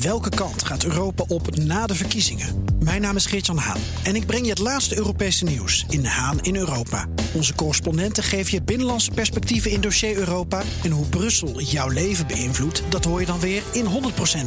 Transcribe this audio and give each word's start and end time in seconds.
Welke 0.00 0.28
kant 0.28 0.64
gaat 0.64 0.84
Europa 0.84 1.24
op 1.28 1.56
na 1.56 1.86
de 1.86 1.94
verkiezingen? 1.94 2.64
Mijn 2.78 3.00
naam 3.00 3.16
is 3.16 3.26
Geert-Jan 3.26 3.56
Haan 3.56 3.80
en 4.02 4.16
ik 4.16 4.26
breng 4.26 4.44
je 4.44 4.50
het 4.50 4.58
laatste 4.58 4.96
Europese 4.96 5.44
nieuws 5.44 5.84
in 5.88 6.04
Haan 6.04 6.40
in 6.40 6.56
Europa. 6.56 7.06
Onze 7.34 7.54
correspondenten 7.54 8.22
geven 8.22 8.52
je 8.52 8.62
binnenlandse 8.62 9.10
perspectieven 9.10 9.70
in 9.70 9.80
dossier 9.80 10.16
Europa. 10.16 10.62
En 10.82 10.90
hoe 10.90 11.06
Brussel 11.06 11.60
jouw 11.60 11.88
leven 11.88 12.26
beïnvloedt, 12.26 12.82
dat 12.88 13.04
hoor 13.04 13.20
je 13.20 13.26
dan 13.26 13.40
weer 13.40 13.62
in 13.72 13.84
100% 13.84 13.88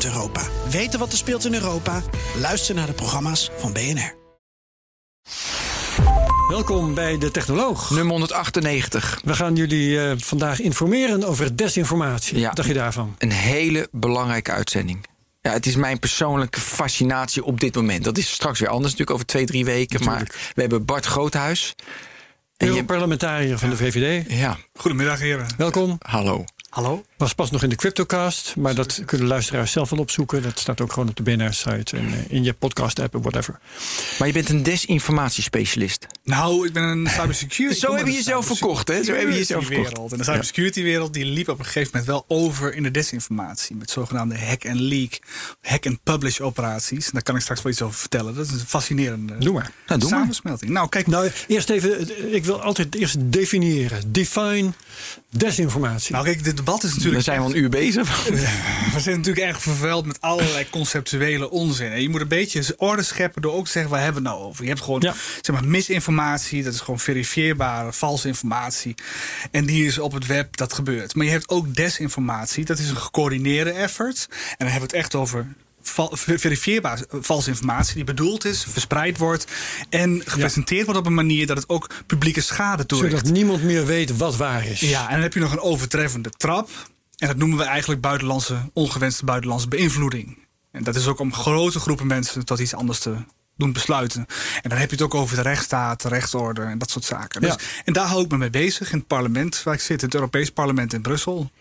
Europa. 0.05 0.41
Weten 0.69 0.99
wat 0.99 1.11
er 1.11 1.17
speelt 1.17 1.45
in 1.45 1.53
Europa? 1.53 2.01
Luister 2.39 2.75
naar 2.75 2.87
de 2.87 2.93
programma's 2.93 3.49
van 3.57 3.73
BNR. 3.73 4.17
Welkom 6.49 6.93
bij 6.93 7.17
de 7.17 7.31
Technoloog. 7.31 7.89
Nummer 7.89 8.11
198. 8.11 9.21
We 9.23 9.33
gaan 9.33 9.55
jullie 9.55 9.89
uh, 9.89 10.11
vandaag 10.17 10.59
informeren 10.59 11.23
over 11.23 11.55
desinformatie. 11.55 12.39
Ja. 12.39 12.47
Wat 12.47 12.55
dacht 12.55 12.67
je 12.67 12.73
daarvan? 12.73 13.15
Een 13.17 13.31
hele 13.31 13.87
belangrijke 13.91 14.51
uitzending. 14.51 15.08
Ja, 15.41 15.51
het 15.51 15.65
is 15.65 15.75
mijn 15.75 15.99
persoonlijke 15.99 16.59
fascinatie 16.59 17.43
op 17.43 17.59
dit 17.59 17.75
moment. 17.75 18.03
Dat 18.03 18.17
is 18.17 18.31
straks 18.31 18.59
weer 18.59 18.69
anders 18.69 18.91
natuurlijk 18.91 19.11
over 19.11 19.25
twee, 19.25 19.45
drie 19.45 19.65
weken. 19.65 19.99
Natuurlijk. 19.99 20.33
Maar 20.33 20.51
we 20.55 20.61
hebben 20.61 20.85
Bart 20.85 21.05
Groothuis. 21.05 21.75
En 22.57 22.67
je- 22.67 22.73
Europarlementariër 22.73 23.57
van 23.59 23.69
de 23.69 23.77
VVD. 23.77 24.31
Ja, 24.31 24.57
Goedemiddag, 24.73 25.19
heren. 25.19 25.47
Welkom. 25.57 25.95
hallo. 25.99 26.43
Hallo. 26.69 27.03
Was 27.17 27.33
pas 27.33 27.51
nog 27.51 27.63
in 27.63 27.69
de 27.69 27.75
Cryptocast, 27.75 28.55
maar 28.55 28.75
dat 28.75 29.01
kunnen 29.05 29.27
luisteraars 29.27 29.71
zelf 29.71 29.89
wel 29.89 29.99
opzoeken. 29.99 30.41
Dat 30.41 30.59
staat 30.59 30.81
ook 30.81 30.93
gewoon 30.93 31.09
op 31.09 31.15
de 31.15 31.23
BNR-site 31.23 31.97
en 31.97 32.13
eh, 32.13 32.19
in 32.27 32.43
je 32.43 32.53
podcast-app 32.53 33.13
en 33.13 33.21
whatever. 33.21 33.59
Maar 34.19 34.27
je 34.27 34.33
bent 34.33 34.49
een 34.49 34.63
desinformatiespecialist. 34.63 36.07
Nou, 36.23 36.67
ik 36.67 36.73
ben 36.73 36.83
een 36.83 37.07
cybersecurity. 37.07 37.79
Zo 37.79 37.95
heb 37.95 38.05
je 38.05 38.11
jezelf 38.13 38.45
verkocht, 38.45 38.87
hè? 38.87 39.03
Zo 39.03 39.13
heb 39.13 39.27
je 39.27 39.33
jezelf 39.33 39.65
verkocht. 39.65 39.87
wereld. 39.89 40.11
En 40.11 40.17
de 40.17 40.23
cybersecurity-wereld 40.23 41.13
die 41.13 41.25
liep 41.25 41.49
op 41.49 41.59
een 41.59 41.65
gegeven 41.65 41.89
moment 41.91 42.07
wel 42.07 42.25
over 42.27 42.73
in 42.75 42.83
de 42.83 42.91
desinformatie. 42.91 43.75
Met 43.75 43.89
zogenaamde 43.91 44.37
hack-and-leak, 44.39 45.19
hack-and-publish-operaties. 45.61 47.05
En 47.05 47.11
daar 47.13 47.23
kan 47.23 47.35
ik 47.35 47.41
straks 47.41 47.61
wel 47.61 47.71
iets 47.71 47.81
over 47.81 47.99
vertellen. 47.99 48.35
Dat 48.35 48.45
is 48.45 48.51
een 48.51 48.59
fascinerende 48.59 49.37
Doe 49.37 49.53
maar. 49.53 49.71
Nou, 49.87 49.99
doe 49.99 50.09
maar. 50.09 50.19
samensmelting. 50.19 50.71
Nou, 50.71 50.89
kijk, 50.89 51.07
Nou, 51.07 51.31
eerst 51.47 51.69
even, 51.69 52.09
eh, 52.09 52.33
ik 52.33 52.45
wil 52.45 52.61
altijd 52.61 52.95
eerst 52.95 53.15
definiëren. 53.19 54.11
Define 54.11 54.71
desinformatie. 55.29 56.11
nou, 56.13 56.25
kijk 56.25 56.43
dit 56.43 56.57
debat 56.65 56.83
is 56.83 56.95
natuurlijk. 56.95 57.23
zijn 57.23 57.37
we 57.37 57.43
al 57.43 57.49
een 57.49 57.57
uur 57.57 57.69
bezig. 57.69 58.23
We 58.93 58.99
zijn 58.99 59.17
natuurlijk 59.17 59.45
erg 59.47 59.61
vervuild 59.61 60.05
met 60.05 60.21
allerlei 60.21 60.69
conceptuele 60.69 61.49
onzin. 61.49 61.91
En 61.91 62.01
je 62.01 62.09
moet 62.09 62.21
een 62.21 62.27
beetje 62.27 62.73
orde 62.77 63.03
scheppen 63.03 63.41
door 63.41 63.53
ook 63.53 63.65
te 63.65 63.71
zeggen: 63.71 63.91
waar 63.91 64.01
hebben 64.03 64.23
we 64.23 64.29
het 64.29 64.37
nou 64.37 64.47
over? 64.49 64.63
Je 64.63 64.69
hebt 64.69 64.81
gewoon 64.81 65.01
Ja. 65.01 65.13
zeg 65.41 65.55
maar, 65.55 65.65
misinformatie, 65.65 66.63
dat 66.63 66.73
is 66.73 66.79
gewoon 66.79 66.99
verifieerbare, 66.99 67.93
valse 67.93 68.27
informatie. 68.27 68.95
En 69.51 69.65
die 69.65 69.85
is 69.85 69.97
op 69.99 70.11
het 70.11 70.25
web, 70.25 70.57
dat 70.57 70.73
gebeurt. 70.73 71.15
Maar 71.15 71.25
je 71.25 71.31
hebt 71.31 71.49
ook 71.49 71.75
desinformatie, 71.75 72.65
dat 72.65 72.79
is 72.79 72.89
een 72.89 72.97
gecoördineerde 72.97 73.71
effort. 73.71 74.27
En 74.29 74.35
dan 74.57 74.67
hebben 74.67 74.89
we 74.89 74.95
het 74.95 75.03
echt 75.05 75.15
over. 75.15 75.47
Val- 75.89 76.11
ver- 76.15 76.39
Verifieerbaar 76.39 76.99
eh, 77.09 77.19
valse 77.21 77.49
informatie 77.49 77.95
die 77.95 78.03
bedoeld 78.03 78.45
is, 78.45 78.65
verspreid 78.69 79.17
wordt 79.17 79.45
en 79.89 80.21
gepresenteerd 80.25 80.85
wordt 80.85 80.99
op 80.99 81.05
een 81.05 81.13
manier 81.13 81.47
dat 81.47 81.57
het 81.57 81.69
ook 81.69 81.89
publieke 82.05 82.41
schade 82.41 82.85
toericht. 82.85 83.17
Zodat 83.17 83.31
niemand 83.31 83.63
meer 83.63 83.85
weet 83.85 84.17
wat 84.17 84.35
waar 84.35 84.65
is. 84.65 84.79
Ja, 84.79 85.05
en 85.07 85.11
dan 85.13 85.21
heb 85.21 85.33
je 85.33 85.39
nog 85.39 85.51
een 85.51 85.59
overtreffende 85.59 86.29
trap. 86.29 86.69
En 87.17 87.27
dat 87.27 87.37
noemen 87.37 87.57
we 87.57 87.63
eigenlijk 87.63 88.01
buitenlandse, 88.01 88.69
ongewenste 88.73 89.25
buitenlandse 89.25 89.67
beïnvloeding. 89.67 90.37
En 90.71 90.83
dat 90.83 90.95
is 90.95 91.07
ook 91.07 91.19
om 91.19 91.33
grote 91.33 91.79
groepen 91.79 92.07
mensen 92.07 92.45
tot 92.45 92.59
iets 92.59 92.73
anders 92.73 92.99
te 92.99 93.15
doen 93.57 93.73
besluiten. 93.73 94.25
En 94.61 94.69
dan 94.69 94.77
heb 94.79 94.89
je 94.89 94.95
het 94.95 95.05
ook 95.05 95.13
over 95.15 95.35
de 95.35 95.41
rechtsstaat, 95.41 96.01
de 96.01 96.07
rechtsorde 96.07 96.61
en 96.61 96.77
dat 96.77 96.89
soort 96.91 97.05
zaken. 97.05 97.41
Dus, 97.41 97.49
Ja. 97.49 97.57
En 97.85 97.93
daar 97.93 98.05
hou 98.07 98.23
ik 98.23 98.31
me 98.31 98.37
mee 98.37 98.49
bezig 98.49 98.91
in 98.91 98.97
het 98.97 99.07
parlement 99.07 99.63
waar 99.63 99.73
ik 99.73 99.79
zit, 99.81 100.01
het 100.01 100.13
Europees 100.13 100.49
Parlement 100.51 100.93
in 100.93 101.01
Brussel. 101.01 101.51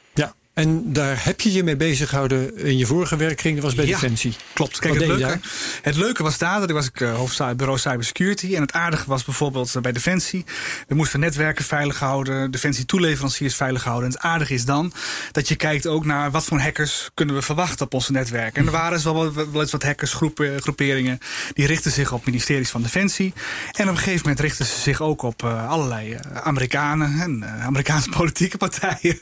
En 0.58 0.92
daar 0.92 1.24
heb 1.24 1.40
je 1.40 1.52
je 1.52 1.62
mee 1.62 1.76
bezig 1.76 2.08
gehouden 2.08 2.56
in 2.56 2.78
je 2.78 2.86
vorige 2.86 3.16
werkkring. 3.16 3.54
Dat 3.54 3.64
was 3.64 3.74
bij 3.74 3.86
Ja. 3.86 3.92
Defensie. 3.92 4.36
Klopt. 4.52 4.78
Kijk, 4.78 4.94
Wat 4.98 5.08
het 5.08 5.18
leuke, 5.18 5.40
het 5.82 5.96
leuke 5.96 6.22
was 6.22 6.38
daar, 6.38 6.60
dat 6.60 6.68
ik 6.68 6.74
was 6.74 6.86
ik 6.86 7.00
uh, 7.00 7.14
hoofdbureau 7.14 7.78
cybersecurity. 7.78 8.54
En 8.54 8.60
het 8.60 8.72
aardige 8.72 9.04
was 9.06 9.24
bijvoorbeeld 9.24 9.74
eh, 9.74 9.82
bij 9.82 9.92
Defensie. 9.92 10.44
We 10.88 10.94
moesten 10.94 11.20
netwerken 11.20 11.64
veilig 11.64 11.98
houden, 11.98 12.50
Defensie 12.50 12.84
toeleveranciers 12.84 13.54
veilig 13.54 13.84
houden. 13.84 14.08
En 14.08 14.14
het 14.14 14.22
aardige 14.22 14.54
is 14.54 14.64
dan 14.64 14.92
dat 15.32 15.48
je 15.48 15.56
kijkt 15.56 15.86
ook 15.86 16.04
naar 16.04 16.30
wat 16.30 16.44
voor 16.44 16.58
hackers 16.60 17.10
kunnen 17.14 17.34
we 17.34 17.42
verwachten 17.42 17.86
op 17.86 17.94
onze 17.94 18.12
netwerken. 18.12 18.60
En 18.60 18.66
er 18.66 18.72
waren 18.72 18.92
dus 18.92 19.04
wel, 19.04 19.60
eens 19.60 19.72
wat 19.72 19.82
hackersgroepen, 19.82 20.62
groeperingen 20.62 21.18
die 21.52 21.66
richten 21.66 21.90
zich 21.90 22.12
op 22.12 22.26
ministeries 22.26 22.70
van 22.70 22.82
Defensie. 22.82 23.32
En 23.72 23.84
op 23.84 23.90
een 23.90 23.96
gegeven 23.96 24.20
moment 24.22 24.40
richten 24.40 24.66
ze 24.66 24.80
zich 24.80 25.00
ook 25.00 25.22
op 25.22 25.42
uh, 25.42 25.68
allerlei 25.68 26.16
Amerikanen 26.42 27.20
en 27.20 27.44
Amerikaanse 27.62 28.08
politieke 28.18 28.56
partijen. 28.56 29.18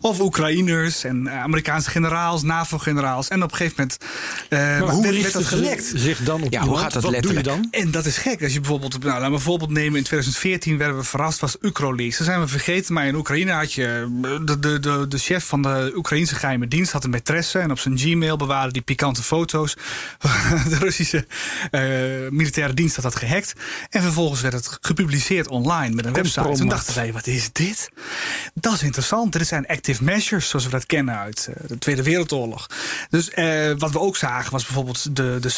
of 0.00 0.20
Oekraïners 0.60 1.04
en 1.04 1.22
uh, 1.26 1.42
Amerikaanse 1.42 1.90
generaals, 1.90 2.42
NAVO-generaals. 2.42 3.28
En 3.28 3.42
op 3.42 3.50
een 3.50 3.56
gegeven 3.56 3.76
moment 3.78 3.98
uh, 4.50 4.58
maar 4.58 4.94
hoe 4.94 5.02
werd, 5.02 5.20
werd 5.22 5.32
dat 5.32 5.44
gelekt. 5.44 5.92
zich 5.94 6.18
dan 6.18 6.42
op 6.42 6.52
Ja, 6.52 6.62
hoe 6.62 6.76
gaat 6.76 6.92
dat 6.92 7.02
Wat 7.02 7.12
letterlijk? 7.12 7.44
doe 7.44 7.54
je 7.54 7.60
dan? 7.60 7.80
En 7.80 7.90
dat 7.90 8.06
is 8.06 8.16
gek. 8.16 8.42
Als 8.42 8.52
je 8.52 8.60
bijvoorbeeld, 8.60 8.92
nou, 8.92 9.04
laten 9.04 9.28
we 9.28 9.34
een 9.34 9.40
voorbeeld 9.40 9.70
nemen. 9.70 9.98
In 9.98 10.04
2014 10.04 10.78
werden 10.78 10.96
we 10.96 11.04
verrast, 11.04 11.40
was 11.40 11.56
Ukroleaks. 11.60 12.16
Dat 12.18 12.26
zijn 12.26 12.40
we 12.40 12.48
vergeten, 12.48 12.94
maar 12.94 13.06
in 13.06 13.14
Oekraïne 13.14 13.52
had 13.52 13.72
je... 13.72 14.18
De, 14.44 14.58
de, 14.58 14.80
de, 14.80 15.08
de 15.08 15.18
chef 15.18 15.44
van 15.44 15.62
de 15.62 15.92
Oekraïnse 15.96 16.34
geheime 16.34 16.68
dienst 16.68 16.92
had 16.92 17.04
een 17.04 17.14
maîtresse... 17.16 17.60
en 17.60 17.70
op 17.70 17.78
zijn 17.78 17.98
Gmail 17.98 18.36
bewaarde 18.36 18.72
die 18.72 18.82
pikante 18.82 19.22
foto's. 19.22 19.76
de 20.70 20.76
Russische 20.78 21.26
uh, 21.70 21.80
militaire 22.30 22.74
dienst 22.74 22.94
had 22.94 23.04
dat 23.04 23.16
gehackt. 23.16 23.52
En 23.90 24.02
vervolgens 24.02 24.40
werd 24.40 24.54
het 24.54 24.78
gepubliceerd 24.80 25.48
online 25.48 25.94
met 25.94 26.04
een 26.04 26.12
website. 26.12 26.52
Toen 26.52 26.68
dachten 26.68 26.94
wij, 26.94 27.12
wat 27.12 27.26
is 27.26 27.52
dit? 27.52 27.90
Dat 28.54 28.72
is 28.72 28.82
interessant. 28.82 29.32
Dit 29.32 29.46
zijn 29.46 29.66
active 29.66 30.04
measures, 30.04 30.49
zoals 30.50 30.64
we 30.64 30.70
dat 30.70 30.86
kennen 30.86 31.18
uit 31.18 31.48
uh, 31.50 31.68
de 31.68 31.78
Tweede 31.78 32.02
Wereldoorlog. 32.02 32.66
Dus 33.10 33.30
uh, 33.34 33.72
wat 33.78 33.90
we 33.90 34.00
ook 34.00 34.16
zagen 34.16 34.52
was 34.52 34.64
bijvoorbeeld 34.64 35.16
de, 35.16 35.38
de 35.40 35.48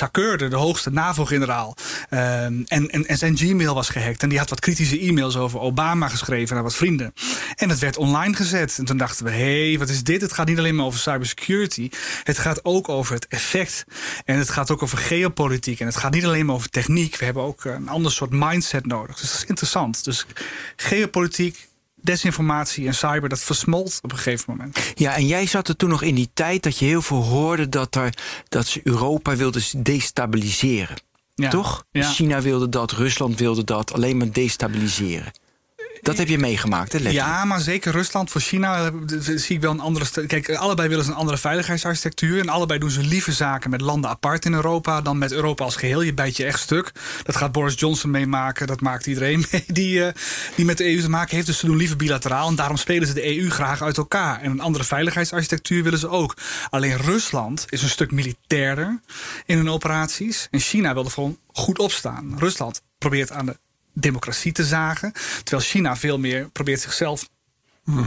de 0.49 0.57
hoogste 0.57 0.91
NAVO-generaal. 0.91 1.77
Uh, 2.11 2.45
en, 2.45 2.67
en, 2.67 3.19
zijn 3.19 3.37
Gmail 3.37 3.75
was 3.75 3.89
gehackt. 3.89 4.23
En 4.23 4.29
die 4.29 4.39
had 4.39 4.51
wat 4.51 4.61
kritische 4.61 5.01
e-mails 5.01 5.37
over 5.37 5.61
Obama 5.61 6.09
geschreven 6.09 6.55
naar 6.55 6.65
wat 6.65 6.75
vrienden. 6.75 7.15
En 7.55 7.69
het 7.69 7.79
werd 7.79 7.97
online 7.97 8.35
gezet. 8.35 8.79
En 8.79 8.85
toen 8.85 8.97
dachten 8.97 9.25
we, 9.25 9.31
hé, 9.31 9.69
hey, 9.69 9.79
wat 9.79 9.89
is 9.89 10.03
dit? 10.03 10.21
Het 10.21 10.33
gaat 10.33 10.47
niet 10.47 10.59
alleen 10.59 10.75
maar 10.75 10.87
over 10.87 11.01
cybersecurity. 11.01 11.91
Het 12.23 12.39
gaat 12.39 12.65
ook 12.65 12.89
over 12.89 13.15
het 13.15 13.27
effect. 13.29 13.85
En 14.25 14.39
het 14.39 14.51
gaat 14.51 14.71
ook 14.71 14.83
over 14.83 14.99
geopolitiek. 14.99 15.81
En 15.81 15.87
het 15.87 15.97
gaat 15.97 16.13
niet 16.13 16.25
alleen 16.25 16.47
maar 16.47 16.55
over 16.55 16.71
techniek. 16.71 17.17
We 17.17 17.25
hebben 17.25 17.43
ook 17.43 17.65
een 17.65 17.89
ander 17.89 18.13
soort 18.13 18.31
mindset 18.31 18.87
nodig. 18.87 19.17
Dus 19.17 19.31
dat 19.31 19.41
is 19.41 19.49
interessant. 19.49 20.05
Dus 20.05 20.27
geopolitiek, 20.77 21.69
desinformatie 22.03 22.87
en 22.87 22.95
cyber, 22.95 23.29
dat 23.29 23.41
versmolt 23.41 23.99
op 24.03 24.13
een 24.13 24.17
gegeven 24.17 24.45
moment. 24.57 24.93
Ja, 24.95 25.15
en 25.15 25.27
jij 25.27 25.47
zat 25.47 25.69
er 25.69 25.77
toen 25.77 25.89
nog 25.89 26.03
in 26.03 26.15
die 26.15 26.31
tijd 26.35 26.63
dat 26.63 26.79
je 26.79 26.85
heel 26.85 27.03
veel 27.03 27.23
hoorde 27.23 27.69
dat, 27.69 27.95
er, 27.95 28.15
dat 28.49 28.67
ze 28.67 28.81
Europa 28.85 29.37
wilden 29.37 29.63
destabiliseren. 29.83 30.97
Ja. 31.35 31.51
Toch? 31.51 31.85
Ja. 31.91 32.11
China 32.11 32.41
wilde 32.41 32.69
dat, 32.69 32.93
Rusland 32.93 33.39
wilde 33.39 33.65
dat, 33.65 33.93
alleen 33.93 34.17
maar 34.17 34.33
destabiliseren. 34.33 35.33
Dat 36.03 36.17
heb 36.17 36.29
je 36.29 36.39
meegemaakt, 36.39 36.93
hè? 36.93 36.99
Ja, 36.99 37.45
maar 37.45 37.61
zeker 37.61 37.93
Rusland. 37.93 38.31
Voor 38.31 38.41
China 38.41 38.93
zie 39.19 39.57
ik 39.57 39.61
wel 39.61 39.71
een 39.71 39.81
andere. 39.81 40.27
Kijk, 40.27 40.55
allebei 40.55 40.89
willen 40.89 41.05
ze 41.05 41.11
een 41.11 41.17
andere 41.17 41.39
veiligheidsarchitectuur. 41.39 42.41
En 42.41 42.49
allebei 42.49 42.79
doen 42.79 42.91
ze 42.91 43.01
lieve 43.01 43.33
zaken 43.33 43.71
met 43.71 43.81
landen 43.81 44.11
apart 44.11 44.45
in 44.45 44.55
Europa. 44.55 45.01
dan 45.01 45.19
met 45.19 45.33
Europa 45.33 45.65
als 45.65 45.77
geheel. 45.77 46.03
Je 46.03 46.15
bijt 46.15 46.37
je 46.37 46.45
echt 46.45 46.61
stuk. 46.61 46.93
Dat 47.23 47.37
gaat 47.37 47.53
Boris 47.53 47.75
Johnson 47.79 48.11
meemaken. 48.11 48.67
Dat 48.67 48.81
maakt 48.81 49.07
iedereen 49.07 49.45
mee 49.51 49.65
die, 49.67 49.99
uh, 49.99 50.09
die 50.55 50.65
met 50.65 50.79
de 50.79 50.95
EU 50.95 51.01
te 51.01 51.11
maken 51.11 51.35
heeft. 51.35 51.47
Dus 51.47 51.59
ze 51.59 51.67
doen 51.67 51.77
liever 51.77 51.97
bilateraal. 51.97 52.49
En 52.49 52.55
daarom 52.55 52.77
spelen 52.77 53.09
ze 53.09 53.15
de 53.15 53.39
EU 53.39 53.51
graag 53.51 53.83
uit 53.83 53.97
elkaar. 53.97 54.41
En 54.41 54.51
een 54.51 54.61
andere 54.61 54.85
veiligheidsarchitectuur 54.85 55.83
willen 55.83 55.99
ze 55.99 56.09
ook. 56.09 56.37
Alleen 56.71 56.97
Rusland 56.97 57.67
is 57.69 57.83
een 57.83 57.89
stuk 57.89 58.11
militairder 58.11 59.01
in 59.47 59.57
hun 59.57 59.71
operaties. 59.71 60.49
En 60.51 60.61
China 60.61 60.95
wil 60.95 61.05
er 61.05 61.11
gewoon 61.11 61.39
goed 61.53 61.79
opstaan. 61.79 62.35
Rusland 62.39 62.83
probeert 62.99 63.33
aan 63.33 63.47
de 63.47 63.57
democratie 63.93 64.53
te 64.53 64.65
zagen. 64.65 65.13
Terwijl 65.43 65.69
China 65.69 65.97
veel 65.97 66.19
meer 66.19 66.51
probeert 66.51 66.81
zichzelf 66.81 67.29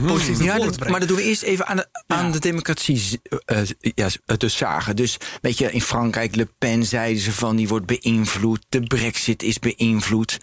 positief 0.06 0.38
naar 0.38 0.46
ja, 0.46 0.56
voren 0.56 0.72
te 0.72 0.78
brengen. 0.78 0.90
Maar 0.90 1.00
dat 1.00 1.08
doen 1.08 1.18
we 1.18 1.22
eerst 1.22 1.42
even 1.42 1.66
aan 1.66 1.76
de, 1.76 1.88
aan 2.06 2.32
de 2.32 2.38
democratie 2.38 3.20
uh, 3.46 3.58
ja, 3.78 4.08
te 4.36 4.48
zagen. 4.48 4.96
Dus 4.96 5.16
weet 5.40 5.58
je, 5.58 5.72
in 5.72 5.82
Frankrijk, 5.82 6.36
Le 6.36 6.48
Pen 6.58 6.84
zeiden 6.84 7.22
ze 7.22 7.32
van 7.32 7.56
die 7.56 7.68
wordt 7.68 7.86
beïnvloed. 7.86 8.64
De 8.68 8.80
brexit 8.80 9.42
is 9.42 9.58
beïnvloed. 9.58 10.38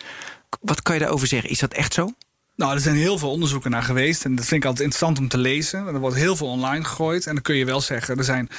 Wat 0.62 0.82
kan 0.82 0.94
je 0.94 1.02
daarover 1.02 1.28
zeggen? 1.28 1.50
Is 1.50 1.60
dat 1.60 1.74
echt 1.74 1.94
zo? 1.94 2.14
Nou, 2.56 2.74
er 2.74 2.80
zijn 2.80 2.96
heel 2.96 3.18
veel 3.18 3.32
onderzoeken 3.32 3.72
naar 3.72 3.84
geweest. 3.84 4.26
En 4.26 4.36
dat 4.36 4.46
vind 4.46 4.62
ik 4.62 4.68
altijd 4.68 4.86
interessant 4.86 5.20
om 5.20 5.28
te 5.28 5.38
lezen. 5.38 5.88
Er 5.88 6.00
wordt 6.00 6.16
heel 6.16 6.36
veel 6.36 6.48
online 6.48 6.84
gegooid. 6.84 7.28
En 7.28 7.34
dan 7.34 7.44
kun 7.44 7.56
je 7.56 7.66
wel 7.66 7.82
zeggen, 7.82 8.18
er 8.18 8.24
zijn 8.24 8.50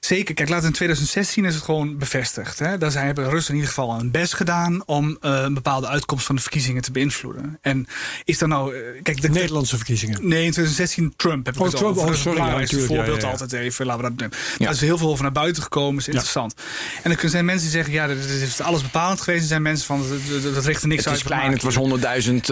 Zeker, 0.00 0.34
kijk, 0.34 0.48
laat 0.48 0.64
in 0.64 0.72
2016 0.72 1.44
is 1.44 1.54
het 1.54 1.64
gewoon 1.64 1.98
bevestigd. 1.98 2.58
Hè? 2.58 2.78
Daar 2.78 2.90
zijn, 2.90 3.06
hebben 3.06 3.30
Russen 3.30 3.54
in 3.54 3.60
ieder 3.60 3.74
geval 3.74 3.96
hun 3.96 4.10
best 4.10 4.34
gedaan 4.34 4.82
om 4.86 5.08
uh, 5.08 5.40
een 5.42 5.54
bepaalde 5.54 5.86
uitkomst 5.88 6.26
van 6.26 6.34
de 6.34 6.42
verkiezingen 6.42 6.82
te 6.82 6.92
beïnvloeden. 6.92 7.58
En 7.60 7.86
is 8.24 8.38
dan 8.38 8.48
nou. 8.48 8.74
Uh, 8.74 9.02
kijk, 9.02 9.20
de, 9.20 9.28
de 9.28 9.28
Nederlandse 9.28 9.76
verkiezingen? 9.76 10.18
Nee, 10.28 10.44
in 10.44 10.50
2016 10.50 11.12
Trump 11.16 11.46
heb 11.46 11.54
ik 11.54 11.60
oh, 11.60 11.66
het 11.66 11.76
Trump, 11.76 11.96
over. 11.96 12.08
Oh, 12.08 12.14
sorry, 12.14 12.40
het 12.40 12.70
ja, 12.70 12.78
voorbeeld 12.78 13.20
ja, 13.20 13.26
ja. 13.26 13.32
altijd 13.32 13.52
even. 13.52 13.86
Laten 13.86 14.02
we 14.02 14.08
dat 14.08 14.18
nemen. 14.18 14.36
Ja. 14.58 14.64
Daar 14.64 14.74
is 14.74 14.80
heel 14.80 14.98
veel 14.98 15.08
over 15.08 15.22
naar 15.22 15.32
buiten 15.32 15.62
gekomen, 15.62 15.98
is 16.00 16.06
interessant. 16.06 16.54
En 17.02 17.16
dan 17.16 17.30
zijn 17.30 17.44
mensen 17.44 17.62
die 17.62 17.76
zeggen, 17.76 17.92
ja, 17.92 18.06
dat 18.06 18.16
is 18.16 18.60
alles 18.60 18.82
bepalend 18.82 19.20
geweest. 19.20 19.42
Er 19.42 19.48
zijn 19.48 19.62
mensen 19.62 19.86
van, 19.86 20.04
dat, 20.42 20.54
dat 20.54 20.64
richt 20.64 20.82
er 20.82 20.88
niks 20.88 21.04
het 21.04 21.08
uit. 21.08 21.20
is 21.22 21.26
klein, 21.26 21.52
het 21.52 21.62
was 21.62 21.74
100.000 21.74 21.80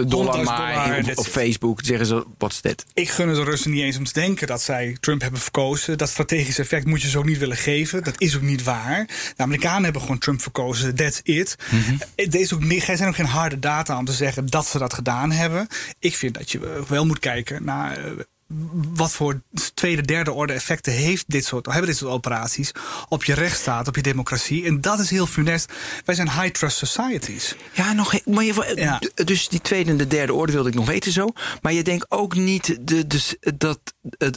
dollar, 0.07 0.35
100 0.35 0.43
maar 0.43 0.99
op, 0.99 1.17
op, 1.17 1.25
Facebook 1.25 1.79
zeggen 1.83 2.05
ze, 2.05 2.25
wat 2.37 2.51
is 2.51 2.61
dit? 2.61 2.85
Ik 2.93 3.09
gun 3.09 3.27
het 3.27 3.37
de 3.37 3.43
Russen 3.43 3.71
niet 3.71 3.81
eens 3.81 3.97
om 3.97 4.03
te 4.03 4.13
denken 4.13 4.47
dat 4.47 4.61
zij 4.61 4.97
Trump 4.99 5.21
hebben 5.21 5.39
verkozen. 5.39 5.97
Dat 5.97 6.09
strategische 6.09 6.61
effect 6.61 6.85
moet 6.85 7.01
je 7.01 7.09
zo 7.09 7.23
niet 7.23 7.37
willen 7.39 7.49
willen 7.49 7.63
geven. 7.63 8.03
Dat 8.03 8.21
is 8.21 8.35
ook 8.35 8.41
niet 8.41 8.63
waar. 8.63 9.05
De 9.35 9.43
Amerikanen 9.43 9.83
hebben 9.83 10.01
gewoon 10.01 10.17
Trump 10.17 10.41
verkozen. 10.41 10.95
That's 10.95 11.19
it. 11.23 11.55
Mm 11.71 11.81
-hmm. 11.81 11.99
Er 12.15 12.35
is 12.35 12.53
ook, 12.53 12.63
er 12.63 12.97
zijn 12.97 13.09
ook 13.09 13.15
geen 13.15 13.25
harde 13.25 13.59
data 13.59 13.97
om 13.97 14.05
te 14.05 14.11
zeggen 14.11 14.45
dat 14.45 14.67
ze 14.67 14.77
dat 14.77 14.93
gedaan 14.93 15.31
hebben. 15.31 15.67
Ik 15.99 16.15
vind 16.15 16.33
dat 16.33 16.51
je 16.51 16.83
wel 16.87 17.05
moet 17.05 17.19
kijken 17.19 17.63
naar 17.63 17.97
wat 18.93 19.11
voor 19.11 19.41
tweede, 19.73 20.01
derde 20.01 20.31
orde 20.31 20.53
effecten 20.53 20.93
heeft 20.93 21.23
dit 21.27 21.45
soort, 21.45 21.65
hebben 21.65 21.85
dit 21.85 21.97
soort 21.97 22.11
operaties 22.11 22.71
op 23.09 23.23
je 23.23 23.33
rechtsstaat, 23.33 23.87
op 23.87 23.95
je 23.95 24.01
democratie. 24.01 24.65
En 24.65 24.81
dat 24.81 24.99
is 24.99 25.09
heel 25.09 25.27
funest. 25.27 25.73
Wij 26.05 26.15
zijn 26.15 26.31
high 26.31 26.49
trust 26.49 26.77
societies. 26.77 27.55
Ja, 27.73 27.93
nog, 27.93 28.25
maar 28.25 28.43
je, 28.43 28.71
ja. 28.75 29.01
dus 29.13 29.47
die 29.47 29.61
tweede 29.61 29.91
en 29.91 29.97
de 29.97 30.07
derde 30.07 30.33
orde 30.33 30.51
wilde 30.51 30.69
ik 30.69 30.75
nog 30.75 30.85
weten 30.85 31.11
zo. 31.11 31.27
Maar 31.61 31.73
je 31.73 31.83
denkt 31.83 32.11
ook 32.11 32.35
niet 32.35 32.77
de, 32.81 33.07
dus, 33.07 33.35
dat, 33.57 33.79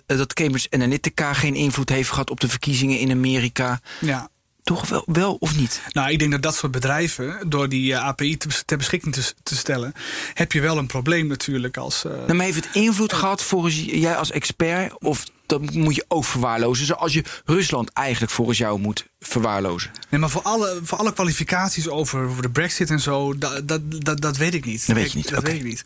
dat 0.06 0.32
Cambridge 0.32 0.70
Analytica 0.70 1.32
geen 1.32 1.54
invloed 1.54 1.88
heeft 1.88 2.10
gehad 2.10 2.30
op 2.30 2.40
de 2.40 2.48
verkiezingen 2.48 2.98
in 2.98 3.10
Amerika. 3.10 3.80
Ja. 4.00 4.30
Toch 4.62 4.88
wel, 4.88 5.02
wel 5.06 5.36
of 5.40 5.56
niet? 5.56 5.80
Nou, 5.92 6.10
ik 6.10 6.18
denk 6.18 6.30
dat 6.30 6.42
dat 6.42 6.54
soort 6.54 6.72
bedrijven, 6.72 7.38
door 7.46 7.68
die 7.68 7.92
uh, 7.92 8.04
API 8.04 8.36
te, 8.36 8.48
ter 8.64 8.76
beschikking 8.76 9.14
te, 9.14 9.32
te, 9.42 9.56
stellen, 9.56 9.92
heb 10.34 10.52
je 10.52 10.60
wel 10.60 10.78
een 10.78 10.86
probleem 10.86 11.26
natuurlijk. 11.26 11.76
Als, 11.76 12.04
uh, 12.04 12.12
nou, 12.12 12.34
maar 12.34 12.44
heeft 12.44 12.64
het 12.64 12.74
invloed 12.74 13.12
gehad 13.12 13.42
volgens 13.42 13.80
jij 13.80 14.16
als 14.16 14.30
expert? 14.30 14.98
Of 14.98 15.24
dat 15.46 15.74
moet 15.74 15.94
je 15.94 16.04
ook 16.08 16.24
verwaarlozen? 16.24 16.86
Zoals 16.86 17.12
je 17.12 17.24
Rusland 17.44 17.92
eigenlijk 17.92 18.32
volgens 18.32 18.58
jou 18.58 18.80
moet 18.80 19.06
verwaarlozen. 19.20 19.90
Nee, 20.08 20.20
maar 20.20 20.30
voor 20.30 20.42
alle, 20.42 20.80
voor 20.82 20.98
alle 20.98 21.12
kwalificaties 21.12 21.88
over, 21.88 22.24
over 22.24 22.42
de 22.42 22.50
brexit 22.50 22.90
en 22.90 23.00
zo, 23.00 23.38
dat, 23.38 23.68
dat, 23.68 23.80
dat, 24.04 24.20
dat 24.20 24.36
weet 24.36 24.54
ik 24.54 24.64
niet. 24.64 24.86
Dat 24.86 24.96
weet 24.96 25.12
je 25.12 25.16
niet. 25.16 25.28
Dat 25.28 25.38
okay. 25.38 25.52
weet 25.52 25.60
ik 25.60 25.66
niet. 25.66 25.84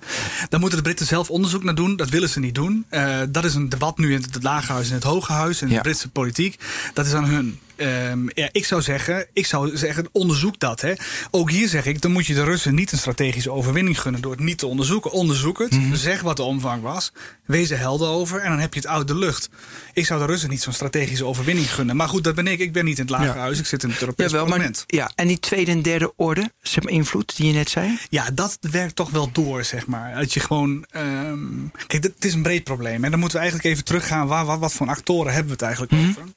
Dan 0.49 0.61
moeten 0.61 0.79
de 0.79 0.85
Britten 0.85 1.07
zelf 1.07 1.31
onderzoek 1.31 1.63
naar 1.63 1.75
doen. 1.75 1.97
Dat 1.97 2.09
willen 2.09 2.29
ze 2.29 2.41
niet 2.41 2.55
doen. 2.55 2.87
Uh, 2.91 3.21
dat 3.29 3.45
is 3.45 3.55
een 3.55 3.69
debat 3.69 3.99
nu 3.99 4.15
in 4.15 4.23
het 4.23 4.43
Lagerhuis 4.43 4.89
en 4.89 4.95
het 4.95 5.05
Hoge 5.05 5.33
Huis 5.33 5.61
en 5.61 5.69
ja. 5.69 5.75
de 5.75 5.81
Britse 5.81 6.09
politiek. 6.09 6.59
Dat 6.95 7.07
is 7.07 7.13
aan 7.13 7.25
hun. 7.25 7.61
Um, 7.77 8.29
ja, 8.35 8.49
ik 8.53 8.65
zou 8.65 8.83
zeggen, 8.83 9.27
ik 9.33 9.47
zou 9.47 9.77
zeggen, 9.77 10.09
onderzoek 10.13 10.59
dat. 10.59 10.81
Hè. 10.81 10.93
Ook 11.31 11.51
hier 11.51 11.69
zeg 11.69 11.87
ik, 11.87 12.03
dan 12.03 12.13
moet 12.13 12.27
je 12.27 12.35
de 12.35 12.45
Russen 12.45 12.75
niet 12.75 12.93
een 12.93 12.99
strategische 12.99 13.51
overwinning 13.51 14.01
gunnen 14.01 14.21
door 14.21 14.33
het 14.33 14.41
niet 14.41 14.59
te 14.59 14.67
onderzoeken. 14.67 15.11
Onderzoek 15.11 15.59
het, 15.59 15.73
mm 15.73 15.83
-hmm. 15.83 15.95
zeg 15.95 16.21
wat 16.21 16.37
de 16.37 16.43
omvang 16.43 16.83
was, 16.83 17.13
wees 17.45 17.71
er 17.71 17.79
helder 17.79 18.09
over 18.09 18.41
en 18.41 18.51
dan 18.51 18.59
heb 18.59 18.75
je 18.75 18.81
het 18.81 18.89
uit 18.89 19.09
de 19.09 19.17
lucht. 19.17 19.49
Ik 19.93 20.07
zou 20.07 20.21
de 20.21 20.27
Russen 20.27 20.51
niet 20.51 20.63
zo'n 20.63 20.73
strategische 20.73 21.25
overwinning 21.25 21.73
gunnen. 21.73 21.97
Maar 21.97 22.09
goed, 22.09 22.25
dat 22.25 22.35
ben 22.35 22.47
ik. 22.47 22.59
Ik 22.59 22.73
ben 22.73 22.85
niet 22.85 22.99
in 22.99 23.05
het 23.05 23.11
Lagerhuis, 23.11 23.55
ja. 23.55 23.63
ik 23.63 23.67
zit 23.67 23.83
in 23.83 23.91
het 23.91 24.01
Europese 24.01 24.31
ja, 24.31 24.37
wel, 24.37 24.45
parlement. 24.45 24.85
Maar, 24.87 25.01
ja, 25.01 25.11
en 25.15 25.27
die 25.27 25.41
tweede 25.41 25.71
en 25.71 25.83
derde 25.83 26.13
orde, 26.17 26.51
zeg 26.63 26.83
maar, 26.83 26.93
invloed 26.93 27.37
die 27.37 27.47
je 27.47 27.53
net 27.53 27.71
zei? 27.71 27.99
Ja, 28.09 28.31
dat 28.33 28.59
werkt 28.61 28.97
toch 28.97 29.11
wel 29.11 29.33
door, 29.33 29.65
zeg 29.65 29.87
maar. 29.87 30.15
Dat 30.15 30.35
je 30.35 30.41
gewoon. 30.41 30.85
Um, 30.97 31.71
kijk, 31.87 32.03
het 32.03 32.25
is 32.25 32.35
een 32.35 32.43
breed 32.43 32.65
probleem. 32.65 33.05
En 33.05 33.11
dan 33.11 33.21
moeten 33.21 33.39
we 33.39 33.45
eigenlijk 33.45 33.75
even 33.75 33.85
teruggaan. 33.85 34.27
Waar, 34.27 34.45
wat, 34.45 34.59
wat 34.59 34.73
voor 34.73 34.89
actoren 34.89 35.33
hebben 35.33 35.47
we 35.47 35.53
het 35.53 35.63
eigenlijk 35.63 35.93
mm 35.93 35.99
-hmm. 35.99 36.09
over? 36.09 36.35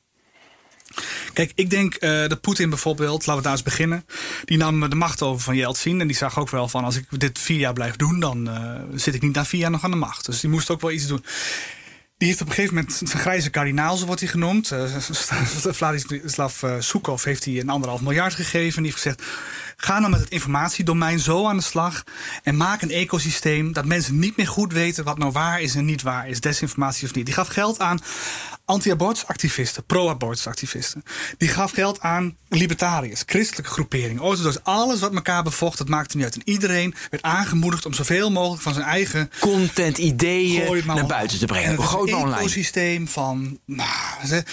Kijk, 1.34 1.52
ik 1.56 1.70
denk 1.70 1.96
uh, 2.00 2.28
dat 2.28 2.42
Poetin 2.42 2.70
bijvoorbeeld, 2.70 3.26
laten 3.26 3.36
we 3.36 3.42
daar 3.42 3.52
eens 3.52 3.64
beginnen. 3.64 4.06
Die 4.46 4.58
nam 4.58 4.90
de 4.90 4.96
macht 4.96 5.22
over 5.22 5.42
van 5.42 5.56
Yeltsin. 5.56 6.02
En 6.02 6.08
die 6.08 6.16
zag 6.16 6.40
ook 6.40 6.50
wel 6.50 6.68
van: 6.68 6.84
als 6.84 6.96
ik 6.96 7.06
dit 7.20 7.40
vier 7.40 7.60
jaar 7.60 7.74
blijf 7.74 7.96
doen, 7.96 8.20
dan 8.20 8.50
uh, 8.50 8.72
zit 8.96 9.16
ik 9.16 9.22
niet 9.22 9.36
na 9.36 9.46
vier 9.46 9.60
jaar 9.60 9.72
nog 9.72 9.84
aan 9.84 9.92
de 9.92 9.98
macht. 9.98 10.26
Dus 10.26 10.40
die 10.40 10.50
moest 10.50 10.70
ook 10.70 10.82
wel 10.82 10.92
iets 10.92 11.08
doen. 11.08 11.26
Die 12.18 12.28
heeft 12.28 12.42
op 12.42 12.48
een 12.48 12.54
gegeven 12.54 12.76
moment 12.76 12.94
zijn 12.94 13.22
grijze 13.22 13.50
kardinaal, 13.50 13.98
zo 13.98 14.06
wordt 14.06 14.22
hij 14.22 14.30
genoemd. 14.30 14.72
Uh, 14.80 15.74
Vladislav 15.74 16.64
Soekov 16.80 17.24
heeft 17.24 17.46
hij 17.46 17.60
een 17.60 17.70
anderhalf 17.70 18.02
miljard 18.02 18.34
gegeven. 18.34 18.78
En 18.78 18.84
die 18.84 18.92
heeft 18.92 19.04
gezegd: 19.04 19.24
ga 19.78 20.00
nou 20.00 20.12
met 20.12 20.20
het 20.20 20.30
informatiedomein 20.30 21.20
zo 21.20 21.48
aan 21.48 21.58
de 21.58 21.64
slag. 21.64 22.04
En 22.44 22.58
maak 22.58 22.82
een 22.82 22.92
ecosysteem 22.92 23.74
dat 23.74 23.86
mensen 23.86 24.20
niet 24.20 24.38
meer 24.38 24.48
goed 24.48 24.74
weten 24.74 25.04
wat 25.04 25.18
nou 25.18 25.32
waar 25.32 25.62
is 25.62 25.76
en 25.76 25.86
niet 25.86 26.02
waar 26.02 26.30
is. 26.30 26.42
Desinformatie 26.42 27.08
of 27.08 27.14
niet. 27.14 27.26
Die 27.26 27.34
gaf 27.34 27.48
geld 27.48 27.80
aan 27.80 28.00
anti-abortusactivisten, 28.70 29.84
pro-abortusactivisten. 29.84 31.04
Die 31.38 31.50
gaf 31.50 31.72
geld 31.72 32.00
aan 32.00 32.38
libertariërs, 32.50 33.24
christelijke 33.26 33.72
groeperingen. 33.72 34.22
Oh, 34.24 34.44
dus 34.44 34.64
alles 34.64 35.00
wat 35.00 35.14
elkaar 35.14 35.44
bevocht, 35.44 35.78
dat 35.78 35.88
maakte 35.88 36.16
niet 36.16 36.26
uit. 36.26 36.36
En 36.36 36.42
iedereen 36.46 36.96
werd 37.10 37.24
aangemoedigd 37.24 37.86
om 37.86 37.94
zoveel 37.94 38.32
mogelijk 38.32 38.62
van 38.62 38.74
zijn 38.74 38.86
eigen 38.86 39.32
content, 39.40 39.98
ideeën 39.98 40.86
naar 40.86 41.06
buiten 41.06 41.40
te 41.40 41.46
brengen. 41.46 41.70
En 41.70 41.82
het 41.82 42.08
is 42.08 42.14
een 42.14 42.34
ecosysteem 42.34 43.08
van. 43.08 43.60
Nou, 43.66 44.44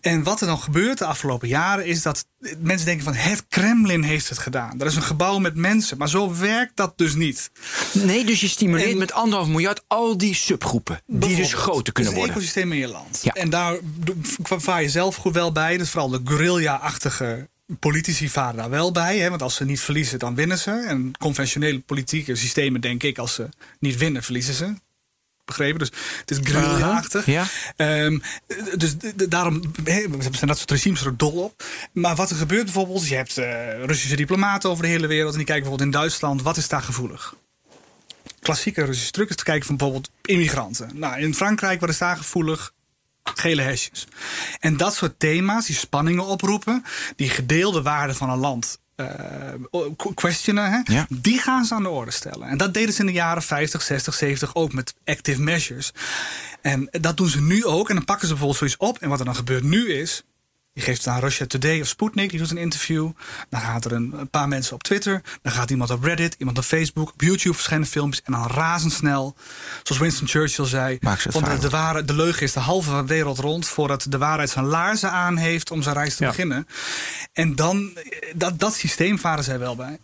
en 0.00 0.22
wat 0.22 0.40
er 0.40 0.46
dan 0.46 0.58
gebeurt 0.58 0.98
de 0.98 1.04
afgelopen 1.04 1.48
jaren 1.48 1.86
is 1.86 2.02
dat 2.02 2.26
mensen 2.58 2.86
denken 2.86 3.04
van 3.04 3.14
het 3.14 3.44
Kremlin 3.48 4.02
heeft 4.02 4.28
het 4.28 4.38
gedaan. 4.38 4.78
Dat 4.78 4.88
is 4.88 4.96
een 4.96 5.02
gebouw 5.02 5.38
met 5.38 5.54
mensen, 5.54 5.98
maar 5.98 6.08
zo 6.08 6.36
werkt 6.36 6.76
dat 6.76 6.98
dus 6.98 7.14
niet. 7.14 7.50
Nee, 7.92 8.24
dus 8.24 8.40
je 8.40 8.48
stimuleert 8.48 8.90
en, 8.90 8.98
met 8.98 9.12
anderhalf 9.12 9.48
miljard 9.48 9.82
al 9.86 10.16
die 10.16 10.34
subgroepen 10.34 11.00
die 11.06 11.36
dus 11.36 11.54
groter 11.54 11.92
kunnen 11.92 12.12
worden. 12.12 12.30
Het 12.30 12.38
ecosysteem 12.38 12.72
in 12.72 12.78
je 12.78 12.88
land. 12.88 13.20
Ja. 13.22 13.32
En 13.32 13.50
daar 13.50 13.78
vaar 14.40 14.82
je 14.82 14.88
zelf 14.88 15.16
goed 15.16 15.34
wel 15.34 15.52
bij. 15.52 15.76
Dus 15.76 15.90
vooral 15.90 16.08
de 16.08 16.20
guerrilla-achtige 16.24 17.48
politici 17.78 18.28
varen 18.28 18.56
daar 18.56 18.70
wel 18.70 18.92
bij. 18.92 19.18
Hè? 19.18 19.28
Want 19.28 19.42
als 19.42 19.54
ze 19.54 19.64
niet 19.64 19.80
verliezen, 19.80 20.18
dan 20.18 20.34
winnen 20.34 20.58
ze. 20.58 20.70
En 20.70 21.12
conventionele 21.18 21.80
politieke 21.80 22.36
systemen, 22.36 22.80
denk 22.80 23.02
ik, 23.02 23.18
als 23.18 23.34
ze 23.34 23.48
niet 23.78 23.96
winnen, 23.96 24.22
verliezen 24.22 24.54
ze 24.54 24.74
begrepen. 25.46 25.78
Dus 25.78 25.90
het 26.20 26.30
is 26.30 26.38
guerrilla-achtig. 26.42 27.26
Ja. 27.26 27.46
Um, 27.76 28.22
dus 28.76 28.94
daarom 29.28 29.62
zijn 30.20 30.46
dat 30.46 30.58
soort 30.58 30.70
regimes 30.70 31.04
er 31.04 31.16
dol 31.16 31.42
op. 31.42 31.64
Maar 31.92 32.16
wat 32.16 32.30
er 32.30 32.36
gebeurt 32.36 32.64
bijvoorbeeld, 32.64 33.08
je 33.08 33.14
hebt 33.14 33.38
uh, 33.38 33.84
Russische 33.84 34.16
diplomaten 34.16 34.70
over 34.70 34.82
de 34.82 34.90
hele 34.90 35.06
wereld. 35.06 35.32
En 35.32 35.38
die 35.38 35.46
kijken 35.46 35.62
bijvoorbeeld 35.62 35.94
in 35.94 36.00
Duitsland, 36.00 36.42
wat 36.42 36.56
is 36.56 36.68
daar 36.68 36.82
gevoelig? 36.82 37.34
Klassieke 38.40 38.84
Russische 38.84 39.12
truc 39.12 39.28
is 39.28 39.36
te 39.36 39.44
kijken 39.44 39.66
van 39.66 39.76
bijvoorbeeld 39.76 40.10
immigranten. 40.22 40.90
Nou, 40.94 41.20
in 41.20 41.34
Frankrijk, 41.34 41.80
wat 41.80 41.88
is 41.88 41.98
daar 41.98 42.16
gevoelig? 42.16 42.74
Gele 43.34 43.62
hesjes. 43.62 44.06
En 44.60 44.76
dat 44.76 44.94
soort 44.94 45.18
thema's, 45.18 45.66
die 45.66 45.76
spanningen 45.76 46.24
oproepen, 46.24 46.84
die 47.16 47.30
gedeelde 47.30 47.82
waarden 47.82 48.16
van 48.16 48.30
een 48.30 48.38
land 48.38 48.78
questionen, 50.14 50.70
hè? 50.70 50.80
Ja. 50.94 51.06
die 51.08 51.38
gaan 51.38 51.64
ze 51.64 51.74
aan 51.74 51.82
de 51.82 51.88
orde 51.88 52.10
stellen. 52.10 52.48
En 52.48 52.58
dat 52.58 52.74
deden 52.74 52.94
ze 52.94 53.00
in 53.00 53.06
de 53.06 53.12
jaren 53.12 53.42
50, 53.42 53.82
60, 53.82 54.14
70 54.14 54.54
ook 54.54 54.72
met 54.72 54.94
active 55.04 55.42
measures. 55.42 55.92
En 56.60 56.88
dat 56.90 57.16
doen 57.16 57.28
ze 57.28 57.40
nu 57.40 57.64
ook. 57.64 57.88
En 57.88 57.94
dan 57.94 58.04
pakken 58.04 58.28
ze 58.28 58.32
bijvoorbeeld 58.32 58.58
zoiets 58.58 58.76
op. 58.76 59.02
En 59.02 59.08
wat 59.08 59.18
er 59.18 59.24
dan 59.24 59.36
gebeurt 59.36 59.62
nu 59.62 59.92
is. 59.92 60.24
Je 60.76 60.82
geeft 60.82 61.04
het 61.04 61.14
aan 61.14 61.20
Russia 61.20 61.46
Today 61.46 61.80
of 61.80 61.86
Sputnik, 61.86 62.30
die 62.30 62.38
doet 62.38 62.50
een 62.50 62.56
interview. 62.56 63.10
Dan 63.48 63.60
gaat 63.60 63.84
er 63.84 63.92
een, 63.92 64.28
paar 64.30 64.48
mensen 64.48 64.74
op 64.74 64.82
Twitter. 64.82 65.22
Dan 65.42 65.52
gaat 65.52 65.70
iemand 65.70 65.90
op 65.90 66.02
Reddit, 66.04 66.34
iemand 66.38 66.58
op 66.58 66.64
Facebook. 66.64 67.12
Op 67.12 67.20
YouTube 67.20 67.54
verschijnen 67.54 67.86
filmpjes. 67.86 68.22
En 68.24 68.32
dan 68.32 68.46
razendsnel, 68.46 69.36
zoals 69.82 70.02
Winston 70.02 70.28
Churchill 70.28 70.64
zei... 70.64 70.98
Van 71.28 71.44
de, 71.44 71.58
de, 71.58 71.68
ware, 71.68 72.04
de 72.04 72.14
leugen 72.14 72.42
is 72.42 72.52
de 72.52 72.60
halve 72.60 73.04
wereld 73.04 73.38
rond... 73.38 73.68
voordat 73.68 74.06
de 74.08 74.18
waarheid 74.18 74.50
zijn 74.50 74.64
laarzen 74.64 75.10
aan 75.10 75.36
heeft 75.36 75.70
om 75.70 75.82
zijn 75.82 75.94
reis 75.94 76.16
te 76.16 76.22
ja. 76.24 76.30
beginnen. 76.30 76.68
En 77.32 77.54
dan, 77.54 77.90
dat, 78.34 78.58
dat 78.58 78.74
systeem 78.74 79.18
varen 79.18 79.44
zij 79.44 79.58
wel 79.58 79.76
bij. 79.76 79.98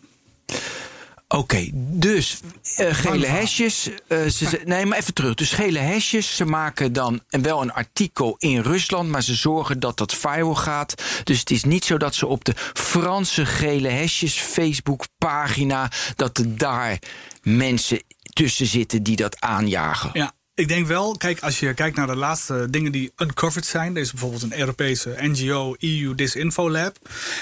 Oké, 1.33 1.41
okay, 1.41 1.71
dus 1.75 2.41
uh, 2.81 2.95
gele 2.95 3.27
hesjes. 3.27 3.89
Uh, 4.09 4.27
ze, 4.27 4.61
nee, 4.65 4.87
maar 4.87 4.99
even 4.99 5.15
terug. 5.15 5.35
Dus 5.35 5.53
gele 5.53 5.79
hesjes, 5.79 6.37
ze 6.37 6.45
maken 6.45 6.93
dan 6.93 7.21
wel 7.29 7.62
een 7.62 7.73
artikel 7.73 8.37
in 8.39 8.61
Rusland, 8.61 9.09
maar 9.09 9.23
ze 9.23 9.35
zorgen 9.35 9.81
dat 9.81 9.97
dat 9.97 10.15
viral 10.15 10.55
gaat. 10.55 11.03
Dus 11.25 11.39
het 11.39 11.51
is 11.51 11.65
niet 11.65 11.85
zo 11.85 11.97
dat 11.97 12.15
ze 12.15 12.27
op 12.27 12.45
de 12.45 12.53
Franse 12.75 13.47
gele 13.47 13.89
hesjes 13.89 14.35
Facebook-pagina, 14.35 15.91
dat 16.17 16.39
er 16.39 16.57
daar 16.57 16.99
mensen 17.43 18.03
tussen 18.33 18.67
zitten 18.67 19.03
die 19.03 19.17
dat 19.17 19.41
aanjagen. 19.41 20.11
Ja. 20.12 20.33
Ik 20.54 20.68
denk 20.68 20.87
wel, 20.87 21.16
kijk, 21.16 21.40
als 21.40 21.61
je 21.61 21.75
kijkt 21.75 21.97
naar 21.97 22.06
de 22.06 22.16
laatste 22.16 22.66
dingen 22.71 22.92
die 22.92 23.12
uncovered 23.16 23.66
zijn. 23.66 23.94
Er 23.94 24.02
is 24.02 24.11
bijvoorbeeld 24.11 24.42
een 24.42 24.59
Europese 24.59 25.16
NGO, 25.18 25.75
EU 25.78 26.14
Disinfo 26.14 26.71
Lab. 26.71 26.97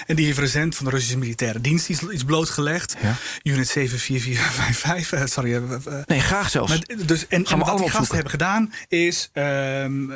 En 0.07 0.17
die 0.17 0.27
heeft 0.27 0.39
recent 0.39 0.77
van 0.77 0.85
de 0.85 0.91
Russische 0.91 1.19
militaire 1.19 1.61
dienst 1.61 1.89
iets, 1.89 2.03
iets 2.03 2.25
blootgelegd. 2.25 2.97
Ja. 3.03 3.17
Unit 3.43 3.69
74455. 3.69 5.29
Sorry. 5.29 5.53
Uh, 5.53 5.63
nee, 6.07 6.21
graag 6.21 6.51
zelfs. 6.51 6.81
Dus, 7.07 7.27
en, 7.27 7.45
en 7.45 7.59
wat 7.59 7.79
die 7.79 7.91
gasten 7.91 8.15
hebben 8.15 8.33
gedaan 8.33 8.73
is 8.89 9.31
um, 9.33 10.13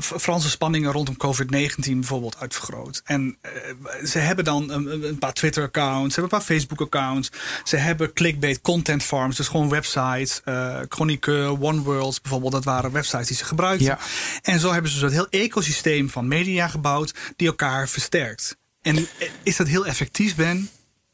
Franse 0.00 0.50
spanningen 0.50 0.92
rondom 0.92 1.16
COVID-19 1.26 1.76
bijvoorbeeld 1.76 2.36
uitvergroot. 2.38 3.02
En 3.04 3.36
uh, 3.42 4.06
ze 4.06 4.18
hebben 4.18 4.44
dan 4.44 4.70
een, 4.70 5.06
een 5.08 5.18
paar 5.18 5.32
Twitter-accounts, 5.32 6.14
ze 6.14 6.20
hebben 6.20 6.38
een 6.38 6.44
paar 6.46 6.56
Facebook-accounts. 6.56 7.30
Ze 7.64 7.76
hebben 7.76 8.12
clickbait 8.12 8.60
content 8.60 9.02
farms, 9.02 9.36
dus 9.36 9.48
gewoon 9.48 9.68
websites. 9.68 10.40
Chroniqueur, 10.88 11.62
One 11.62 11.80
World 11.80 12.20
bijvoorbeeld, 12.32 12.64
dat 12.64 12.74
waren 12.74 12.92
websites 12.92 13.26
die 13.26 13.36
ze 13.36 13.44
gebruikten. 13.44 13.86
Ja. 13.86 13.98
En 14.42 14.60
zo 14.60 14.72
hebben 14.72 14.90
ze 14.90 14.98
zo'n 14.98 15.10
heel 15.10 15.28
ecosysteem 15.30 16.10
van 16.10 16.28
media 16.28 16.68
gebouwd 16.68 17.14
die 17.36 17.48
elkaar 17.48 17.88
versterkt. 17.88 18.56
En 18.82 19.06
is 19.42 19.56
dat 19.56 19.66
heel 19.66 19.86
effectief, 19.86 20.34
Ben? 20.34 20.68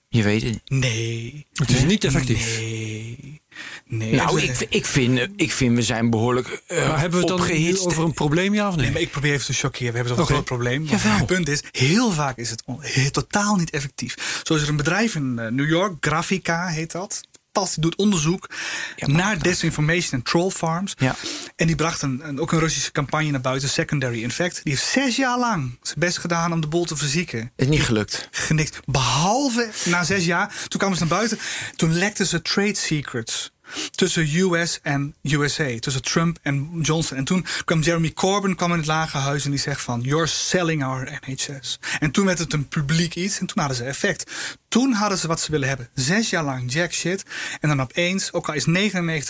Je 0.09 0.23
weet 0.23 0.43
het. 0.43 0.61
Nee. 0.65 1.47
Het 1.53 1.71
is 1.71 1.85
niet 1.85 2.05
effectief. 2.05 2.59
Nee. 2.59 3.41
Nee, 3.85 4.15
nou, 4.15 4.41
ik, 4.41 4.67
ik, 4.69 4.87
vind, 4.87 5.29
ik 5.37 5.53
vind 5.53 5.75
we 5.75 5.83
zijn 5.83 6.11
behoorlijk 6.11 6.63
uh, 6.69 6.89
maar 6.89 7.01
hebben 7.01 7.21
we 7.21 7.27
het 7.33 7.39
dan 7.39 7.57
nu 7.57 7.79
over 7.79 8.05
een 8.05 8.13
probleem, 8.13 8.55
ja 8.55 8.69
of 8.69 8.75
nee? 8.75 8.85
nee 8.85 8.93
maar 8.93 9.01
ik 9.01 9.11
probeer 9.11 9.33
even 9.33 9.47
te 9.47 9.53
chockeren. 9.53 9.93
We 9.93 9.99
hebben 9.99 10.13
okay. 10.13 10.25
een 10.27 10.33
groot 10.33 10.45
probleem. 10.45 10.87
Het 10.89 11.27
punt 11.27 11.49
is, 11.49 11.63
heel 11.71 12.13
vaak 12.13 12.37
is 12.37 12.51
het 12.51 12.63
on, 12.67 12.81
totaal 13.11 13.57
niet 13.57 13.71
effectief. 13.71 14.41
Zo 14.43 14.55
is 14.55 14.63
er 14.63 14.69
een 14.69 14.77
bedrijf 14.77 15.15
in 15.15 15.37
uh, 15.39 15.47
New 15.47 15.69
York, 15.69 15.95
Grafica 16.01 16.67
heet 16.67 16.93
dat 16.93 17.21
fantastisch. 17.59 17.83
Doet 17.83 17.97
onderzoek 17.97 18.49
naar 18.97 19.43
desinformation 19.43 20.13
en 20.13 20.23
troll 20.23 20.51
farms. 20.51 20.95
Ja. 20.99 21.17
En 21.57 21.67
die 21.67 21.77
bracht 21.77 22.03
een, 22.03 22.41
ook 22.41 22.53
een 22.53 22.59
Russische 22.59 22.93
campagne 22.93 23.31
naar 23.31 23.41
buiten, 23.41 23.69
Secondary 23.69 24.23
Infect. 24.23 24.61
Die 24.65 24.73
heeft 24.73 24.87
zes 24.87 25.17
jaar 25.17 25.39
lang 25.39 25.79
zijn 25.83 25.99
best 25.99 26.19
gedaan 26.19 26.53
om 26.53 26.61
de 26.61 26.67
bol 26.67 26.85
te 26.85 26.97
verzieken. 26.97 27.53
Is 27.57 27.67
niet 27.67 27.83
gelukt. 27.83 28.29
Genikt. 28.31 28.81
Behalve 28.85 29.71
na 29.85 30.05
zes 30.05 30.25
jaar, 30.25 30.55
toen 30.69 30.81
kwamen 30.81 30.99
ze 30.99 31.05
naar 31.05 31.19
buiten. 31.19 31.39
Toen 31.77 31.93
lekten 31.93 32.27
ze 32.27 32.43
trade 32.43 32.75
secrets 32.75 33.51
tussen 33.91 34.35
US 34.35 34.79
en 34.83 35.15
USA, 35.23 35.79
tussen 35.79 36.03
Trump 36.03 36.39
en 36.43 36.79
Johnson. 36.83 37.17
En 37.17 37.25
toen 37.25 37.47
kwam 37.65 37.81
Jeremy 37.81 38.13
Corbyn 38.13 38.57
kwam 38.57 38.73
in 38.73 38.79
het 38.79 38.87
lage 38.87 39.17
huis 39.17 39.45
en 39.45 39.51
die 39.51 39.61
zegt 39.61 39.81
van 39.81 40.01
you're 40.01 40.27
selling 40.27 40.85
our 40.85 41.21
NHS. 41.27 41.79
En 42.01 42.11
toen 42.11 42.27
werd 42.27 42.39
het 42.39 42.53
een 42.53 42.69
publiek 42.69 43.15
iets 43.15 43.39
en 43.39 43.47
toen 43.47 43.59
hadden 43.59 43.77
ze 43.77 43.85
effect. 43.85 44.31
Toen 44.69 44.93
hadden 44.93 45.19
ze 45.19 45.27
wat 45.27 45.41
ze 45.41 45.51
willen 45.51 45.69
hebben. 45.69 45.89
Zes 45.95 46.31
jaar 46.31 46.45
lang 46.45 46.73
jack 46.73 46.93
shit. 46.93 47.25
En 47.61 47.69
dan 47.69 47.81
opeens, 47.81 48.33
ook 48.33 48.49
al 48.49 48.55
is 48.55 48.67
99% 48.67 48.71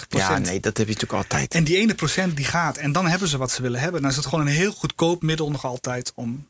Ja, 0.08 0.38
nee, 0.38 0.60
dat 0.60 0.76
heb 0.76 0.86
je 0.86 0.92
natuurlijk 0.92 1.12
altijd. 1.12 1.54
En 1.54 1.64
die 1.64 1.76
ene 1.76 1.94
procent 1.94 2.36
die 2.36 2.44
gaat. 2.44 2.76
En 2.76 2.92
dan 2.92 3.06
hebben 3.06 3.28
ze 3.28 3.38
wat 3.38 3.50
ze 3.50 3.62
willen 3.62 3.80
hebben. 3.80 4.00
Dan 4.00 4.10
is 4.10 4.16
het 4.16 4.26
gewoon 4.26 4.46
een 4.46 4.52
heel 4.52 4.72
goedkoop 4.72 5.22
middel 5.22 5.50
nog 5.50 5.64
altijd 5.64 6.12
om 6.14 6.46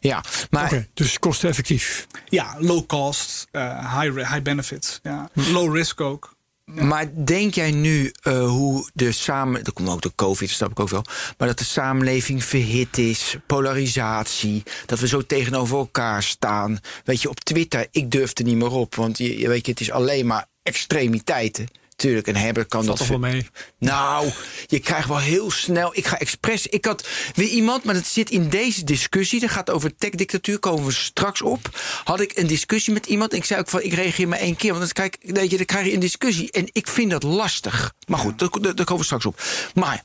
ja, 0.00 0.24
maar. 0.50 0.64
Okay, 0.64 0.88
dus 0.94 1.18
kosteneffectief. 1.18 2.06
Ja, 2.24 2.56
low 2.58 2.86
cost, 2.86 3.46
uh, 3.52 4.00
high, 4.00 4.16
high 4.16 4.42
benefit. 4.42 5.00
Ja. 5.02 5.30
Low 5.32 5.76
risk 5.76 6.00
ook. 6.00 6.36
Maar 6.74 7.24
denk 7.24 7.54
jij 7.54 7.70
nu 7.70 8.12
uh, 8.22 8.48
hoe 8.48 8.90
de 8.94 9.12
samen... 9.12 9.64
Dat 9.64 9.74
komt 9.74 9.88
ook 9.88 10.02
door 10.02 10.14
COVID, 10.14 10.48
dat 10.48 10.56
snap 10.56 10.70
ik 10.70 10.80
ook 10.80 10.88
wel. 10.88 11.04
Maar 11.38 11.48
dat 11.48 11.58
de 11.58 11.64
samenleving 11.64 12.44
verhit 12.44 12.98
is, 12.98 13.36
polarisatie... 13.46 14.62
dat 14.86 15.00
we 15.00 15.08
zo 15.08 15.22
tegenover 15.22 15.78
elkaar 15.78 16.22
staan. 16.22 16.78
Weet 17.04 17.22
je, 17.22 17.28
op 17.28 17.40
Twitter, 17.40 17.86
ik 17.90 18.10
durf 18.10 18.38
er 18.38 18.44
niet 18.44 18.56
meer 18.56 18.70
op. 18.70 18.94
Want 18.94 19.18
je, 19.18 19.48
weet 19.48 19.66
je, 19.66 19.70
het 19.70 19.80
is 19.80 19.90
alleen 19.90 20.26
maar 20.26 20.46
extremiteiten. 20.62 21.68
Tuurlijk, 21.98 22.26
een 22.26 22.36
hebber 22.36 22.66
kan 22.66 22.86
dat. 22.86 22.96
toch 22.96 23.08
wel 23.08 23.18
mee? 23.18 23.46
Nou, 23.78 24.30
je 24.66 24.78
krijgt 24.78 25.08
wel 25.08 25.18
heel 25.18 25.50
snel. 25.50 25.96
Ik 25.96 26.06
ga 26.06 26.18
expres. 26.18 26.66
Ik 26.66 26.84
had 26.84 27.08
weer 27.34 27.48
iemand, 27.48 27.84
maar 27.84 27.94
dat 27.94 28.06
zit 28.06 28.30
in 28.30 28.48
deze 28.48 28.84
discussie. 28.84 29.40
Dat 29.40 29.50
gaat 29.50 29.70
over 29.70 29.96
tech-dictatuur. 29.96 30.58
Komen 30.58 30.84
we 30.84 30.92
straks 30.92 31.42
op. 31.42 31.80
Had 32.04 32.20
ik 32.20 32.36
een 32.36 32.46
discussie 32.46 32.92
met 32.92 33.06
iemand. 33.06 33.32
En 33.32 33.38
ik 33.38 33.44
zei 33.44 33.60
ook 33.60 33.68
van: 33.68 33.82
ik 33.82 33.92
reageer 33.92 34.28
maar 34.28 34.38
één 34.38 34.56
keer. 34.56 34.74
Want 34.74 34.84
dan 34.84 34.92
krijg, 34.92 35.34
weet 35.34 35.50
je, 35.50 35.56
dan 35.56 35.66
krijg 35.66 35.86
je 35.86 35.92
een 35.92 36.00
discussie. 36.00 36.50
En 36.50 36.68
ik 36.72 36.88
vind 36.88 37.10
dat 37.10 37.22
lastig. 37.22 37.94
Maar 38.06 38.18
goed, 38.18 38.38
daar, 38.38 38.48
daar 38.50 38.74
komen 38.74 38.96
we 38.96 39.04
straks 39.04 39.26
op. 39.26 39.42
Maar. 39.74 40.04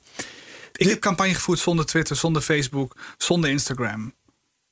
Ik 0.74 0.88
heb 0.90 1.00
campagne 1.00 1.34
gevoerd 1.34 1.60
zonder 1.60 1.86
Twitter, 1.86 2.16
zonder 2.16 2.42
Facebook, 2.42 2.96
zonder 3.18 3.50
Instagram 3.50 4.14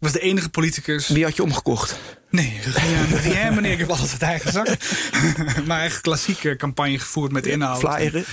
was 0.02 0.12
de 0.12 0.20
enige 0.20 0.50
politicus. 0.50 1.08
Wie 1.08 1.24
had 1.24 1.36
je 1.36 1.44
omgekocht? 1.44 2.00
Nee, 2.30 2.60
Rien, 3.24 3.54
meneer, 3.54 3.72
ik 3.72 3.80
heb 3.80 3.90
alles 3.90 4.12
uit 4.12 4.22
eigen 4.22 4.52
zak. 4.52 4.78
maar 5.68 5.82
echt 5.82 6.02
klassieke 6.02 6.56
campagne 6.56 7.00
gevoerd 7.00 7.32
met 7.32 7.46
inhoud. 7.46 7.80
Flyeren? 7.80 8.24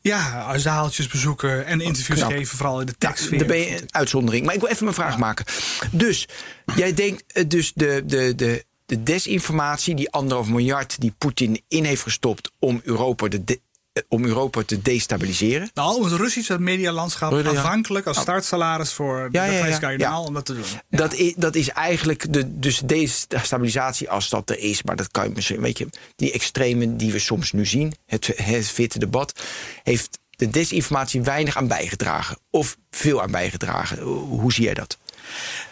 Ja, 0.00 0.58
zaaltjes 0.58 1.06
bezoeken 1.06 1.66
en 1.66 1.80
interviews 1.80 2.22
geven, 2.22 2.56
vooral 2.56 2.80
in 2.80 2.86
de 2.86 2.94
tekst. 2.98 3.30
Ja, 3.30 3.38
daar 3.38 3.46
ben 3.46 3.58
je 3.58 3.80
een 3.80 3.88
uitzondering. 3.94 4.44
Maar 4.44 4.54
ik 4.54 4.60
wil 4.60 4.68
even 4.68 4.84
mijn 4.84 4.96
vraag 4.96 5.18
maken. 5.18 5.44
Dus, 5.90 6.28
jij 6.76 6.94
denkt 6.94 7.32
eh, 7.32 7.44
dus 7.48 7.72
de, 7.74 8.02
de, 8.04 8.34
de, 8.34 8.64
de 8.86 9.02
desinformatie, 9.02 9.94
die 9.94 10.10
anderhalf 10.10 10.48
miljard 10.48 11.00
die 11.00 11.14
Poetin 11.18 11.62
in 11.68 11.84
heeft 11.84 12.02
gestopt 12.02 12.50
om 12.58 12.80
Europa 12.84 13.28
de, 13.28 13.60
om 14.08 14.24
Europa 14.24 14.62
te 14.62 14.82
destabiliseren? 14.82 15.70
Nou, 15.74 16.04
het 16.04 16.12
Russische 16.12 16.58
medialandschap 16.58 17.32
afhankelijk 17.32 18.06
als 18.06 18.20
startsalaris 18.20 18.92
voor 18.92 19.28
de 19.30 19.38
ja, 19.38 19.90
ja, 19.90 20.20
om 20.20 20.34
dat 20.34 20.44
te 20.44 20.54
doen. 20.54 20.64
Dat, 20.90 21.14
is, 21.14 21.34
dat 21.36 21.54
is 21.54 21.68
eigenlijk 21.68 22.32
de 22.32 22.58
dus 22.58 22.80
destabilisatie 22.80 24.10
als 24.10 24.28
dat 24.28 24.50
er 24.50 24.58
is. 24.58 24.82
Maar 24.82 24.96
dat 24.96 25.10
kan 25.10 25.28
je 25.28 25.34
misschien, 25.34 25.60
weet 25.60 25.78
je, 25.78 25.88
die 26.16 26.32
extremen 26.32 26.96
die 26.96 27.12
we 27.12 27.18
soms 27.18 27.52
nu 27.52 27.66
zien, 27.66 27.94
het, 28.06 28.32
het 28.36 28.76
witte 28.76 28.98
debat, 28.98 29.40
heeft 29.82 30.18
de 30.30 30.48
desinformatie 30.48 31.22
weinig 31.22 31.56
aan 31.56 31.68
bijgedragen. 31.68 32.38
Of 32.50 32.76
veel 32.90 33.22
aan 33.22 33.30
bijgedragen. 33.30 34.02
Hoe 34.02 34.52
zie 34.52 34.64
jij 34.64 34.74
dat? 34.74 34.98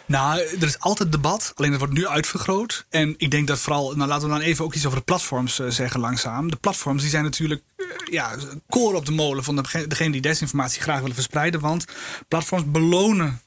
Nou, 0.07 0.41
er 0.41 0.67
is 0.67 0.79
altijd 0.79 1.13
debat, 1.13 1.53
alleen 1.55 1.71
dat 1.71 1.79
wordt 1.79 1.95
nu 1.95 2.07
uitvergroot. 2.07 2.87
En 2.91 3.15
ik 3.17 3.31
denk 3.31 3.47
dat 3.47 3.59
vooral, 3.59 3.97
nou 3.97 4.09
laten 4.09 4.29
we 4.29 4.35
dan 4.35 4.43
even 4.43 4.65
ook 4.65 4.75
iets 4.75 4.87
over 4.87 4.99
de 4.99 5.05
platforms 5.05 5.59
uh, 5.59 5.69
zeggen 5.69 6.01
langzaam. 6.01 6.51
De 6.51 6.57
platforms 6.57 7.01
die 7.01 7.11
zijn 7.11 7.25
natuurlijk 7.25 7.63
uh, 7.77 7.87
ja, 8.11 8.35
koren 8.69 8.97
op 8.97 9.07
de 9.07 9.13
molen 9.13 9.45
van 9.45 9.67
degene 9.89 10.11
die 10.11 10.21
desinformatie 10.21 10.83
graag 10.83 11.01
willen 11.01 11.15
verspreiden. 11.15 11.61
Want 11.61 11.85
platforms 12.29 12.65
belonen 12.67 13.43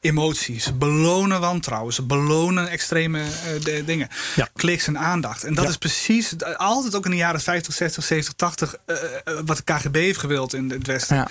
emoties, 0.00 0.78
belonen 0.78 1.40
wantrouwen, 1.40 1.92
ze 1.92 2.02
belonen 2.02 2.68
extreme 2.68 3.22
uh, 3.66 3.86
dingen. 3.86 4.08
Ja. 4.36 4.48
Kliks 4.54 4.86
en 4.86 4.98
aandacht. 4.98 5.44
En 5.44 5.54
dat 5.54 5.68
is 5.68 5.76
precies 5.76 6.34
altijd 6.56 6.94
ook 6.94 7.04
in 7.04 7.10
de 7.10 7.16
jaren 7.16 7.40
50, 7.40 7.74
60, 7.74 8.04
70, 8.04 8.34
80 8.34 8.74
wat 9.44 9.56
de 9.56 9.62
KGB 9.62 9.94
heeft 9.94 10.18
gewild 10.18 10.54
in 10.54 10.70
het 10.70 10.86
Westen. 10.86 11.16
Ja. 11.16 11.28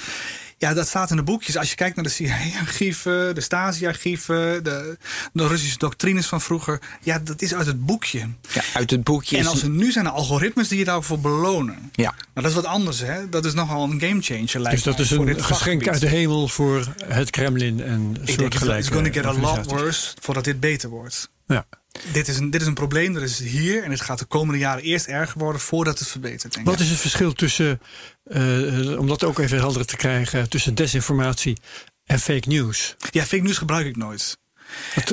Ja, 0.60 0.74
dat 0.74 0.88
staat 0.88 1.10
in 1.10 1.16
de 1.16 1.24
boekjes. 1.24 1.58
Als 1.58 1.70
je 1.70 1.76
kijkt 1.76 1.96
naar 1.96 2.06
de 2.06 2.12
CIA-archieven, 2.12 3.36
de 3.36 3.42
Stasi-archieven, 3.42 4.64
de, 4.64 4.98
de, 5.34 5.48
Russische 5.48 5.78
doctrines 5.78 6.28
van 6.28 6.42
vroeger. 6.42 6.80
Ja, 7.02 7.20
dat 7.20 7.42
is 7.42 7.54
uit 7.54 7.66
het 7.66 7.86
boekje. 7.86 8.28
Ja, 8.52 8.62
uit 8.74 8.92
het 8.92 9.04
boekje. 9.04 9.38
En 9.38 9.46
als 9.46 9.62
er 9.62 9.70
nu 9.70 9.92
zijn 9.92 10.06
er 10.06 10.12
algoritmes 10.12 10.68
die 10.68 10.78
je 10.78 10.86
daarvoor 10.86 11.20
belonen. 11.20 11.92
Ja. 11.92 12.14
Maar 12.34 12.44
dat 12.44 12.52
is 12.52 12.54
wat 12.54 12.66
anders, 12.66 13.00
hè? 13.00 13.30
Dat 13.30 13.46
is 13.46 13.54
nogal 13.54 13.84
een 13.84 14.00
gamechanger. 14.02 14.70
Dus 14.70 14.84
dat 14.84 15.00
is 15.00 15.12
een 15.12 15.44
geschenk 15.44 15.88
uit 15.88 16.00
de 16.00 16.08
hemel 16.08 16.48
voor 16.48 16.88
het 17.06 17.30
Kremlin 17.30 17.84
en 17.84 18.18
soortgelijke. 18.24 18.80
It's 18.80 18.90
going 18.90 19.14
to 19.14 19.14
get 19.14 19.26
a 19.26 19.34
lot 19.34 19.66
worse 19.66 20.14
voordat 20.22 20.44
dit 20.44 20.60
beter 20.60 20.90
wordt. 20.90 21.30
Ja. 21.48 21.66
Dit 22.12 22.28
is, 22.28 22.38
een, 22.38 22.50
dit 22.50 22.62
is 22.62 22.68
een 22.68 22.74
probleem, 22.74 23.14
dat 23.14 23.24
is 23.24 23.40
hier. 23.40 23.84
En 23.84 23.92
het 23.92 24.02
gaat 24.02 24.20
de 24.20 24.26
komende 24.26 24.60
jaren 24.60 24.84
eerst 24.84 25.06
erger 25.06 25.40
worden 25.40 25.62
voordat 25.62 26.00
het 26.00 26.08
verbetert. 26.08 26.54
Denk 26.54 26.66
Wat 26.66 26.80
is 26.80 26.90
het 26.90 27.00
verschil 27.00 27.34
tussen, 27.34 27.82
uh, 28.28 29.00
om 29.00 29.08
dat 29.08 29.24
ook 29.24 29.40
even 29.40 29.58
helder 29.58 29.86
te 29.86 29.96
krijgen, 29.96 30.50
tussen 30.50 30.76
desinformatie 30.76 31.58
en 32.06 32.20
fake 32.20 32.48
news? 32.48 32.96
Ja, 33.12 33.24
fake 33.26 33.44
news 33.44 33.58
gebruik 33.58 33.86
ik 33.86 33.98
nooit. 33.98 34.38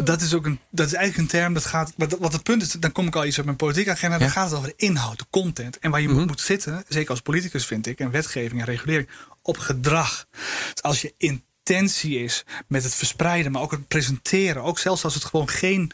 Dat 0.04 0.20
is, 0.20 0.34
ook 0.34 0.46
een, 0.46 0.60
dat 0.70 0.86
is 0.86 0.92
eigenlijk 0.92 1.32
een 1.32 1.38
term 1.38 1.54
dat 1.54 1.64
gaat. 1.64 1.92
Wat 1.96 2.32
het 2.32 2.42
punt 2.42 2.62
is, 2.62 2.72
dan 2.72 2.92
kom 2.92 3.06
ik 3.06 3.16
al 3.16 3.26
iets 3.26 3.38
op 3.38 3.44
mijn 3.44 3.56
politieke 3.56 3.90
agenda. 3.90 4.18
Dan 4.18 4.30
gaat 4.30 4.50
het 4.50 4.58
over 4.58 4.68
de 4.68 4.86
inhoud, 4.86 5.18
de 5.18 5.24
content. 5.30 5.78
En 5.78 5.90
waar 5.90 6.00
je 6.00 6.08
mhm. 6.08 6.26
moet 6.26 6.40
zitten, 6.40 6.84
zeker 6.88 7.10
als 7.10 7.20
politicus 7.20 7.66
vind 7.66 7.86
ik, 7.86 7.98
en 7.98 8.10
wetgeving 8.10 8.60
en 8.60 8.66
regulering, 8.66 9.08
op 9.42 9.58
gedrag. 9.58 10.26
Dus 10.72 10.82
als 10.82 11.00
je 11.00 11.14
intentie 11.18 12.18
is 12.18 12.44
met 12.68 12.82
het 12.82 12.94
verspreiden, 12.94 13.52
maar 13.52 13.62
ook 13.62 13.70
het 13.70 13.88
presenteren, 13.88 14.62
ook 14.62 14.78
zelfs 14.78 15.04
als 15.04 15.14
het 15.14 15.24
gewoon 15.24 15.48
geen 15.48 15.92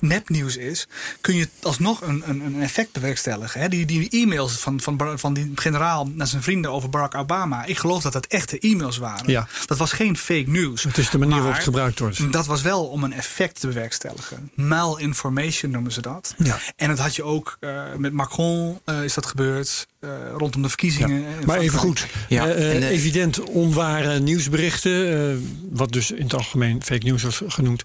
nepnieuws 0.00 0.56
is, 0.56 0.88
kun 1.20 1.34
je 1.34 1.48
alsnog 1.62 2.00
een, 2.00 2.22
een, 2.26 2.40
een 2.40 2.62
effect 2.62 2.92
bewerkstelligen. 2.92 3.60
Hè? 3.60 3.68
Die, 3.68 3.86
die 3.86 4.08
e-mails 4.10 4.52
van, 4.52 4.80
van, 4.80 5.18
van 5.18 5.34
die 5.34 5.52
generaal 5.54 6.06
naar 6.06 6.26
zijn 6.26 6.42
vrienden 6.42 6.70
over 6.70 6.90
Barack 6.90 7.14
Obama. 7.14 7.64
Ik 7.64 7.78
geloof 7.78 8.02
dat 8.02 8.12
dat 8.12 8.26
echte 8.26 8.58
e-mails 8.58 8.98
waren. 8.98 9.30
Ja. 9.30 9.48
Dat 9.66 9.78
was 9.78 9.92
geen 9.92 10.16
fake 10.16 10.50
news. 10.50 10.82
Het 10.82 10.98
is 10.98 11.10
de 11.10 11.18
manier 11.18 11.36
waarop 11.36 11.54
het 11.54 11.64
gebruikt 11.64 11.98
wordt. 11.98 12.32
Dat 12.32 12.46
was 12.46 12.62
wel 12.62 12.86
om 12.86 13.04
een 13.04 13.12
effect 13.12 13.60
te 13.60 13.66
bewerkstelligen. 13.66 14.50
Malinformation 14.54 15.70
noemen 15.70 15.92
ze 15.92 16.00
dat. 16.00 16.34
Ja. 16.38 16.58
En 16.76 16.88
dat 16.88 16.98
had 16.98 17.16
je 17.16 17.22
ook 17.22 17.56
uh, 17.60 17.82
met 17.96 18.12
Macron 18.12 18.78
uh, 18.86 19.04
is 19.04 19.14
dat 19.14 19.26
gebeurd. 19.26 19.88
Uh, 20.00 20.10
rondom 20.36 20.62
de 20.62 20.68
verkiezingen. 20.68 21.20
Ja. 21.20 21.26
Maar 21.46 21.58
even 21.58 21.78
goed, 21.78 22.06
ja. 22.28 22.46
Uh, 22.46 22.90
evident 22.90 23.40
onware 23.40 24.18
nieuwsberichten, 24.18 25.68
wat 25.70 25.92
dus 25.92 26.10
in 26.10 26.22
het 26.22 26.34
algemeen 26.34 26.82
fake 26.82 27.04
news 27.04 27.22
wordt 27.22 27.42
genoemd, 27.46 27.82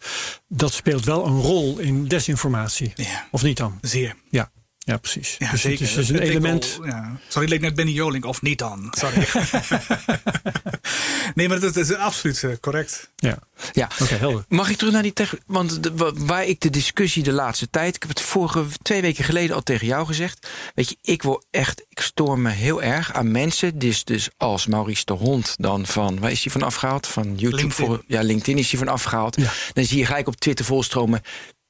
dat 0.48 0.74
speelt 0.74 1.06
wel 1.06 1.26
een 1.26 1.42
rol 1.42 1.55
in 1.62 2.08
desinformatie. 2.08 2.92
Ja. 2.96 3.28
Of 3.32 3.44
niet 3.44 3.58
dan? 3.58 3.78
Zeer. 3.82 4.16
Ja. 4.30 4.52
Ja, 4.86 4.98
precies. 4.98 5.36
Ja, 5.38 5.52
dus 5.52 5.62
zeker. 5.62 5.80
het 5.80 5.90
is 5.90 5.96
dus 5.96 6.10
een 6.10 6.20
element. 6.20 6.78
Al, 6.80 6.86
ja. 6.86 7.20
Sorry, 7.28 7.50
leek 7.50 7.62
net 7.62 7.76
Benny 7.76 7.92
Jolink 7.92 8.26
of 8.26 8.42
niet 8.42 8.58
dan. 8.58 8.94
Sorry. 8.98 9.26
nee, 11.36 11.48
maar 11.48 11.60
dat 11.60 11.76
is 11.76 11.94
absoluut 11.94 12.42
uh, 12.42 12.52
correct. 12.62 13.12
Ja, 13.16 13.40
ja. 13.72 13.90
oké, 14.02 14.16
helder. 14.16 14.46
Mag 14.48 14.70
ik 14.70 14.78
terug 14.78 14.94
naar 14.94 15.02
die 15.02 15.14
tech? 15.14 15.36
Want 15.46 15.84
de, 15.84 16.14
waar 16.16 16.46
ik 16.46 16.62
de 16.62 16.70
discussie 16.70 17.24
de 17.24 17.32
laatste 17.32 17.70
tijd. 17.70 17.96
Ik 17.96 18.02
heb 18.02 18.12
het 18.12 18.22
vorige 18.22 18.66
twee 18.82 19.02
weken 19.02 19.24
geleden 19.24 19.56
al 19.56 19.64
tegen 19.64 19.88
jou 19.88 20.06
gezegd. 20.06 20.48
Weet 20.76 20.90
je, 20.90 20.98
ik 21.02 21.24
wil 21.24 21.44
echt. 21.52 21.86
Ik 21.90 22.00
stoor 22.00 22.40
me 22.40 22.50
heel 22.50 22.84
erg 22.84 23.14
aan 23.14 23.32
mensen. 23.32 23.80
Dus, 23.80 24.04
dus 24.04 24.30
als 24.38 24.68
Maurice 24.68 25.06
de 25.06 25.14
Hond 25.14 25.56
dan 25.58 25.86
van. 25.86 26.20
Waar 26.20 26.32
is 26.32 26.44
hij 26.44 26.52
van 26.52 26.64
afgehaald? 26.64 27.08
Van 27.08 27.36
YouTube. 27.36 27.56
LinkedIn. 27.56 27.72
Voor, 27.72 28.04
ja, 28.08 28.22
LinkedIn 28.22 28.58
is 28.58 28.72
hij 28.72 28.80
van 28.80 28.88
afgehaald. 28.88 29.36
Ja. 29.36 29.52
Dan 29.74 29.86
zie 29.86 29.98
je 29.98 30.06
gelijk 30.06 30.28
op 30.28 30.36
Twitter 30.36 30.66
volstromen 30.66 31.22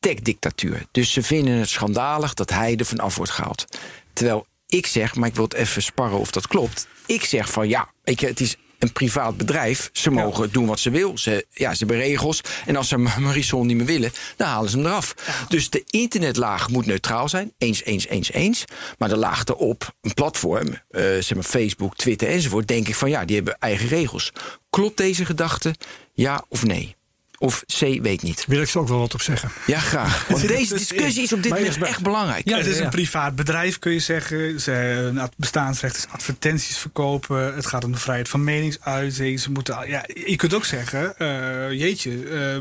tech-dictatuur. 0.05 0.85
Dus 0.91 1.12
ze 1.12 1.24
vinden 1.24 1.53
het 1.53 1.69
schandalig 1.69 2.33
dat 2.33 2.50
hij 2.50 2.75
er 2.77 2.85
vanaf 2.85 3.15
wordt 3.15 3.31
gehaald. 3.31 3.65
Terwijl 4.13 4.45
ik 4.67 4.88
zeg, 4.88 5.15
maar 5.15 5.29
ik 5.29 5.35
wil 5.35 5.43
het 5.43 5.53
even 5.53 5.81
sparren 5.81 6.19
of 6.19 6.31
dat 6.31 6.47
klopt. 6.47 6.88
Ik 7.05 7.24
zeg 7.24 7.50
van 7.51 7.67
ja, 7.67 7.89
ik, 8.03 8.19
het 8.19 8.39
is 8.39 8.55
een 8.79 8.91
privaat 8.91 9.38
bedrijf. 9.38 9.89
Ze 9.93 10.12
mogen 10.12 10.51
doen 10.51 10.65
wat 10.65 10.79
ze 10.79 10.89
wil. 10.89 11.17
Ze, 11.17 11.45
ja, 11.51 11.71
ze 11.71 11.77
hebben 11.77 11.97
regels. 11.97 12.41
En 12.65 12.75
als 12.75 12.88
ze 12.88 12.97
Marisol 13.19 13.63
niet 13.63 13.77
meer 13.77 13.85
willen, 13.85 14.12
dan 14.35 14.47
halen 14.47 14.69
ze 14.69 14.77
hem 14.77 14.85
eraf. 14.85 15.15
Dus 15.47 15.69
de 15.69 15.83
internetlaag 15.89 16.69
moet 16.69 16.85
neutraal 16.85 17.29
zijn. 17.29 17.53
Eens, 17.57 17.83
eens, 17.83 18.07
eens, 18.07 18.31
eens. 18.31 18.65
Maar 18.97 19.09
de 19.09 19.17
laag 19.17 19.45
erop, 19.45 19.95
een 20.01 20.13
platform, 20.13 20.67
uh, 20.67 20.77
zeg 21.01 21.33
maar 21.33 21.43
Facebook, 21.43 21.95
Twitter 21.95 22.27
enzovoort, 22.27 22.67
denk 22.67 22.88
ik 22.88 22.95
van 22.95 23.09
ja, 23.09 23.25
die 23.25 23.35
hebben 23.35 23.57
eigen 23.59 23.88
regels. 23.88 24.31
Klopt 24.69 24.97
deze 24.97 25.25
gedachte? 25.25 25.75
Ja 26.13 26.45
of 26.50 26.65
nee? 26.65 26.95
Of 27.37 27.63
C, 27.65 27.79
weet 27.79 28.21
niet. 28.21 28.45
Wil 28.47 28.61
ik 28.61 28.69
ze 28.69 28.79
ook 28.79 28.87
wel 28.87 28.99
wat 28.99 29.13
op 29.13 29.21
zeggen. 29.21 29.51
Ja, 29.65 29.79
graag. 29.79 30.27
Want 30.27 30.47
deze 30.47 30.75
discussie 30.77 31.23
is 31.23 31.33
op 31.33 31.43
dit 31.43 31.51
moment 31.51 31.81
echt 31.81 32.01
belangrijk. 32.01 32.49
Ja, 32.49 32.57
het 32.57 32.65
is 32.65 32.79
een 32.79 32.89
privaat 32.89 33.35
bedrijf, 33.35 33.79
kun 33.79 33.91
je 33.91 33.99
zeggen. 33.99 34.61
Ze, 34.61 35.29
bestaansrecht 35.37 35.97
is 35.97 36.05
advertenties 36.09 36.77
verkopen. 36.77 37.55
Het 37.55 37.65
gaat 37.65 37.83
om 37.83 37.91
de 37.91 37.97
vrijheid 37.97 38.29
van 38.29 38.43
meningsuiting. 38.43 39.39
Ze 39.39 39.51
moeten, 39.51 39.89
ja, 39.89 40.05
je 40.25 40.35
kunt 40.35 40.53
ook 40.53 40.65
zeggen, 40.65 41.15
uh, 41.17 41.71
jeetje, 41.71 42.11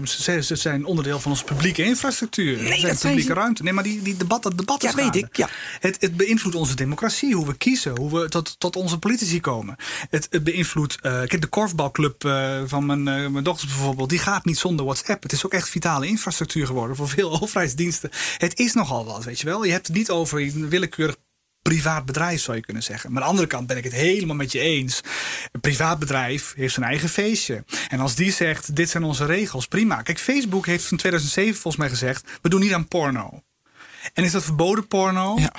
uh, 0.01 0.07
ze, 0.07 0.43
ze, 0.43 0.57
zijn 0.57 0.85
onderdeel 0.85 1.21
van 1.21 1.31
onze 1.31 1.45
publieke 1.45 1.83
infrastructuur. 1.85 2.63
Nee, 2.63 2.81
zijn 2.81 2.97
publieke 2.99 3.35
ruimte. 3.35 3.63
Nee, 3.63 3.73
maar 3.73 3.85
die, 3.85 4.03
die 4.03 4.17
debat, 4.17 4.43
dat 4.43 4.59
debat 4.59 4.83
ja, 4.83 4.95
weet 4.95 5.17
ik. 5.17 5.37
Ja. 5.37 5.49
Het, 5.81 5.97
het 6.01 6.17
beïnvloedt 6.17 6.57
onze 6.57 6.75
democratie, 6.75 7.35
hoe 7.35 7.47
we 7.47 7.57
kiezen, 7.57 7.99
hoe 7.99 8.21
we 8.21 8.29
tot, 8.29 8.55
tot 8.59 8.77
onze 8.77 8.99
politici 8.99 9.41
komen. 9.41 9.77
Het, 10.11 10.27
het 10.31 10.45
beïnvloedt, 10.45 10.99
uh, 11.03 11.13
kijk, 11.13 11.41
de 11.41 11.47
korfbalclub 11.47 12.23
van 12.67 12.87
mijn, 12.87 13.03
mijn 13.03 13.45
dochters 13.45 13.73
bijvoorbeeld, 13.73 14.09
die 14.09 14.19
gaat 14.19 14.45
niet 14.45 14.59
zonder 14.65 14.85
WhatsApp. 14.85 15.23
Het 15.23 15.33
is 15.33 15.47
ook 15.47 15.53
echt 15.53 15.69
vitale 15.69 16.07
infrastructuur 16.07 16.67
geworden 16.67 16.97
voor 16.97 17.09
veel 17.09 17.33
overheidsdiensten. 17.41 18.11
Het 18.39 18.59
is 18.59 18.73
nogal 18.73 19.05
wat, 19.05 19.25
weet 19.25 19.41
je 19.41 19.47
wel. 19.47 19.65
Je 19.65 19.73
hebt 19.73 19.87
het 19.87 19.97
niet 19.97 20.11
over 20.11 20.41
een 20.41 20.69
willekeurig 20.69 21.17
privaat 21.63 22.05
bedrijf, 22.05 22.41
zou 22.41 22.57
je 22.57 22.63
kunnen 22.63 22.83
zeggen. 22.83 23.13
Maar 23.13 23.23
aan 23.23 23.27
de 23.27 23.33
andere 23.33 23.49
kant 23.49 23.67
ben 23.67 23.77
ik 23.77 23.85
het 23.85 23.93
helemaal 23.93 24.37
met 24.37 24.53
je 24.53 24.59
eens. 24.59 25.01
Een 25.53 25.61
privaat 25.61 25.99
bedrijf 25.99 26.53
heeft 26.57 26.75
zijn 26.75 26.87
eigen 26.87 27.09
feestje. 27.09 27.65
En 27.89 28.01
als 28.01 28.15
die 28.15 28.33
zegt, 28.33 28.77
dit 28.77 28.91
zijn 28.91 29.05
onze 29.05 29.25
regels, 29.25 29.67
prima. 29.67 30.03
Kijk, 30.03 30.19
Facebook 30.19 30.67
heeft 30.67 30.91
in 30.91 30.97
2007 30.97 31.53
volgens 31.55 31.77
mij 31.77 31.89
gezegd... 31.89 32.31
we 32.43 32.49
doen 32.49 32.61
niet 32.61 32.73
aan 32.73 32.89
porno. 32.89 33.43
En 34.13 34.25
is 34.25 34.33
dat 34.33 34.45
verboden 34.45 34.87
porno? 34.87 35.39
Ja. 35.39 35.53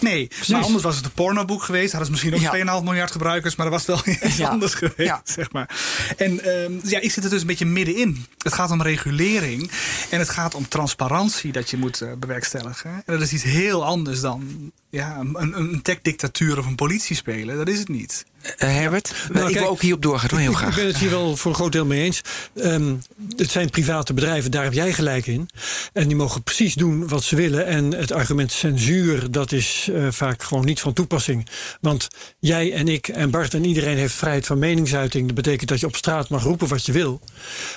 Nee, 0.00 0.30
maar 0.48 0.62
anders 0.62 0.82
was 0.82 0.96
het 0.96 1.04
een 1.04 1.12
pornoboek 1.12 1.62
geweest. 1.62 1.92
Hadden 1.92 2.16
ze 2.16 2.28
misschien 2.28 2.34
ook 2.34 2.80
2,5 2.80 2.84
miljard 2.84 3.10
gebruikers, 3.10 3.56
maar 3.56 3.70
dat 3.70 3.86
was 3.86 4.04
wel 4.04 4.14
iets 4.28 4.40
anders 4.40 4.74
geweest, 4.74 5.20
zeg 5.24 5.52
maar. 5.52 5.76
En 6.16 6.40
ehm, 6.44 6.72
ja, 6.82 7.00
ik 7.00 7.10
zit 7.10 7.24
er 7.24 7.30
dus 7.30 7.40
een 7.40 7.46
beetje 7.46 7.66
middenin. 7.66 8.26
Het 8.38 8.52
gaat 8.52 8.70
om 8.70 8.82
regulering 8.82 9.70
en 10.10 10.18
het 10.18 10.28
gaat 10.28 10.54
om 10.54 10.68
transparantie 10.68 11.52
dat 11.52 11.70
je 11.70 11.76
moet 11.76 12.00
uh, 12.00 12.12
bewerkstelligen. 12.18 12.90
En 12.90 13.02
dat 13.06 13.20
is 13.20 13.32
iets 13.32 13.42
heel 13.42 13.84
anders 13.84 14.20
dan 14.20 14.72
ja, 14.90 15.18
een, 15.18 15.58
een 15.58 15.82
tech-dictatuur 15.82 16.58
of 16.58 16.66
een 16.66 16.74
politie 16.74 17.16
spelen. 17.16 17.56
Dat 17.56 17.68
is 17.68 17.78
het 17.78 17.88
niet. 17.88 18.24
Uh, 18.42 18.52
Herbert, 18.58 19.14
nou, 19.32 19.48
ik 19.48 19.58
wil 19.58 19.68
ook 19.68 19.80
hierop 19.80 20.02
doorgaan, 20.02 20.30
hoor, 20.30 20.38
heel 20.38 20.52
graag. 20.52 20.70
Ik 20.70 20.76
ben 20.76 20.86
het 20.86 20.96
hier 20.98 21.10
wel 21.10 21.36
voor 21.36 21.50
een 21.50 21.56
groot 21.56 21.72
deel 21.72 21.86
mee 21.86 22.04
eens. 22.04 22.20
Um, 22.54 23.02
het 23.36 23.50
zijn 23.50 23.70
private 23.70 24.14
bedrijven, 24.14 24.50
daar 24.50 24.64
heb 24.64 24.72
jij 24.72 24.92
gelijk 24.92 25.26
in. 25.26 25.48
En 25.92 26.08
die 26.08 26.16
mogen 26.16 26.42
precies 26.42 26.74
doen 26.74 27.08
wat 27.08 27.24
ze 27.24 27.36
willen. 27.36 27.66
En 27.66 27.94
het 27.94 28.12
argument 28.12 28.52
censuur, 28.52 29.30
dat 29.30 29.52
is 29.52 29.88
uh, 29.90 30.06
vaak 30.10 30.42
gewoon 30.42 30.64
niet 30.64 30.80
van 30.80 30.92
toepassing. 30.92 31.48
Want 31.80 32.08
jij 32.38 32.72
en 32.72 32.88
ik 32.88 33.08
en 33.08 33.30
Bart 33.30 33.54
en 33.54 33.64
iedereen 33.64 33.96
heeft 33.96 34.14
vrijheid 34.14 34.46
van 34.46 34.58
meningsuiting. 34.58 35.26
Dat 35.26 35.34
betekent 35.34 35.68
dat 35.68 35.80
je 35.80 35.86
op 35.86 35.96
straat 35.96 36.28
mag 36.28 36.42
roepen 36.42 36.68
wat 36.68 36.86
je 36.86 36.92
wil. 36.92 37.20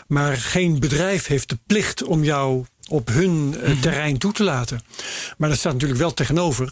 Maar 0.08 0.38
geen 0.38 0.80
bedrijf 0.80 1.28
heeft 1.28 1.50
de 1.50 1.60
plicht 1.68 2.04
om 2.04 2.24
jou 2.24 2.66
op 2.92 3.08
hun 3.08 3.56
uh, 3.64 3.82
terrein 3.82 4.18
toe 4.18 4.32
te 4.32 4.44
laten. 4.44 4.82
Maar 5.38 5.50
dat 5.50 5.58
staat 5.58 5.74
natuurlijk 5.74 6.00
wel 6.00 6.14
tegenover 6.14 6.72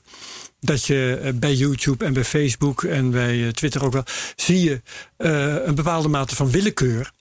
dat 0.59 0.85
je 0.85 1.21
uh, 1.23 1.31
bij 1.33 1.53
YouTube 1.53 2.05
en 2.05 2.13
bij 2.13 2.23
Facebook 2.23 2.83
en 2.83 3.11
bij 3.11 3.35
uh, 3.35 3.49
Twitter 3.49 3.83
ook 3.83 3.93
wel 3.93 4.03
zie 4.35 4.59
je 4.59 4.81
een 5.65 5.75
bepaalde 5.75 6.07
mate 6.07 6.35
van 6.35 6.51
willekeur 6.51 7.11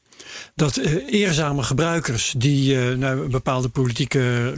dat 0.54 0.76
uh, 0.76 1.12
eerzame 1.12 1.62
gebruikers 1.62 2.34
die 2.36 2.76
nou, 2.76 3.20
een 3.24 3.30
bepaalde 3.30 3.68
politieke 3.68 4.54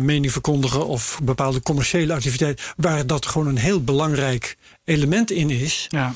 mening 0.00 0.32
verkondigen 0.32 0.86
of 0.86 1.20
bepaalde 1.22 1.62
commerciële 1.62 2.12
activiteit, 2.12 2.72
waar 2.76 3.06
dat 3.06 3.26
gewoon 3.26 3.46
een 3.46 3.58
heel 3.58 3.84
belangrijk 3.84 4.56
element 4.88 5.30
in 5.30 5.50
is, 5.50 5.86
ja. 5.88 6.14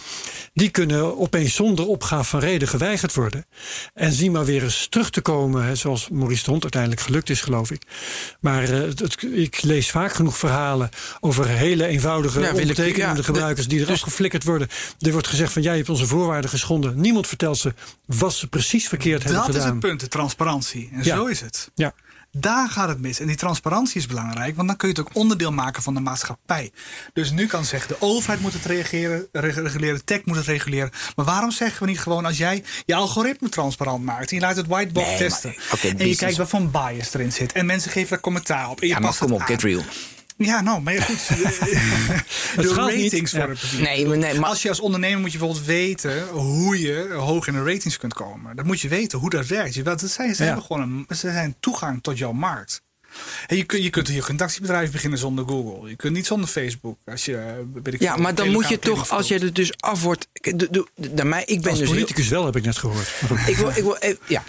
die 0.54 0.70
kunnen 0.70 1.18
opeens 1.18 1.54
zonder 1.54 1.86
opgave 1.86 2.24
van 2.24 2.40
reden 2.40 2.68
geweigerd 2.68 3.14
worden. 3.14 3.46
En 3.94 4.12
zien 4.12 4.32
maar 4.32 4.44
weer 4.44 4.62
eens 4.62 4.86
terug 4.90 5.10
te 5.10 5.20
komen, 5.20 5.64
hè, 5.64 5.74
zoals 5.74 6.08
Maurice 6.08 6.44
de 6.44 6.50
Hond 6.50 6.62
uiteindelijk 6.62 7.02
gelukt 7.02 7.30
is, 7.30 7.40
geloof 7.40 7.70
ik. 7.70 7.82
Maar 8.40 8.62
uh, 8.62 8.80
het, 8.80 9.22
ik 9.22 9.62
lees 9.62 9.90
vaak 9.90 10.12
genoeg 10.12 10.36
verhalen 10.36 10.88
over 11.20 11.48
hele 11.48 11.86
eenvoudige, 11.86 12.40
ja, 12.40 12.52
onbetekenende 12.52 13.16
ja, 13.16 13.24
gebruikers 13.24 13.68
die 13.68 13.80
er 13.80 13.86
dus, 13.86 14.02
geflikkerd 14.02 14.44
worden. 14.44 14.68
Er 14.98 15.12
wordt 15.12 15.26
gezegd 15.26 15.52
van 15.52 15.62
jij 15.62 15.76
hebt 15.76 15.88
onze 15.88 16.06
voorwaarden 16.06 16.50
geschonden. 16.50 17.00
Niemand 17.00 17.26
vertelt 17.26 17.58
ze 17.58 17.74
wat 18.06 18.34
ze 18.34 18.46
precies 18.46 18.88
verkeerd 18.88 19.22
hebben 19.22 19.42
gedaan. 19.42 19.56
Dat 19.56 19.64
is 19.64 19.70
het 19.70 19.80
punt, 19.80 20.00
de 20.00 20.08
transparantie. 20.08 20.90
En 20.92 21.04
zo 21.04 21.26
is 21.26 21.40
het. 21.40 21.70
Ja. 21.74 21.94
Daar 22.38 22.68
gaat 22.68 22.88
het 22.88 23.00
mis. 23.00 23.20
En 23.20 23.26
die 23.26 23.36
transparantie 23.36 24.00
is 24.00 24.06
belangrijk, 24.06 24.56
want 24.56 24.68
dan 24.68 24.76
kun 24.76 24.88
je 24.88 24.94
het 24.94 25.06
ook 25.06 25.16
onderdeel 25.16 25.52
maken 25.52 25.82
van 25.82 25.94
de 25.94 26.00
maatschappij. 26.00 26.72
Dus 27.12 27.30
nu 27.30 27.46
kan 27.46 27.64
zeggen, 27.64 27.88
de 27.88 27.96
overheid 28.06 28.40
moet 28.40 28.52
het 28.52 28.64
reageren, 28.64 29.26
reguleren, 29.32 30.04
tech 30.04 30.24
moet 30.24 30.36
het 30.36 30.46
reguleren. 30.46 30.90
Maar 31.16 31.24
waarom 31.24 31.50
zeggen 31.50 31.82
we 31.82 31.88
niet 31.88 32.00
gewoon, 32.00 32.24
als 32.24 32.38
jij 32.38 32.64
je 32.86 32.94
algoritme 32.94 33.48
transparant 33.48 34.04
maakt 34.04 34.30
en 34.30 34.36
je 34.36 34.42
laat 34.42 34.56
het 34.56 34.66
whiteboard 34.66 35.16
testen. 35.16 35.54
en 35.98 36.08
je 36.08 36.16
kijkt 36.16 36.36
wat 36.36 36.48
voor 36.48 36.68
bias 36.68 37.14
erin 37.14 37.32
zit. 37.32 37.52
En 37.52 37.66
mensen 37.66 37.90
geven 37.90 38.10
daar 38.10 38.20
commentaar 38.20 38.70
op. 38.70 38.80
En 38.80 38.86
je 38.86 38.92
ja, 38.92 39.00
maar 39.00 39.16
kom 39.18 39.32
op, 39.32 39.40
get 39.40 39.62
real. 39.62 39.82
Ja, 40.44 40.60
nou, 40.60 40.80
maar 40.82 41.02
goed. 41.02 41.28
de 42.56 42.74
ratings 42.74 43.32
worden 43.32 43.56
nee, 43.78 44.06
nee, 44.06 44.38
maar 44.38 44.48
Als 44.48 44.62
je 44.62 44.68
als 44.68 44.80
ondernemer 44.80 45.20
moet 45.20 45.32
je 45.32 45.38
bijvoorbeeld 45.38 45.66
weten 45.66 46.28
hoe 46.28 46.80
je 46.80 47.12
hoog 47.12 47.46
in 47.46 47.52
de 47.52 47.64
ratings 47.64 47.96
kunt 47.96 48.14
komen. 48.14 48.56
Dat 48.56 48.64
moet 48.64 48.80
je 48.80 48.88
weten, 48.88 49.18
hoe 49.18 49.30
dat 49.30 49.46
werkt. 49.46 49.74
Je, 49.74 49.82
dat 49.82 50.00
zijn, 50.00 50.34
ze, 50.34 50.42
hebben 50.42 50.64
gewoon 50.64 50.82
een, 50.82 51.16
ze 51.16 51.30
zijn 51.30 51.54
toegang 51.60 52.02
tot 52.02 52.18
jouw 52.18 52.32
markt. 52.32 52.82
En 53.46 53.56
je, 53.56 53.64
kunt, 53.64 53.82
je 53.82 53.90
kunt 53.90 54.08
hier 54.08 54.28
een 54.28 54.36
taxibedrijf 54.36 54.90
beginnen 54.90 55.18
zonder 55.18 55.48
Google. 55.48 55.88
Je 55.88 55.96
kunt 55.96 56.14
niet 56.14 56.26
zonder 56.26 56.48
Facebook. 56.48 56.98
Als 57.04 57.24
je, 57.24 57.64
ik 57.82 58.00
ja, 58.00 58.16
maar 58.16 58.34
dan 58.34 58.50
moet 58.50 58.68
je 58.68 58.78
toch, 58.78 59.10
als 59.10 59.28
je 59.28 59.38
er 59.38 59.52
dus 59.52 59.72
af 59.80 60.02
wordt. 60.02 60.28
De, 60.32 60.86
de, 60.94 61.24
mij, 61.24 61.44
ik 61.44 61.60
ben 61.60 61.70
als 61.70 61.78
dus 61.78 61.88
politicus 61.88 62.28
wel, 62.28 62.44
heb 62.44 62.56
ik 62.56 62.64
net 62.64 62.78
gehoord. 62.78 63.12
ik 63.46 63.56
wil, 63.56 63.68
ik 63.68 63.82
wil, 63.82 63.96
ja. 64.26 64.42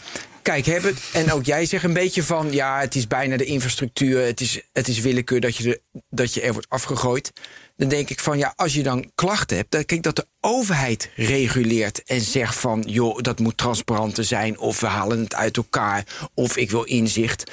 Kijk, 0.43 0.65
het 0.65 0.93
en 1.13 1.31
ook 1.31 1.45
jij 1.45 1.65
zegt 1.65 1.83
een 1.83 1.93
beetje 1.93 2.23
van 2.23 2.51
ja, 2.51 2.79
het 2.79 2.95
is 2.95 3.07
bijna 3.07 3.37
de 3.37 3.45
infrastructuur, 3.45 4.25
het 4.25 4.41
is, 4.41 4.61
het 4.73 4.87
is 4.87 4.99
willekeur 4.99 5.39
dat 5.39 5.55
je, 5.55 5.69
er, 5.69 6.01
dat 6.09 6.33
je 6.33 6.41
er 6.41 6.53
wordt 6.53 6.69
afgegooid. 6.69 7.31
Dan 7.75 7.89
denk 7.89 8.09
ik 8.09 8.19
van 8.19 8.37
ja, 8.37 8.53
als 8.55 8.73
je 8.73 8.83
dan 8.83 9.11
klachten 9.15 9.57
hebt, 9.57 9.71
dan 9.71 9.85
kijk 9.85 10.03
dat 10.03 10.15
de 10.15 10.27
overheid 10.41 11.09
reguleert 11.15 12.03
en 12.03 12.21
zegt 12.21 12.55
van 12.55 12.83
joh, 12.87 13.17
dat 13.21 13.39
moet 13.39 13.57
transparanter 13.57 14.23
zijn, 14.23 14.59
of 14.59 14.79
we 14.79 14.87
halen 14.87 15.19
het 15.19 15.35
uit 15.35 15.57
elkaar, 15.57 16.05
of 16.33 16.57
ik 16.57 16.71
wil 16.71 16.83
inzicht, 16.83 17.51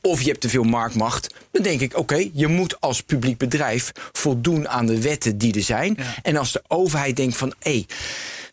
of 0.00 0.20
je 0.20 0.28
hebt 0.28 0.40
te 0.40 0.48
veel 0.48 0.64
marktmacht. 0.64 1.34
Dan 1.50 1.62
denk 1.62 1.80
ik, 1.80 1.96
oké, 1.96 2.28
je 2.32 2.46
moet 2.46 2.80
als 2.80 3.00
publiek 3.00 3.38
bedrijf 3.38 3.92
voldoen 4.12 4.68
aan 4.68 4.86
de 4.86 5.00
wetten 5.00 5.38
die 5.38 5.54
er 5.54 5.62
zijn. 5.62 5.96
En 6.22 6.36
als 6.36 6.52
de 6.52 6.62
overheid 6.68 7.16
denkt 7.16 7.36
van 7.36 7.54
hé, 7.58 7.70
hey, 7.70 7.86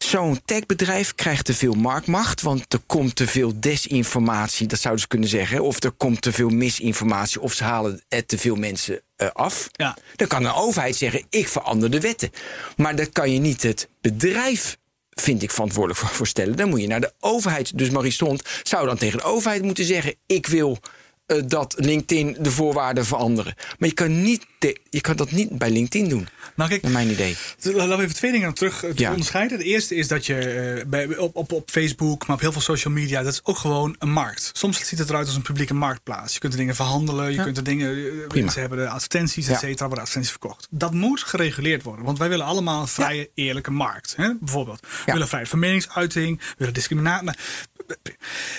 Zo'n 0.05 0.41
techbedrijf 0.45 1.15
krijgt 1.15 1.45
te 1.45 1.53
veel 1.53 1.73
marktmacht, 1.73 2.41
want 2.41 2.73
er 2.73 2.79
komt 2.85 3.15
te 3.15 3.27
veel 3.27 3.59
desinformatie, 3.59 4.67
dat 4.67 4.79
zouden 4.79 5.01
ze 5.01 5.07
kunnen 5.07 5.29
zeggen. 5.29 5.61
Of 5.61 5.83
er 5.83 5.91
komt 5.91 6.21
te 6.21 6.31
veel 6.31 6.49
misinformatie, 6.49 7.41
of 7.41 7.53
ze 7.53 7.63
halen 7.63 8.01
er 8.07 8.25
te 8.25 8.37
veel 8.37 8.55
mensen 8.55 9.01
uh, 9.17 9.27
af. 9.33 9.69
Ja. 9.71 9.97
Dan 10.15 10.27
kan 10.27 10.45
een 10.45 10.53
overheid 10.53 10.95
zeggen: 10.95 11.25
ik 11.29 11.47
verander 11.47 11.91
de 11.91 11.99
wetten. 11.99 12.31
Maar 12.77 12.95
dan 12.95 13.11
kan 13.11 13.31
je 13.31 13.39
niet 13.39 13.63
het 13.63 13.89
bedrijf 14.01 14.77
vind 15.09 15.43
ik 15.43 15.51
verantwoordelijk 15.51 15.99
voor 15.99 16.27
stellen. 16.27 16.55
Dan 16.55 16.69
moet 16.69 16.81
je 16.81 16.87
naar 16.87 17.01
de 17.01 17.13
overheid. 17.19 17.77
Dus 17.77 17.89
Marie 17.89 18.11
Stond 18.11 18.43
zou 18.63 18.85
dan 18.85 18.97
tegen 18.97 19.17
de 19.17 19.23
overheid 19.23 19.61
moeten 19.61 19.85
zeggen: 19.85 20.15
Ik 20.25 20.47
wil 20.47 20.79
uh, 21.27 21.43
dat 21.45 21.75
LinkedIn 21.77 22.35
de 22.39 22.51
voorwaarden 22.51 23.05
veranderen. 23.05 23.53
Maar 23.77 23.89
je 23.89 23.95
kan, 23.95 24.21
niet 24.21 24.45
je 24.89 25.01
kan 25.01 25.15
dat 25.15 25.31
niet 25.31 25.57
bij 25.57 25.71
LinkedIn 25.71 26.09
doen. 26.09 26.27
Nou, 26.55 26.69
kijk, 26.69 26.81
naar 26.81 26.91
mijn 26.91 27.09
idee. 27.09 27.37
Laten 27.61 27.97
we 27.97 28.03
even 28.03 28.15
twee 28.15 28.31
dingen 28.31 28.53
terug 28.53 28.85
ja. 28.95 29.09
onderscheiden. 29.09 29.57
De 29.57 29.63
eerste 29.63 29.95
is 29.95 30.07
dat 30.07 30.25
je 30.25 30.75
uh, 30.77 30.89
bij, 30.89 31.17
op, 31.17 31.35
op, 31.35 31.51
op 31.51 31.69
Facebook, 31.69 32.27
maar 32.27 32.35
op 32.35 32.41
heel 32.41 32.51
veel 32.51 32.61
social 32.61 32.93
media, 32.93 33.23
dat 33.23 33.33
is 33.33 33.39
ook 33.43 33.57
gewoon 33.57 33.95
een 33.99 34.11
markt. 34.11 34.49
Soms 34.53 34.87
ziet 34.87 34.99
het 34.99 35.09
eruit 35.09 35.25
als 35.25 35.35
een 35.35 35.41
publieke 35.41 35.73
marktplaats. 35.73 36.33
Je 36.33 36.39
kunt 36.39 36.53
er 36.53 36.59
dingen 36.59 36.75
verhandelen, 36.75 37.29
je 37.29 37.37
ja. 37.37 37.43
kunt 37.43 37.57
er 37.57 37.63
dingen. 37.63 38.51
Ze 38.51 38.59
hebben 38.59 38.77
de 38.77 38.89
advertenties, 38.89 39.47
et 39.47 39.59
cetera, 39.59 39.85
worden 39.85 39.99
advertenties 39.99 40.31
verkocht. 40.31 40.67
Dat 40.69 40.93
moet 40.93 41.23
gereguleerd 41.23 41.83
worden, 41.83 42.05
want 42.05 42.17
wij 42.17 42.29
willen 42.29 42.45
allemaal 42.45 42.81
een 42.81 42.87
vrije, 42.87 43.29
eerlijke 43.33 43.71
markt. 43.71 44.13
Hè? 44.15 44.33
Bijvoorbeeld, 44.39 44.79
we 44.81 45.11
willen 45.11 45.27
vrijheid 45.27 45.49
van 45.49 45.59
meningsuiting, 45.59 46.39
we 46.39 46.55
willen 46.57 46.73
discriminatie. 46.73 47.29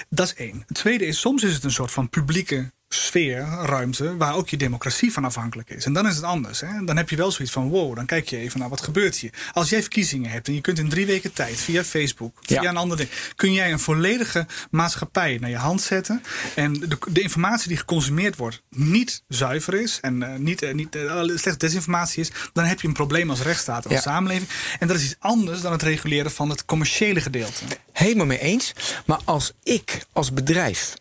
Dat 0.09 0.27
is 0.27 0.35
één. 0.35 0.63
Het 0.67 0.77
tweede 0.77 1.07
is, 1.07 1.21
soms 1.21 1.43
is 1.43 1.55
het 1.55 1.65
een 1.65 1.73
soort 1.73 1.91
van 1.91 2.09
publieke 2.09 2.73
sfeer, 2.95 3.49
ruimte, 3.63 4.17
waar 4.17 4.35
ook 4.35 4.49
je 4.49 4.57
democratie 4.57 5.13
van 5.13 5.25
afhankelijk 5.25 5.71
is. 5.71 5.85
En 5.85 5.93
dan 5.93 6.07
is 6.07 6.17
het 6.17 6.25
anders. 6.25 6.61
Hè? 6.61 6.85
Dan 6.85 6.97
heb 6.97 7.11
je 7.11 7.17
wel 7.17 7.31
zoiets 7.31 7.55
van, 7.55 7.69
wow, 7.69 7.97
dan 7.97 8.07
kijk 8.07 8.29
je 8.29 8.37
even 8.37 8.61
naar 8.61 8.69
wat 8.69 8.81
gebeurt 8.81 9.17
hier. 9.17 9.31
Als 9.53 9.71
jij 9.71 9.81
verkiezingen 9.81 10.31
hebt 10.31 10.49
en 10.49 10.55
je 10.55 10.61
kunt 10.61 10.79
in 10.79 10.89
drie 10.89 11.07
weken 11.07 11.33
tijd 11.33 11.57
via 11.57 11.85
Facebook, 11.85 12.39
via 12.43 12.65
een 12.65 12.77
ander 12.77 12.97
ding, 12.97 13.09
kun 13.37 13.53
jij 13.53 13.73
een 13.73 13.79
volledige 13.79 14.47
maatschappij 14.71 15.39
naar 15.41 15.51
je 15.51 15.57
hand 15.57 15.83
zetten. 15.83 16.23
En 16.55 16.73
de, 16.73 16.99
de 17.09 17.21
informatie 17.21 17.69
die 17.69 17.77
geconsumeerd 17.77 18.37
wordt 18.37 18.63
niet 18.69 19.23
zuiver 19.29 19.75
is 19.75 19.99
en 20.01 20.23
uh, 20.23 20.35
niet, 20.35 20.63
uh, 20.63 20.75
niet 20.75 20.97
uh, 20.97 21.23
slechts 21.25 21.59
desinformatie 21.59 22.21
is, 22.21 22.31
dan 22.53 22.65
heb 22.65 22.81
je 22.81 22.89
een 22.89 22.95
probleem 22.95 23.31
als 23.31 23.43
rechtsstaat, 23.43 23.89
als 23.89 24.03
samenleving. 24.03 24.49
En 24.79 24.89
dat 24.89 24.97
is 24.97 25.05
iets 25.05 25.17
anders 25.19 25.61
dan 25.61 25.73
het 25.73 25.83
reguleren 25.83 26.31
van 26.31 26.51
het 26.51 26.65
commerciële 26.65 27.21
gedeelte. 27.21 27.65
Helemaal 27.93 28.27
mee 28.27 28.41
eens. 28.41 28.73
Maar 29.07 29.21
als 29.25 29.53
ik 29.63 30.07
als 30.13 30.33
bedrijf 30.33 30.95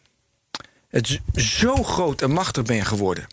het 0.89 1.19
zo 1.35 1.75
groot 1.83 2.21
en 2.21 2.31
machtig 2.31 2.63
ben 2.63 2.85
geworden 2.85 3.27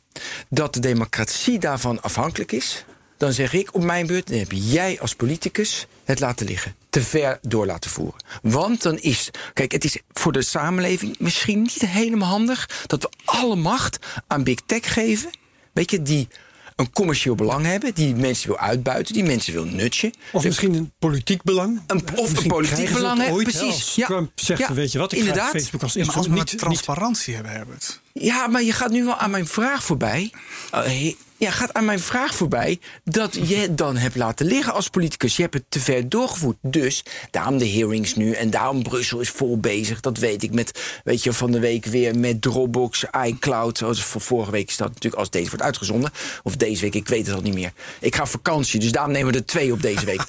dat 0.49 0.75
de 0.75 0.81
democratie 0.81 1.59
daarvan 1.59 2.03
afhankelijk 2.03 2.53
is, 2.53 2.85
dan 3.16 3.33
zeg 3.33 3.53
ik 3.53 3.75
op 3.75 3.83
mijn 3.83 4.07
beurt, 4.07 4.29
dan 4.29 4.38
heb 4.38 4.53
jij 4.53 5.01
als 5.01 5.14
politicus 5.14 5.87
het 6.05 6.21
laten 6.21 6.47
liggen. 6.47 6.75
Te 6.90 7.03
ver 7.03 7.38
door 7.42 7.66
laten 7.66 7.90
voeren. 7.90 8.21
Want 8.42 8.83
dan 8.83 8.99
is. 8.99 9.31
Kijk, 9.53 9.73
het 9.73 9.85
is 9.85 9.99
voor 10.12 10.33
de 10.33 10.42
samenleving 10.42 11.19
misschien 11.19 11.62
niet 11.62 11.87
helemaal 11.87 12.29
handig 12.29 12.85
dat 12.87 13.03
we 13.03 13.11
alle 13.25 13.57
macht 13.57 13.99
aan 14.27 14.45
big 14.45 14.61
tech 14.66 14.92
geven. 14.92 15.31
Weet 15.73 15.90
je, 15.90 16.03
die 16.03 16.29
een 16.76 16.92
commercieel 16.92 17.34
belang 17.34 17.66
hebben, 17.66 17.94
die 17.94 18.14
mensen 18.14 18.48
wil 18.48 18.58
uitbuiten, 18.58 19.14
die 19.14 19.24
mensen 19.24 19.52
wil 19.52 19.64
nutchen. 19.64 20.12
Of 20.32 20.44
misschien 20.44 20.74
een 20.74 20.92
politiek 20.98 21.42
belang. 21.42 21.80
Een, 21.86 22.02
of 22.14 22.42
een 22.42 22.46
politiek 22.46 22.92
belang 22.92 23.22
hebben, 23.22 23.42
precies. 23.42 23.94
Ja. 23.94 24.06
Trump 24.06 24.30
zegt, 24.34 24.60
ja. 24.60 24.74
weet 24.74 24.92
je 24.92 24.98
wat, 24.98 25.12
ik 25.12 25.18
Inderdaad. 25.18 25.50
ga 25.50 25.58
Facebook 25.58 25.82
als 25.82 25.92
ja, 25.92 26.04
als 26.04 26.26
we 26.26 26.32
niet 26.32 26.58
transparantie 26.58 27.36
niet... 27.36 27.46
hebben, 27.46 27.74
het. 27.74 28.00
Ja, 28.12 28.46
maar 28.46 28.62
je 28.62 28.72
gaat 28.72 28.90
nu 28.90 29.04
wel 29.04 29.16
aan 29.16 29.30
mijn 29.30 29.46
vraag 29.46 29.84
voorbij. 29.84 30.32
Uh, 30.74 31.12
ja, 31.38 31.51
gaat 31.51 31.75
aan 31.75 31.85
mijn 31.85 32.01
vraag 32.01 32.35
voorbij 32.35 32.79
dat 33.05 33.35
je 33.49 33.75
dan 33.75 33.96
hebt 33.96 34.16
laten 34.16 34.46
liggen 34.46 34.72
als 34.72 34.88
politicus. 34.88 35.37
Je 35.37 35.42
hebt 35.42 35.55
het 35.55 35.64
te 35.68 35.81
ver 35.81 36.09
doorgevoerd. 36.09 36.57
Dus 36.62 37.05
daarom 37.31 37.59
de 37.59 37.68
hearings 37.68 38.14
nu 38.14 38.33
en 38.33 38.51
daarom 38.51 38.83
Brussel 38.83 39.20
is 39.20 39.31
vol 39.31 39.59
bezig. 39.59 40.01
Dat 40.01 40.18
weet 40.18 40.42
ik 40.42 40.53
met, 40.53 41.01
weet 41.05 41.22
je, 41.22 41.33
van 41.33 41.51
de 41.51 41.59
week 41.59 41.87
weer 41.87 42.18
met 42.18 42.42
Dropbox, 42.42 43.05
iCloud. 43.27 43.79
Voor 43.79 44.20
vorige 44.20 44.51
week 44.51 44.68
is 44.68 44.77
dat 44.77 44.88
natuurlijk 44.88 45.14
als 45.14 45.31
deze 45.31 45.49
wordt 45.49 45.64
uitgezonden. 45.64 46.11
Of 46.42 46.57
deze 46.57 46.81
week, 46.81 46.94
ik 46.94 47.09
weet 47.09 47.27
het 47.27 47.35
al 47.35 47.42
niet 47.42 47.55
meer. 47.55 47.72
Ik 48.01 48.14
ga 48.14 48.22
op 48.22 48.29
vakantie, 48.29 48.81
dus 48.81 48.92
daarom 48.92 49.12
nemen 49.12 49.33
we 49.33 49.38
er 49.38 49.46
twee 49.46 49.72
op 49.72 49.83
deze 49.83 50.05
week. 50.05 50.22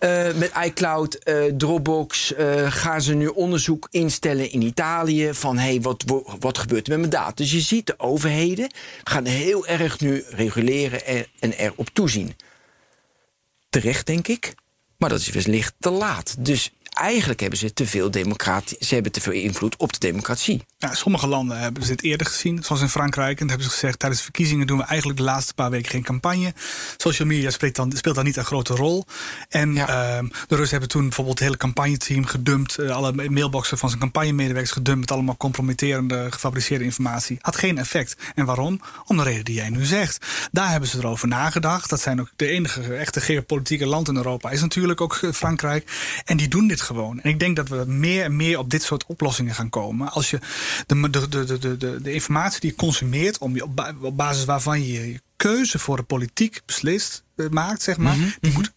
uh, 0.00 0.34
met 0.42 0.52
iCloud, 0.64 1.18
uh, 1.24 1.36
Dropbox 1.56 2.32
uh, 2.38 2.72
gaan 2.72 3.02
ze 3.02 3.14
nu 3.14 3.26
onderzoek 3.26 3.88
instellen 3.90 4.50
in 4.50 4.62
Italië. 4.62 5.30
Van 5.32 5.58
hé, 5.58 5.68
hey, 5.68 5.80
wat, 5.80 6.04
wat 6.38 6.58
gebeurt 6.58 6.86
er 6.86 6.92
met 6.92 7.10
mijn 7.10 7.22
data? 7.22 7.34
Dus 7.34 7.52
je 7.52 7.60
ziet 7.60 7.86
de 7.86 7.94
overheden 7.98 8.70
gaan 9.04 9.24
heel 9.24 9.66
erg 9.66 10.00
nu 10.00 10.24
reguleren 10.52 11.26
en 11.38 11.52
erop 11.52 11.88
toezien. 11.88 12.36
Terecht, 13.68 14.06
denk 14.06 14.28
ik. 14.28 14.54
Maar 14.96 15.08
dat 15.08 15.20
is 15.20 15.28
wellicht 15.28 15.74
te 15.78 15.90
laat. 15.90 16.44
Dus 16.44 16.72
eigenlijk 16.92 17.40
hebben 17.40 17.58
ze 17.58 17.72
te 17.72 17.86
veel 17.86 18.10
democratie, 18.10 18.76
ze 18.80 18.94
hebben 18.94 19.12
te 19.12 19.20
veel 19.20 19.32
invloed 19.32 19.76
op 19.76 19.92
de 19.92 19.98
democratie. 19.98 20.62
Ja, 20.78 20.94
sommige 20.94 21.26
landen 21.26 21.58
hebben 21.58 21.84
ze 21.84 21.90
het 21.90 22.02
eerder 22.02 22.26
gezien, 22.26 22.62
zoals 22.62 22.80
in 22.80 22.88
Frankrijk. 22.88 23.40
En 23.40 23.48
hebben 23.48 23.66
ze 23.66 23.72
gezegd: 23.72 23.98
tijdens 23.98 24.20
de 24.20 24.26
verkiezingen 24.26 24.66
doen 24.66 24.78
we 24.78 24.84
eigenlijk 24.84 25.18
de 25.18 25.24
laatste 25.24 25.54
paar 25.54 25.70
weken 25.70 25.90
geen 25.90 26.02
campagne. 26.02 26.54
Social 26.96 27.28
media 27.28 27.50
speelt 27.50 27.76
dan, 27.76 27.92
speelt 27.92 28.14
dan 28.14 28.24
niet 28.24 28.36
een 28.36 28.44
grote 28.44 28.74
rol. 28.74 29.04
En 29.48 29.74
ja. 29.74 29.88
uh, 29.88 30.28
de 30.46 30.56
Russen 30.56 30.70
hebben 30.70 30.88
toen 30.88 31.02
bijvoorbeeld 31.02 31.38
het 31.38 31.48
hele 31.48 31.58
campagneteam 31.58 32.24
gedumpt, 32.24 32.78
uh, 32.78 32.90
alle 32.90 33.12
mailboxen 33.12 33.78
van 33.78 33.88
zijn 33.88 34.00
campagnemedewerkers 34.00 34.72
gedumpt 34.72 35.00
met 35.00 35.10
allemaal 35.10 35.36
compromitterende, 35.36 36.26
gefabriceerde 36.30 36.84
informatie. 36.84 37.38
Had 37.40 37.56
geen 37.56 37.78
effect. 37.78 38.16
En 38.34 38.44
waarom? 38.44 38.80
Om 39.06 39.16
de 39.16 39.22
reden 39.22 39.44
die 39.44 39.54
jij 39.54 39.70
nu 39.70 39.84
zegt. 39.84 40.26
Daar 40.50 40.70
hebben 40.70 40.88
ze 40.88 40.98
erover 40.98 41.28
nagedacht. 41.28 41.90
Dat 41.90 42.00
zijn 42.00 42.20
ook 42.20 42.30
de 42.36 42.46
enige 42.46 42.94
echte 42.94 43.20
geopolitieke 43.20 43.86
land 43.86 44.08
in 44.08 44.16
Europa, 44.16 44.50
is 44.50 44.60
natuurlijk 44.60 45.00
ook 45.00 45.18
eh, 45.22 45.32
Frankrijk. 45.32 45.90
En 46.24 46.36
die 46.36 46.48
doen 46.48 46.66
dit 46.66 46.80
gewoon. 46.82 47.20
En 47.20 47.30
ik 47.30 47.38
denk 47.38 47.56
dat 47.56 47.68
we 47.68 47.84
meer 47.86 48.24
en 48.24 48.36
meer 48.36 48.58
op 48.58 48.70
dit 48.70 48.82
soort 48.82 49.06
oplossingen 49.06 49.54
gaan 49.54 49.68
komen. 49.68 50.10
Als 50.10 50.30
je 50.30 50.38
de, 50.86 51.10
de, 51.10 51.28
de, 51.28 51.58
de, 51.58 51.76
de, 51.76 52.00
de 52.02 52.12
informatie 52.12 52.60
die 52.60 52.70
je 52.70 52.76
consumeert, 52.76 53.38
om 53.38 53.54
je, 53.54 53.64
op 54.00 54.16
basis 54.16 54.44
waarvan 54.44 54.82
je 54.82 54.92
je 55.10 55.20
keuze 55.36 55.78
voor 55.78 55.96
de 55.96 56.02
politiek 56.02 56.62
beslist 56.66 57.24
eh, 57.36 57.48
maakt, 57.48 57.82
zeg 57.82 57.96
maar, 57.96 58.14
mm 58.14 58.22
-hmm. 58.22 58.34
die 58.40 58.52
moet 58.52 58.72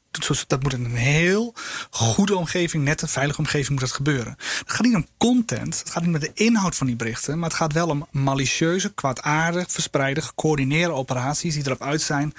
dat 0.47 0.63
moet 0.63 0.73
in 0.73 0.85
een 0.85 0.95
heel 0.95 1.53
goede 1.89 2.35
omgeving, 2.35 2.83
net 2.83 3.01
een 3.01 3.07
veilige 3.07 3.39
omgeving 3.39 3.69
moet 3.69 3.79
dat 3.79 3.91
gebeuren. 3.91 4.35
Het 4.37 4.71
gaat 4.71 4.85
niet 4.85 4.95
om 4.95 5.07
content, 5.17 5.79
het 5.79 5.89
gaat 5.89 6.05
niet 6.05 6.15
om 6.15 6.19
de 6.19 6.31
inhoud 6.33 6.75
van 6.75 6.87
die 6.87 6.95
berichten, 6.95 7.39
maar 7.39 7.49
het 7.49 7.57
gaat 7.57 7.73
wel 7.73 7.87
om 7.87 8.07
malicieuze, 8.11 8.93
kwaadaardig, 8.93 9.71
verspreide, 9.71 10.21
gecoördineerde 10.21 10.93
operaties 10.93 11.53
die 11.53 11.65
erop 11.65 11.81
uit 11.81 12.01
zijn 12.01 12.33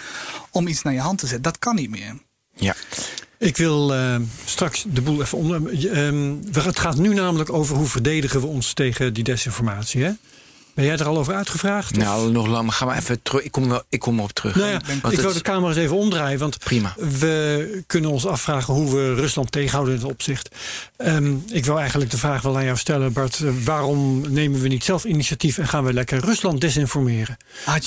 om 0.50 0.66
iets 0.66 0.82
naar 0.82 0.92
je 0.92 1.00
hand 1.00 1.18
te 1.18 1.26
zetten. 1.26 1.42
Dat 1.42 1.58
kan 1.58 1.74
niet 1.74 1.90
meer. 1.90 2.18
Ja. 2.54 2.74
Ik 3.38 3.56
wil 3.56 3.94
uh, 3.94 4.16
straks 4.44 4.84
de 4.88 5.00
boel 5.00 5.22
even 5.22 5.38
onder. 5.38 5.72
Uh, 5.72 6.64
het 6.64 6.78
gaat 6.78 6.96
nu 6.96 7.14
namelijk 7.14 7.52
over 7.52 7.76
hoe 7.76 7.86
verdedigen 7.86 8.40
we 8.40 8.46
ons 8.46 8.72
tegen 8.72 9.14
die 9.14 9.24
desinformatie. 9.24 10.04
Hè? 10.04 10.10
Ben 10.76 10.84
jij 10.84 10.96
er 10.96 11.06
al 11.06 11.18
over 11.18 11.34
uitgevraagd? 11.34 11.96
Nou, 11.96 12.30
nog 12.30 12.46
lang. 12.46 12.64
Maar 12.64 12.74
ga 12.74 12.84
maar 12.84 12.96
even 12.96 13.22
terug. 13.22 13.42
Ik 13.42 13.52
kom, 13.52 13.68
wel, 13.68 13.82
ik 13.88 14.00
kom 14.00 14.18
erop 14.18 14.32
terug. 14.32 14.54
Nou 14.54 14.68
ja, 14.68 14.80
ik, 15.04 15.12
ik 15.12 15.20
wil 15.20 15.32
de 15.32 15.40
camera 15.40 15.68
eens 15.68 15.76
even 15.76 15.96
omdraaien. 15.96 16.38
Want 16.38 16.58
Prima. 16.58 16.94
we 17.18 17.82
kunnen 17.86 18.10
ons 18.10 18.26
afvragen 18.26 18.74
hoe 18.74 18.94
we 18.94 19.14
Rusland 19.14 19.52
tegenhouden 19.52 19.94
in 19.94 20.00
het 20.00 20.10
opzicht. 20.10 20.48
Um, 20.98 21.44
ik 21.48 21.64
wil 21.64 21.78
eigenlijk 21.78 22.10
de 22.10 22.18
vraag 22.18 22.42
wel 22.42 22.56
aan 22.56 22.64
jou 22.64 22.76
stellen, 22.76 23.12
Bart. 23.12 23.42
waarom 23.64 24.32
nemen 24.32 24.60
we 24.60 24.68
niet 24.68 24.84
zelf 24.84 25.04
initiatief 25.04 25.58
en 25.58 25.68
gaan 25.68 25.84
we 25.84 25.92
lekker 25.92 26.18
Rusland 26.18 26.60
desinformeren? 26.60 27.36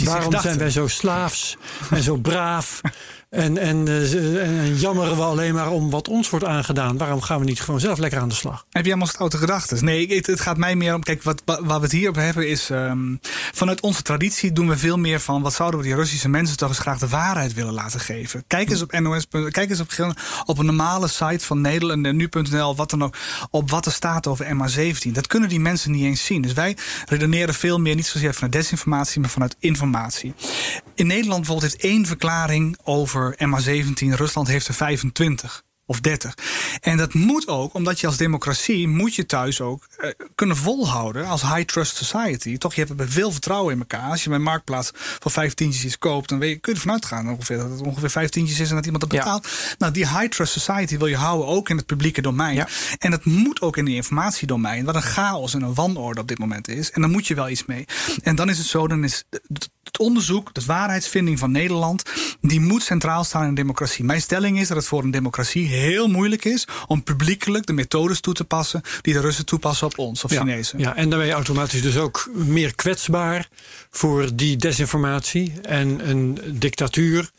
waarom 0.03 0.39
zijn 0.41 0.57
wij 0.57 0.69
zo 0.69 0.87
slaafs 0.87 1.57
en 1.89 2.03
zo 2.03 2.15
braaf? 2.15 2.81
En, 3.29 3.57
en, 3.57 3.87
uh, 3.87 4.43
en, 4.43 4.75
jammeren 4.75 5.15
we 5.15 5.21
alleen 5.21 5.53
maar 5.53 5.71
om 5.71 5.89
wat 5.89 6.07
ons 6.07 6.29
wordt 6.29 6.45
aangedaan. 6.45 6.97
Waarom 6.97 7.21
gaan 7.21 7.39
we 7.39 7.45
niet 7.45 7.61
gewoon 7.61 7.79
zelf 7.79 7.97
lekker 7.97 8.19
aan 8.19 8.29
de 8.29 8.35
slag? 8.35 8.65
Heb 8.69 8.83
jij 8.83 8.91
allemaal 8.91 9.13
stoute 9.13 9.37
gedachten? 9.37 9.85
Nee, 9.85 10.15
het, 10.15 10.39
gaat 10.39 10.57
mij 10.57 10.75
meer 10.75 10.95
om. 10.95 11.03
Kijk, 11.03 11.23
wat, 11.23 11.41
waar 11.45 11.65
we 11.65 11.73
het 11.73 11.91
hier 11.91 12.09
op 12.09 12.15
hebben 12.15 12.47
is. 12.47 12.69
Um, 12.69 13.19
vanuit 13.53 13.81
onze 13.81 14.01
traditie 14.01 14.51
doen 14.51 14.67
we 14.67 14.77
veel 14.77 14.97
meer 14.97 15.19
van. 15.19 15.41
Wat 15.41 15.53
zouden 15.53 15.79
we 15.79 15.85
die 15.85 15.95
Russische 15.95 16.29
mensen 16.29 16.57
toch 16.57 16.69
eens 16.69 16.79
graag 16.79 16.99
de 16.99 17.07
waarheid 17.07 17.53
willen 17.53 17.73
laten 17.73 17.99
geven? 17.99 18.43
Kijk 18.47 18.69
eens 18.69 18.81
op 18.81 18.99
NOS. 18.99 19.27
Kijk 19.29 19.69
eens 19.69 19.79
op, 19.79 20.15
op 20.45 20.57
een 20.57 20.65
normale 20.65 21.07
site 21.07 21.45
van 21.45 21.61
Nederland 21.61 22.05
en 22.05 22.15
nu.nl. 22.15 22.75
Wat 22.75 22.89
dan 22.89 23.03
ook. 23.03 23.15
Op 23.49 23.69
wat 23.69 23.85
er 23.85 23.91
staat 23.91 24.27
over 24.27 24.45
MH17. 24.45 25.11
Dat 25.11 25.27
kunnen 25.27 25.49
die 25.49 25.59
mensen 25.59 25.91
niet 25.91 26.03
eens 26.03 26.25
zien. 26.25 26.41
Dus 26.41 26.53
wij 26.53 26.77
redeneren 27.05 27.53
veel 27.53 27.79
meer. 27.79 27.95
Niet 27.95 28.05
zozeer 28.05 28.33
vanuit 28.33 28.51
desinformatie, 28.51 29.21
maar 29.21 29.29
vanuit 29.29 29.55
informatie. 29.59 30.33
In 30.95 31.07
Nederland 31.07 31.39
bijvoorbeeld 31.39 31.71
heeft 31.71 31.83
één 31.83 32.05
verklaring 32.05 32.77
over 32.83 33.18
over 33.19 33.35
MH17. 33.37 34.15
Rusland 34.15 34.47
heeft 34.47 34.67
er 34.67 34.73
25 34.73 35.63
of 35.89 35.99
30. 35.99 36.33
En 36.81 36.97
dat 36.97 37.13
moet 37.13 37.47
ook, 37.47 37.73
omdat 37.73 37.99
je 37.99 38.07
als 38.07 38.17
democratie 38.17 38.87
moet 38.87 39.15
je 39.15 39.25
thuis 39.25 39.61
ook 39.61 39.87
uh, 39.99 40.09
kunnen 40.35 40.57
volhouden 40.57 41.25
als 41.25 41.41
high 41.41 41.61
trust 41.61 41.95
society. 41.95 42.57
Toch, 42.57 42.73
je 42.73 42.85
hebt 42.85 43.11
veel 43.13 43.31
vertrouwen 43.31 43.73
in 43.73 43.79
elkaar. 43.79 44.09
Als 44.09 44.23
je 44.23 44.29
bij 44.29 44.39
Marktplaats 44.39 44.91
voor 44.93 45.31
vijf 45.31 45.53
tientjes 45.53 45.85
iets 45.85 45.97
koopt, 45.97 46.29
dan 46.29 46.39
weet 46.39 46.49
je, 46.49 46.59
kun 46.59 46.73
je 46.73 46.79
ervan 46.79 46.93
uitgaan 46.93 47.29
ongeveer, 47.29 47.57
dat 47.57 47.69
het 47.69 47.81
ongeveer 47.81 48.09
vijf 48.09 48.29
tientjes 48.29 48.59
is 48.59 48.69
en 48.69 48.75
dat 48.75 48.85
iemand 48.85 49.03
dat 49.03 49.19
betaalt. 49.19 49.47
Ja. 49.47 49.75
Nou, 49.77 49.93
die 49.93 50.07
high 50.07 50.27
trust 50.27 50.51
society 50.51 50.97
wil 50.97 51.07
je 51.07 51.15
houden 51.15 51.47
ook 51.47 51.69
in 51.69 51.77
het 51.77 51.85
publieke 51.85 52.21
domein. 52.21 52.55
Ja. 52.55 52.67
En 52.97 53.11
dat 53.11 53.25
moet 53.25 53.61
ook 53.61 53.77
in 53.77 53.85
die 53.85 53.95
informatiedomein, 53.95 54.85
wat 54.85 54.95
een 54.95 55.01
chaos 55.01 55.53
en 55.53 55.61
een 55.61 55.73
wanorde 55.73 56.21
op 56.21 56.27
dit 56.27 56.39
moment 56.39 56.67
is. 56.67 56.91
En 56.91 57.01
dan 57.01 57.11
moet 57.11 57.27
je 57.27 57.35
wel 57.35 57.49
iets 57.49 57.65
mee. 57.65 57.85
En 58.23 58.35
dan 58.35 58.49
is 58.49 58.57
het 58.57 58.67
zo, 58.67 58.87
dan 58.87 59.03
is 59.03 59.23
het 59.91 59.99
onderzoek, 59.99 60.53
de 60.53 60.61
waarheidsvinding 60.65 61.39
van 61.39 61.51
Nederland, 61.51 62.03
die 62.41 62.59
moet 62.59 62.83
centraal 62.83 63.23
staan 63.23 63.41
in 63.41 63.47
een 63.47 63.55
democratie. 63.55 64.05
Mijn 64.05 64.21
stelling 64.21 64.59
is 64.59 64.67
dat 64.67 64.77
het 64.77 64.85
voor 64.85 65.03
een 65.03 65.11
democratie 65.11 65.67
heel 65.67 66.07
moeilijk 66.07 66.45
is 66.45 66.67
om 66.87 67.03
publiekelijk 67.03 67.65
de 67.65 67.73
methodes 67.73 68.19
toe 68.19 68.33
te 68.33 68.43
passen 68.43 68.81
die 69.01 69.13
de 69.13 69.19
Russen 69.19 69.45
toepassen 69.45 69.87
op 69.87 69.97
ons 69.97 70.23
of 70.23 70.31
ja, 70.31 70.39
Chinezen. 70.39 70.79
Ja, 70.79 70.95
en 70.95 71.09
dan 71.09 71.19
ben 71.19 71.27
je 71.27 71.33
automatisch 71.33 71.81
dus 71.81 71.97
ook 71.97 72.29
meer 72.33 72.75
kwetsbaar 72.75 73.47
voor 73.89 74.35
die 74.35 74.57
desinformatie 74.57 75.53
en 75.61 76.09
een 76.09 76.39
dictatuur. 76.47 77.29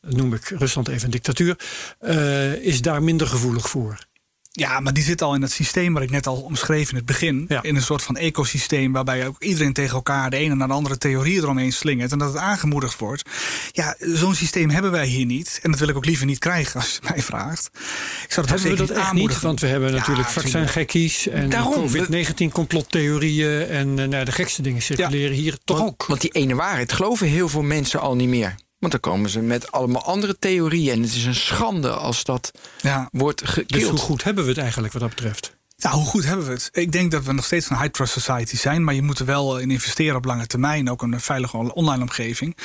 Noem 0.00 0.34
ik 0.34 0.48
Rusland 0.48 0.88
even 0.88 1.04
een 1.04 1.10
dictatuur, 1.10 1.58
uh, 2.00 2.52
is 2.52 2.80
daar 2.80 3.02
minder 3.02 3.26
gevoelig 3.26 3.68
voor. 3.68 3.98
Ja, 4.58 4.80
maar 4.80 4.92
die 4.92 5.02
zit 5.02 5.22
al 5.22 5.34
in 5.34 5.42
het 5.42 5.52
systeem 5.52 5.92
wat 5.92 6.02
ik 6.02 6.10
net 6.10 6.26
al 6.26 6.36
omschreef 6.36 6.90
in 6.90 6.96
het 6.96 7.04
begin. 7.04 7.44
Ja. 7.48 7.62
In 7.62 7.76
een 7.76 7.82
soort 7.82 8.02
van 8.02 8.16
ecosysteem 8.16 8.92
waarbij 8.92 9.26
ook 9.26 9.42
iedereen 9.42 9.72
tegen 9.72 9.94
elkaar 9.94 10.30
de 10.30 10.36
ene 10.36 10.54
naar 10.54 10.68
de 10.68 10.74
andere 10.74 10.98
theorie 10.98 11.36
eromheen 11.36 11.72
slingert. 11.72 12.12
En 12.12 12.18
dat 12.18 12.32
het 12.32 12.42
aangemoedigd 12.42 12.98
wordt. 12.98 13.30
Ja, 13.72 13.96
zo'n 13.98 14.34
systeem 14.34 14.70
hebben 14.70 14.90
wij 14.90 15.06
hier 15.06 15.26
niet. 15.26 15.58
En 15.62 15.70
dat 15.70 15.80
wil 15.80 15.88
ik 15.88 15.96
ook 15.96 16.04
liever 16.04 16.26
niet 16.26 16.38
krijgen 16.38 16.80
als 16.80 16.98
je 17.02 17.08
mij 17.12 17.22
vraagt. 17.22 17.70
Ik 18.24 18.32
zou 18.32 18.46
het 18.46 18.62
hebben 18.62 18.78
we 18.78 18.86
dat 18.86 18.96
echt 18.96 19.12
niet? 19.12 19.40
Want 19.40 19.60
we 19.60 19.66
hebben 19.66 19.92
natuurlijk 19.92 20.26
ja, 20.26 20.32
vaccingekkies 20.32 21.28
en 21.28 21.52
COVID-19 21.52 22.52
complottheorieën. 22.52 23.68
En 23.68 23.88
uh, 23.98 24.04
nou, 24.06 24.24
de 24.24 24.32
gekste 24.32 24.62
dingen 24.62 24.82
circuleren 24.82 25.36
ja. 25.36 25.42
hier 25.42 25.58
toch 25.64 25.78
want, 25.78 25.90
ook. 25.90 26.06
Want 26.06 26.20
die 26.20 26.30
ene 26.30 26.54
waarheid 26.54 26.92
geloven 26.92 27.26
heel 27.26 27.48
veel 27.48 27.62
mensen 27.62 28.00
al 28.00 28.16
niet 28.16 28.28
meer. 28.28 28.54
Want 28.78 28.92
dan 28.92 29.00
komen 29.00 29.30
ze 29.30 29.40
met 29.40 29.72
allemaal 29.72 30.02
andere 30.02 30.38
theorieën. 30.38 30.92
En 30.92 31.02
het 31.02 31.14
is 31.14 31.24
een 31.24 31.34
schande 31.34 31.90
als 31.90 32.24
dat 32.24 32.50
ja. 32.80 33.08
wordt 33.12 33.48
gekild. 33.48 33.80
Dus 33.80 33.90
hoe 33.90 33.98
goed 33.98 34.24
hebben 34.24 34.44
we 34.44 34.50
het 34.50 34.58
eigenlijk 34.58 34.92
wat 34.92 35.02
dat 35.02 35.10
betreft? 35.10 35.55
Ja, 35.78 35.90
hoe 35.90 36.04
goed 36.04 36.24
hebben 36.24 36.46
we 36.46 36.52
het? 36.52 36.68
Ik 36.72 36.92
denk 36.92 37.10
dat 37.10 37.24
we 37.24 37.32
nog 37.32 37.44
steeds 37.44 37.70
een 37.70 37.76
high 37.76 37.90
trust 37.90 38.12
society 38.12 38.56
zijn, 38.56 38.84
maar 38.84 38.94
je 38.94 39.02
moet 39.02 39.18
er 39.18 39.26
wel 39.26 39.58
in 39.58 39.70
investeren 39.70 40.16
op 40.16 40.24
lange 40.24 40.46
termijn. 40.46 40.90
Ook 40.90 41.02
een 41.02 41.20
veilige 41.20 41.74
online 41.74 42.02
omgeving. 42.02 42.56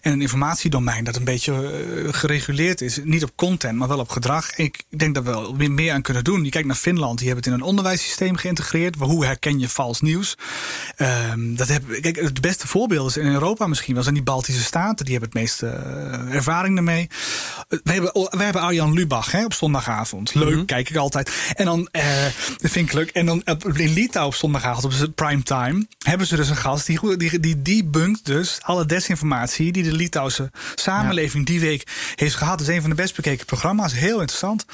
En 0.00 0.12
een 0.12 0.20
informatiedomein 0.20 1.04
dat 1.04 1.16
een 1.16 1.24
beetje 1.24 1.52
uh, 1.52 2.12
gereguleerd 2.12 2.80
is. 2.80 3.00
Niet 3.02 3.22
op 3.22 3.32
content, 3.34 3.78
maar 3.78 3.88
wel 3.88 3.98
op 3.98 4.08
gedrag. 4.08 4.56
Ik 4.56 4.82
denk 4.88 5.14
dat 5.14 5.24
we 5.24 5.30
wel 5.30 5.54
meer 5.54 5.92
aan 5.92 6.02
kunnen 6.02 6.24
doen. 6.24 6.44
Je 6.44 6.50
kijkt 6.50 6.66
naar 6.66 6.76
Finland, 6.76 7.18
die 7.18 7.26
hebben 7.26 7.44
het 7.44 7.54
in 7.54 7.60
een 7.60 7.68
onderwijssysteem 7.68 8.36
geïntegreerd. 8.36 8.96
Hoe 8.96 9.24
herken 9.24 9.58
je 9.58 9.68
vals 9.68 10.00
nieuws? 10.00 10.36
Um, 11.32 11.56
dat 11.56 11.68
heb, 11.68 11.82
kijk, 12.00 12.16
het 12.16 12.40
beste 12.40 12.66
voorbeeld 12.66 13.08
is 13.08 13.16
in 13.16 13.32
Europa 13.32 13.66
misschien 13.66 13.94
wel 13.94 14.02
zijn 14.02 14.14
die 14.14 14.24
Baltische 14.24 14.62
staten. 14.62 15.04
Die 15.04 15.18
hebben 15.18 15.30
het 15.32 15.38
meeste 15.40 15.66
uh, 15.66 16.34
ervaring 16.34 16.76
ermee. 16.76 17.08
We 17.68 17.92
hebben, 17.92 18.12
we 18.12 18.42
hebben 18.42 18.62
Arjan 18.62 18.92
Lubach 18.92 19.30
hè, 19.30 19.44
op 19.44 19.54
zondagavond. 19.54 20.34
Leuk, 20.34 20.48
mm 20.48 20.54
-hmm. 20.54 20.64
kijk 20.64 20.90
ik 20.90 20.96
altijd. 20.96 21.52
En 21.54 21.64
dan. 21.64 21.88
Uh, 21.92 22.02
Dat 22.56 22.70
vind 22.70 22.88
ik 22.88 22.92
leuk. 22.92 23.10
En 23.10 23.26
dan 23.26 23.42
in 23.74 23.92
Litouw 23.92 24.26
op 24.26 24.34
zondagavond 24.34 25.02
op 25.02 25.14
prime 25.14 25.42
time 25.42 25.86
hebben 25.98 26.26
ze 26.26 26.36
dus 26.36 26.48
een 26.48 26.56
gast 26.56 26.86
die, 26.86 27.16
die, 27.16 27.40
die 27.40 27.62
debunkt 27.62 28.24
dus 28.24 28.58
alle 28.60 28.86
desinformatie 28.86 29.72
die 29.72 29.82
de 29.82 29.92
Litouwse 29.92 30.50
samenleving 30.74 31.46
die 31.46 31.60
week 31.60 32.12
heeft 32.14 32.34
gehad. 32.34 32.58
Dat 32.58 32.68
is 32.68 32.74
een 32.74 32.80
van 32.80 32.90
de 32.90 32.96
best 32.96 33.16
bekeken 33.16 33.46
programma's. 33.46 33.92
Heel 33.92 34.20
interessant. 34.20 34.64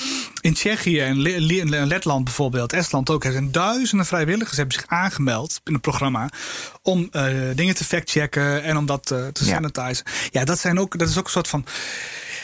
In 0.40 0.54
Tsjechië 0.54 1.00
en 1.00 1.86
Letland 1.86 2.24
bijvoorbeeld, 2.24 2.72
Estland 2.72 3.10
ook, 3.10 3.22
hebben 3.22 3.52
duizenden 3.52 4.06
vrijwilligers 4.06 4.56
hebben 4.56 4.74
zich 4.74 4.86
aangemeld 4.86 5.60
in 5.64 5.72
het 5.72 5.82
programma 5.82 6.28
om 6.82 7.08
uh, 7.12 7.24
dingen 7.54 7.74
te 7.74 7.84
factchecken 7.84 8.62
en 8.62 8.76
om 8.76 8.86
dat 8.86 9.10
uh, 9.12 9.26
te 9.26 9.44
sanitizen. 9.44 10.04
Ja, 10.30 10.44
dat, 10.44 10.58
zijn 10.58 10.78
ook, 10.80 10.98
dat 10.98 11.08
is 11.08 11.18
ook 11.18 11.24
een 11.24 11.30
soort 11.30 11.48
van 11.48 11.64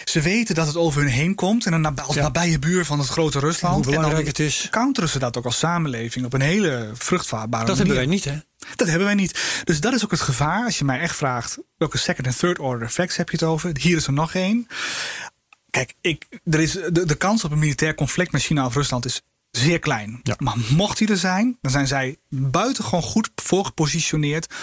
ze 0.04 0.20
weten 0.20 0.54
dat 0.54 0.66
het 0.66 0.76
over 0.76 1.00
hun 1.00 1.10
heen 1.10 1.34
komt. 1.34 1.66
En 1.66 1.82
dan 1.82 1.98
als 1.98 2.14
ja. 2.14 2.22
nabije 2.22 2.58
buur 2.58 2.84
van 2.84 2.98
het 2.98 3.08
grote 3.08 3.38
Rusland. 3.38 3.74
Hoe 3.74 3.84
belangrijk 3.84 4.26
en 4.26 4.32
dan 4.32 4.44
het 4.44 4.54
is. 4.54 4.68
counteren 4.70 5.08
ze 5.08 5.18
dat 5.18 5.25
ook 5.34 5.44
als 5.44 5.58
samenleving 5.58 6.24
op 6.24 6.32
een 6.32 6.40
hele 6.40 6.90
vruchtbare 6.94 7.46
manier. 7.46 7.66
Dat 7.66 7.76
hebben 7.76 7.96
wij 7.96 8.06
niet, 8.06 8.24
hè? 8.24 8.38
Dat 8.76 8.88
hebben 8.88 9.06
wij 9.06 9.14
niet. 9.14 9.62
Dus 9.64 9.80
dat 9.80 9.92
is 9.92 10.04
ook 10.04 10.10
het 10.10 10.20
gevaar. 10.20 10.64
Als 10.64 10.78
je 10.78 10.84
mij 10.84 11.00
echt 11.00 11.16
vraagt 11.16 11.58
welke 11.76 11.98
second 11.98 12.26
en 12.26 12.36
third 12.36 12.58
order 12.58 12.86
effects 12.86 13.16
heb 13.16 13.30
je 13.30 13.36
het 13.36 13.46
over. 13.46 13.76
Hier 13.78 13.96
is 13.96 14.06
er 14.06 14.12
nog 14.12 14.34
één. 14.34 14.66
Kijk, 15.70 15.94
ik, 16.00 16.26
er 16.44 16.60
is 16.60 16.72
de, 16.72 17.06
de 17.06 17.16
kans 17.16 17.44
op 17.44 17.50
een 17.50 17.58
militair 17.58 17.94
conflict 17.94 18.32
met 18.32 18.42
China 18.42 18.66
of 18.66 18.74
Rusland 18.74 19.04
is 19.04 19.22
zeer 19.56 19.78
klein. 19.78 20.20
Maar 20.38 20.56
mocht 20.68 20.98
die 20.98 21.08
er 21.08 21.16
zijn, 21.16 21.58
dan 21.60 21.70
zijn 21.70 21.86
zij 21.86 22.16
buitengewoon 22.28 23.02
goed 23.02 23.30
voorgepositioneerd 23.34 24.54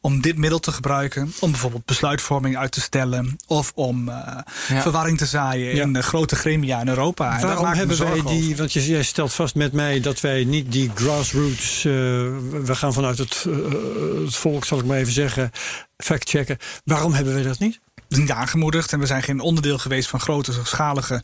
om 0.00 0.20
dit 0.20 0.36
middel 0.36 0.58
te 0.58 0.72
gebruiken. 0.72 1.32
Om 1.40 1.50
bijvoorbeeld 1.50 1.84
besluitvorming 1.84 2.56
uit 2.56 2.72
te 2.72 2.80
stellen. 2.80 3.36
Of 3.46 3.72
om 3.74 4.08
uh, 4.08 4.38
verwarring 4.56 5.18
te 5.18 5.26
zaaien 5.26 5.72
in 5.72 5.92
de 5.92 6.02
grote 6.02 6.36
gremia 6.36 6.80
in 6.80 6.88
Europa. 6.88 7.40
Waarom 7.40 7.66
hebben 7.66 7.98
wij 7.98 8.22
die, 8.22 8.56
want 8.56 8.72
jij 8.72 9.02
stelt 9.02 9.32
vast 9.32 9.54
met 9.54 9.72
mij 9.72 10.00
dat 10.00 10.20
wij 10.20 10.44
niet 10.44 10.72
die 10.72 10.90
grassroots, 10.94 11.84
uh, 11.84 11.92
we 12.62 12.74
gaan 12.74 12.92
vanuit 12.92 13.18
het, 13.18 13.44
uh, 13.48 14.24
het 14.24 14.36
volk, 14.36 14.64
zal 14.64 14.78
ik 14.78 14.84
maar 14.84 14.98
even 14.98 15.12
zeggen, 15.12 15.50
fact 15.96 16.28
checken. 16.28 16.58
Waarom 16.84 17.12
hebben 17.12 17.34
wij 17.34 17.42
dat 17.42 17.58
niet? 17.58 17.80
Niet 18.18 18.30
aangemoedigd. 18.30 18.92
En 18.92 18.98
we 18.98 19.06
zijn 19.06 19.22
geen 19.22 19.40
onderdeel 19.40 19.78
geweest 19.78 20.08
van 20.08 20.20
grote, 20.20 20.52
schalige, 20.62 21.22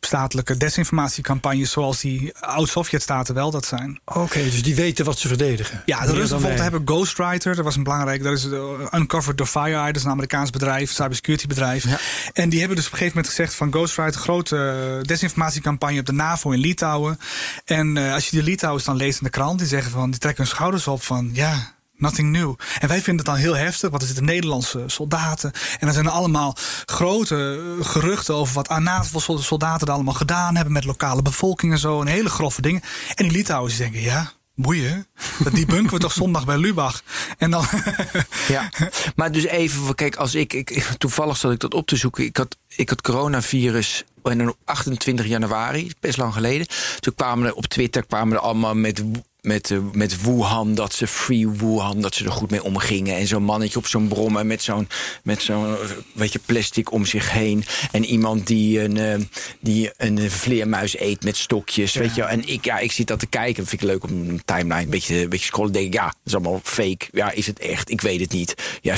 statelijke 0.00 0.56
desinformatiecampagnes. 0.56 1.70
zoals 1.70 2.00
die 2.00 2.36
oud-Sovjet-staten 2.40 3.34
wel 3.34 3.50
dat 3.50 3.64
zijn. 3.64 4.00
Oké, 4.04 4.42
dus 4.42 4.62
die 4.62 4.74
weten 4.74 5.04
wat 5.04 5.18
ze 5.18 5.28
verdedigen. 5.28 5.82
Ja, 5.84 6.00
de 6.00 6.12
Russen 6.12 6.28
bijvoorbeeld 6.28 6.62
hebben 6.62 6.82
Ghostwriter. 6.84 7.54
Dat 7.54 7.64
was 7.64 7.76
een 7.76 7.82
belangrijk. 7.82 8.22
Dat 8.22 8.32
is 8.32 8.44
uh, 8.44 8.60
Uncovered 8.90 9.38
door 9.38 9.46
FireEye. 9.46 9.86
Dat 9.86 9.96
is 9.96 10.04
een 10.04 10.10
Amerikaans 10.10 10.50
bedrijf, 10.50 10.90
cybersecurity 10.90 11.46
bedrijf. 11.46 11.84
Ja. 11.84 11.98
En 12.32 12.48
die 12.48 12.58
hebben 12.58 12.76
dus 12.76 12.86
op 12.86 12.92
een 12.92 12.98
gegeven 12.98 13.16
moment 13.16 13.34
gezegd 13.34 13.54
van 13.54 13.72
Ghostwriter, 13.72 14.20
grote 14.20 14.56
uh, 14.56 15.02
desinformatiecampagne 15.02 16.00
op 16.00 16.06
de 16.06 16.12
NAVO 16.12 16.50
in 16.50 16.58
Litouwen. 16.58 17.18
En 17.64 17.96
uh, 17.96 18.12
als 18.12 18.24
je 18.24 18.30
die 18.30 18.42
Litouwers 18.42 18.84
dan 18.84 18.96
leest 18.96 19.18
in 19.18 19.24
de 19.24 19.30
krant, 19.30 19.58
die 19.58 19.68
zeggen 19.68 19.90
van, 19.90 20.10
die 20.10 20.20
trekken 20.20 20.44
hun 20.44 20.52
schouders 20.52 20.86
op 20.86 21.02
van, 21.02 21.30
ja 21.32 21.76
Nothing 21.98 22.30
new. 22.30 22.54
En 22.80 22.88
wij 22.88 23.02
vinden 23.02 23.16
het 23.16 23.34
dan 23.34 23.44
heel 23.44 23.56
heftig, 23.56 23.90
want 23.90 24.02
er 24.02 24.08
zitten 24.08 24.26
Nederlandse 24.26 24.84
soldaten. 24.86 25.52
En 25.78 25.88
er 25.88 25.94
zijn 25.94 26.08
allemaal 26.08 26.56
grote 26.84 27.60
eh, 27.78 27.86
geruchten 27.86 28.34
over 28.34 28.54
wat 28.54 28.78
NAVO-soldaten 28.78 29.88
allemaal 29.88 30.14
gedaan 30.14 30.54
hebben 30.54 30.72
met 30.72 30.84
lokale 30.84 31.22
bevolking 31.22 31.72
en 31.72 31.78
zo. 31.78 32.00
En 32.00 32.06
hele 32.06 32.28
grove 32.28 32.62
dingen. 32.62 32.82
En 33.14 33.24
die 33.24 33.32
Litouwers 33.32 33.76
denken, 33.76 34.00
ja, 34.00 34.32
boeien. 34.54 35.06
Die 35.52 35.66
bunken 35.66 35.92
we 35.92 35.98
toch 35.98 36.12
zondag 36.22 36.44
bij 36.44 36.58
Lubach. 36.58 37.02
En 37.38 37.50
dan. 37.50 37.64
ja, 38.48 38.70
maar 39.16 39.32
dus 39.32 39.44
even, 39.44 39.94
kijk, 39.94 40.16
als 40.16 40.34
ik, 40.34 40.52
ik. 40.52 40.70
Toevallig 40.98 41.36
zat 41.36 41.52
ik 41.52 41.60
dat 41.60 41.74
op 41.74 41.86
te 41.86 41.96
zoeken. 41.96 42.24
Ik 42.24 42.36
had, 42.36 42.56
ik 42.68 42.88
had 42.88 43.00
coronavirus 43.00 44.04
en 44.22 44.48
op 44.48 44.56
28 44.64 45.26
januari, 45.26 45.92
best 46.00 46.18
lang 46.18 46.32
geleden. 46.32 46.66
Toen 47.00 47.14
kwamen 47.14 47.46
er 47.46 47.54
op 47.54 47.66
Twitter 47.66 48.06
kwamen 48.06 48.36
er 48.36 48.42
allemaal 48.42 48.74
met 48.74 49.02
met, 49.48 49.70
uh, 49.70 49.78
met 49.92 50.22
Wuhan, 50.22 50.74
dat 50.74 50.92
ze 50.92 51.06
free 51.06 51.48
Wuhan, 51.48 52.00
dat 52.00 52.14
ze 52.14 52.24
er 52.24 52.32
goed 52.32 52.50
mee 52.50 52.62
omgingen. 52.62 53.16
En 53.16 53.26
zo'n 53.26 53.42
mannetje 53.42 53.78
op 53.78 53.86
zo'n 53.86 54.08
brommen 54.08 54.46
met 54.46 54.62
zo'n 54.62 54.88
met 55.22 55.42
zo'n 55.42 55.76
weet 56.12 56.32
je, 56.32 56.40
plastic 56.46 56.92
om 56.92 57.04
zich 57.04 57.32
heen. 57.32 57.64
En 57.92 58.04
iemand 58.04 58.46
die 58.46 58.80
een, 58.80 58.96
uh, 58.96 59.26
die 59.60 59.90
een 59.96 60.30
vleermuis 60.30 60.98
eet 60.98 61.24
met 61.24 61.36
stokjes. 61.36 61.94
Weet 61.94 62.14
je, 62.14 62.22
en 62.22 62.48
ik, 62.48 62.64
ja, 62.64 62.78
ik 62.78 62.92
zit 62.92 63.06
dat 63.06 63.18
te 63.18 63.26
kijken. 63.26 63.66
vind 63.66 63.82
ik 63.82 63.88
leuk 63.88 64.04
op 64.04 64.10
een 64.10 64.42
timeline. 64.44 64.82
Een 64.82 64.90
beetje, 64.90 65.22
een 65.22 65.28
beetje 65.28 65.46
scrollen. 65.46 65.72
Denk 65.72 65.86
ik, 65.86 65.92
ja, 65.92 66.04
dat 66.04 66.14
is 66.24 66.34
allemaal 66.34 66.60
fake. 66.62 67.06
Ja, 67.12 67.30
is 67.30 67.46
het 67.46 67.58
echt? 67.58 67.90
Ik 67.90 68.00
weet 68.00 68.20
het 68.20 68.32
niet. 68.32 68.54
Ja, 68.82 68.96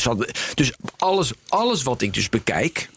dus 0.55 0.73
alles, 0.97 1.33
alles 1.49 1.83
wat 1.83 2.03
ik 2.03 2.15
dus 2.15 2.29
bekijk 2.29 2.89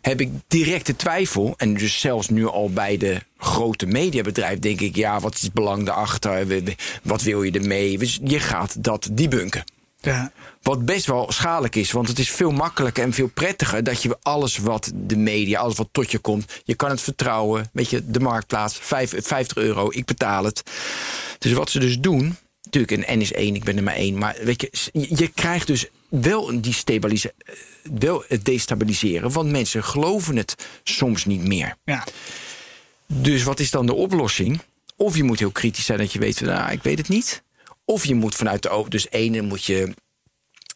heb 0.00 0.20
ik 0.20 0.30
directe 0.48 0.96
twijfel. 0.96 1.54
En 1.56 1.74
dus 1.74 2.00
zelfs 2.00 2.28
nu 2.28 2.46
al 2.46 2.70
bij 2.70 2.96
de 2.96 3.20
grote 3.38 3.86
mediabedrijf 3.86 4.58
denk 4.58 4.80
ik, 4.80 4.96
ja, 4.96 5.20
wat 5.20 5.34
is 5.34 5.42
het 5.42 5.52
belang 5.52 5.86
daarachter? 5.86 6.62
Wat 7.02 7.22
wil 7.22 7.42
je 7.42 7.50
ermee? 7.50 7.98
Dus 7.98 8.20
je 8.24 8.40
gaat 8.40 8.84
dat 8.84 9.08
debunken. 9.12 9.64
Ja. 10.00 10.32
Wat 10.62 10.84
best 10.84 11.06
wel 11.06 11.32
schadelijk 11.32 11.74
is, 11.74 11.92
want 11.92 12.08
het 12.08 12.18
is 12.18 12.30
veel 12.30 12.50
makkelijker 12.50 13.04
en 13.04 13.12
veel 13.12 13.28
prettiger 13.28 13.84
dat 13.84 14.02
je 14.02 14.18
alles 14.22 14.58
wat 14.58 14.92
de 14.94 15.16
media, 15.16 15.60
alles 15.60 15.76
wat 15.76 15.88
tot 15.92 16.10
je 16.10 16.18
komt, 16.18 16.60
je 16.64 16.74
kan 16.74 16.90
het 16.90 17.00
vertrouwen. 17.00 17.70
Weet 17.72 17.90
je, 17.90 18.10
de 18.10 18.20
marktplaats, 18.20 18.78
50 18.82 19.56
euro, 19.56 19.88
ik 19.90 20.04
betaal 20.04 20.44
het. 20.44 20.62
Dus 21.38 21.52
wat 21.52 21.70
ze 21.70 21.78
dus 21.78 21.98
doen, 21.98 22.36
natuurlijk, 22.72 23.08
een 23.08 23.18
N 23.18 23.20
is 23.20 23.32
één, 23.32 23.54
ik 23.54 23.64
ben 23.64 23.76
er 23.76 23.82
maar 23.82 23.94
één. 23.94 24.18
Maar 24.18 24.36
weet 24.42 24.60
je, 24.60 24.70
je 25.16 25.28
krijgt 25.28 25.66
dus 25.66 25.86
wel, 26.08 26.48
een 26.48 26.64
wel 28.00 28.24
het 28.28 28.44
destabiliseren. 28.44 29.32
Want 29.32 29.50
mensen 29.50 29.84
geloven 29.84 30.36
het 30.36 30.54
soms 30.82 31.24
niet 31.24 31.44
meer. 31.44 31.76
Ja. 31.84 32.06
Dus 33.06 33.42
wat 33.42 33.60
is 33.60 33.70
dan 33.70 33.86
de 33.86 33.94
oplossing? 33.94 34.60
Of 34.96 35.16
je 35.16 35.22
moet 35.22 35.38
heel 35.38 35.50
kritisch 35.50 35.84
zijn 35.84 35.98
dat 35.98 36.12
je 36.12 36.18
weet, 36.18 36.40
nou, 36.40 36.72
ik 36.72 36.82
weet 36.82 36.98
het 36.98 37.08
niet. 37.08 37.42
Of 37.84 38.04
je 38.04 38.14
moet 38.14 38.34
vanuit 38.34 38.62
de 38.62 38.68
ogen, 38.68 38.90
dus 38.90 39.10
ene 39.10 39.42
moet 39.42 39.64
je 39.64 39.94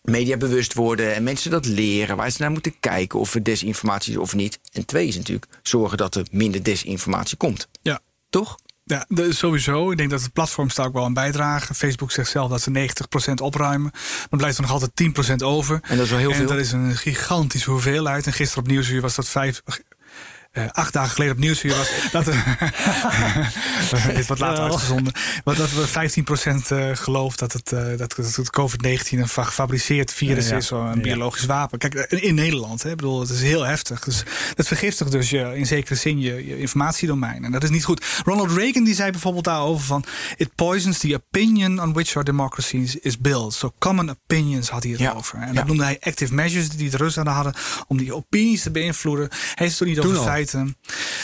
mediabewust 0.02 0.74
worden 0.74 1.14
en 1.14 1.22
mensen 1.22 1.50
dat 1.50 1.66
leren, 1.66 2.16
waar 2.16 2.30
ze 2.30 2.42
naar 2.42 2.50
moeten 2.50 2.80
kijken 2.80 3.18
of 3.18 3.34
er 3.34 3.42
desinformatie 3.42 4.12
is 4.12 4.18
of 4.18 4.34
niet. 4.34 4.58
En 4.72 4.86
twee 4.86 5.06
is 5.06 5.16
natuurlijk 5.16 5.46
zorgen 5.62 5.98
dat 5.98 6.14
er 6.14 6.26
minder 6.30 6.62
desinformatie 6.62 7.36
komt. 7.36 7.68
Ja. 7.82 8.00
Toch? 8.30 8.58
Ja, 8.92 9.32
sowieso. 9.32 9.90
Ik 9.90 9.96
denk 9.96 10.10
dat 10.10 10.22
het 10.22 10.32
platform 10.32 10.68
daar 10.74 10.86
ook 10.86 10.92
wel 10.92 11.04
aan 11.04 11.14
bijdragen. 11.14 11.74
Facebook 11.74 12.10
zegt 12.10 12.30
zelf 12.30 12.50
dat 12.50 12.60
ze 12.60 12.88
90% 13.30 13.34
opruimen. 13.34 13.90
Dan 14.28 14.38
blijft 14.38 14.56
er 14.56 14.62
nog 14.62 14.72
altijd 14.72 14.92
10% 15.40 15.44
over. 15.44 15.80
En 15.82 15.96
dat 15.96 16.04
is 16.04 16.10
wel 16.10 16.18
heel 16.18 16.30
en 16.30 16.36
veel. 16.36 16.46
dat 16.46 16.58
is 16.58 16.72
een 16.72 16.96
gigantische 16.96 17.70
hoeveelheid. 17.70 18.26
En 18.26 18.32
gisteren 18.32 18.64
op 18.64 18.70
Nieuwsuur 18.70 19.00
was 19.00 19.14
dat 19.14 19.28
5, 19.28 19.62
uh, 20.52 20.64
acht 20.70 20.92
dagen 20.92 21.10
geleden 21.10 21.34
op 21.34 21.40
Nieuwsuur 21.40 21.76
was. 21.76 21.90
dat, 22.10 22.24
dit 24.16 24.26
wordt 24.26 24.42
later 24.42 24.62
uitgezonden. 24.64 25.12
Maar 25.44 25.54
dat 25.54 25.70
we 25.72 25.88
15% 26.68 26.72
uh, 26.72 26.96
gelooft 26.96 27.38
dat 27.38 27.52
het, 27.52 27.72
uh, 27.72 27.96
dat, 27.96 28.16
het 28.16 28.58
COVID-19 28.60 29.18
een 29.18 29.28
gefabriceerd 29.28 30.12
virus 30.12 30.48
ja, 30.48 30.56
is, 30.56 30.70
een 30.70 31.02
biologisch 31.02 31.44
wapen. 31.44 31.78
Kijk, 31.78 31.94
in 31.94 32.34
Nederland, 32.34 32.82
hè, 32.82 32.94
bedoel, 32.94 33.20
het 33.20 33.30
is 33.30 33.42
heel 33.42 33.62
heftig. 33.62 34.00
Dus 34.00 34.22
dat 34.54 34.66
vergiftigt 34.66 35.10
dus 35.10 35.30
je, 35.30 35.56
in 35.56 35.66
zekere 35.66 35.94
zin 35.94 36.20
je, 36.20 36.46
je 36.46 36.58
informatiedomein. 36.58 37.44
En 37.44 37.52
dat 37.52 37.62
is 37.62 37.70
niet 37.70 37.84
goed. 37.84 38.04
Ronald 38.24 38.52
Reagan 38.52 38.84
die 38.84 38.94
zei 38.94 39.10
bijvoorbeeld 39.10 39.44
daarover 39.44 39.86
van... 39.86 40.04
It 40.36 40.54
poisons 40.54 40.98
the 40.98 41.14
opinion 41.14 41.80
on 41.80 41.92
which 41.92 42.14
our 42.14 42.24
democracy 42.24 42.98
is 43.00 43.18
built. 43.18 43.54
So 43.54 43.72
common 43.78 44.10
opinions 44.10 44.68
had 44.68 44.82
hij 44.82 44.92
het 44.92 45.14
over. 45.14 45.38
En 45.38 45.54
dat 45.54 45.66
noemde 45.66 45.84
hij 45.84 45.96
active 46.00 46.34
measures 46.34 46.68
die 46.68 46.90
de 46.90 46.96
Russen 46.96 47.26
hadden... 47.26 47.54
om 47.86 47.96
die 47.96 48.14
opinies 48.14 48.62
te 48.62 48.70
beïnvloeden. 48.70 49.28
Hij 49.54 49.66
is 49.66 49.78
het 49.78 49.88
niet 49.88 49.98
over 49.98 50.41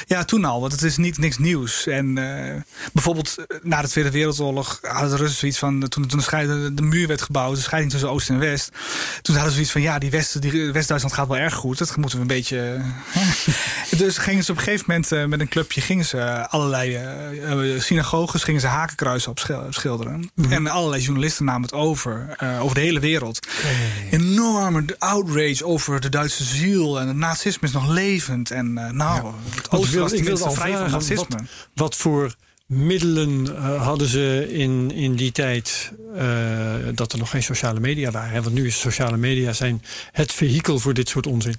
ja, 0.07 0.25
toen 0.25 0.45
al, 0.45 0.61
want 0.61 0.73
het 0.73 0.83
is 0.83 0.97
niet 0.97 1.19
niks 1.19 1.39
nieuws. 1.39 1.87
En 1.87 2.17
uh, 2.17 2.55
bijvoorbeeld 2.93 3.37
eh, 3.39 3.57
na 3.63 3.83
de 3.83 3.89
Tweede 3.89 4.11
Wereldoorlog 4.11 4.79
hadden 4.83 5.11
de 5.11 5.17
Russen 5.17 5.39
zoiets 5.39 5.59
van... 5.59 5.89
toen, 5.89 6.07
toen 6.07 6.21
de, 6.31 6.75
de 6.75 6.83
muur 6.83 7.07
werd 7.07 7.23
gebouwd, 7.23 7.57
de 7.57 7.63
scheiding 7.63 7.93
tussen 7.93 8.11
Oost 8.11 8.29
en 8.29 8.39
West... 8.39 8.71
toen 9.23 9.35
hadden 9.35 9.53
ze 9.53 9.55
zoiets 9.55 9.73
van, 9.73 9.83
ja, 9.83 9.99
die 9.99 10.11
West, 10.11 10.41
die 10.41 10.73
West-Duitsland 10.73 11.15
gaat 11.15 11.29
wel 11.29 11.37
erg 11.37 11.55
goed. 11.55 11.79
Dat 11.79 11.97
moeten 11.97 12.17
we 12.17 12.23
een 12.23 12.37
beetje... 12.37 12.81
dus 14.05 14.19
gingen 14.19 14.45
ze 14.45 14.51
op 14.51 14.57
een 14.59 14.65
gegeven 14.65 14.85
moment 14.89 15.13
uh, 15.13 15.25
met 15.25 15.41
een 15.41 15.49
clubje... 15.49 15.81
gingen 15.81 16.05
ze 16.05 16.49
allerlei 16.49 16.99
uh, 17.43 17.81
synagoges, 17.81 18.43
gingen 18.43 18.61
ze 18.61 18.67
hakenkruisen 18.67 19.31
op 19.31 19.39
schilderen. 19.71 20.31
Mm 20.35 20.45
-hmm. 20.45 20.53
En 20.53 20.67
allerlei 20.67 21.03
journalisten 21.03 21.45
namen 21.45 21.63
het 21.63 21.73
over, 21.73 22.37
over 22.61 22.75
de 22.75 22.81
hele 22.81 23.01
wereld. 23.01 23.47
Okay. 23.59 24.21
Enorme 24.21 24.85
outrage 24.99 25.65
over 25.65 26.01
de 26.01 26.09
Duitse 26.09 26.45
ziel... 26.45 27.01
en 27.01 27.09
het 27.09 27.17
nazisme 27.17 27.69
is 27.69 27.73
nog 27.73 27.89
levend. 27.89 28.51
En 28.51 28.73
nou, 28.73 28.93
nou, 29.15 29.35
het 29.55 29.71
oosten 29.71 30.01
was 30.01 30.11
tenminste 30.11 30.51
vrij 30.51 30.77
van 30.77 30.89
racisme. 30.89 31.27
Wat, 31.29 31.43
wat 31.75 31.97
voor 31.97 32.35
middelen 32.69 33.47
uh, 33.47 33.83
hadden 33.83 34.09
ze 34.09 34.47
in, 34.53 34.91
in 34.91 35.15
die 35.15 35.33
tijd 35.33 35.93
uh, 36.15 36.75
dat 36.95 37.13
er 37.13 37.19
nog 37.19 37.31
geen 37.31 37.43
sociale 37.43 37.81
media 37.81 38.11
waren. 38.11 38.31
Hè? 38.31 38.43
Want 38.43 38.55
nu 38.55 38.67
is 38.67 38.81
sociale 38.81 39.17
media 39.17 39.53
zijn 39.53 39.83
het 40.13 40.33
vehikel 40.33 40.79
voor 40.79 40.95
dit 40.95 41.09
soort 41.09 41.27
onzin. 41.27 41.55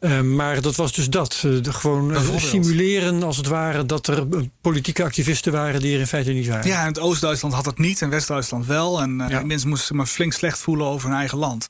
Uh, 0.00 0.20
maar 0.20 0.60
dat 0.60 0.76
was 0.76 0.92
dus 0.92 1.08
dat. 1.08 1.38
De, 1.40 1.72
gewoon 1.72 2.16
simuleren 2.36 3.22
als 3.22 3.36
het 3.36 3.46
ware 3.46 3.86
dat 3.86 4.06
er 4.06 4.26
politieke 4.60 5.04
activisten 5.04 5.52
waren 5.52 5.80
die 5.80 5.94
er 5.94 6.00
in 6.00 6.06
feite 6.06 6.32
niet 6.32 6.48
waren. 6.48 6.66
Ja, 6.66 6.80
en 6.80 6.86
het 6.86 6.98
Oost-Duitsland 6.98 7.54
had 7.54 7.66
het 7.66 7.78
niet 7.78 8.02
en 8.02 8.10
West-Duitsland 8.10 8.66
wel. 8.66 9.00
En 9.00 9.24
ja. 9.28 9.42
mensen 9.42 9.68
moesten 9.68 9.86
zich 9.86 9.96
maar 9.96 10.06
flink 10.06 10.32
slecht 10.32 10.58
voelen 10.58 10.86
over 10.86 11.08
hun 11.08 11.18
eigen 11.18 11.38
land. 11.38 11.68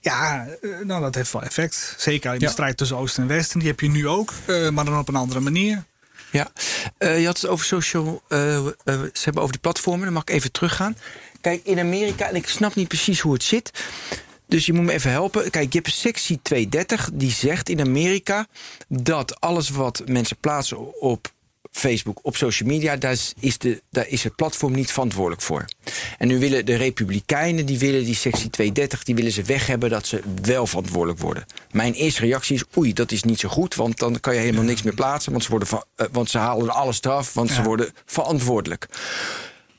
Ja, 0.00 0.46
nou 0.84 1.02
dat 1.02 1.14
heeft 1.14 1.32
wel 1.32 1.42
effect. 1.42 1.94
Zeker 1.98 2.32
in 2.32 2.38
de 2.38 2.44
ja. 2.44 2.50
strijd 2.50 2.76
tussen 2.76 2.96
Oost 2.96 3.18
en 3.18 3.26
West. 3.26 3.52
En 3.52 3.58
die 3.58 3.68
heb 3.68 3.80
je 3.80 3.90
nu 3.90 4.08
ook, 4.08 4.32
maar 4.46 4.84
dan 4.84 4.98
op 4.98 5.08
een 5.08 5.14
andere 5.14 5.40
manier. 5.40 5.84
Ja, 6.30 6.50
je 6.98 7.26
had 7.26 7.40
het 7.40 7.46
over 7.46 7.64
social. 7.66 8.22
ze 8.28 9.20
hebben 9.22 9.42
over 9.42 9.52
die 9.52 9.60
platformen. 9.60 10.04
Dan 10.04 10.12
mag 10.12 10.22
ik 10.22 10.30
even 10.30 10.52
teruggaan. 10.52 10.96
Kijk, 11.40 11.60
in 11.64 11.78
Amerika, 11.78 12.28
en 12.28 12.34
ik 12.34 12.48
snap 12.48 12.74
niet 12.74 12.88
precies 12.88 13.20
hoe 13.20 13.32
het 13.32 13.42
zit. 13.42 13.70
Dus 14.46 14.66
je 14.66 14.72
moet 14.72 14.84
me 14.84 14.92
even 14.92 15.10
helpen. 15.10 15.50
Kijk, 15.50 15.72
je 15.72 15.78
hebt 15.78 15.94
sectie 15.94 16.40
230 16.42 17.10
die 17.12 17.30
zegt 17.30 17.68
in 17.68 17.80
Amerika 17.80 18.46
dat 18.88 19.40
alles 19.40 19.68
wat 19.70 20.02
mensen 20.06 20.36
plaatsen 20.36 21.00
op 21.00 21.32
Facebook, 21.70 22.18
op 22.22 22.36
social 22.36 22.68
media, 22.68 22.96
daar 22.96 23.16
is, 23.40 23.58
de, 23.58 23.82
daar 23.90 24.08
is 24.08 24.24
het 24.24 24.36
platform 24.36 24.72
niet 24.72 24.92
verantwoordelijk 24.92 25.42
voor. 25.42 25.64
En 26.18 26.28
nu 26.28 26.38
willen 26.38 26.66
de 26.66 26.74
Republikeinen, 26.74 27.66
die 27.66 27.78
willen 27.78 28.04
die 28.04 28.14
sectie 28.14 28.50
230, 28.50 29.04
die 29.04 29.14
willen 29.14 29.32
ze 29.32 29.42
weg 29.42 29.66
hebben 29.66 29.90
dat 29.90 30.06
ze 30.06 30.20
wel 30.42 30.66
verantwoordelijk 30.66 31.20
worden. 31.20 31.46
Mijn 31.70 31.92
eerste 31.92 32.20
reactie 32.20 32.54
is, 32.54 32.64
oei, 32.76 32.92
dat 32.92 33.12
is 33.12 33.22
niet 33.22 33.40
zo 33.40 33.48
goed, 33.48 33.74
want 33.74 33.98
dan 33.98 34.20
kan 34.20 34.34
je 34.34 34.40
helemaal 34.40 34.64
niks 34.64 34.82
meer 34.82 34.94
plaatsen, 34.94 35.32
want 35.32 35.44
ze, 35.44 35.50
worden 35.50 35.68
van, 35.68 35.84
uh, 35.96 36.06
want 36.12 36.30
ze 36.30 36.38
halen 36.38 36.70
alles 36.70 37.02
eraf, 37.02 37.34
want 37.34 37.50
ze 37.50 37.62
worden 37.62 37.92
verantwoordelijk. 38.04 38.88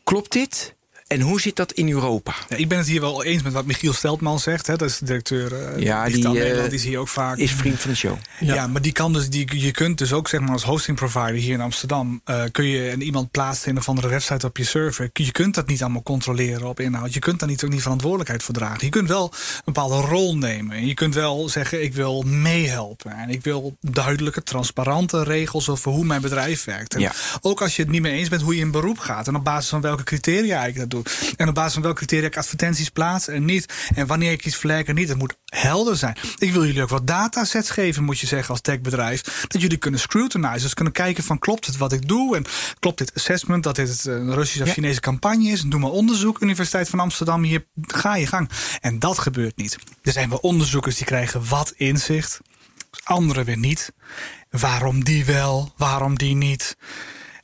Klopt 0.04 0.32
dit? 0.32 0.76
En 1.12 1.22
hoe 1.22 1.42
zit 1.42 1.56
dat 1.56 1.72
in 1.72 1.90
Europa? 1.90 2.34
Ja, 2.50 2.56
ik 2.56 2.68
ben 2.68 2.78
het 2.78 2.88
hier 2.88 3.02
wel 3.02 3.24
eens 3.24 3.44
met 3.44 3.54
wat 3.54 3.66
Michiel 3.66 3.94
Steltman 3.94 4.40
zegt. 4.40 4.68
Hè. 4.68 4.76
Dat 4.76 4.90
is 4.90 4.98
de 4.98 5.06
directeur 5.06 5.52
uh, 5.52 5.84
ja, 5.84 6.06
die, 6.06 6.54
uh, 6.54 6.70
die 6.70 6.80
zie 6.80 6.92
je 6.92 6.98
ook 6.98 7.08
vaak. 7.08 7.38
Is 7.38 7.52
vriend 7.52 7.80
van 7.80 7.92
de 7.92 7.98
show. 7.98 8.18
Ja, 8.40 8.68
maar 8.68 8.82
die 8.82 8.92
kan 8.92 9.14
dus, 9.14 9.30
die, 9.30 9.60
je 9.60 9.72
kunt 9.72 9.98
dus 9.98 10.14
ook 10.14 10.28
zeg 10.28 10.40
maar 10.40 10.52
als 10.52 10.64
hosting 10.64 10.98
provider 10.98 11.34
hier 11.34 11.54
in 11.54 11.62
Amsterdam... 11.62 12.22
Uh, 12.26 12.44
kun 12.52 12.66
je 12.66 12.92
een 12.92 13.02
iemand 13.02 13.32
plaatsen 13.32 13.68
in 13.68 13.72
een 13.76 13.82
of 13.82 13.90
andere 13.90 14.08
website 14.08 14.46
op 14.46 14.58
je 14.58 14.64
server. 14.64 15.10
Je 15.14 15.32
kunt 15.32 15.56
dat 15.56 15.68
niet 15.68 15.82
allemaal 15.82 16.04
controleren 16.04 16.68
op 16.68 16.80
inhoud. 16.80 17.14
Je 17.14 17.20
kunt 17.20 17.40
daar 17.40 17.50
niet, 17.50 17.64
ook 17.64 17.72
niet 17.72 17.82
verantwoordelijkheid 17.82 18.44
voor 18.44 18.54
dragen. 18.54 18.86
Je 18.86 18.90
kunt 18.90 19.08
wel 19.08 19.24
een 19.34 19.62
bepaalde 19.66 19.96
rol 20.08 20.38
nemen. 20.38 20.76
En 20.76 20.88
je 20.88 20.94
kunt 20.94 21.14
wel 21.14 21.50
zeggen, 21.50 21.84
ik 21.84 21.94
wil 21.94 22.22
meehelpen. 22.22 23.12
En 23.12 23.30
ik 23.30 23.44
wil 23.44 23.78
duidelijke, 23.82 24.44
transparante 24.44 25.24
regels 25.24 25.70
over 25.70 25.92
hoe 25.92 26.06
mijn 26.06 26.22
bedrijf 26.22 26.64
werkt. 26.64 26.94
En 26.94 27.00
ja. 27.00 27.12
Ook 27.42 27.62
als 27.62 27.76
je 27.76 27.82
het 27.82 27.92
niet 27.92 28.02
mee 28.02 28.14
eens 28.14 28.30
bent 28.30 28.42
hoe 28.42 28.56
je 28.56 28.62
in 28.62 28.72
beroep 28.72 29.00
gaat. 29.00 29.28
En 29.28 29.36
op 29.36 29.44
basis 29.44 29.70
van 29.70 29.82
welke 29.82 30.04
criteria 30.04 30.66
ik 30.66 30.76
dat 30.76 30.90
doe. 30.90 31.00
En 31.38 31.48
op 31.48 31.56
basis 31.56 31.74
van 31.74 31.82
welke 31.82 31.98
criteria 31.98 32.28
ik 32.28 32.38
advertenties 32.38 32.90
plaats 32.90 33.28
en 33.28 33.46
niet. 33.46 33.74
En 33.96 34.08
wanneer 34.08 34.32
ik 34.32 34.46
iets 34.46 34.56
verlijk 34.56 34.88
en 34.88 34.96
niet. 34.96 35.10
Het 35.10 35.18
moet 35.18 35.36
helder 35.46 35.98
zijn. 35.98 36.18
Ik 36.38 36.52
wil 36.52 36.66
jullie 36.66 36.82
ook 36.82 36.90
wat 36.90 37.08
datasets 37.08 37.70
geven, 37.70 38.04
moet 38.04 38.20
je 38.20 38.28
zeggen, 38.28 38.50
als 38.50 38.62
techbedrijf. 38.62 39.46
Dat 39.48 39.62
jullie 39.62 39.78
kunnen 39.78 40.00
scrutinizen. 40.00 40.62
Dus 40.62 40.74
kunnen 40.74 40.94
kijken 40.94 41.24
van 41.24 41.40
klopt 41.40 41.66
het 41.66 41.78
wat 41.78 41.94
ik 41.94 42.08
doe? 42.08 42.36
En 42.36 42.46
klopt 42.80 42.98
dit 42.98 43.16
assessment 43.16 43.64
dat 43.64 43.76
dit 43.76 44.06
een 44.06 44.34
Russische 44.34 44.64
of 44.64 44.72
Chinese 44.72 45.00
campagne 45.00 45.50
is? 45.50 45.62
Doe 45.62 45.80
maar 45.80 45.90
onderzoek. 45.90 46.40
Universiteit 46.42 46.90
van 46.90 47.00
Amsterdam, 47.00 47.44
hier 47.44 47.66
ga 47.82 48.16
je 48.16 48.28
gang. 48.28 48.50
En 48.80 49.00
dat 49.00 49.20
gebeurt 49.20 49.58
niet. 49.58 49.78
Er 50.02 50.12
zijn 50.12 50.30
wel 50.30 50.38
onderzoekers 50.38 50.96
die 50.96 51.06
krijgen 51.06 51.48
wat 51.48 51.74
inzicht. 51.76 52.40
Anderen 53.04 53.46
weer 53.46 53.58
niet. 53.58 53.94
Waarom 54.50 55.04
die 55.04 55.26
wel? 55.26 55.74
Waarom 55.78 56.18
die 56.18 56.36
niet? 56.36 56.78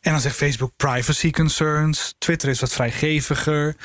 En 0.08 0.14
dan 0.14 0.22
zegt 0.22 0.36
Facebook 0.36 0.72
privacy 0.76 1.32
concerns. 1.32 2.16
Twitter 2.18 2.50
is 2.50 2.60
wat 2.60 2.74
vrijgeviger. 2.74 3.76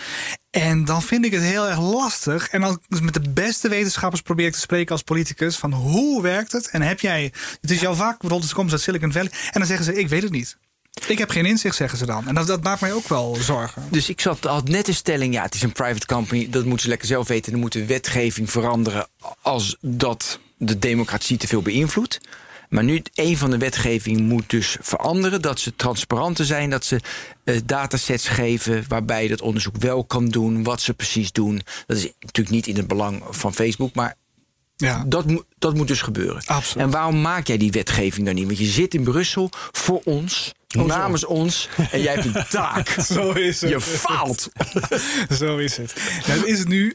En 0.50 0.85
dan 0.85 1.02
vind 1.02 1.24
ik 1.24 1.32
het 1.32 1.42
heel 1.42 1.68
erg 1.68 1.80
lastig. 1.80 2.48
En 2.48 2.62
als 2.62 2.76
dus 2.88 3.00
met 3.00 3.14
de 3.14 3.30
beste 3.30 3.68
wetenschappers 3.68 4.22
probeer 4.22 4.46
ik 4.46 4.52
te 4.52 4.61
spreken 4.61 4.92
als 4.92 5.02
politicus. 5.02 5.56
Van 5.56 5.72
hoe 5.72 6.22
werkt 6.22 6.52
het? 6.52 6.68
En 6.70 6.82
heb 6.82 7.00
jij. 7.00 7.32
Het 7.61 7.70
is 7.70 7.80
jouw 7.80 7.94
vak, 7.94 8.20
bijvoorbeeld 8.20 8.50
ze 8.50 8.54
komt 8.54 8.72
uit 8.72 8.80
Silicon 8.80 9.12
Valley. 9.12 9.30
En 9.30 9.52
dan 9.52 9.66
zeggen 9.66 9.85
ze: 9.85 9.94
Ik 9.94 10.08
weet 10.08 10.22
het 10.22 10.32
niet. 10.32 10.56
Ik 11.06 11.18
heb 11.18 11.30
geen 11.30 11.46
inzicht, 11.46 11.76
zeggen 11.76 11.98
ze 11.98 12.06
dan. 12.06 12.28
En 12.28 12.35
dat, 12.35 12.46
dat 12.46 12.62
maakt 12.62 12.80
mij 12.80 12.92
ook 12.92 13.08
wel 13.08 13.35
zorgen. 13.35 13.82
Dus 13.90 14.08
ik 14.08 14.20
zat, 14.20 14.44
had 14.44 14.68
net 14.68 14.88
een 14.88 14.94
stelling, 14.94 15.35
ja, 15.35 15.42
het 15.42 15.54
is 15.54 15.62
een 15.62 15.72
private 15.72 16.06
company. 16.06 16.50
Dat 16.50 16.64
moeten 16.64 16.82
ze 16.82 16.88
lekker 16.88 17.08
zelf 17.08 17.28
weten. 17.28 17.52
Dan 17.52 17.61
moet 17.61 17.72
de 17.72 17.87
wetgeving 17.87 18.50
veranderen 18.50 19.06
als 19.40 19.76
dat 19.80 20.38
de 20.56 20.78
democratie 20.78 21.37
te 21.37 21.46
veel 21.46 21.62
beïnvloedt. 21.62 22.20
Maar 22.72 22.85
nu, 22.85 23.02
een 23.14 23.37
van 23.37 23.50
de 23.50 23.58
wetgevingen 23.58 24.24
moet 24.24 24.50
dus 24.50 24.76
veranderen. 24.80 25.42
Dat 25.42 25.61
ze 25.61 25.76
transparanter 25.76 26.44
zijn, 26.44 26.70
dat 26.70 26.85
ze 26.85 27.00
uh, 27.44 27.61
datasets 27.64 28.28
geven 28.28 28.85
waarbij 28.88 29.22
je 29.22 29.28
dat 29.28 29.40
onderzoek 29.40 29.76
wel 29.76 30.04
kan 30.04 30.28
doen, 30.28 30.62
wat 30.62 30.80
ze 30.80 30.94
precies 30.94 31.32
doen. 31.32 31.61
Dat 31.87 31.96
is 31.96 32.12
natuurlijk 32.20 32.54
niet 32.54 32.66
in 32.66 32.76
het 32.76 32.87
belang 32.87 33.22
van 33.30 33.54
Facebook, 33.54 33.94
maar 33.94 34.14
ja. 34.76 35.04
Dat, 35.06 35.24
dat 35.58 35.74
moet 35.74 35.88
dus 35.88 36.02
gebeuren. 36.02 36.42
Absoluut. 36.46 36.87
En 36.87 36.90
waarom 36.92 37.20
maak 37.20 37.46
jij 37.46 37.56
die 37.56 37.72
wetgeving 37.72 38.26
dan 38.26 38.35
niet? 38.35 38.46
Want 38.46 38.58
je 38.58 38.64
zit 38.64 38.94
in 38.94 39.02
Brussel 39.02 39.50
voor 39.72 40.00
ons 40.04 40.54
Oh, 40.78 40.85
namens 40.85 41.24
ons. 41.24 41.68
En 41.90 42.02
jij 42.02 42.14
hebt 42.14 42.24
een 42.24 42.44
taak. 42.61 42.88
zo 42.88 43.30
is 43.30 43.61
het. 43.61 43.70
Je 43.70 43.80
faalt. 43.80 44.48
zo 45.40 45.56
is 45.56 45.76
het. 45.76 45.94
Nou, 46.26 46.38
het 46.38 46.48
is 46.48 46.58
het 46.58 46.68
nu 46.68 46.87
uh, 46.87 46.94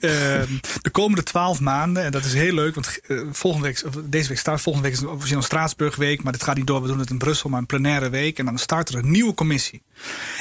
de 0.82 0.90
komende 0.92 1.24
twaalf 1.24 1.60
maanden. 1.60 2.04
En 2.04 2.12
dat 2.12 2.26
is 2.26 2.34
heel 2.34 2.54
leuk. 2.54 2.76
Want 2.76 3.00
uh, 3.08 3.22
volgende 3.32 3.68
week, 3.68 3.84
deze 4.04 4.30
week 4.30 4.40
start. 4.40 4.62
Volgende 4.62 4.90
week 4.90 4.98
is 4.98 5.06
officieel 5.06 5.38
een 5.38 5.44
Straatsburgweek. 5.44 6.24
Maar 6.24 6.32
dit 6.32 6.44
gaat 6.44 6.56
niet 6.56 6.68
door. 6.68 6.82
We 6.82 6.88
doen 6.88 7.00
het 7.00 7.10
in 7.10 7.18
Brussel. 7.18 7.50
Maar 7.50 7.60
een 7.60 7.66
plenaire 7.66 8.10
week. 8.10 8.40
En 8.40 8.46
dan 8.46 8.58
start 8.58 8.90
er 8.90 8.96
een 8.96 9.12
nieuwe 9.12 9.34
commissie. 9.34 9.82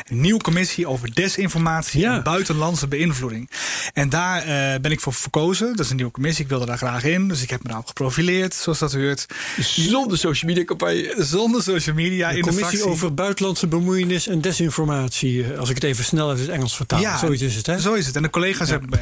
Een 0.09 0.21
nieuwe 0.21 0.41
commissie 0.41 0.89
over 0.89 1.15
desinformatie 1.15 2.01
ja. 2.01 2.17
en 2.17 2.23
buitenlandse 2.23 2.87
beïnvloeding. 2.89 3.51
En 3.93 4.09
daar 4.09 4.41
uh, 4.47 4.81
ben 4.81 4.91
ik 4.91 5.01
voor 5.01 5.13
verkozen. 5.15 5.67
Dat 5.77 5.85
is 5.85 5.91
een 5.91 5.97
nieuwe 5.97 6.11
commissie. 6.11 6.45
Ik 6.45 6.51
wilde 6.51 6.67
daar 6.67 6.77
graag 6.77 7.05
in. 7.05 7.29
Dus 7.29 7.43
ik 7.43 7.51
heb 7.51 7.63
me 7.63 7.69
daarop 7.69 7.87
geprofileerd. 7.87 8.55
Zoals 8.55 8.79
dat 8.79 8.93
hoort. 8.93 9.27
Zonder 9.61 10.19
social 10.19 10.51
media 10.51 10.65
campagne. 10.65 11.15
Zonder 11.19 11.63
social 11.63 11.95
media. 11.95 12.29
De 12.31 12.37
in 12.37 12.43
commissie 12.43 12.71
de 12.71 12.77
fractie. 12.77 12.93
over 12.93 13.15
buitenlandse 13.15 13.67
bemoeienis 13.67 14.29
en 14.29 14.41
desinformatie. 14.41 15.45
eh, 15.53 15.59
Als 15.59 15.69
ik 15.69 15.75
het 15.75 15.85
even 15.85 16.05
snel 16.05 16.33
in 16.33 16.39
het 16.39 16.49
Engels 16.49 16.77
vertaal. 16.77 17.01
Ja, 17.01 17.19
Zoiets 17.19 17.43
is 17.43 17.55
het, 17.55 17.67
hè? 17.67 17.79
Zo 17.81 17.93
is 17.95 18.07
het. 18.07 18.17
En 18.17 18.23
de 18.23 18.31
collega's 18.31 18.69
hebben, 18.69 18.99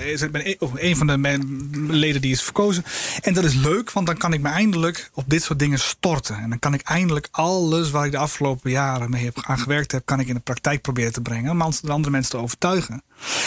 een 0.74 0.96
van 0.96 1.06
de 1.06 1.16
mijn 1.16 1.70
leden 1.90 2.20
die 2.20 2.32
is 2.32 2.42
verkozen. 2.42 2.84
En 3.22 3.34
dat 3.34 3.44
is 3.44 3.54
leuk, 3.54 3.92
want 3.92 4.06
dan 4.06 4.16
kan 4.16 4.32
ik 4.32 4.40
me 4.40 4.48
eindelijk 4.48 5.10
op 5.14 5.24
dit 5.26 5.42
soort 5.42 5.58
dingen 5.58 5.78
storten. 5.78 6.36
En 6.36 6.48
dan 6.48 6.58
kan 6.58 6.74
ik 6.74 6.80
eindelijk 6.80 7.28
alles 7.30 7.90
waar 7.90 8.04
ik 8.06 8.10
de 8.10 8.18
afgelopen 8.18 8.70
jaren 8.70 9.10
mee 9.10 9.24
heb 9.24 9.38
aan 9.42 9.58
gewerkt 9.58 9.92
heb, 9.92 10.02
kan 10.04 10.20
ik 10.20 10.28
in 10.28 10.34
de 10.34 10.40
praktijk 10.44 10.82
proberen 10.82 11.12
te 11.12 11.20
brengen. 11.20 11.50
Om 11.62 11.72
de 11.82 11.90
andere 11.92 12.10
mensen 12.10 12.30
te 12.30 12.36
overtuigen. 12.36 13.02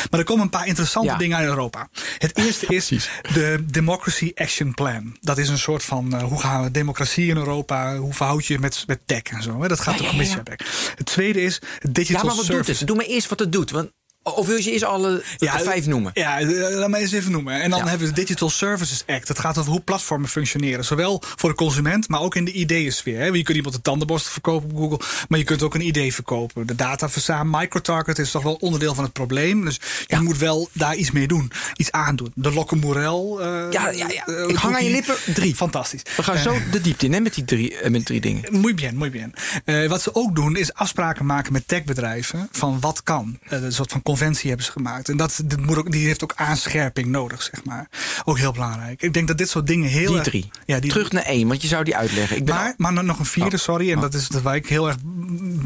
Maar 0.09 0.19
er 0.19 0.25
komen 0.25 0.43
een 0.43 0.49
paar 0.49 0.67
interessante 0.67 1.09
Ja. 1.11 1.17
dingen 1.17 1.37
uit 1.37 1.47
Europa. 1.47 1.89
Het 2.17 2.37
eerste 2.37 2.65
is 2.65 3.09
de 3.33 3.65
Democracy 3.65 4.31
Action 4.35 4.73
Plan. 4.73 5.17
Dat 5.21 5.37
is 5.37 5.49
een 5.49 5.57
soort 5.57 5.83
van 5.83 6.13
eh, 6.15 6.23
hoe 6.23 6.39
gaan 6.39 6.63
we 6.63 6.71
democratie 6.71 7.27
in 7.29 7.37
Europa, 7.37 7.97
hoe 7.97 8.13
verhoud 8.13 8.45
je 8.45 8.53
je 8.53 8.59
met, 8.59 8.83
met 8.87 8.99
tech 9.05 9.21
en 9.21 9.43
zo. 9.43 9.61
Hè? 9.61 9.67
Dat 9.67 9.79
gaat 9.79 9.95
Ja, 9.95 10.01
de 10.01 10.07
commissie 10.07 10.37
ja. 10.43 10.55
Het 10.95 11.05
tweede 11.05 11.41
is 11.41 11.61
digital 11.81 12.21
Ja, 12.21 12.27
maar 12.27 12.35
wat 12.35 12.45
doet 12.45 12.55
service. 12.55 12.77
het? 12.77 12.87
Doe 12.87 12.95
maar 12.95 13.05
eerst 13.05 13.29
wat 13.29 13.39
het 13.39 13.51
doet. 13.51 13.71
Want, 13.71 13.91
of 14.35 14.47
wil 14.47 14.57
je 14.57 14.71
eerst 14.71 14.83
alle 14.83 15.21
vijf 15.39 15.85
noemen? 15.85 16.11
Ja, 16.13 16.39
eh, 16.39 16.47
laat 16.75 16.89
me 16.89 16.97
eens 16.97 17.11
even 17.11 17.31
noemen. 17.31 17.61
En 17.61 17.69
dan 17.69 17.79
Ja. 17.79 17.87
hebben 17.87 18.07
we 18.07 18.13
de 18.13 18.19
Digital 18.21 18.49
Services 18.49 19.03
Act. 19.07 19.27
Dat 19.27 19.39
gaat 19.39 19.57
over 19.57 19.71
hoe 19.71 19.81
platformen 19.81 20.29
functioneren. 20.29 20.85
Zowel 20.85 21.21
voor 21.35 21.49
de 21.49 21.55
consument, 21.55 22.07
maar 22.09 22.21
ook 22.21 22.35
in 22.35 22.45
de 22.45 22.51
ideeënsfeer. 22.51 23.35
Je 23.35 23.43
kunt 23.43 23.57
iemand 23.57 23.75
een 23.75 23.81
tandenborstel 23.81 24.31
verkopen 24.31 24.69
op 24.69 24.77
Google, 24.77 24.99
maar 25.29 25.39
je 25.39 25.45
kunt 25.45 25.61
ook 25.63 25.75
een 25.75 25.85
idee 25.87 26.13
verkopen. 26.13 26.67
De 26.67 26.75
data 26.75 27.09
verzamelen, 27.09 27.59
microtarget 27.59 28.19
is 28.19 28.31
toch 28.31 28.43
wel 28.43 28.53
onderdeel 28.53 28.93
van 28.95 29.03
het 29.03 29.13
probleem. 29.13 29.65
Dus 29.65 29.75
je 30.07 30.15
Ja. 30.15 30.21
moet 30.21 30.37
wel 30.37 30.69
daar 30.73 30.95
iets 30.95 31.11
mee 31.11 31.27
doen. 31.27 31.51
Iets 31.75 31.91
aandoen. 31.91 32.31
De 32.35 32.51
Locke-Morel. 32.53 33.41
eh, 33.41 33.45
Ja, 33.71 33.89
ja, 33.89 34.07
ja. 34.09 34.25
eh, 34.25 34.47
Ik 34.47 34.55
hang 34.55 34.75
aan 34.75 34.83
je 34.83 34.89
lippen. 34.91 35.15
Drie. 35.33 35.55
Fantastisch. 35.55 36.01
We 36.17 36.23
gaan 36.23 36.37
zo 36.37 36.57
de 36.71 36.81
diepte 36.81 37.05
in 37.05 37.13
hè, 37.13 37.19
met 37.19 37.33
die 37.33 37.45
drie, 37.45 37.77
eh, 37.77 37.89
met 37.91 38.05
drie 38.05 38.21
dingen. 38.21 38.59
Muy 38.61 38.73
bien, 38.73 38.97
muy 38.97 39.09
bien. 39.09 39.33
Eh, 39.65 39.87
wat 39.87 40.01
ze 40.01 40.15
ook 40.15 40.35
doen 40.35 40.55
is 40.55 40.73
afspraken 40.73 41.25
maken 41.25 41.53
met 41.53 41.67
techbedrijven 41.67 42.47
van 42.51 42.79
wat 42.79 43.03
kan. 43.03 43.39
Eh, 43.49 43.61
een 43.61 43.71
soort 43.73 43.91
van 43.91 44.01
conventie 44.17 44.47
hebben 44.47 44.65
ze 44.65 44.71
gemaakt. 44.71 45.09
En 45.09 45.17
dat, 45.17 45.41
dit 45.45 45.65
moet 45.65 45.77
ook, 45.77 45.91
die 45.91 46.05
heeft 46.05 46.23
ook 46.23 46.33
aanscherping 46.35 47.07
nodig, 47.07 47.41
zeg 47.43 47.63
maar. 47.63 47.89
Ook 48.25 48.37
heel 48.37 48.51
belangrijk. 48.51 49.01
Ik 49.01 49.13
denk 49.13 49.27
dat 49.27 49.37
dit 49.37 49.49
soort 49.49 49.67
dingen 49.67 49.89
heel 49.89 50.07
Die 50.07 50.15
erg- 50.17 50.27
drie. 50.27 50.49
Ja, 50.65 50.79
die 50.79 50.91
Terug 50.91 51.11
naar 51.11 51.23
één, 51.23 51.47
want 51.47 51.61
je 51.61 51.67
zou 51.67 51.83
die 51.83 51.95
uitleggen. 51.95 52.37
Ik 52.37 52.45
ben 52.45 52.55
maar, 52.55 52.73
maar 52.93 53.03
nog 53.03 53.19
een 53.19 53.25
vierde, 53.25 53.55
Oh. 53.55 53.61
sorry. 53.61 53.89
En 53.91 53.95
Oh. 53.95 54.01
dat 54.01 54.13
is 54.13 54.27
waar 54.27 54.55
ik 54.55 54.67
heel 54.67 54.87
erg 54.87 54.97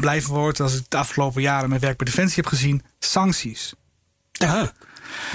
blij 0.00 0.22
van 0.22 0.34
word 0.34 0.60
als 0.60 0.76
ik 0.76 0.84
de 0.88 0.96
afgelopen 0.96 1.42
jaren 1.42 1.68
mijn 1.68 1.80
werk 1.80 1.96
bij 1.96 2.06
Defensie 2.06 2.36
heb 2.42 2.46
gezien. 2.46 2.82
Sancties. 2.98 3.72
Ja. 4.32 4.72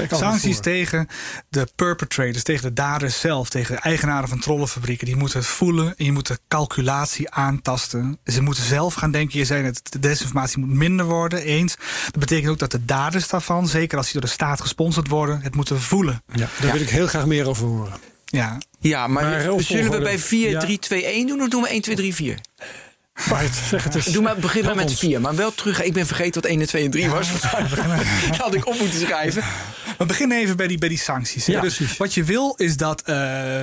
Sancties 0.09 0.59
tegen 0.59 1.07
de 1.49 1.67
perpetrators, 1.75 2.43
tegen 2.43 2.63
de 2.63 2.73
daders 2.73 3.19
zelf, 3.19 3.49
tegen 3.49 3.75
de 3.75 3.81
eigenaren 3.81 4.29
van 4.29 4.39
trollenfabrieken. 4.39 5.05
Die 5.05 5.15
moeten 5.15 5.39
het 5.39 5.47
voelen 5.47 5.93
en 5.97 6.05
je 6.05 6.11
moet 6.11 6.27
de 6.27 6.39
calculatie 6.47 7.31
aantasten. 7.31 8.17
Ze 8.25 8.41
moeten 8.41 8.63
zelf 8.63 8.93
gaan 8.93 9.11
denken. 9.11 9.39
Je 9.39 9.45
zei 9.45 9.61
net, 9.63 9.81
de 9.91 9.99
desinformatie 9.99 10.59
moet 10.59 10.69
minder 10.69 11.05
worden, 11.05 11.41
eens. 11.41 11.75
Dat 12.05 12.19
betekent 12.19 12.49
ook 12.51 12.59
dat 12.59 12.71
de 12.71 12.85
daders 12.85 13.27
daarvan, 13.27 13.67
zeker 13.67 13.97
als 13.97 14.05
die 14.11 14.13
door 14.21 14.29
de 14.29 14.35
staat 14.35 14.61
gesponsord 14.61 15.07
worden, 15.07 15.41
het 15.41 15.55
moeten 15.55 15.81
voelen. 15.81 16.21
Ja, 16.33 16.37
daar 16.37 16.49
Ja. 16.65 16.71
wil 16.71 16.81
ik 16.81 16.89
heel 16.89 17.07
graag 17.07 17.25
meer 17.25 17.47
over 17.47 17.65
horen. 17.67 17.93
Ja, 18.25 18.57
Ja, 18.79 19.07
maar, 19.07 19.41
zullen 19.57 19.91
we 19.91 19.99
bij 19.99 20.19
4, 20.19 20.49
Ja. 20.49 20.59
3, 20.59 20.79
2, 20.79 21.05
1 21.05 21.27
doen 21.27 21.41
of 21.41 21.47
doen 21.49 21.61
we 21.61 21.69
1, 21.69 21.81
2, 21.81 21.95
3, 21.95 22.15
4? 22.15 22.39
Bart, 23.29 23.55
zeg 23.55 23.83
het 23.83 23.95
eens. 23.95 24.05
Doe 24.05 24.21
maar, 24.21 24.35
begin 24.35 24.63
maar 24.63 24.73
Help 24.73 24.83
met 24.85 24.89
ons. 24.89 24.99
4. 24.99 25.21
Maar 25.21 25.35
wel 25.35 25.53
terug. 25.53 25.83
Ik 25.83 25.93
ben 25.93 26.07
vergeten 26.07 26.41
wat 26.41 26.51
1 26.51 26.59
en 26.59 26.67
2 26.67 26.83
en 26.83 26.91
3 26.91 27.09
was. 27.09 27.27
Dat 27.41 28.37
had 28.37 28.53
ik 28.53 28.67
op 28.67 28.79
moeten 28.79 28.99
schrijven. 28.99 29.43
We 29.97 30.05
beginnen 30.05 30.37
even 30.37 30.57
bij 30.57 30.67
die, 30.67 30.77
bij 30.77 30.89
die 30.89 30.97
sancties. 30.97 31.45
Ja, 31.45 31.61
dus 31.61 31.97
wat 31.97 32.13
je 32.13 32.23
wil 32.23 32.53
is 32.57 32.77
dat. 32.77 33.03
Uh, 33.09 33.15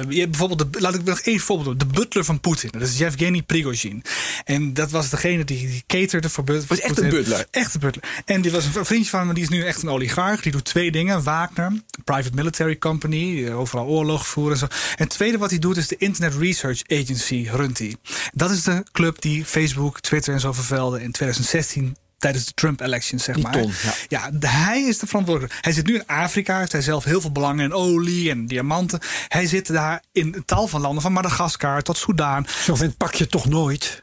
je 0.09 0.29
bijvoorbeeld. 0.29 0.73
De, 0.73 0.81
laat 0.81 0.95
ik 0.95 1.05
nog 1.05 1.21
één 1.21 1.41
voorbeeld 1.41 1.79
doen. 1.79 1.89
De 1.89 1.95
butler 1.95 2.25
van 2.25 2.41
Poetin. 2.41 2.71
Dat 2.73 2.83
is 2.83 2.99
Yevgeny 2.99 3.43
Prigozhin. 3.43 4.03
En 4.45 4.75
dat 4.75 4.91
was 4.91 5.11
degene 5.11 5.45
die, 5.45 5.69
die 5.69 5.85
caterde 5.87 6.29
voor 6.29 6.45
Poetin. 6.45 6.65
Was 6.69 6.81
echt 6.81 6.99
een 6.99 7.09
butler. 7.09 7.47
Echt 7.51 7.75
een 7.75 7.81
butler. 7.81 8.05
En 8.25 8.41
die 8.41 8.51
was 8.51 8.65
een 8.65 8.85
vriendje 8.85 9.11
van 9.11 9.27
me. 9.27 9.35
Die 9.35 9.43
is 9.43 9.49
nu 9.49 9.65
echt 9.65 9.83
een 9.83 9.89
oligarch. 9.89 10.43
Die 10.43 10.53
doet 10.53 10.65
twee 10.65 10.91
dingen. 10.91 11.23
Wagner, 11.23 11.73
private 12.05 12.35
military 12.35 12.79
company. 12.79 13.51
Overal 13.51 13.87
oorlog 13.87 14.27
voeren 14.27 14.53
en 14.53 14.59
zo. 14.59 14.67
En 14.67 15.05
het 15.05 15.11
tweede 15.11 15.39
wat 15.39 15.51
hij 15.51 15.59
doet 15.59 15.77
is 15.77 15.89
de 15.89 15.97
Internet 15.99 16.35
Research 16.35 16.83
Agency. 16.89 17.49
Runt 17.53 17.79
hij. 17.79 17.97
Dat 18.33 18.51
is 18.51 18.63
de 18.63 18.83
club 18.93 19.21
die 19.21 19.45
Facebook, 19.45 20.01
Twitter 20.01 20.35
en 20.35 20.41
zo 20.41 20.53
vervelde 20.53 21.03
in 21.03 21.13
2016 21.13 21.97
tijdens 22.25 22.45
de 22.45 22.55
Trump-elections, 22.55 23.25
zeg 23.25 23.39
maar. 23.39 23.53
Ton, 23.53 23.73
ja. 24.09 24.31
ja, 24.39 24.49
hij 24.49 24.83
is 24.83 24.99
de 24.99 25.07
verantwoordelijke. 25.07 25.57
Hij 25.61 25.73
zit 25.73 25.87
nu 25.87 25.95
in 25.95 26.07
Afrika, 26.07 26.59
heeft 26.59 26.73
hij 26.73 26.81
zelf 26.81 27.05
heel 27.05 27.21
veel 27.21 27.33
belangen 27.33 27.65
in 27.65 27.73
olie 27.73 28.31
en 28.31 28.47
diamanten. 28.47 29.01
Hij 29.29 29.47
zit 29.47 29.67
daar 29.67 30.03
in 30.13 30.43
tal 30.45 30.67
van 30.67 30.81
landen, 30.81 31.03
van 31.03 31.13
Madagaskar 31.13 31.83
tot 31.83 31.97
Soudaan. 31.97 32.47
Zo 32.65 32.75
vent 32.75 32.97
pak 32.97 33.15
je 33.15 33.27
toch 33.27 33.47
nooit? 33.47 34.03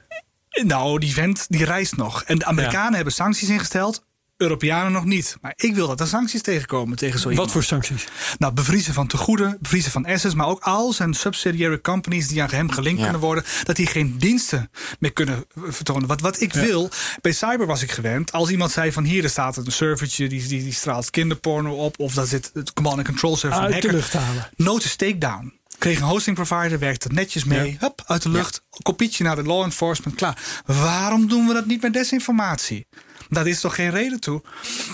Nou, 0.63 0.99
die 0.99 1.13
vent 1.13 1.45
die 1.49 1.65
reist 1.65 1.95
nog. 1.95 2.23
En 2.23 2.37
de 2.37 2.45
Amerikanen 2.45 2.95
hebben 2.95 3.13
sancties 3.13 3.49
ingesteld. 3.49 4.03
Europeanen 4.41 4.91
nog 4.91 5.05
niet. 5.05 5.37
Maar 5.41 5.53
ik 5.55 5.75
wil 5.75 5.87
dat 5.87 5.99
er 5.99 6.07
sancties 6.07 6.41
tegenkomen 6.41 6.97
tegen 6.97 7.19
zo 7.19 7.33
Wat 7.33 7.51
voor 7.51 7.63
sancties? 7.63 8.07
Nou, 8.37 8.53
bevriezen 8.53 8.93
van 8.93 9.07
tegoeden, 9.07 9.57
bevriezen 9.59 9.91
van 9.91 10.05
assets, 10.05 10.35
maar 10.35 10.47
ook 10.47 10.63
al 10.63 10.93
zijn 10.93 11.13
subsidiary 11.13 11.81
companies 11.81 12.27
die 12.27 12.41
aan 12.41 12.49
hem 12.49 12.71
gelinkt 12.71 13.01
kunnen 13.01 13.21
worden, 13.21 13.43
dat 13.63 13.75
die 13.75 13.85
geen 13.87 14.17
diensten 14.17 14.71
meer 14.99 15.13
kunnen 15.13 15.45
vertonen. 15.53 16.07
Wat, 16.07 16.21
wat 16.21 16.41
ik 16.41 16.53
wil, 16.53 16.89
bij 17.21 17.31
cyber 17.31 17.65
was 17.65 17.81
ik 17.81 17.91
gewend, 17.91 18.31
als 18.31 18.49
iemand 18.49 18.71
zei 18.71 18.91
van 18.91 19.03
hier 19.03 19.23
er 19.23 19.29
staat 19.29 19.57
een 19.57 19.71
servertje 19.71 20.29
die, 20.29 20.47
die, 20.47 20.63
die 20.63 20.73
straalt 20.73 21.09
kinderporno 21.09 21.73
op, 21.73 21.99
of 21.99 22.13
daar 22.13 22.25
zit 22.25 22.51
het 22.53 22.73
command 22.73 22.97
and 22.97 23.07
control 23.07 23.37
server 23.37 23.59
uit 23.59 23.73
hacker, 23.73 23.89
de 23.89 23.95
lucht 23.95 24.13
halen. 24.13 24.49
Notice 24.55 24.95
takedown. 24.95 25.59
Kreeg 25.77 25.99
een 25.99 26.07
hosting 26.07 26.35
provider, 26.35 26.79
werkte 26.79 27.09
netjes 27.11 27.43
mee. 27.43 27.77
Hup, 27.79 28.03
uit 28.05 28.21
de 28.21 28.29
lucht. 28.29 28.63
Kopietje 28.81 29.23
naar 29.23 29.35
de 29.35 29.43
law 29.43 29.63
enforcement. 29.63 30.15
Klaar. 30.15 30.37
Waarom 30.65 31.27
doen 31.27 31.47
we 31.47 31.53
dat 31.53 31.65
niet 31.65 31.81
met 31.81 31.93
desinformatie? 31.93 32.87
Dat 33.29 33.45
is 33.45 33.59
toch 33.59 33.75
geen 33.75 33.89
reden 33.89 34.19
toe? 34.19 34.41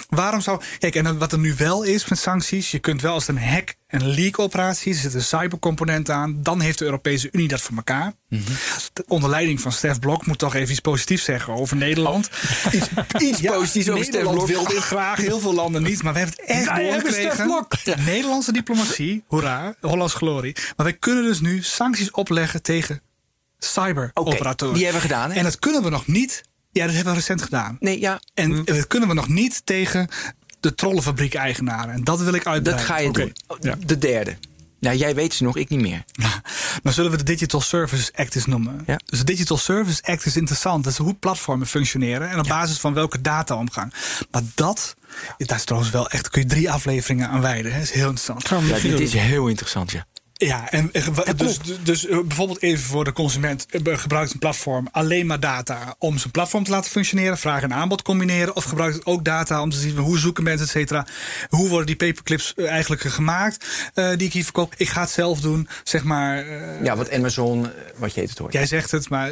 Waarom 0.10 0.42
zou. 0.42 0.62
Kijk, 0.80 0.96
en 0.96 1.18
wat 1.18 1.32
er 1.32 1.40
nu 1.40 1.54
wel 1.58 1.84
is 1.84 2.08
met 2.08 2.20
sancties. 2.20 2.72
Je 2.72 2.80
kunt 2.80 3.02
wel 3.02 3.14
als 3.14 3.28
een 3.28 3.40
hack- 3.40 3.76
en 3.88 4.08
leak-operatie. 4.08 4.94
Er 4.94 5.00
zit 5.00 5.14
een 5.14 5.24
cybercomponent 5.24 6.10
aan. 6.10 6.44
Dan 6.44 6.60
heeft 6.62 6.80
de 6.80 6.86
Europese 6.86 7.30
Unie 7.32 7.48
dat 7.48 7.62
voor 7.62 7.76
elkaar. 7.76 8.14
Mm 8.30 8.42
Onder 9.08 9.30
leiding 9.30 9.62
van 9.62 9.72
Stef 9.72 10.00
Blok 10.00 10.26
moet 10.26 10.38
toch 10.38 10.56
even 10.56 10.72
iets 10.72 10.80
positiefs 10.80 11.24
zeggen 11.24 11.54
over 11.54 11.78
Nederland. 11.78 12.30
Oh, 12.66 12.74
iets, 12.74 12.88
iets 13.30 13.42
positiefs 13.42 13.90
over 13.90 14.06
Stef 14.06 14.22
Blok. 14.22 14.48
wil 14.48 14.68
dit 14.68 14.78
graag, 14.78 15.18
heel 15.18 15.40
veel 15.40 15.54
landen 15.54 15.84
niet. 15.84 16.04
Maar 16.04 16.14
we 16.14 16.20
hebben 16.20 16.38
het 16.40 16.50
echt 16.50 16.66
wij 16.66 16.90
doorgekregen. 16.90 18.06
Nederlandse 18.06 18.52
diplomatie, 18.52 19.24
hoera, 19.28 19.76
Hollands 19.82 20.14
glorie. 20.14 20.56
Maar 20.76 20.86
wij 20.86 20.94
kunnen 20.98 21.24
dus 21.24 21.40
nu 21.40 21.64
sancties 21.64 22.12
opleggen 22.12 22.62
tegen 22.62 23.02
cyberoperatoren. 23.60 24.54
Okay, 24.54 24.74
die 24.74 24.84
hebben 24.84 25.02
we 25.02 25.08
gedaan. 25.08 25.32
Hè? 25.32 25.38
En 25.38 25.44
dat 25.44 25.60
kunnen 25.60 25.84
we 25.84 25.90
nog 25.90 26.08
niet 26.08 26.44
ja, 26.78 26.86
dat 26.86 26.96
hebben 26.96 27.14
we 27.14 27.20
recent 27.20 27.42
gedaan. 27.42 27.78
Nee, 27.80 28.00
ja. 28.00 28.20
En 28.34 28.52
hm. 28.52 28.64
dat 28.64 28.88
kunnen 28.88 29.10
we 29.10 29.16
nog 29.16 29.28
niet 29.28 29.62
tegen 29.66 30.08
de 30.60 30.76
trollenfabriek-eigenaren. 30.76 31.94
En 31.94 32.04
dat 32.04 32.20
wil 32.20 32.34
ik 32.34 32.46
uitbreiden. 32.46 32.74
Dat 32.74 32.82
ga 32.82 32.98
je 32.98 33.12
doen. 33.12 33.34
Ja. 33.60 33.76
De 33.86 33.98
derde. 33.98 34.38
Nou, 34.80 34.96
jij 34.96 35.16
weet 35.16 35.34
ze 35.34 35.44
nog, 35.44 35.58
ik 35.58 35.70
niet 35.70 35.82
meer. 35.82 36.04
maar 36.84 36.94
zullen 36.94 37.12
we 37.12 37.18
de 37.18 37.24
Digital 37.24 37.62
Services 37.62 38.14
Act 38.14 38.36
eens 38.36 38.46
noemen? 38.46 38.84
Ja. 38.86 39.00
Dus 39.06 39.20
de 39.20 39.26
Digital 39.26 39.58
Services 39.58 40.02
Act 40.04 40.26
is 40.26 40.36
interessant. 40.38 40.84
Dat 40.84 40.94
is 40.94 41.00
hoe 41.00 41.14
platformen 41.14 41.68
functioneren 41.68 42.30
en 42.30 42.40
op 42.40 42.48
basis 42.48 42.78
van 42.80 42.94
welke 42.94 43.22
data 43.22 43.56
omgaan. 43.56 43.92
Maar 44.32 44.42
dat, 44.56 44.96
daar 45.38 45.58
is 45.58 45.64
trouwens 45.64 45.92
wel 45.92 46.10
echt, 46.10 46.30
kun 46.30 46.42
je 46.42 46.48
drie 46.48 46.72
afleveringen 46.72 47.30
aan 47.30 47.42
wijden. 47.42 47.72
Dat 47.72 47.82
is 47.82 47.92
heel 47.92 48.10
interessant. 48.10 48.68
Ja, 48.68 48.80
dit 48.80 49.00
is 49.00 49.14
heel 49.14 49.48
interessant, 49.48 49.92
ja. 49.92 50.06
Ja, 50.38 50.72
en 50.72 50.92
dus, 51.36 51.60
dus 51.84 52.08
eh, 52.08 52.20
bijvoorbeeld 52.20 52.62
even 52.62 52.84
voor 52.84 53.04
de 53.04 53.12
consument 53.12 53.66
eh, 53.70 53.98
gebruikt 53.98 54.34
een 54.34 54.40
platform 54.40 54.88
alleen 54.92 55.26
maar 55.26 55.40
data 55.40 55.96
om 55.98 56.18
zijn 56.18 56.32
platform 56.32 56.64
te 56.64 56.72
laten 56.72 56.92
functioneren, 56.92 57.38
vraag 57.38 57.62
en 57.62 57.74
aanbod 57.74 58.02
combineren, 58.02 58.56
of 58.56 58.64
gebruikt 58.64 58.96
het 58.96 59.06
ook 59.06 59.26
data 59.26 59.62
om 59.62 59.70
te 59.70 59.78
zien 59.78 59.98
hoe 59.98 60.18
zoeken 60.18 60.44
mensen, 60.44 60.66
et 60.66 60.72
cetera. 60.72 61.08
Hoe 61.50 61.70
worden 61.70 61.86
die 61.86 61.96
paperclips 61.96 62.54
eh, 62.54 62.70
eigenlijk 62.70 63.02
gemaakt 63.02 63.66
die 63.94 64.28
ik 64.28 64.34
hier 64.34 64.44
verkoop? 64.44 64.74
Ik 64.78 64.90
ga 64.90 65.02
het 65.02 65.10
zelf 65.10 65.40
doen, 65.40 65.68
zeg 65.84 66.04
maar. 66.04 66.46
ja, 66.84 66.96
wat 66.96 67.12
Amazon, 67.12 67.68
wat 67.96 68.14
je 68.14 68.22
het 68.22 68.38
hoort. 68.38 68.54
Jij 68.54 68.66
zegt 68.66 68.92
het, 68.92 69.10
maar 69.10 69.32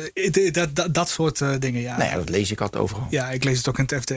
dat, 0.52 0.76
dat, 0.76 0.94
dat 0.94 1.10
soort 1.10 1.62
dingen, 1.62 1.82
ja. 1.82 1.98
Nou 1.98 2.10
ja, 2.10 2.16
dat 2.16 2.30
lees 2.30 2.52
ik 2.52 2.62
altijd 2.62 2.84
overal. 2.84 3.08
Ja, 3.10 3.30
ik 3.30 3.44
lees 3.44 3.58
het 3.58 3.68
ook 3.68 3.78
in 3.78 3.88
het 3.88 4.02
FD. 4.02 4.14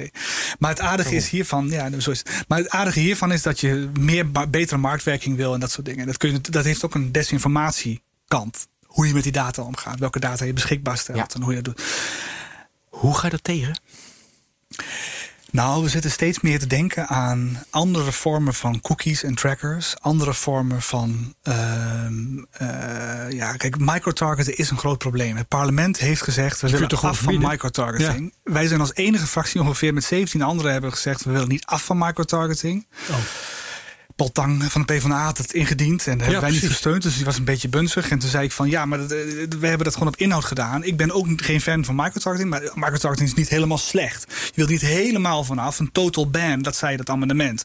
Maar 0.59 0.71
het 0.71 0.81
aardige 0.81 1.15
is 1.15 1.29
hiervan, 1.29 1.69
ja, 1.69 2.01
zo 2.01 2.11
is 2.11 2.19
het. 2.19 2.45
Maar 2.49 2.59
het 2.59 2.69
aardige 2.69 3.01
hiervan 3.01 3.33
is 3.33 3.43
dat 3.43 3.61
je 3.61 3.89
meer 4.01 4.31
betere 4.31 4.77
marktwerking 4.77 5.37
wil 5.37 5.55
en 5.55 5.61
dat 5.61 5.71
soort 5.71 5.87
dingen. 5.87 6.07
Dat, 6.07 6.17
kun 6.17 6.33
je, 6.33 6.41
dat 6.41 6.65
heeft 6.65 6.78
ook 6.85 6.95
een 6.95 7.13
desinformatiekant. 7.13 8.69
Hoe 8.87 9.07
je 9.07 9.15
met 9.15 9.23
die 9.23 9.33
data 9.33 9.63
omgaat, 9.63 9.99
welke 9.99 10.21
data 10.21 10.45
je 10.45 10.53
beschikbaar 10.53 10.99
stelt 10.99 11.35
en 11.35 11.43
hoe 11.43 11.55
je 11.55 11.63
dat 11.63 11.77
doet. 11.77 11.87
Hoe 12.89 13.15
ga 13.15 13.25
je 13.25 13.31
dat 13.31 13.45
tegen? 13.45 13.81
Nou, 15.51 15.83
we 15.83 15.89
zitten 15.89 16.11
steeds 16.11 16.41
meer 16.41 16.59
te 16.59 16.67
denken 16.67 17.07
aan 17.07 17.63
andere 17.71 18.13
vormen 18.13 18.55
van 18.55 18.81
cookies 18.81 19.23
en 19.23 19.35
trackers. 19.35 19.95
Andere 20.01 20.35
vormen 20.35 20.83
van. 20.83 21.35
Uh, 21.43 21.55
uh, 22.63 23.31
ja, 23.31 23.53
kijk, 23.53 23.79
microtargeting 23.79 24.57
is 24.57 24.71
een 24.71 24.79
groot 24.79 24.99
probleem. 24.99 25.37
Het 25.37 25.49
parlement 25.49 25.99
heeft 25.99 26.23
gezegd: 26.23 26.61
we 26.61 26.71
willen 26.71 27.01
af 27.01 27.19
van 27.19 27.39
microtargeting. 27.39 28.35
Wij 28.43 28.67
zijn 28.67 28.81
als 28.81 28.95
enige 28.95 29.27
fractie 29.27 29.61
ongeveer 29.61 29.95
met 29.95 30.05
17 30.05 30.43
anderen 30.43 30.73
hebben 30.73 30.93
gezegd: 30.93 31.25
we 31.25 31.31
willen 31.31 31.49
niet 31.49 31.67
af 31.67 31.85
van 31.85 31.99
microtargeting. 31.99 32.87
Oh. 33.11 33.17
Tang 34.27 34.65
van 34.65 34.83
de 34.87 34.95
PvdA 34.95 35.25
had 35.25 35.39
het 35.39 35.53
ingediend. 35.53 36.07
En 36.07 36.21
hebben 36.21 36.41
wij 36.41 36.51
niet 36.51 36.67
gesteund. 36.67 37.03
Dus 37.03 37.17
die 37.17 37.25
was 37.25 37.39
een 37.39 37.45
beetje 37.45 37.69
bunzig. 37.69 38.11
En 38.11 38.19
toen 38.19 38.29
zei 38.29 38.45
ik 38.45 38.53
van 38.53 38.71
ja, 38.71 38.85
maar 38.87 39.07
we 39.09 39.47
hebben 39.61 39.85
dat 39.85 39.93
gewoon 39.93 40.09
op 40.09 40.17
inhoud 40.17 40.45
gedaan. 40.45 40.85
Ik 40.85 40.97
ben 40.97 41.11
ook 41.11 41.27
geen 41.37 41.61
fan 41.61 41.85
van 41.85 41.95
microtargeting. 41.95 42.51
Maar 42.51 42.63
microtargeting 42.75 43.29
is 43.29 43.35
niet 43.35 43.49
helemaal 43.49 43.79
slecht. 43.79 44.25
Je 44.29 44.53
wilt 44.55 44.69
niet 44.69 44.81
helemaal 44.81 45.45
vanaf. 45.45 45.79
Een 45.79 45.93
total 45.93 46.31
ban, 46.31 46.63
dat 46.63 46.77
zei 46.77 46.97
dat 46.97 47.09
amendement. 47.11 47.65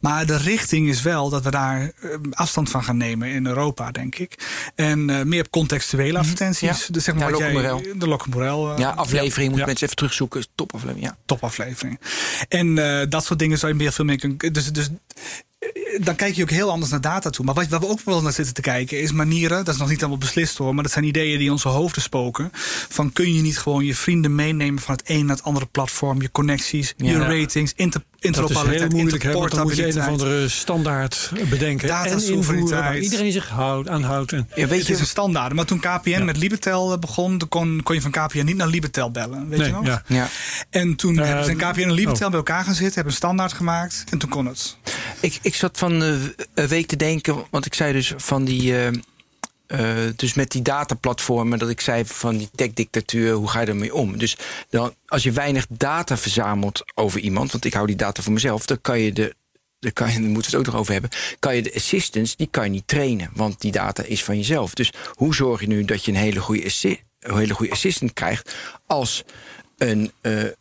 Maar 0.00 0.26
de 0.26 0.36
richting 0.36 0.88
is 0.88 1.02
wel 1.02 1.28
dat 1.28 1.44
we 1.44 1.50
daar 1.50 1.80
eh, 1.80 2.10
afstand 2.30 2.70
van 2.70 2.84
gaan 2.84 2.96
nemen 2.96 3.28
in 3.28 3.46
Europa, 3.46 3.90
denk 3.90 4.14
ik. 4.14 4.34
En 4.74 5.08
uh, 5.08 5.22
meer 5.22 5.50
contextuele 5.50 6.10
mhm. 6.10 6.20
advertenties. 6.20 6.86
Dus 6.86 7.04
zeg 7.04 7.14
maar 7.14 7.38
ja, 7.38 7.50
jij, 7.50 7.82
de 7.96 8.08
Lokkenmorel. 8.08 8.72
Uh, 8.72 8.78
ja, 8.78 8.90
aflevering. 8.90 9.50
Moet 9.50 9.66
mensen 9.66 9.84
even 9.84 9.96
terugzoeken. 9.96 10.44
Topaflevering. 10.54 11.06
Ja. 11.06 11.16
Topaflevering. 11.26 12.00
En 12.48 12.74
dat 13.08 13.24
soort 13.24 13.38
dingen 13.38 13.58
zou 13.58 13.72
je 13.72 13.78
meer 13.78 13.92
veel 13.92 14.04
meer 14.04 14.18
kunnen. 14.18 14.52
Dus, 14.52 14.72
dus 14.72 14.88
dan 15.98 16.14
kijk 16.14 16.34
je 16.34 16.42
ook 16.42 16.50
heel 16.50 16.70
anders 16.70 16.90
naar 16.90 17.00
data 17.00 17.30
toe. 17.30 17.44
Maar 17.44 17.54
wat, 17.54 17.68
waar 17.68 17.80
we 17.80 17.88
ook 17.88 18.00
wel 18.04 18.22
naar 18.22 18.32
zitten 18.32 18.54
te 18.54 18.60
kijken 18.60 19.00
is 19.00 19.12
manieren. 19.12 19.64
Dat 19.64 19.74
is 19.74 19.80
nog 19.80 19.88
niet 19.88 20.00
allemaal 20.00 20.18
beslist 20.18 20.58
hoor. 20.58 20.74
Maar 20.74 20.82
dat 20.82 20.92
zijn 20.92 21.04
ideeën 21.04 21.36
die 21.36 21.46
in 21.46 21.52
onze 21.52 21.68
hoofden 21.68 22.02
spoken. 22.02 22.50
Van 22.88 23.12
kun 23.12 23.34
je 23.34 23.42
niet 23.42 23.58
gewoon 23.58 23.84
je 23.84 23.94
vrienden 23.94 24.34
meenemen 24.34 24.82
van 24.82 24.94
het 24.94 25.10
een 25.10 25.26
naar 25.26 25.36
het 25.36 25.44
andere 25.44 25.66
platform. 25.66 26.22
Je 26.22 26.30
connecties, 26.30 26.94
je 26.96 27.18
ratings, 27.18 27.72
inter, 27.76 28.02
interoperabiliteit, 28.18 28.80
dat 28.80 28.92
is 28.92 28.92
heel 28.92 29.02
moeilijk, 29.02 29.52
Dan 29.54 29.62
moet 29.62 29.76
je 29.76 29.86
een 29.86 29.98
of 29.98 30.06
andere 30.06 30.48
standaard 30.48 31.32
bedenken. 31.50 31.88
Data 31.88 32.10
en 32.10 32.22
invoeren 32.22 32.68
waar 32.68 32.98
iedereen 32.98 33.32
zich 33.32 33.48
houdt, 33.48 33.88
aanhoudt. 33.88 34.32
En 34.32 34.48
ja, 34.54 34.66
weet 34.66 34.68
je, 34.68 34.76
het 34.76 34.88
is 34.88 35.00
een 35.00 35.06
standaard. 35.06 35.52
Maar 35.52 35.64
toen 35.64 35.80
KPN 35.80 36.24
met 36.24 36.36
Libetel 36.36 36.92
eh, 36.92 36.98
begon, 36.98 37.38
dan 37.38 37.48
kon, 37.48 37.80
kon 37.82 37.94
je 37.94 38.00
van 38.00 38.10
KPN 38.10 38.44
niet 38.44 38.56
naar 38.56 38.68
Libetel 38.68 39.10
bellen. 39.10 39.48
Weet 39.48 39.66
je 39.66 39.72
nog? 39.72 39.86
Ja. 39.86 40.02
ja. 40.06 40.28
En 40.70 40.96
toen 40.96 41.14
uh, 41.14 41.24
hebben 41.24 41.56
KPN 41.56 41.80
en 41.80 41.92
Libetel 41.92 42.24
oh. 42.24 42.30
bij 42.30 42.38
elkaar 42.38 42.64
gaan 42.64 42.74
zitten, 42.74 42.94
hebben 42.94 43.12
een 43.12 43.18
standaard 43.18 43.52
gemaakt. 43.52 44.04
En 44.10 44.18
toen 44.18 44.28
kon 44.28 44.46
het. 44.46 44.76
Ik, 45.20 45.38
ik 45.42 45.54
zat 45.54 45.78
van 45.80 46.00
een 46.00 46.68
week 46.68 46.86
te 46.86 46.96
denken, 46.96 47.44
want 47.50 47.66
ik 47.66 47.74
zei 47.74 47.92
dus 47.92 48.12
van 48.16 48.44
die. 48.44 48.72
Uh, 48.72 50.08
dus 50.16 50.34
met 50.34 50.50
die 50.50 50.62
dataplatformen, 50.62 51.58
dat 51.58 51.68
ik 51.68 51.80
zei 51.80 52.04
van 52.06 52.36
die 52.36 52.48
tech-dictatuur, 52.54 53.32
hoe 53.32 53.48
ga 53.48 53.60
je 53.60 53.66
ermee 53.66 53.94
om? 53.94 54.18
Dus 54.18 54.36
dan, 54.70 54.94
als 55.06 55.22
je 55.22 55.32
weinig 55.32 55.66
data 55.68 56.16
verzamelt 56.16 56.82
over 56.94 57.20
iemand, 57.20 57.52
want 57.52 57.64
ik 57.64 57.74
hou 57.74 57.86
die 57.86 57.96
data 57.96 58.22
voor 58.22 58.32
mezelf, 58.32 58.66
dan 58.66 58.80
kan 58.80 58.98
je 59.00 59.12
de. 59.12 59.34
Daar, 59.78 59.92
kan 59.92 60.12
je, 60.12 60.20
moeten 60.20 60.50
het 60.50 60.60
ook 60.60 60.66
nog 60.66 60.80
over 60.80 60.92
hebben. 60.92 61.10
Kan 61.38 61.56
je 61.56 61.62
de 61.62 61.74
assistants, 61.74 62.36
die 62.36 62.48
kan 62.50 62.64
je 62.64 62.70
niet 62.70 62.88
trainen, 62.88 63.30
want 63.34 63.60
die 63.60 63.72
data 63.72 64.02
is 64.02 64.24
van 64.24 64.36
jezelf. 64.36 64.74
Dus 64.74 64.92
hoe 65.14 65.34
zorg 65.34 65.60
je 65.60 65.66
nu 65.66 65.84
dat 65.84 66.04
je 66.04 66.10
een 66.10 66.16
hele 66.16 66.40
goede, 66.40 66.64
assi 66.64 67.00
een 67.20 67.36
hele 67.36 67.54
goede 67.54 67.72
assistant 67.72 68.12
krijgt 68.12 68.54
als 68.86 69.24
een, 69.78 70.12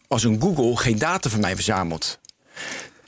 als 0.08 0.24
een 0.24 0.42
Google 0.42 0.78
geen 0.78 0.98
data 0.98 1.30
van 1.30 1.40
mij 1.40 1.56
verzamelt? 1.56 2.20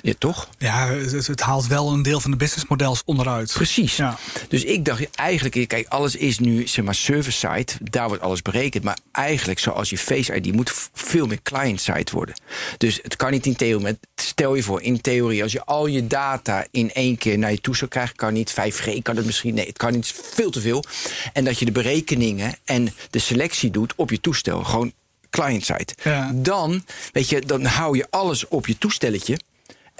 Ja, 0.01 0.13
toch? 0.17 0.49
Ja, 0.57 0.87
het, 0.87 1.27
het, 1.27 1.41
haalt 1.41 1.67
wel 1.67 1.91
een 1.91 2.01
deel 2.01 2.19
van 2.19 2.31
de 2.31 2.37
businessmodels 2.37 3.01
onderuit. 3.05 3.53
Precies. 3.53 3.95
Ja. 3.95 4.17
Dus 4.47 4.63
ik 4.63 4.85
dacht 4.85 5.09
eigenlijk, 5.15 5.67
kijk, 5.67 5.87
alles 5.87 6.15
is 6.15 6.39
nu 6.39 6.67
zeg 6.67 6.85
maar 6.85 6.95
server-side. 6.95 7.71
Daar 7.81 8.07
wordt 8.07 8.23
alles 8.23 8.41
berekend. 8.41 8.83
Maar 8.83 8.97
eigenlijk, 9.11 9.59
zoals 9.59 9.89
je 9.89 9.97
Face 9.97 10.35
ID, 10.35 10.53
moet 10.53 10.89
veel 10.93 11.27
meer 11.27 11.41
client-side 11.43 12.11
worden. 12.11 12.35
Dus 12.77 12.99
het 13.03 13.15
kan 13.15 13.31
niet 13.31 13.45
in 13.45 13.55
theorie. 13.55 13.83
Maar 13.83 13.93
stel 14.15 14.55
je 14.55 14.63
voor, 14.63 14.81
in 14.81 15.01
theorie, 15.01 15.43
als 15.43 15.51
je 15.51 15.65
al 15.65 15.87
je 15.87 16.07
data 16.07 16.65
in 16.71 16.93
één 16.93 17.17
keer 17.17 17.37
naar 17.37 17.51
je 17.51 17.61
toe 17.61 17.75
zou 17.75 17.89
krijgen, 17.89 18.15
kan 18.15 18.33
niet 18.33 18.51
5G, 18.51 19.01
kan 19.01 19.15
het 19.15 19.25
misschien. 19.25 19.53
Nee, 19.53 19.67
het 19.67 19.77
kan 19.77 19.91
niet 19.91 20.13
veel 20.33 20.51
te 20.51 20.61
veel. 20.61 20.83
En 21.33 21.43
dat 21.43 21.59
je 21.59 21.65
de 21.65 21.71
berekeningen 21.71 22.55
en 22.65 22.93
de 23.09 23.19
selectie 23.19 23.71
doet 23.71 23.93
op 23.95 24.09
je 24.09 24.21
toestel. 24.21 24.63
Gewoon 24.63 24.93
client-side. 25.29 25.87
Ja. 26.03 26.31
Dan, 26.33 26.85
weet 27.11 27.29
je, 27.29 27.41
dan 27.41 27.65
hou 27.65 27.97
je 27.97 28.07
alles 28.09 28.47
op 28.47 28.67
je 28.67 28.77
toestelletje. 28.77 29.39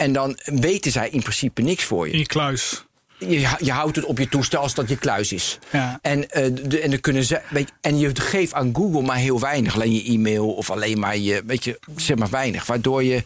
En 0.01 0.13
dan 0.13 0.37
weten 0.45 0.91
zij 0.91 1.09
in 1.09 1.21
principe 1.21 1.61
niks 1.61 1.83
voor 1.83 2.07
je. 2.07 2.13
In 2.13 2.19
je 2.19 2.25
kluis. 2.25 2.85
Je, 3.17 3.39
je, 3.59 3.71
houdt 3.71 3.95
het 3.95 4.05
op 4.05 4.17
je 4.17 4.29
toestel 4.29 4.61
als 4.61 4.73
dat 4.73 4.89
je 4.89 4.97
kluis 4.97 5.31
is. 5.31 5.59
Ja. 5.71 5.99
En, 6.01 6.19
uh, 6.19 6.25
de, 6.69 6.79
en, 6.79 6.89
dan 6.89 6.99
kunnen 6.99 7.23
ze, 7.23 7.41
weet, 7.49 7.71
en 7.81 7.99
je 7.99 8.11
geeft 8.13 8.53
aan 8.53 8.75
Google 8.75 9.01
maar 9.01 9.17
heel 9.17 9.39
weinig. 9.39 9.75
Alleen 9.75 9.93
je 9.93 10.03
e-mail 10.03 10.53
of 10.53 10.69
alleen 10.69 10.99
maar 10.99 11.17
je, 11.17 11.43
weet 11.45 11.63
je, 11.63 11.79
zeg 11.95 12.17
maar 12.17 12.29
weinig. 12.29 12.65
Waardoor 12.65 13.03
je 13.03 13.23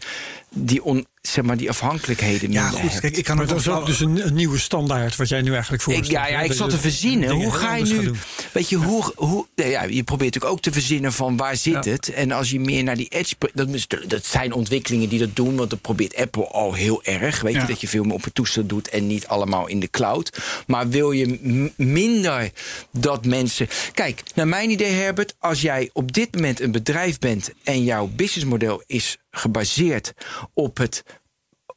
die 0.58 0.84
on, 0.84 1.06
zeg 1.22 1.44
maar, 1.44 1.56
die 1.56 1.68
afhankelijkheden 1.68 2.52
ja, 2.52 2.68
goed, 2.68 3.00
Kijk, 3.00 3.16
ik 3.16 3.24
kan 3.24 3.36
maar 3.36 3.46
dat 3.46 3.58
is 3.58 3.68
ook 3.68 3.86
dus 3.86 4.00
een, 4.00 4.34
nieuwe 4.34 4.58
standaard 4.58 5.16
wat 5.16 5.28
jij 5.28 5.42
nu 5.42 5.52
eigenlijk 5.52 5.82
voorstelt. 5.82 6.10
ja, 6.10 6.26
ja, 6.28 6.40
ik 6.40 6.52
zat 6.52 6.70
te 6.70 6.78
verzinnen. 6.78 7.30
Hoe 7.30 7.52
ga 7.52 7.74
je 7.76 7.84
nu... 7.84 8.10
Weet 8.52 8.68
je, 8.68 8.76
hoe... 8.76 9.12
hoe 9.16 9.46
ja, 9.54 9.82
je 9.82 10.02
probeert 10.02 10.34
natuurlijk 10.34 10.52
ook 10.52 10.60
te 10.60 10.72
verzinnen 10.72 11.12
van 11.12 11.36
waar 11.36 11.56
zit 11.56 11.84
het. 11.84 12.12
En 12.12 12.32
als 12.32 12.50
je 12.50 12.60
meer 12.60 12.82
naar 12.82 12.96
die 12.96 13.08
edge... 13.08 13.34
Dat, 13.54 13.86
dat 14.06 14.26
zijn 14.26 14.52
ontwikkelingen 14.52 15.08
die 15.08 15.18
dat 15.18 15.36
doen. 15.36 15.56
Want 15.56 15.70
dat 15.70 15.80
probeert 15.80 16.16
Apple 16.16 16.46
al 16.46 16.72
heel 16.72 17.04
erg. 17.04 17.40
Weet 17.40 17.54
je, 17.54 17.66
dat 17.66 17.80
je 17.80 17.88
veel 17.88 18.04
meer 18.04 18.14
op 18.14 18.24
het 18.24 18.34
toestel 18.34 18.66
doet 18.66 18.88
en 18.88 19.06
niet 19.06 19.26
allemaal 19.26 19.66
in 19.66 19.80
de 19.80 19.90
cloud. 19.90 20.38
Maar 20.66 20.88
wil 20.88 21.12
je 21.12 21.70
minder 21.76 22.50
dat 22.90 23.26
mensen... 23.26 23.68
Kijk, 23.92 24.22
naar 24.34 24.48
mijn 24.48 24.70
idee, 24.70 24.92
Herbert, 24.92 25.34
als 25.38 25.60
jij 25.60 25.90
op 25.92 26.12
dit 26.12 26.34
moment 26.34 26.60
een 26.60 26.72
bedrijf 26.72 27.18
bent... 27.18 27.50
en 27.64 27.84
jouw 27.84 28.06
businessmodel 28.06 28.82
is 28.86 29.16
gebaseerd 29.38 30.12
op 30.54 30.76
het, 30.76 31.04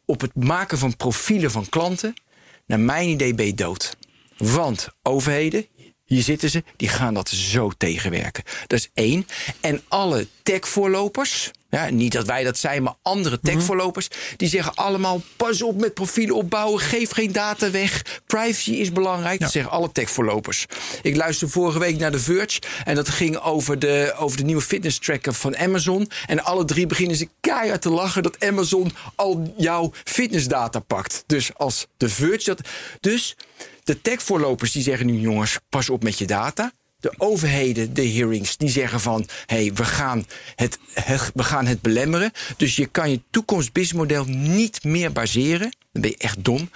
op 0.06 0.22
het 0.22 0.36
maken 0.36 0.78
van 0.78 0.96
profielen 0.96 1.52
van 1.52 1.70
klanten, 1.70 2.14
naar 2.66 2.80
mijn 2.80 3.10
idee 3.10 3.34
ben 3.34 3.46
je 3.46 3.54
dood. 3.54 3.98
Want 4.38 4.90
overheden, 5.02 5.68
hier 6.06 6.22
zitten 6.22 6.50
ze, 6.50 6.64
die 6.76 6.88
gaan 6.88 7.14
dat 7.14 7.30
zo 7.30 7.72
tegenwerken. 7.78 8.44
Dat 8.68 8.80
is 8.80 8.90
één. 8.94 9.28
En 9.60 9.82
alle 9.88 10.28
tech-voorlopers, 10.44 11.52
ja, 11.70 11.90
niet 11.90 12.12
dat 12.12 12.26
wij 12.26 12.44
dat 12.44 12.58
zijn, 12.58 12.84
maar 12.84 12.96
andere 13.02 13.38
mhm. 13.42 13.54
tech-voorlopers, 13.54 14.08
die 14.38 14.50
zeggen 14.50 14.76
allemaal: 14.76 15.22
pas 15.36 15.62
op 15.62 15.80
met 15.80 15.94
profielen 15.94 16.36
opbouwen, 16.36 16.80
geef 16.80 17.12
geen 17.12 17.32
data 17.32 17.72
weg. 17.72 18.22
Privacy 18.26 18.72
is 18.72 18.92
belangrijk. 18.92 19.40
Dat 19.40 19.52
zeggen 19.52 19.72
alle 19.72 19.92
tech-voorlopers. 19.92 20.66
Ik 21.02 21.16
luisterde 21.16 21.54
vorige 21.54 21.80
week 21.80 21.98
naar 21.98 22.12
The 22.12 22.20
Verge 22.20 22.62
en 22.86 22.96
dat 22.96 23.10
ging 23.10 23.38
over 23.38 23.80
de, 23.80 24.14
over 24.18 24.38
de 24.38 24.44
nieuwe 24.44 24.62
fitness 24.62 25.00
tracker 25.00 25.34
van 25.34 25.58
Amazon. 25.58 26.10
En 26.28 26.44
alle 26.44 26.66
drie 26.66 26.88
beginnen 26.88 27.16
ze 27.18 27.30
keihard 27.40 27.82
te 27.82 27.90
lachen 27.90 28.24
dat 28.24 28.46
Amazon 28.46 28.92
al 29.16 29.54
jouw 29.58 29.92
fitnessdata 30.04 30.80
pakt. 30.80 31.24
Dus 31.26 31.54
als 31.58 31.88
The 31.98 32.10
Verge 32.10 32.44
dat. 32.44 32.68
Dus 33.00 33.36
de 33.84 34.02
tech-voorlopers 34.02 34.72
die 34.72 34.84
zeggen 34.84 35.06
nu: 35.06 35.20
jongens, 35.20 35.60
pas 35.70 35.90
op 35.90 36.04
met 36.04 36.18
je 36.18 36.26
data 36.26 36.72
de 37.00 37.14
overheden, 37.18 37.94
de 37.94 38.10
hearings, 38.10 38.58
die 38.58 38.70
zeggen 38.70 39.00
van... 39.00 39.28
hé, 39.46 39.56
hey, 39.56 39.74
we, 39.74 39.86
gaan 39.86 40.26
het, 40.56 40.80
we 41.34 41.44
gaan 41.44 41.66
het 41.66 41.82
belemmeren. 41.82 42.32
Dus 42.58 42.76
je 42.76 42.86
kan 42.86 43.12
je 43.12 43.22
toekomstbusinessmodel 43.30 44.26
niet 44.26 44.84
meer 44.84 45.12
baseren. 45.12 45.74
Dan 45.92 46.02
ben 46.02 46.12
je 46.12 46.18
echt 46.18 46.44
dom. 46.44 46.70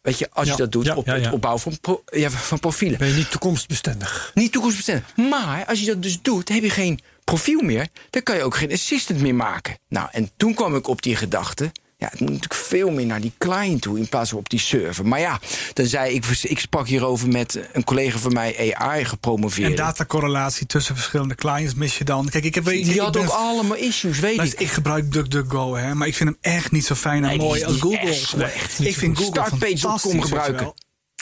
Weet 0.00 0.18
je, 0.18 0.30
als 0.30 0.48
je 0.48 0.56
dat 0.56 0.72
doet 0.72 0.94
op 0.94 1.06
het 1.06 1.32
opbouwen 1.32 1.62
van, 1.62 1.80
pro, 1.80 2.02
van 2.28 2.58
profielen. 2.58 2.98
Ben 2.98 3.08
je 3.08 3.14
niet 3.14 3.30
toekomstbestendig. 3.30 4.30
Niet 4.34 4.52
toekomstbestendig. 4.52 5.16
Maar 5.16 5.64
als 5.66 5.80
je 5.80 5.86
dat 5.86 6.02
dus 6.02 6.22
doet, 6.22 6.48
heb 6.48 6.62
je 6.62 6.70
geen 6.70 7.00
profiel 7.24 7.60
meer. 7.60 7.88
Dan 8.10 8.22
kan 8.22 8.36
je 8.36 8.42
ook 8.42 8.56
geen 8.56 8.72
assistant 8.72 9.20
meer 9.20 9.34
maken. 9.34 9.78
Nou, 9.88 10.08
en 10.12 10.30
toen 10.36 10.54
kwam 10.54 10.76
ik 10.76 10.88
op 10.88 11.02
die 11.02 11.16
gedachte... 11.16 11.72
Ja, 11.96 12.08
het 12.10 12.20
moet 12.20 12.28
natuurlijk 12.30 12.60
veel 12.60 12.90
meer 12.90 13.06
naar 13.06 13.20
die 13.20 13.32
client 13.38 13.82
toe 13.82 13.98
in 13.98 14.08
plaats 14.08 14.30
van 14.30 14.38
op 14.38 14.48
die 14.50 14.58
server. 14.58 15.06
Maar 15.06 15.20
ja, 15.20 15.40
dan 15.72 15.86
zei 15.86 16.14
ik, 16.14 16.26
ik 16.26 16.58
sprak 16.58 16.88
hierover 16.88 17.28
met 17.28 17.60
een 17.72 17.84
collega 17.84 18.18
van 18.18 18.32
mij, 18.32 18.74
AI 18.74 19.04
gepromoveerd. 19.04 19.70
En 19.70 19.76
datacorrelatie 19.76 20.66
tussen 20.66 20.94
verschillende 20.94 21.34
clients 21.34 21.74
mis 21.74 21.98
je 21.98 22.04
dan. 22.04 22.28
Kijk, 22.28 22.44
ik 22.44 22.54
heb, 22.54 22.64
die 22.64 23.00
had 23.00 23.16
ook 23.16 23.28
allemaal 23.28 23.76
issues, 23.76 24.18
weet 24.18 24.40
ik. 24.40 24.60
Ik 24.60 24.68
gebruik 24.68 25.12
DuckDuckGo, 25.12 25.74
hè, 25.76 25.94
maar 25.94 26.08
ik 26.08 26.14
vind 26.14 26.28
hem 26.28 26.38
echt 26.40 26.70
niet 26.70 26.84
zo 26.84 26.94
fijn 26.94 27.24
en 27.24 27.36
mooi 27.36 27.64
als 27.64 27.80
Google. 27.80 28.50
ik 28.78 28.96
vind 28.96 29.18
Google 29.18 29.42
Startpage.com 29.42 30.22
gebruiken. 30.22 30.72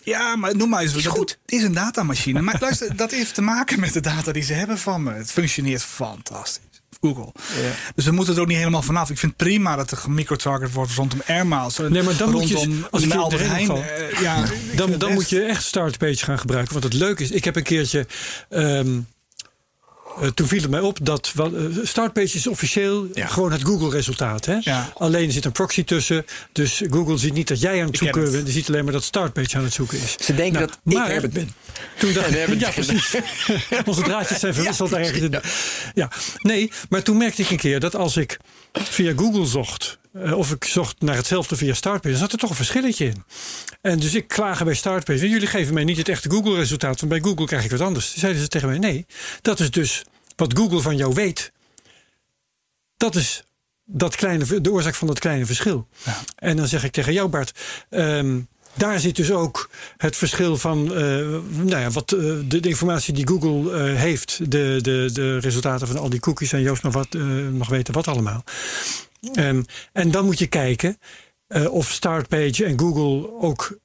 Ja, 0.05 0.37
maar 0.37 0.57
noem 0.57 0.69
maar 0.69 0.83
eens. 0.83 0.95
Is 0.95 1.07
goed. 1.07 1.39
Het 1.43 1.53
is 1.53 1.63
een 1.63 1.73
datamachine. 1.73 2.41
Maar 2.41 2.57
luister, 2.61 2.97
dat 2.97 3.11
heeft 3.11 3.35
te 3.35 3.43
maken 3.43 3.81
met 3.81 3.93
de 3.93 4.01
data 4.01 4.33
die 4.33 4.43
ze 4.43 4.53
hebben 4.53 4.79
van 4.79 5.03
me. 5.03 5.13
Het 5.13 5.33
functioneert 5.33 5.83
fantastisch. 5.83 6.72
Google. 7.03 7.33
Ja. 7.63 7.71
Dus 7.95 8.05
we 8.05 8.11
moeten 8.11 8.35
er 8.35 8.41
ook 8.41 8.47
niet 8.47 8.57
helemaal 8.57 8.83
vanaf. 8.83 9.11
Ik 9.11 9.19
vind 9.19 9.37
prima 9.37 9.77
dat 9.77 9.91
er 9.91 9.97
gemicrotarget 9.97 10.73
wordt 10.73 10.93
rondom 10.93 11.23
airmiles. 11.27 11.77
Nee, 11.77 12.03
maar 12.03 12.17
dan 12.17 12.31
moet 12.31 12.49
je, 12.49 12.81
als 12.91 13.03
ik 13.03 13.15
Albert 13.15 13.47
Heijn, 13.47 13.71
uh, 13.71 14.21
ja, 14.21 14.45
dan, 14.77 14.99
dan 14.99 15.13
moet 15.13 15.29
je 15.29 15.43
echt 15.43 15.65
Startpage 15.65 16.25
gaan 16.25 16.39
gebruiken. 16.39 16.73
Want 16.73 16.85
het 16.85 16.95
leuke 16.95 17.23
is, 17.23 17.31
ik 17.31 17.45
heb 17.45 17.57
een 17.57 17.63
keertje... 17.63 18.07
Um, 18.51 19.07
uh, 20.21 20.29
toen 20.29 20.47
viel 20.47 20.61
het 20.61 20.71
mij 20.71 20.81
op 20.81 20.99
dat 21.03 21.33
uh, 21.37 21.79
Startpage 21.83 22.37
is 22.37 22.47
officieel 22.47 23.07
ja. 23.15 23.27
gewoon 23.27 23.53
het 23.53 23.63
Google-resultaat. 23.63 24.47
Ja. 24.61 24.93
Alleen 24.95 25.27
er 25.27 25.33
zit 25.33 25.45
een 25.45 25.53
proxy 25.53 25.85
tussen. 25.85 26.25
Dus 26.53 26.83
Google 26.91 27.19
ziet 27.19 27.35
niet 27.35 27.49
dat 27.49 27.61
jij 27.61 27.81
aan 27.81 27.87
het 27.87 27.97
zoeken 27.97 28.31
bent. 28.31 28.47
Ze 28.47 28.53
ziet 28.53 28.69
alleen 28.69 28.85
maar 28.85 28.93
dat 28.93 29.05
Startpage 29.05 29.57
aan 29.57 29.65
het 29.65 29.73
zoeken 29.73 29.99
is. 29.99 30.17
Ze 30.21 30.35
denken 30.35 30.71
nou, 30.83 31.09
dat 31.09 31.17
ik 31.17 31.23
het 31.23 31.33
ben. 31.33 31.55
Toen 31.99 32.13
dacht 32.15 32.37
ik, 32.37 32.61
ja, 32.61 32.71
precies. 32.71 33.15
Onze 33.85 34.03
draadjes 34.03 34.39
zijn 34.39 34.55
verwisseld 34.55 34.91
ja, 34.91 34.97
ergens. 34.97 35.37
Ja. 35.95 36.11
Nee, 36.39 36.71
maar 36.89 37.03
toen 37.03 37.17
merkte 37.17 37.43
ik 37.43 37.51
een 37.51 37.57
keer 37.57 37.81
dat 37.81 37.97
als 37.97 38.17
ik 38.17 38.39
via 38.73 39.13
Google 39.17 39.47
zocht... 39.47 40.01
Uh, 40.17 40.39
of 40.39 40.51
ik 40.51 40.65
zocht 40.65 41.01
naar 41.01 41.17
hetzelfde 41.17 41.57
via 41.57 41.75
Startpage... 41.75 42.11
dan 42.11 42.23
zat 42.23 42.33
er 42.33 42.39
toch 42.39 42.51
een 42.51 42.57
verschilletje 42.57 43.05
in. 43.05 43.25
En 43.81 43.99
dus 43.99 44.15
ik 44.15 44.29
klagen 44.29 44.65
bij 44.65 44.75
Startpage. 44.75 45.29
Jullie 45.29 45.47
geven 45.47 45.75
mij 45.75 45.85
niet 45.85 45.97
het 45.97 46.09
echte 46.09 46.31
Google-resultaat... 46.31 47.01
want 47.01 47.13
bij 47.13 47.31
Google 47.31 47.47
krijg 47.47 47.65
ik 47.65 47.71
wat 47.71 47.81
anders. 47.81 48.11
Toen 48.11 48.21
zeiden 48.21 48.43
ze 48.43 48.49
tegen 48.49 48.69
mij, 48.69 48.79
nee, 48.79 49.07
dat 49.43 49.61
is 49.61 49.71
dus 49.71 50.05
wat 50.37 50.57
Google 50.59 50.81
van 50.81 50.97
jou 50.97 51.15
weet. 51.15 51.53
Dat 52.97 53.15
is 53.15 53.45
dat 53.85 54.17
kleine, 54.17 54.61
de 54.61 54.73
oorzaak 54.73 54.95
van 54.95 55.07
dat 55.07 55.19
kleine 55.19 55.47
verschil. 55.47 55.89
Ja. 56.05 56.21
En 56.37 56.57
dan 56.57 56.69
zeg 56.69 56.85
ik 56.85 56.93
tegen 56.93 57.13
jou, 57.13 57.29
Bart... 57.29 57.59
Um, 57.91 58.49
daar 58.75 59.01
zit 59.01 59.17
dus 59.17 59.31
ook 59.31 59.71
het 59.97 60.17
verschil 60.17 60.57
van 60.57 60.85
uh, 60.85 60.99
nou 61.51 61.81
ja, 61.81 61.91
wat, 61.91 62.13
uh, 62.13 62.39
de, 62.45 62.61
informatie 62.61 63.15
die 63.15 63.29
Google 63.29 63.91
uh, 63.91 63.97
heeft, 63.97 64.51
de, 64.51 64.79
de, 64.83 65.11
de 65.13 65.39
resultaten 65.39 65.87
van 65.87 65.99
al 65.99 66.11
die 66.11 66.21
cookies 66.21 66.53
en 66.53 66.61
Joost 66.61 66.83
nog, 66.83 66.93
wat, 66.93 67.13
nog 67.51 67.69
weten 67.69 67.95
wat 67.95 68.09
allemaal. 68.09 68.45
Um, 69.39 69.65
en 69.93 70.11
dan 70.11 70.25
moet 70.25 70.39
je 70.39 70.47
kijken 70.47 70.99
of 71.71 71.91
Startpage 71.91 72.65
en 72.65 72.79
Google 72.79 73.41
ook 73.41 73.79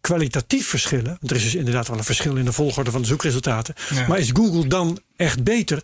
kwalitatief 0.00 0.68
verschillen. 0.68 1.18
Er 1.26 1.36
is 1.36 1.42
dus 1.42 1.54
inderdaad 1.54 1.88
wel 1.88 1.98
een 1.98 2.04
verschil 2.04 2.36
in 2.36 2.44
de 2.44 2.52
volgorde 2.52 2.90
van 2.90 3.00
de 3.00 3.06
zoekresultaten. 3.06 3.74
Maar 4.08 4.18
is 4.18 4.30
Google 4.32 4.66
dan 4.66 4.98
echt 5.16 5.42
beter? 5.42 5.82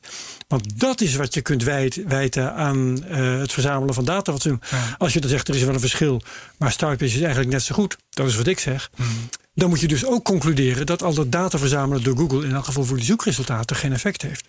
Want 0.48 0.80
dat 0.80 1.00
is 1.00 1.14
wat 1.14 1.34
je 1.34 1.40
kunt 1.40 1.62
wijten 1.62 2.54
aan 2.54 3.04
uh, 3.10 3.38
het 3.38 3.52
verzamelen 3.52 3.94
van 3.94 4.04
data. 4.04 4.32
Wat 4.32 4.42
ze, 4.42 4.58
Als 4.98 5.12
je 5.12 5.20
dan 5.20 5.30
zegt 5.30 5.48
er 5.48 5.54
is 5.54 5.62
wel 5.62 5.74
een 5.74 5.80
verschil, 5.80 6.22
maar 6.56 6.72
Startpage 6.72 7.14
is 7.14 7.20
eigenlijk 7.20 7.50
net 7.50 7.62
zo 7.62 7.74
goed. 7.74 7.96
Dat 8.10 8.28
is 8.28 8.36
wat 8.36 8.46
ik 8.46 8.58
zeg. 8.58 8.90
Mhm. 8.96 9.08
Dan 9.54 9.68
moet 9.68 9.80
je 9.80 9.88
dus 9.88 10.04
ook 10.04 10.24
concluderen 10.24 10.86
dat 10.86 11.02
al 11.02 11.14
dat 11.14 11.32
data 11.32 11.58
verzamelen 11.58 12.02
door 12.02 12.16
Google 12.16 12.44
in 12.44 12.54
elk 12.54 12.64
geval 12.64 12.84
voor 12.84 12.96
die 12.96 13.06
zoekresultaten 13.06 13.76
geen 13.76 13.92
effect 13.92 14.22
heeft. 14.22 14.44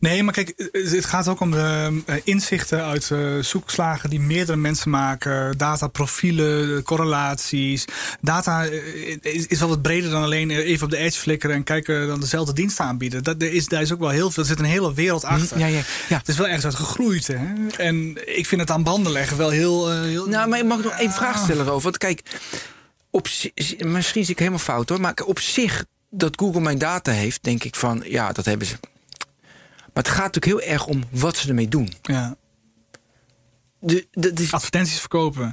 Nee, 0.00 0.22
maar 0.22 0.34
kijk, 0.34 0.68
het 0.72 1.04
gaat 1.04 1.28
ook 1.28 1.40
om 1.40 1.50
de 1.50 2.02
eh, 2.06 2.16
inzichten 2.24 2.84
uit 2.84 3.10
zoekslagen 3.40 4.10
die 4.10 4.20
meerdere 4.20 4.56
mensen 4.58 4.90
maken. 4.90 5.58
Dataprofielen, 5.58 6.82
correlaties. 6.82 7.84
Data 8.20 8.66
eh, 8.66 9.16
is, 9.20 9.46
is 9.46 9.58
wel 9.58 9.68
wat 9.68 9.82
breder 9.82 10.10
dan 10.10 10.22
alleen 10.22 10.50
even 10.50 10.84
op 10.84 10.90
de 10.90 10.96
edge 10.96 11.20
flikkeren 11.20 11.56
en 11.56 11.64
kijken 11.64 12.06
dan 12.06 12.20
dezelfde 12.20 12.52
dienst 12.52 12.80
aanbieden. 12.80 13.22
Dat, 13.22 13.42
er 13.42 13.52
is, 13.52 13.68
daar 13.68 13.82
is 13.82 13.92
ook 13.92 14.00
wel 14.00 14.08
heel 14.08 14.30
veel. 14.30 14.42
Er 14.42 14.48
zit 14.48 14.58
een 14.58 14.64
hele 14.64 14.94
wereld 14.94 15.22
mm, 15.22 15.28
achter. 15.28 15.58
Ja, 15.58 15.66
ja, 15.66 15.80
ja. 16.08 16.18
Het 16.18 16.28
is 16.28 16.36
wel 16.36 16.46
ergens 16.46 16.64
uit 16.64 16.74
gegroeid. 16.74 17.26
Hè? 17.26 17.68
En 17.76 18.16
ik 18.36 18.46
vind 18.46 18.60
het 18.60 18.70
aan 18.70 18.82
banden 18.82 19.12
leggen 19.12 19.36
wel 19.36 19.50
heel. 19.50 19.90
heel 19.90 20.26
nou, 20.26 20.48
maar 20.48 20.58
ik 20.58 20.64
mag 20.64 20.82
nog 20.82 20.92
één 20.92 21.12
vraag 21.12 21.38
stellen 21.38 21.68
over. 21.68 21.82
Want 21.82 21.98
kijk, 21.98 22.22
op, 23.10 23.28
misschien 23.78 24.24
zie 24.24 24.32
ik 24.32 24.38
helemaal 24.38 24.58
fout 24.58 24.88
hoor. 24.88 25.00
Maar 25.00 25.14
op 25.24 25.38
zich 25.38 25.84
dat 26.10 26.38
Google 26.40 26.60
mijn 26.60 26.78
data 26.78 27.12
heeft, 27.12 27.42
denk 27.42 27.64
ik 27.64 27.74
van 27.74 28.02
ja, 28.06 28.32
dat 28.32 28.44
hebben 28.44 28.66
ze. 28.66 28.76
Maar 29.94 30.02
het 30.02 30.12
gaat 30.12 30.34
natuurlijk 30.34 30.62
heel 30.62 30.72
erg 30.72 30.86
om 30.86 31.04
wat 31.10 31.36
ze 31.36 31.48
ermee 31.48 31.68
doen. 31.68 31.92
Ja. 32.02 32.36
De, 33.78 34.06
de, 34.10 34.48
Advertenties 34.50 35.00
verkopen. 35.00 35.52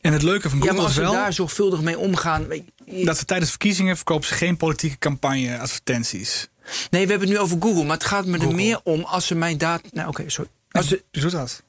En 0.00 0.12
het 0.12 0.22
leuke 0.22 0.50
van 0.50 0.58
Google 0.58 0.76
ja, 0.76 0.82
als 0.82 0.90
is 0.90 0.96
wel... 0.96 1.12
daar 1.12 1.32
zorgvuldig 1.32 1.80
mee 1.80 1.98
omgaan... 1.98 2.46
Dat 2.86 3.18
ze 3.18 3.24
tijdens 3.24 3.50
verkiezingen 3.50 3.96
verkopen 3.96 4.28
ze 4.28 4.34
geen 4.34 4.56
politieke 4.56 4.98
campagne 4.98 5.58
advertenties. 5.58 6.48
Nee, 6.90 7.04
we 7.04 7.10
hebben 7.10 7.28
het 7.28 7.36
nu 7.36 7.38
over 7.38 7.56
Google. 7.60 7.84
Maar 7.84 7.96
het 7.96 8.06
gaat 8.06 8.26
me 8.26 8.38
er 8.38 8.54
meer 8.54 8.80
om 8.82 9.02
als 9.02 9.26
ze 9.26 9.34
mijn 9.34 9.58
data... 9.58 9.88
Nou, 9.92 10.08
oké, 10.08 10.30
sorry. 10.30 10.50
Als 10.70 10.88
ze... 10.88 11.04
Doet 11.10 11.30
dat. 11.30 11.62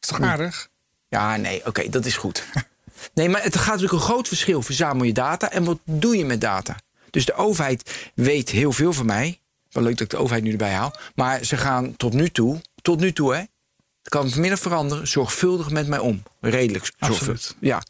Is 0.00 0.08
toch 0.08 0.20
aardig? 0.20 0.68
Ja, 1.08 1.36
nee, 1.36 1.66
oké, 1.66 1.88
dat 1.88 2.06
is 2.06 2.16
goed. 2.16 2.44
nee, 3.14 3.28
maar 3.28 3.42
het 3.42 3.56
gaat 3.56 3.66
natuurlijk 3.66 3.92
een 3.92 4.08
groot 4.08 4.28
verschil. 4.28 4.62
Verzamel 4.62 5.04
je 5.04 5.12
data 5.12 5.50
en 5.50 5.64
wat 5.64 5.78
doe 5.84 6.16
je 6.16 6.24
met 6.24 6.40
data? 6.40 6.76
Dus 7.10 7.24
de 7.24 7.34
overheid 7.34 8.10
weet 8.14 8.50
heel 8.50 8.72
veel 8.72 8.92
van 8.92 9.06
mij. 9.06 9.40
Wel 9.76 9.84
leuk 9.84 9.96
dat 9.96 10.06
ik 10.06 10.10
de 10.10 10.16
overheid 10.16 10.44
nu 10.44 10.50
erbij 10.50 10.72
haal. 10.72 10.94
Maar 11.14 11.44
ze 11.44 11.56
gaan 11.56 11.96
tot 11.96 12.12
nu 12.12 12.28
toe, 12.28 12.60
tot 12.82 13.00
nu 13.00 13.12
toe 13.12 13.34
hè. 13.34 13.38
Het 14.02 14.14
kan 14.14 14.30
vanmiddag 14.30 14.58
veranderen, 14.58 15.08
zorgvuldig 15.08 15.70
met 15.70 15.86
mij 15.86 15.98
om. 15.98 16.22
Redelijk 16.40 16.92
zorgvuldig. 16.98 17.54
Ja. 17.60 17.82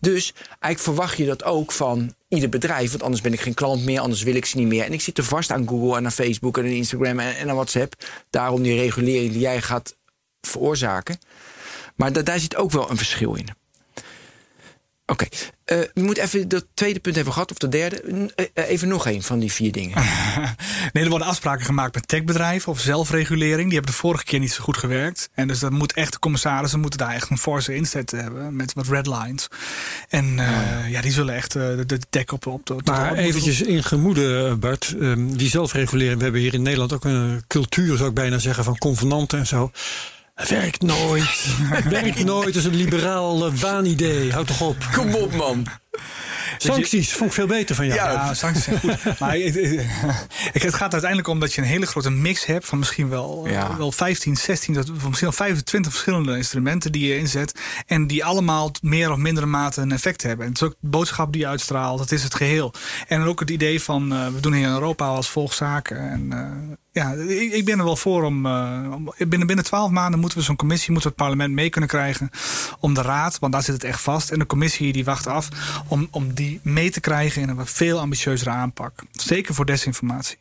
Dus 0.00 0.32
eigenlijk 0.34 0.78
verwacht 0.78 1.16
je 1.16 1.26
dat 1.26 1.44
ook 1.44 1.72
van 1.72 2.14
ieder 2.28 2.48
bedrijf. 2.48 2.90
Want 2.90 3.02
anders 3.02 3.22
ben 3.22 3.32
ik 3.32 3.40
geen 3.40 3.54
klant 3.54 3.84
meer, 3.84 4.00
anders 4.00 4.22
wil 4.22 4.34
ik 4.34 4.46
ze 4.46 4.56
niet 4.56 4.66
meer. 4.66 4.84
En 4.84 4.92
ik 4.92 5.00
zit 5.00 5.18
er 5.18 5.24
vast 5.24 5.50
aan 5.50 5.68
Google 5.68 5.96
en 5.96 6.04
aan 6.04 6.12
Facebook 6.12 6.58
en 6.58 6.64
aan 6.64 6.70
Instagram 6.70 7.18
en, 7.18 7.36
en 7.36 7.48
aan 7.48 7.54
WhatsApp. 7.54 7.94
Daarom 8.30 8.62
die 8.62 8.80
regulering 8.80 9.32
die 9.32 9.40
jij 9.40 9.62
gaat 9.62 9.96
veroorzaken. 10.40 11.18
Maar 11.96 12.24
daar 12.24 12.40
zit 12.40 12.56
ook 12.56 12.70
wel 12.70 12.90
een 12.90 12.96
verschil 12.96 13.34
in. 13.34 13.48
Oké. 15.10 15.24
Uh, 15.66 15.78
we 15.94 16.02
moeten 16.02 16.24
even 16.24 16.48
dat 16.48 16.66
tweede 16.74 17.00
punt 17.00 17.14
hebben 17.14 17.32
gehad, 17.32 17.50
of 17.50 17.56
de 17.56 17.68
derde. 17.68 18.02
Uh, 18.36 18.46
even 18.54 18.88
nog 18.88 19.06
een 19.06 19.22
van 19.22 19.38
die 19.38 19.52
vier 19.52 19.72
dingen. 19.72 19.96
nee, 20.92 21.04
er 21.04 21.10
worden 21.10 21.28
afspraken 21.28 21.64
gemaakt 21.64 21.94
met 21.94 22.08
techbedrijven 22.08 22.68
over 22.68 22.82
zelfregulering. 22.82 23.64
Die 23.64 23.74
hebben 23.74 23.90
de 23.90 23.98
vorige 23.98 24.24
keer 24.24 24.38
niet 24.38 24.52
zo 24.52 24.62
goed 24.62 24.76
gewerkt. 24.76 25.30
En 25.34 25.48
dus 25.48 25.58
dat 25.58 25.70
moet 25.70 25.92
echt, 25.92 26.12
de 26.12 26.18
commissarissen 26.18 26.80
moeten 26.80 26.98
daar 26.98 27.14
echt 27.14 27.30
een 27.30 27.38
forse 27.38 27.74
inzet 27.74 28.10
hebben. 28.10 28.56
Met 28.56 28.72
wat 28.72 28.88
red 28.88 29.06
lines. 29.06 29.48
En 30.08 30.24
uh, 30.38 30.90
ja, 30.90 31.00
die 31.00 31.12
zullen 31.12 31.34
echt 31.34 31.52
de, 31.52 31.82
de 31.86 31.98
tech 32.10 32.26
op, 32.26 32.46
op 32.46 32.66
de. 32.66 32.76
Maar 32.84 33.14
eventjes 33.14 33.62
in 33.62 33.82
gemoede, 33.82 34.56
Bart. 34.56 34.94
Um, 35.00 35.36
die 35.36 35.48
zelfregulering. 35.48 36.16
We 36.16 36.22
hebben 36.22 36.40
hier 36.40 36.54
in 36.54 36.62
Nederland 36.62 36.92
ook 36.92 37.04
een 37.04 37.44
cultuur, 37.46 37.96
zou 37.96 38.08
ik 38.08 38.14
bijna 38.14 38.38
zeggen, 38.38 38.64
van 38.64 38.78
convenanten 38.78 39.38
en 39.38 39.46
zo. 39.46 39.70
Werkt 40.48 40.82
nooit. 40.82 41.56
Werkt 41.88 42.24
nooit. 42.24 42.56
Is 42.56 42.64
een 42.64 42.74
liberaal 42.74 43.54
waanidee. 43.54 44.32
Houd 44.32 44.46
toch 44.46 44.60
op. 44.60 44.76
Kom 44.92 45.14
op, 45.14 45.32
man. 45.34 45.66
Sancties 46.58 47.12
vond 47.12 47.30
ik 47.30 47.36
veel 47.36 47.46
beter 47.46 47.74
van 47.74 47.86
jou. 47.86 47.98
Ja, 47.98 48.34
sancties 48.34 48.64
zijn 48.64 48.78
goed. 48.78 49.04
maar 49.20 49.34
het, 49.34 50.62
het, 50.62 50.74
gaat 50.74 50.92
uiteindelijk 50.92 51.28
om 51.28 51.40
dat 51.40 51.52
je 51.52 51.60
een 51.60 51.66
hele 51.66 51.86
grote 51.86 52.10
mix 52.10 52.46
hebt 52.46 52.66
van 52.66 52.78
misschien 52.78 53.08
wel, 53.08 53.48
ja. 53.48 53.76
wel 53.76 53.92
15, 53.92 54.36
16, 54.36 54.74
misschien 54.74 55.14
wel 55.20 55.32
25 55.32 55.92
verschillende 55.92 56.36
instrumenten 56.36 56.92
die 56.92 57.08
je 57.08 57.18
inzet. 57.18 57.60
En 57.86 58.06
die 58.06 58.24
allemaal 58.24 58.70
meer 58.82 59.10
of 59.10 59.16
mindere 59.16 59.46
mate 59.46 59.80
een 59.80 59.92
effect 59.92 60.22
hebben. 60.22 60.46
En 60.46 60.52
het 60.52 60.60
is 60.60 60.68
ook 60.68 60.76
de 60.80 60.88
boodschap 60.88 61.32
die 61.32 61.40
je 61.40 61.48
uitstraalt. 61.48 61.98
Dat 61.98 62.12
is 62.12 62.22
het 62.22 62.34
geheel. 62.34 62.72
En 63.08 63.22
ook 63.22 63.40
het 63.40 63.50
idee 63.50 63.82
van 63.82 64.12
uh, 64.12 64.26
we 64.26 64.40
doen 64.40 64.52
hier 64.52 64.66
in 64.66 64.72
Europa 64.72 65.06
als 65.06 65.30
volkszaken. 65.30 66.10
En 66.10 66.30
uh, 66.32 66.76
ja, 66.92 67.12
ik, 67.12 67.52
ik, 67.52 67.64
ben 67.64 67.78
er 67.78 67.84
wel 67.84 67.96
voor 67.96 68.24
om, 68.24 68.46
uh, 68.46 68.94
binnen, 69.18 69.46
binnen 69.46 69.64
12 69.64 69.90
maanden 69.90 70.20
moeten 70.20 70.38
we 70.38 70.44
zo'n 70.44 70.56
commissie, 70.56 70.92
moeten 70.92 71.10
we 71.10 71.16
het 71.16 71.26
parlement 71.26 71.54
mee 71.54 71.70
kunnen 71.70 71.90
krijgen 71.90 72.30
om 72.80 72.94
de 72.94 73.02
raad, 73.02 73.38
want 73.38 73.52
daar 73.52 73.62
zit 73.62 73.74
het 73.74 73.84
echt 73.84 74.00
vast. 74.00 74.30
En 74.30 74.38
de 74.38 74.46
commissie 74.46 74.92
die 74.92 75.04
wacht 75.04 75.26
af 75.26 75.48
om, 75.88 76.08
om 76.10 76.34
die 76.34 76.60
mee 76.62 76.90
te 76.90 77.00
krijgen 77.00 77.42
in 77.42 77.48
een 77.48 77.66
veel 77.66 77.98
ambitieuzere 77.98 78.50
aanpak. 78.50 78.92
Zeker 79.12 79.54
voor 79.54 79.66
desinformatie. 79.66 80.38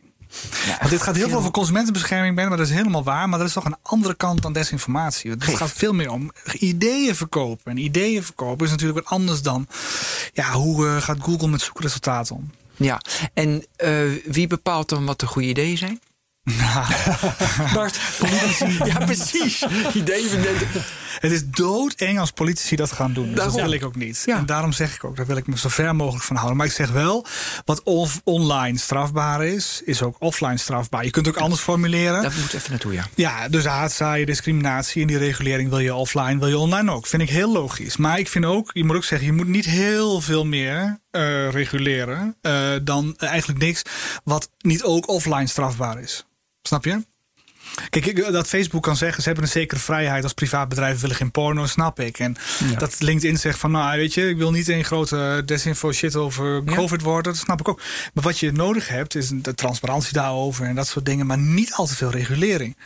Ja, 0.65 0.77
Want 0.79 0.89
dit 0.89 1.01
gaat 1.01 1.15
heel 1.15 1.29
veel 1.29 1.37
over 1.37 1.51
consumentenbescherming, 1.51 2.35
ben, 2.35 2.47
maar 2.47 2.57
dat 2.57 2.67
is 2.67 2.73
helemaal 2.73 3.03
waar. 3.03 3.29
Maar 3.29 3.39
dat 3.39 3.47
is 3.47 3.53
toch 3.53 3.65
een 3.65 3.77
andere 3.81 4.15
kant 4.15 4.41
dan 4.41 4.53
desinformatie. 4.53 5.31
Het 5.31 5.43
gaat 5.43 5.71
veel 5.71 5.93
meer 5.93 6.11
om 6.11 6.31
ideeën 6.59 7.15
verkopen. 7.15 7.71
En 7.71 7.77
ideeën 7.77 8.23
verkopen 8.23 8.65
is 8.65 8.71
natuurlijk 8.71 8.99
wat 8.99 9.13
anders 9.13 9.41
dan 9.41 9.67
ja, 10.33 10.51
hoe 10.51 10.85
uh, 10.85 11.01
gaat 11.01 11.17
Google 11.21 11.47
met 11.47 11.61
zoekresultaten 11.61 12.35
om. 12.35 12.51
Ja, 12.75 13.01
en 13.33 13.65
uh, 13.83 14.11
wie 14.25 14.47
bepaalt 14.47 14.89
dan 14.89 15.05
wat 15.05 15.19
de 15.19 15.25
goede 15.25 15.47
ideeën 15.47 15.77
zijn? 15.77 15.99
Bart, 17.73 17.99
politici. 18.19 18.77
ja, 18.91 19.05
precies. 19.05 19.65
Idee 19.93 20.25
Het 21.19 21.31
is 21.31 21.45
doodeng 21.45 22.19
als 22.19 22.31
politici 22.31 22.75
dat 22.75 22.91
gaan 22.91 23.13
doen. 23.13 23.27
Dus 23.33 23.43
dat 23.43 23.53
wil 23.53 23.71
ik 23.71 23.85
ook 23.85 23.95
niet. 23.95 24.25
En 24.27 24.45
daarom 24.45 24.71
zeg 24.71 24.95
ik 24.95 25.03
ook, 25.03 25.15
daar 25.15 25.25
wil 25.25 25.37
ik 25.37 25.47
me 25.47 25.57
zo 25.57 25.69
ver 25.69 25.95
mogelijk 25.95 26.23
van 26.23 26.35
houden. 26.35 26.57
Maar 26.57 26.65
ik 26.65 26.71
zeg 26.71 26.91
wel, 26.91 27.25
wat 27.65 27.83
online 28.23 28.77
strafbaar 28.77 29.45
is, 29.45 29.81
is 29.85 30.01
ook 30.01 30.15
offline 30.19 30.57
strafbaar. 30.57 31.05
Je 31.05 31.11
kunt 31.11 31.25
het 31.25 31.35
ook 31.35 31.41
anders 31.41 31.61
formuleren. 31.61 32.21
Dat 32.21 32.35
moet 32.35 32.53
even 32.53 32.69
naartoe, 32.69 32.93
ja. 32.93 33.07
Ja, 33.15 33.49
dus 33.49 33.65
haatzaaien, 33.65 34.25
discriminatie 34.25 35.01
en 35.01 35.07
die 35.07 35.17
regulering 35.17 35.69
wil 35.69 35.79
je 35.79 35.93
offline, 35.93 36.39
wil 36.39 36.47
je 36.47 36.57
online 36.57 36.91
ook. 36.91 37.07
Vind 37.07 37.21
ik 37.21 37.29
heel 37.29 37.51
logisch. 37.51 37.97
Maar 37.97 38.19
ik 38.19 38.27
vind 38.27 38.45
ook, 38.45 38.69
je 38.73 38.83
moet 38.83 38.95
ook 38.95 39.03
zeggen, 39.03 39.27
je 39.27 39.33
moet 39.33 39.47
niet 39.47 39.65
heel 39.65 40.21
veel 40.21 40.45
meer 40.45 40.99
uh, 41.11 41.49
reguleren 41.51 42.35
uh, 42.41 42.71
dan 42.83 43.15
eigenlijk 43.17 43.59
niks 43.59 43.81
wat 44.23 44.49
niet 44.57 44.83
ook 44.83 45.07
offline 45.07 45.47
strafbaar 45.47 46.01
is. 46.01 46.25
Snap 46.69 46.85
je? 46.85 47.03
Kijk, 47.89 48.31
dat 48.31 48.47
Facebook 48.47 48.83
kan 48.83 48.95
zeggen, 48.95 49.21
ze 49.21 49.27
hebben 49.27 49.45
een 49.45 49.51
zekere 49.51 49.79
vrijheid 49.79 50.23
als 50.23 50.33
privaatbedrijven 50.33 51.01
willen 51.01 51.15
geen 51.15 51.31
porno, 51.31 51.65
snap 51.65 51.99
ik. 51.99 52.19
En 52.19 52.35
dat 52.77 52.99
LinkedIn 52.99 53.37
zegt 53.37 53.59
van, 53.59 53.71
nou 53.71 53.97
weet 53.97 54.13
je, 54.13 54.29
ik 54.29 54.37
wil 54.37 54.51
niet 54.51 54.67
een 54.67 54.83
grote 54.83 55.41
desinfo 55.45 55.91
shit 55.91 56.15
over 56.15 56.63
COVID 56.63 57.01
worden, 57.01 57.31
dat 57.31 57.41
snap 57.41 57.59
ik 57.59 57.67
ook. 57.67 57.81
Maar 58.13 58.23
wat 58.23 58.39
je 58.39 58.51
nodig 58.51 58.87
hebt, 58.87 59.15
is 59.15 59.29
de 59.33 59.55
transparantie 59.55 60.13
daarover 60.13 60.65
en 60.65 60.75
dat 60.75 60.87
soort 60.87 61.05
dingen, 61.05 61.25
maar 61.25 61.37
niet 61.37 61.73
al 61.73 61.85
te 61.85 61.95
veel 61.95 62.11
regulering. 62.11 62.77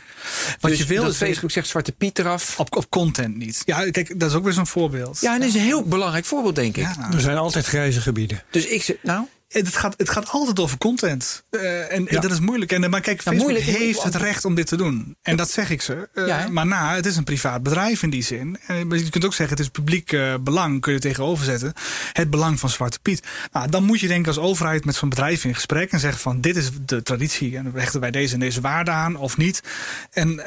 Wat 0.60 0.70
dus 0.70 0.80
je 0.80 0.86
wil, 0.86 1.04
dat 1.04 1.16
Facebook 1.16 1.50
zegt 1.50 1.68
Zwarte 1.68 1.92
Piet 1.92 2.18
eraf. 2.18 2.58
Op, 2.58 2.76
op 2.76 2.90
content 2.90 3.36
niet. 3.36 3.62
Ja, 3.64 3.90
kijk, 3.90 4.20
dat 4.20 4.30
is 4.30 4.36
ook 4.36 4.44
weer 4.44 4.52
zo'n 4.52 4.66
voorbeeld. 4.66 5.20
Ja, 5.20 5.34
en 5.34 5.40
dat 5.40 5.48
is 5.48 5.54
een 5.54 5.60
heel 5.60 5.84
belangrijk 5.84 6.24
voorbeeld, 6.24 6.54
denk 6.54 6.76
ik. 6.76 6.86
er 7.12 7.20
zijn 7.20 7.36
altijd 7.36 7.66
grijze 7.66 8.00
gebieden. 8.00 8.42
Dus 8.50 8.66
ik 8.66 8.82
zeg, 8.82 8.96
nou 9.02 9.26
het 9.48 9.76
gaat, 9.76 9.94
het 9.96 10.10
gaat 10.10 10.30
altijd 10.30 10.60
over 10.60 10.78
content. 10.78 11.44
Uh, 11.50 11.92
en, 11.92 12.04
dat 12.04 12.30
is 12.30 12.40
moeilijk. 12.40 12.72
En, 12.72 12.90
maar 12.90 13.00
kijk, 13.00 13.22
Facebook 13.22 13.58
heeft 13.58 14.02
het 14.02 14.14
recht 14.14 14.44
om 14.44 14.54
dit 14.54 14.66
te 14.66 14.76
doen. 14.76 15.16
En 15.22 15.36
dat 15.36 15.50
zeg 15.50 15.70
ik 15.70 15.82
ze. 15.82 16.08
Uh, 16.14 16.46
maar 16.46 16.66
na, 16.66 16.94
het 16.94 17.06
is 17.06 17.16
een 17.16 17.24
privaat 17.24 17.62
bedrijf 17.62 18.02
in 18.02 18.10
die 18.10 18.22
zin. 18.22 18.58
En 18.66 18.90
je 18.90 19.10
kunt 19.10 19.24
ook 19.24 19.34
zeggen, 19.34 19.56
het 19.56 19.64
is 19.64 19.70
publiek 19.70 20.12
uh, 20.12 20.34
belang, 20.40 20.80
kun 20.80 20.92
je 20.92 20.98
tegenover 20.98 21.44
zetten. 21.44 21.72
Het 22.12 22.30
belang 22.30 22.60
van 22.60 22.68
Zwarte 22.68 22.98
Piet. 23.02 23.22
Nou, 23.52 23.68
dan 23.68 23.84
moet 23.84 24.00
je 24.00 24.06
denk 24.06 24.20
ik 24.20 24.26
als 24.26 24.38
overheid 24.38 24.84
met 24.84 24.94
zo'n 24.94 25.08
bedrijf 25.08 25.44
in 25.44 25.54
gesprek 25.54 25.90
en 25.90 26.00
zeggen 26.00 26.20
van 26.20 26.40
dit 26.40 26.56
is 26.56 26.70
de 26.86 27.02
traditie. 27.02 27.56
En 27.56 27.72
hechten 27.74 28.00
wij 28.00 28.10
deze 28.10 28.34
en 28.34 28.40
deze 28.40 28.60
waarde 28.60 28.90
aan 28.90 29.16
of 29.16 29.36
niet. 29.36 29.62
En 30.10 30.42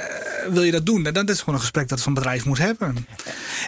wil 0.49 0.63
je 0.63 0.71
dat 0.71 0.85
doen? 0.85 1.01
Nou, 1.01 1.13
dat 1.13 1.29
is 1.29 1.39
gewoon 1.39 1.55
een 1.55 1.61
gesprek 1.61 1.87
dat 1.87 1.99
zo'n 1.99 2.13
bedrijf 2.13 2.45
moet 2.45 2.57
hebben. 2.57 3.07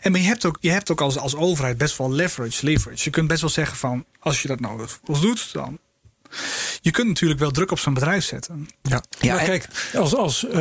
En 0.02 0.12
maar 0.12 0.22
je 0.22 0.28
hebt 0.28 0.46
ook, 0.46 0.58
je 0.60 0.72
hebt 0.72 0.92
ook 0.92 1.02
als, 1.02 1.18
als 1.18 1.36
overheid 1.36 1.78
best 1.78 1.98
wel 1.98 2.12
leverage, 2.12 2.66
leverage. 2.66 3.04
Je 3.04 3.10
kunt 3.10 3.28
best 3.28 3.42
wel 3.42 3.50
zeggen 3.50 3.78
van 3.78 4.06
als 4.20 4.42
je 4.42 4.48
dat 4.48 4.60
nou 4.60 4.88
doet 5.30 5.54
dan. 5.54 5.80
Je 6.82 6.92
kunt 6.92 7.08
natuurlijk 7.08 7.40
wel 7.40 7.52
druk 7.52 7.72
op 7.72 7.80
zo'n 7.80 7.94
bedrijf 7.94 8.26
zetten. 8.26 8.70
Ja, 8.82 9.04
ja 9.20 9.36
maar 9.36 9.44
kijk, 9.44 9.68
als, 9.94 10.16
als 10.16 10.44
uh, 10.44 10.54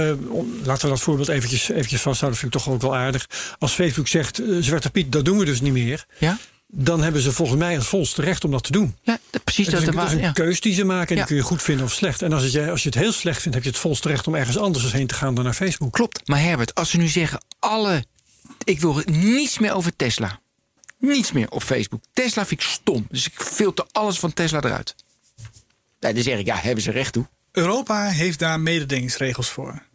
laten 0.62 0.84
we 0.84 0.88
dat 0.88 1.00
voorbeeld 1.00 1.28
eventjes, 1.28 1.68
eventjes 1.68 2.00
vasthouden, 2.00 2.40
vind 2.40 2.54
ik 2.54 2.60
toch 2.60 2.74
ook 2.74 2.82
wel 2.82 2.96
aardig. 2.96 3.26
Als 3.58 3.72
Facebook 3.72 4.08
zegt, 4.08 4.40
uh, 4.40 4.62
Zwarte 4.62 4.90
Piet, 4.90 5.12
dat 5.12 5.24
doen 5.24 5.38
we 5.38 5.44
dus 5.44 5.60
niet 5.60 5.72
meer. 5.72 6.06
Ja? 6.18 6.38
Dan 6.66 7.02
hebben 7.02 7.22
ze 7.22 7.32
volgens 7.32 7.58
mij 7.58 7.74
het 7.74 7.84
volste 7.84 8.22
recht 8.22 8.44
om 8.44 8.50
dat 8.50 8.62
te 8.62 8.72
doen. 8.72 8.96
Ja, 9.02 9.18
precies. 9.44 9.68
dat, 9.68 9.80
is 9.80 9.86
een, 9.86 9.94
dat 9.94 10.12
is 10.12 10.22
een 10.22 10.32
keus 10.32 10.60
die 10.60 10.74
ze 10.74 10.84
maken 10.84 11.08
en 11.08 11.16
die 11.16 11.24
kun 11.24 11.36
je 11.36 11.42
goed 11.42 11.62
vinden 11.62 11.84
of 11.84 11.92
slecht. 11.92 12.22
En 12.22 12.32
als, 12.32 12.52
het, 12.52 12.68
als 12.68 12.82
je 12.82 12.88
het 12.88 12.98
heel 12.98 13.12
slecht 13.12 13.40
vindt, 13.42 13.56
heb 13.56 13.64
je 13.64 13.70
het 13.70 13.78
volste 13.78 14.08
recht 14.08 14.26
om 14.26 14.34
ergens 14.34 14.58
anders 14.58 14.92
heen 14.92 15.06
te 15.06 15.14
gaan 15.14 15.34
dan 15.34 15.44
naar 15.44 15.54
Facebook. 15.54 15.92
Klopt. 15.92 16.28
Maar 16.28 16.40
Herbert, 16.40 16.74
als 16.74 16.90
ze 16.90 16.96
nu 16.96 17.08
zeggen, 17.08 17.40
alle, 17.58 18.04
ik 18.64 18.80
wil 18.80 19.02
niets 19.04 19.58
meer 19.58 19.72
over 19.72 19.96
Tesla 19.96 20.40
niets 20.98 21.32
meer 21.32 21.50
op 21.50 21.62
Facebook. 21.62 22.02
Tesla 22.12 22.46
vind 22.46 22.60
ik 22.60 22.66
stom. 22.66 23.06
Dus 23.10 23.26
ik 23.26 23.32
filter 23.36 23.86
alles 23.92 24.18
van 24.18 24.32
Tesla 24.32 24.60
eruit. 24.60 24.94
Nee, 26.00 26.14
dan 26.14 26.22
zeg 26.22 26.38
ik, 26.38 26.46
ja, 26.46 26.56
hebben 26.56 26.82
ze 26.82 26.90
recht 26.90 27.12
toe. 27.12 27.26
Europa 27.52 28.08
heeft 28.08 28.38
daar 28.38 28.60
mededingingsregels 28.60 29.48
voor. 29.48 29.86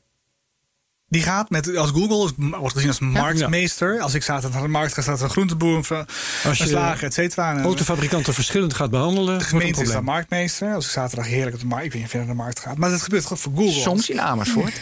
Die 1.08 1.22
gaat 1.22 1.50
met, 1.50 1.76
als 1.76 1.90
Google 1.90 2.32
wordt 2.38 2.74
gezien 2.74 2.90
als 2.90 3.00
marktmeester. 3.00 4.00
Als 4.00 4.14
ik 4.14 4.24
zaterdag 4.24 4.54
naar 4.54 4.62
de 4.62 4.68
markt 4.68 4.94
ga, 4.94 5.02
staat 5.02 5.22
een 5.22 5.30
groenteboer, 5.30 5.92
een, 5.92 6.06
als 6.44 6.58
je 6.58 6.68
slager, 6.68 7.04
et 7.04 7.14
cetera. 7.14 7.62
Autofabrikanten 7.62 8.34
verschillend 8.34 8.74
gaat 8.74 8.90
behandelen. 8.90 9.40
De 9.40 9.44
gemeente 9.46 9.82
is 9.82 9.92
dan 9.92 10.04
marktmeester. 10.04 10.74
Als 10.74 10.86
ik 10.86 10.92
zaterdag 10.92 11.28
heerlijk 11.28 11.56
op 11.56 11.62
de 11.62 11.68
markt, 11.68 11.86
ik 11.86 11.92
weet 11.92 12.02
niet 12.02 12.12
of 12.12 12.18
je 12.18 12.26
naar 12.26 12.36
de 12.36 12.42
markt 12.42 12.60
gaat. 12.60 12.78
Maar 12.78 12.90
dat 12.90 13.02
gebeurt 13.02 13.24
gewoon 13.24 13.38
voor 13.38 13.52
Google. 13.56 13.82
Soms 13.82 14.10
in 14.10 14.22
Amersfoort. 14.22 14.82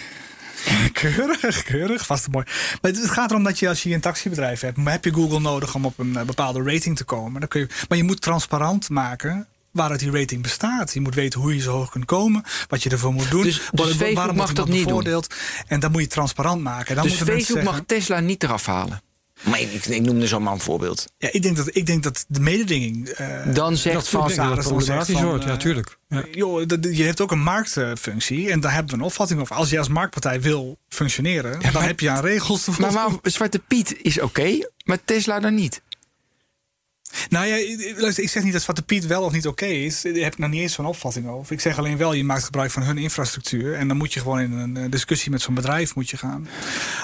Keurig, 0.94 1.64
keurig, 1.64 2.06
vast 2.06 2.28
mooi. 2.28 2.46
Maar 2.82 2.92
het 2.92 3.10
gaat 3.10 3.30
erom 3.32 3.44
dat 3.44 3.60
je 3.60 3.68
als 3.68 3.84
je 3.84 3.94
een 3.94 4.02
taxibedrijf 4.02 4.62
hebt, 4.62 4.78
heb 4.84 5.06
je 5.06 5.14
Google 5.14 5.40
nodig 5.40 5.76
om 5.76 5.86
op 5.86 6.00
een 6.00 6.18
eh, 6.18 6.24
bepaalde 6.24 6.64
rating 6.64 6.98
te 6.98 7.04
komen. 7.04 7.40
Dan 7.40 7.50
kun 7.50 7.60
je, 7.60 7.68
maar 7.90 7.98
je 7.98 8.04
moet 8.04 8.22
transparant 8.22 8.90
maken 8.90 9.48
waaruit 9.72 10.00
die 10.00 10.12
rating 10.12 10.42
bestaat. 10.42 10.94
Je 10.94 11.02
moet 11.02 11.16
weten 11.16 11.40
hoe 11.40 11.56
je 11.56 11.62
zo 11.62 11.72
hoog 11.72 11.90
kunt 11.90 12.06
komen, 12.06 12.44
wat 12.68 12.84
je 12.84 12.90
ervoor 12.90 13.14
moet 13.14 13.30
doen. 13.30 13.44
Dus, 13.44 13.62
dus 13.72 13.96
Facebook 13.96 14.36
mag 14.36 14.54
dat 14.54 14.68
niet 14.68 14.88
doen. 14.88 15.24
En 15.68 15.80
dan 15.80 15.92
moet 15.92 16.02
je 16.02 16.08
transparant 16.08 16.62
maken. 16.62 16.96
Dan 16.96 17.04
dus 17.04 17.14
Facebook 17.14 17.64
mag 17.64 17.82
Tesla 17.86 18.20
niet 18.20 18.44
eraf 18.44 18.66
halen. 18.66 19.02
Maar 19.42 19.60
ik, 19.60 19.86
ik 19.86 20.02
noemde 20.02 20.28
zo'n 20.28 20.44
man 20.44 20.54
een 20.54 20.60
voorbeeld. 20.60 21.06
Ja, 21.18 21.30
ik 21.32 21.42
denk 21.42 21.58
dat, 21.58 21.76
ik 21.76 21.86
denk 21.86 22.04
dat 22.04 22.26
de 22.28 22.40
mededinging. 22.40 23.20
Uh, 23.20 23.54
dan 23.54 23.78
zegt 23.78 24.08
van 24.08 24.36
dat 24.36 24.60
problematisch 24.60 25.22
wordt, 25.22 25.44
ja, 25.44 25.58
tuurlijk. 25.58 25.98
Ja. 26.08 26.26
Joh, 26.32 26.64
je 26.92 27.04
hebt 27.04 27.22
ook 27.22 27.32
een 27.32 27.44
marktfunctie 27.44 28.52
en 28.52 28.60
daar 28.60 28.74
hebben 28.74 28.92
we 28.92 28.98
een 28.98 29.08
opvatting 29.08 29.40
over. 29.42 29.56
Als 29.56 29.70
je 29.70 29.78
als 29.78 29.88
marktpartij 29.88 30.42
wil 30.42 30.78
functioneren, 30.90 31.60
dan 31.74 31.84
heb 31.84 32.00
je 32.00 32.10
aan 32.10 32.24
regels 32.24 32.64
te 32.64 32.72
volgen. 32.72 32.94
Maar, 32.94 33.10
maar 33.10 33.20
Zwarte 33.24 33.60
Piet 33.60 33.98
is 34.02 34.22
oké, 34.22 34.68
maar 34.84 34.98
Tesla 35.06 35.40
dan 35.40 35.56
niet. 35.56 35.82
Nou 37.30 37.46
ja, 37.46 37.56
ik 38.16 38.30
zeg 38.30 38.44
niet 38.44 38.54
dat 38.54 38.62
Zwarte 38.62 38.82
Piet 38.82 39.08
wel 39.08 39.24
of 39.24 39.32
niet 39.32 39.48
oké 39.48 39.66
is. 39.66 40.02
Daar 40.02 40.14
heb 40.14 40.34
ik 40.34 40.38
nog 40.38 40.50
niet 40.50 40.62
eens 40.62 40.74
zo'n 40.74 40.86
opvatting 40.86 41.28
over. 41.28 41.54
Ik 41.54 41.62
zeg 41.62 41.78
alleen 41.78 41.98
wel, 41.98 42.14
je 42.14 42.24
maakt 42.24 42.44
gebruik 42.44 42.72
van 42.72 42.84
hun 42.84 42.98
infrastructuur. 42.98 43.76
En 43.76 43.88
dan 43.88 43.98
moet 43.98 44.14
je 44.14 44.20
gewoon 44.20 44.40
in 44.40 44.52
een 44.52 44.78
eh, 44.78 44.84
discussie 44.90 45.32
met 45.32 45.42
zo'n 45.42 45.54
bedrijf 45.54 45.96
moet 45.96 46.10
je 46.10 46.18
gaan. 46.18 46.48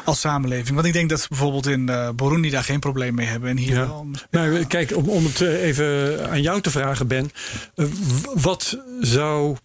Als 0.05 0.19
samenleving. 0.19 0.75
Want 0.75 0.87
ik 0.87 0.93
denk 0.93 1.09
dat 1.09 1.21
ze 1.21 1.27
bijvoorbeeld 1.27 1.67
in 1.67 1.89
uh, 1.89 2.09
Burundi 2.09 2.49
daar 2.49 2.63
geen 2.63 2.79
probleem 2.79 3.15
mee 3.15 3.27
hebben. 3.27 3.49
En 3.49 3.57
hier 3.57 3.75
wel. 3.75 4.07
Nou, 4.31 4.65
kijk, 4.65 4.95
om, 4.95 5.09
om 5.09 5.25
het 5.25 5.41
eh, 5.41 5.63
even 5.63 6.19
aan 6.29 6.41
jou 6.41 6.61
te 6.61 6.71
vragen, 6.71 7.07
Ben. 7.07 7.31
wat 8.33 8.77
zou 9.01 9.57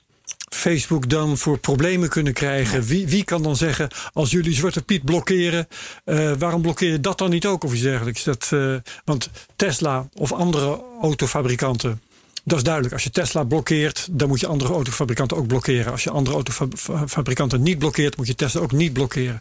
Facebook 0.54 1.08
dan 1.08 1.38
voor 1.38 1.58
problemen 1.58 2.08
kunnen 2.08 2.32
krijgen? 2.32 2.82
Wie, 2.82 3.08
wie 3.08 3.24
kan 3.24 3.42
dan 3.42 3.56
zeggen, 3.56 3.88
als 4.12 4.30
jullie 4.30 4.54
Zwarte 4.54 4.82
Piet 4.82 5.04
blokkeren, 5.04 5.68
uh, 6.04 6.32
waarom 6.38 6.62
blokkeer 6.62 6.90
je 6.90 7.00
dat 7.00 7.18
dan 7.18 7.30
niet 7.30 7.46
ook 7.46 7.64
of 7.64 7.72
iets 7.72 7.82
dergelijks? 7.82 8.24
Dat, 8.24 8.50
uh, 8.54 8.76
want 9.04 9.30
Tesla 9.56 10.08
of 10.14 10.32
andere 10.32 10.82
autofabrikanten, 11.00 12.00
dat 12.44 12.58
is 12.58 12.64
duidelijk. 12.64 12.94
Als 12.94 13.04
je 13.04 13.10
Tesla 13.10 13.44
blokkeert, 13.44 14.08
dan 14.10 14.28
moet 14.28 14.40
je 14.40 14.46
andere 14.46 14.72
autofabrikanten 14.72 15.36
ook 15.36 15.46
blokkeren. 15.46 15.92
Als 15.92 16.04
je 16.04 16.10
andere 16.10 16.36
autofabrikanten 16.36 17.62
niet 17.62 17.78
blokkeert, 17.78 18.16
moet 18.16 18.26
je 18.26 18.34
Tesla 18.34 18.60
ook 18.60 18.72
niet 18.72 18.92
blokkeren. 18.92 19.40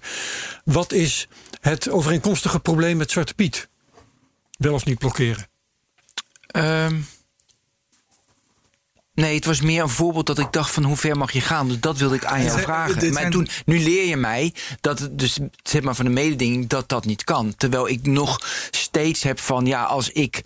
Wat 0.65 0.91
is 0.91 1.27
het 1.61 1.89
overeenkomstige 1.89 2.59
probleem 2.59 2.97
met 2.97 3.11
Zwarte 3.11 3.33
Piet? 3.33 3.69
Wel 4.57 4.73
of 4.73 4.85
niet 4.85 4.99
blokkeren? 4.99 5.47
Um, 6.55 7.05
Nee, 9.21 9.35
het 9.35 9.45
was 9.45 9.61
meer 9.61 9.81
een 9.81 9.89
voorbeeld 9.89 10.25
dat 10.25 10.39
ik 10.39 10.51
dacht 10.51 10.71
van 10.71 10.83
hoe 10.83 10.97
ver 10.97 11.17
mag 11.17 11.31
je 11.31 11.41
gaan. 11.41 11.67
Dus 11.67 11.79
dat 11.79 11.97
wilde 11.97 12.15
ik 12.15 12.25
aan 12.25 12.43
jou 12.43 12.59
vragen. 12.59 13.13
Maar 13.13 13.29
toen, 13.29 13.47
nu 13.65 13.79
leer 13.79 14.07
je 14.07 14.17
mij 14.17 14.53
dat 14.81 14.99
het 14.99 15.19
dus 15.19 15.39
zeg 15.63 15.81
maar 15.81 15.95
van 15.95 16.05
de 16.05 16.11
mededinging 16.11 16.67
dat 16.67 16.89
dat 16.89 17.05
niet 17.05 17.23
kan. 17.23 17.55
Terwijl 17.55 17.89
ik 17.89 18.05
nog 18.05 18.39
steeds 18.71 19.23
heb 19.23 19.39
van 19.39 19.65
ja, 19.65 19.83
als 19.83 20.09
ik 20.09 20.41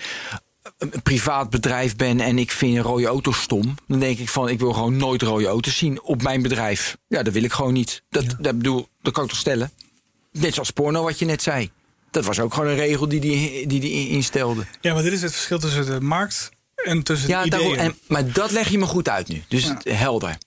een 0.77 1.01
privaat 1.03 1.49
bedrijf 1.49 1.95
ben 1.95 2.19
en 2.19 2.37
ik 2.37 2.51
vind 2.51 2.75
een 2.75 2.81
rode 2.81 3.05
auto 3.05 3.31
stom, 3.31 3.75
dan 3.87 3.99
denk 3.99 4.17
ik 4.19 4.29
van 4.29 4.49
ik 4.49 4.59
wil 4.59 4.73
gewoon 4.73 4.97
nooit 4.97 5.21
rode 5.21 5.47
auto's 5.47 5.77
zien 5.77 6.01
op 6.01 6.21
mijn 6.21 6.41
bedrijf. 6.41 6.97
Ja, 7.07 7.23
dat 7.23 7.33
wil 7.33 7.43
ik 7.43 7.53
gewoon 7.53 7.73
niet. 7.73 8.03
Dat, 8.09 8.25
dat 8.39 8.57
bedoel, 8.57 8.87
dat 9.01 9.13
kan 9.13 9.23
ik 9.23 9.29
toch 9.29 9.39
stellen. 9.39 9.71
Net 10.31 10.53
zoals 10.53 10.71
porno 10.71 11.03
wat 11.03 11.19
je 11.19 11.25
net 11.25 11.41
zei. 11.41 11.71
Dat 12.11 12.25
was 12.25 12.39
ook 12.39 12.53
gewoon 12.53 12.69
een 12.69 12.75
regel 12.75 13.07
die 13.07 13.19
die, 13.19 13.67
die, 13.67 13.79
die 13.79 14.09
instelde. 14.09 14.65
Ja, 14.81 14.93
maar 14.93 15.03
dit 15.03 15.13
is 15.13 15.21
het 15.21 15.31
verschil 15.31 15.59
tussen 15.59 15.85
de 15.85 16.01
markt 16.01 16.53
en 16.85 17.03
tussen 17.03 17.29
ja, 17.29 17.45
ideeën. 17.45 17.77
en, 17.77 17.97
maar 18.07 18.31
dat 18.31 18.51
leg 18.51 18.69
je 18.69 18.77
me 18.77 18.85
goed 18.85 19.09
uit 19.09 19.27
nu. 19.27 19.43
Dus 19.47 19.71
helder. 19.83 20.37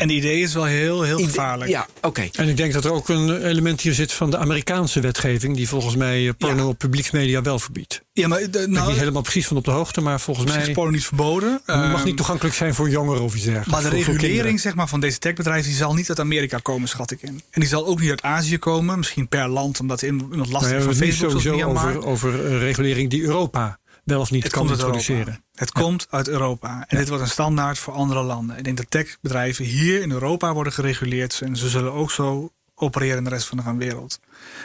En 0.00 0.08
de 0.08 0.14
idee 0.14 0.40
is 0.40 0.54
wel 0.54 0.64
heel, 0.64 1.02
heel 1.02 1.18
gevaarlijk. 1.18 1.70
Ja, 1.70 1.86
oké. 2.00 2.28
En 2.32 2.48
ik 2.48 2.56
denk 2.56 2.72
dat 2.72 2.84
er 2.84 2.92
ook 2.92 3.08
een 3.08 3.46
element 3.46 3.80
hier 3.80 3.94
zit 3.94 4.12
van 4.12 4.30
de 4.30 4.36
Amerikaanse 4.36 5.00
wetgeving, 5.00 5.56
die 5.56 5.68
volgens 5.68 5.96
mij 5.96 6.26
eh, 6.26 6.32
porno 6.38 6.68
op 6.68 6.78
publieksmedia 6.78 7.42
wel 7.42 7.58
verbiedt. 7.58 8.02
Ja, 8.12 8.28
maar 8.28 8.38
de, 8.38 8.44
nou, 8.46 8.54
ik 8.54 8.60
ben 8.60 8.70
niet 8.70 8.84
nou- 8.84 8.98
helemaal 8.98 9.22
precies 9.22 9.46
van 9.46 9.56
op 9.56 9.64
de 9.64 9.70
hoogte, 9.70 10.00
maar 10.00 10.20
volgens 10.20 10.46
mij. 10.46 10.66
is 10.66 10.72
porno 10.72 10.90
niet 10.90 11.04
verboden. 11.04 11.60
Het 11.64 11.76
mag 11.76 11.96
niet 11.96 12.06
ehm, 12.06 12.16
toegaangelijk 12.16 12.54
zijn 12.54 12.74
voor 12.74 12.90
jongeren 12.90 13.22
of 13.22 13.34
iets 13.34 13.44
dergelijks. 13.44 13.82
Maar 13.82 13.90
de 13.90 13.96
regulering 13.96 14.60
zeg 14.60 14.74
maar, 14.74 14.88
van 14.88 15.00
deze 15.00 15.18
techbedrijven 15.18 15.68
die 15.68 15.78
zal 15.78 15.94
niet 15.94 16.08
uit 16.08 16.20
Amerika 16.20 16.58
komen, 16.58 16.88
schat 16.88 17.10
ik 17.10 17.22
in. 17.22 17.42
En 17.50 17.60
die 17.60 17.68
zal 17.68 17.86
ook 17.86 18.00
niet 18.00 18.10
uit 18.10 18.22
Azië 18.22 18.58
komen, 18.58 18.98
misschien 18.98 19.28
per 19.28 19.48
land, 19.48 19.80
omdat 19.80 20.02
in, 20.02 20.28
in 20.32 20.38
het 20.38 20.50
lastig 20.50 20.82
van 20.82 20.94
Facebook 20.94 21.32
niet 21.32 21.42
sowieso 21.42 21.68
over, 21.68 22.04
over 22.04 22.58
regulering 22.58 23.10
die 23.10 23.22
Europa 23.22 23.79
wel 24.10 24.20
of 24.20 24.30
niet 24.30 24.42
het 24.42 24.52
kan 24.52 24.68
introduceren. 24.68 25.44
Het 25.54 25.72
komt 25.72 26.06
uit 26.10 26.28
Europa. 26.28 26.84
En 26.88 26.96
dit 26.96 27.08
wordt 27.08 27.22
een 27.22 27.30
standaard 27.30 27.78
voor 27.78 27.92
andere 27.92 28.22
landen. 28.22 28.56
Ik 28.56 28.64
denk 28.64 28.76
dat 28.76 28.90
techbedrijven 28.90 29.64
hier 29.64 30.02
in 30.02 30.10
Europa 30.10 30.52
worden 30.52 30.72
gereguleerd. 30.72 31.40
En 31.40 31.56
ze 31.56 31.68
zullen 31.68 31.92
ook 31.92 32.10
zo 32.10 32.52
opereren 32.74 33.18
in 33.18 33.24
de 33.24 33.30
rest 33.30 33.46
van 33.46 33.56
de 33.56 33.74
wereld. 33.76 34.20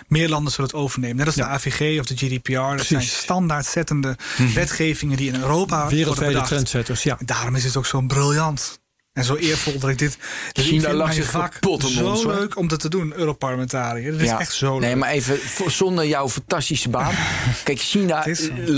Meer 0.07 0.29
landen 0.29 0.51
zullen 0.51 0.69
het 0.69 0.79
overnemen. 0.79 1.15
Net 1.15 1.25
als 1.25 1.35
de 1.35 1.45
AVG 1.45 1.99
of 1.99 2.05
de 2.05 2.15
GDPR. 2.15 2.77
Dat 2.77 2.85
zijn 2.85 3.01
standaardzettende 3.01 4.17
mhm. 4.37 4.53
wetgevingen 4.53 5.17
die 5.17 5.31
in 5.31 5.39
Europa 5.39 5.87
Wereldwijde 5.87 6.41
trendsetters, 6.41 7.03
ja. 7.03 7.17
Daarom 7.25 7.55
is 7.55 7.63
het 7.63 7.77
ook 7.77 7.85
zo 7.85 8.01
briljant. 8.01 8.79
En 9.15 9.23
zo 9.23 9.35
eervol 9.35 9.79
dat 9.79 9.89
ik 9.89 9.97
dit. 9.97 10.17
Dus 10.51 10.65
China 10.65 10.93
lag 10.93 11.13
zich 11.13 11.31
kapot 11.31 11.83
Zo 11.83 12.15
zo 12.15 12.29
leuk 12.29 12.57
om 12.57 12.67
dat 12.67 12.79
te 12.79 12.89
doen, 12.89 13.13
Europarlementariër. 13.15 14.11
Dat 14.11 14.21
is 14.21 14.29
echt 14.29 14.53
zo 14.53 14.73
leuk. 14.73 14.81
Nee, 14.81 14.95
maar 14.95 15.09
even 15.09 15.39
zonder 15.67 16.05
jouw 16.05 16.29
fantastische 16.29 16.89
baan. 16.89 17.13
Kijk, 17.63 17.79
China 17.79 18.25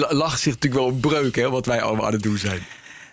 lacht 0.10 0.40
zich 0.40 0.54
natuurlijk 0.54 0.82
wel 0.84 0.92
een 0.94 1.00
breuk, 1.00 1.36
hè, 1.36 1.50
wat 1.50 1.66
wij 1.66 1.82
allemaal 1.82 2.06
aan 2.06 2.14
het 2.14 2.24
doen 2.24 2.38
zijn. 2.38 2.66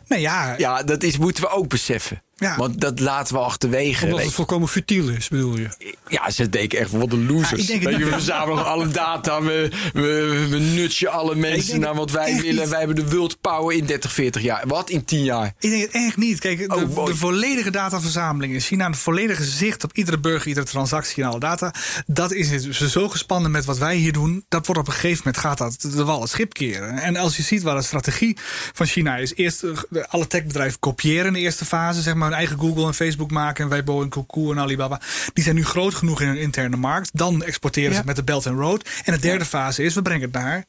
Nou 0.08 0.20
ja. 0.20 0.54
Ja, 0.58 0.82
dat 0.82 1.02
is, 1.02 1.18
moeten 1.18 1.42
we 1.42 1.48
ook 1.48 1.68
beseffen. 1.68 2.22
Ja. 2.37 2.57
Want 2.57 2.80
dat 2.80 3.01
laten 3.01 3.35
we 3.35 3.41
achterwege. 3.41 4.05
Omdat 4.05 4.22
het 4.22 4.32
volkomen 4.32 4.68
futiel 4.68 5.09
is, 5.09 5.28
bedoel 5.28 5.57
je? 5.57 5.68
Ja, 6.09 6.30
ze 6.30 6.49
denken 6.49 6.78
echt, 6.78 6.91
wat 6.91 7.12
een 7.12 7.26
losers. 7.26 7.66
Ja, 7.66 7.78
we 7.78 8.07
verzamelen 8.07 8.64
alle 8.64 8.89
data, 8.89 9.43
we, 9.43 9.70
we, 9.93 11.09
alle 11.11 11.35
mensen 11.35 11.80
naar 11.80 11.95
wat 11.95 12.11
wij 12.11 12.41
willen. 12.41 12.68
Wij 12.68 12.78
hebben 12.78 12.97
de 12.97 13.16
world 13.16 13.41
power 13.41 13.76
in 13.76 13.87
30, 13.87 14.12
40 14.12 14.43
jaar. 14.43 14.62
Wat 14.66 14.91
in 14.91 15.05
10 15.05 15.24
jaar? 15.24 15.55
Ik 15.59 15.70
denk 15.70 15.82
het 15.82 15.91
echt 15.91 16.16
niet. 16.16 16.39
Kijk, 16.39 16.59
de, 16.59 16.89
oh, 16.95 17.07
de 17.07 17.16
volledige 17.16 17.70
dataverzameling 17.70 18.53
in 18.53 18.61
China, 18.61 18.87
een 18.87 18.95
volledige 18.95 19.45
zicht 19.45 19.85
op 19.85 19.93
iedere 19.93 20.18
burger, 20.18 20.49
iedere 20.49 20.66
transactie 20.66 21.22
en 21.22 21.28
alle 21.28 21.41
data. 21.41 21.74
Dat 22.07 22.32
is 22.32 22.51
het. 22.51 22.66
Ze 22.70 22.89
zo 22.89 23.09
gespannen 23.09 23.51
met 23.51 23.64
wat 23.64 23.78
wij 23.78 23.97
hier 23.97 24.12
doen. 24.12 24.45
Dat 24.49 24.66
wordt 24.66 24.80
op 24.80 24.87
een 24.87 24.93
gegeven 24.93 25.22
moment 25.24 25.43
gaat 25.43 25.59
dat 25.59 25.80
de 25.80 26.05
wal 26.05 26.20
het 26.20 26.30
schip 26.30 26.53
keren. 26.53 26.99
En 26.99 27.16
als 27.16 27.37
je 27.37 27.43
ziet 27.43 27.62
waar 27.62 27.76
de 27.76 27.82
strategie 27.82 28.37
van 28.72 28.87
China 28.87 29.16
is, 29.16 29.35
eerst 29.35 29.62
eh, 29.62 30.03
alle 30.09 30.26
techbedrijven 30.26 30.78
kopiëren 30.78 31.26
in 31.26 31.32
de 31.32 31.39
eerste 31.39 31.64
fase, 31.64 32.03
zeg 32.03 32.14
maar 32.14 32.23
eigen 32.32 32.58
Google 32.58 32.86
en 32.86 32.94
Facebook 32.94 33.30
maken. 33.30 33.64
En 33.64 33.70
Weibo 33.70 34.02
en 34.02 34.08
Coco 34.08 34.52
en 34.52 34.58
Alibaba. 34.58 35.00
Die 35.32 35.44
zijn 35.44 35.56
nu 35.56 35.64
groot 35.64 35.94
genoeg 35.94 36.20
in 36.20 36.26
hun 36.26 36.38
interne 36.38 36.76
markt. 36.76 37.10
Dan 37.12 37.42
exporteren 37.42 37.94
ze 37.94 38.02
met 38.04 38.16
de 38.16 38.24
Belt 38.24 38.46
and 38.46 38.58
Road. 38.58 38.88
En 39.04 39.12
de 39.12 39.20
derde 39.20 39.44
fase 39.44 39.82
is, 39.82 39.94
we 39.94 40.02
brengen 40.02 40.22
het 40.22 40.32
naar 40.32 40.64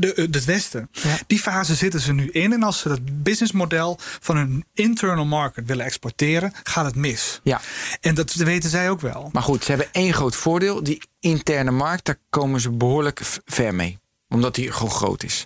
de, 0.00 0.14
eh, 0.14 0.26
het 0.30 0.44
Westen. 0.44 0.90
Die 1.26 1.38
fase 1.38 1.74
zitten 1.74 2.00
ze 2.00 2.12
nu 2.12 2.30
in. 2.30 2.52
En 2.52 2.62
als 2.62 2.78
ze 2.78 2.88
het 2.88 3.22
businessmodel 3.22 3.98
van 4.00 4.36
hun 4.36 4.64
internal 4.72 5.24
market 5.24 5.66
willen 5.66 5.84
exporteren, 5.84 6.52
gaat 6.62 6.84
het 6.84 6.94
mis. 6.94 7.40
Ja. 7.42 7.60
En 8.00 8.14
dat 8.14 8.34
weten 8.34 8.70
zij 8.70 8.90
ook 8.90 9.00
wel. 9.00 9.28
Maar 9.32 9.42
goed, 9.42 9.64
ze 9.64 9.70
hebben 9.70 9.92
één 9.92 10.14
groot 10.14 10.36
voordeel. 10.36 10.82
Die 10.82 11.02
interne 11.20 11.70
markt, 11.70 12.04
daar 12.04 12.18
komen 12.30 12.60
ze 12.60 12.70
behoorlijk 12.70 13.20
ver 13.44 13.74
mee. 13.74 13.98
Omdat 14.28 14.54
die 14.54 14.72
gewoon 14.72 14.90
groot 14.90 15.22
is. 15.22 15.44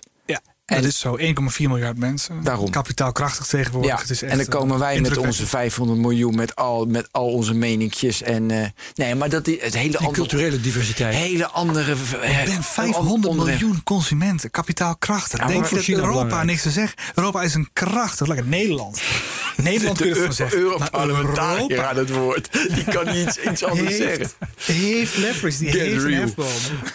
En 0.71 0.81
dat 0.81 0.91
is 0.91 0.99
zo 0.99 1.17
1,4 1.17 1.25
miljard 1.57 1.97
mensen. 1.97 2.43
Daarom. 2.43 2.69
Kapitaalkrachtig 2.69 3.45
tegenwoordig. 3.45 3.91
Ja, 3.91 3.97
het 3.97 4.09
is 4.09 4.21
echt, 4.21 4.31
en 4.31 4.37
dan 4.37 4.47
komen 4.47 4.79
wij 4.79 5.01
met 5.01 5.17
onze 5.17 5.47
500 5.47 5.99
miljoen, 5.99 6.35
met 6.35 6.55
al, 6.55 6.85
met 6.85 7.07
al 7.11 7.27
onze 7.27 7.53
meninkjes. 7.53 8.21
En, 8.21 8.49
uh, 8.49 8.65
nee, 8.95 9.15
maar 9.15 9.29
dat 9.29 9.47
is 9.47 9.61
het 9.61 9.73
hele 9.73 9.97
andere. 9.97 10.15
culturele 10.15 10.61
diversiteit. 10.61 11.15
Hele 11.15 11.47
andere. 11.47 11.91
Uh, 11.91 12.43
ben 12.43 12.63
500 12.63 13.35
miljoen 13.35 13.83
consumenten, 13.83 14.51
kapitaalkrachtig. 14.51 15.39
Ja, 15.39 15.47
Denk 15.47 15.65
je 15.65 15.75
dat 15.75 15.87
Europa 15.87 16.11
belangrijk. 16.11 16.45
niks 16.45 16.61
te 16.61 16.71
zeggen? 16.71 16.97
Europa 17.15 17.41
is 17.41 17.53
een 17.53 17.69
krachtig, 17.73 18.27
lekker 18.27 18.45
Nederland. 18.45 19.01
Nederland 19.57 19.97
kun 19.97 20.07
je 20.07 20.15
van 20.15 20.33
zeggen. 20.33 20.57
Europarlementariër 20.57 21.69
Europa 21.69 21.95
het 21.95 22.09
woord. 22.09 22.49
Die 22.75 22.83
kan 22.83 23.15
iets, 23.15 23.37
iets 23.37 23.63
anders 23.63 23.97
heeft, 23.97 24.19
zeggen. 24.19 24.29
Heeft 24.55 25.17
leverage, 25.17 25.57
die 25.57 25.71
Get 25.71 25.81
heeft 25.81 26.03
real. 26.03 26.21
een 26.21 26.33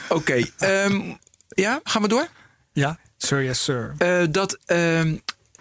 Oké, 0.08 0.44
okay, 0.58 0.84
um, 0.84 1.18
ja, 1.48 1.80
gaan 1.84 2.02
we 2.02 2.08
door? 2.08 2.28
Ja. 2.72 2.98
Sir, 3.16 3.44
yes, 3.44 3.64
sir. 3.64 3.94
Uh, 3.98 4.22
dat, 4.30 4.58
uh, 4.66 5.00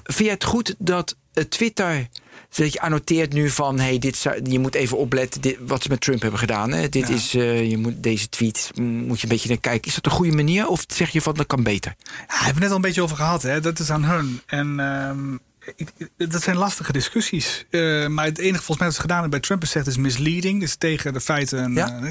vind 0.03 0.17
je 0.17 0.29
het 0.29 0.43
goed 0.43 0.75
dat 0.77 1.15
uh, 1.33 1.43
Twitter 1.43 2.07
dat 2.49 2.73
je 2.73 2.81
annoteert 2.81 3.33
nu 3.33 3.49
van 3.49 3.79
hey, 3.79 3.99
dit 3.99 4.25
je 4.43 4.59
moet 4.59 4.75
even 4.75 4.97
opletten 4.97 5.41
dit, 5.41 5.57
wat 5.59 5.83
ze 5.83 5.89
met 5.89 6.01
Trump 6.01 6.21
hebben 6.21 6.39
gedaan. 6.39 6.71
Hè? 6.71 6.89
Dit 6.89 7.09
is, 7.09 7.35
uh, 7.35 7.69
je 7.69 7.77
moet, 7.77 8.03
deze 8.03 8.29
tweet 8.29 8.71
moet 8.75 9.17
je 9.17 9.23
een 9.23 9.29
beetje 9.29 9.49
naar 9.49 9.57
kijken. 9.57 9.87
Is 9.87 9.95
dat 9.95 10.05
een 10.05 10.11
goede 10.11 10.35
manier 10.35 10.67
of 10.67 10.85
zeg 10.87 11.09
je 11.09 11.21
van 11.21 11.33
dat 11.33 11.47
kan 11.47 11.63
beter? 11.63 11.95
Ja, 11.97 12.13
we 12.15 12.23
hebben 12.27 12.53
het 12.53 12.61
net 12.61 12.69
al 12.69 12.75
een 12.75 12.81
beetje 12.81 13.01
over 13.01 13.15
gehad. 13.15 13.41
Hè? 13.41 13.59
Dat 13.59 13.79
is 13.79 13.89
aan 13.89 14.03
hun. 14.03 14.41
En 14.45 14.79
um, 14.79 15.39
dat 16.17 16.43
zijn 16.43 16.55
lastige 16.55 16.91
discussies. 16.91 17.65
Uh, 17.69 18.07
maar 18.07 18.25
het 18.25 18.37
enige 18.37 18.63
volgens 18.63 18.77
mij 18.77 18.87
dat 18.87 18.95
ze 18.95 19.01
gedaan 19.01 19.19
hebben 19.19 19.39
bij 19.39 19.47
Trump 19.47 19.63
is 19.63 19.69
zegt 19.69 19.87
is 19.87 19.97
misleading. 19.97 20.59
Dus 20.59 20.75
tegen 20.75 21.13
de 21.13 21.21
feiten. 21.21 21.63
En, 21.63 21.73
ja. 21.73 21.99
Uh, 22.01 22.09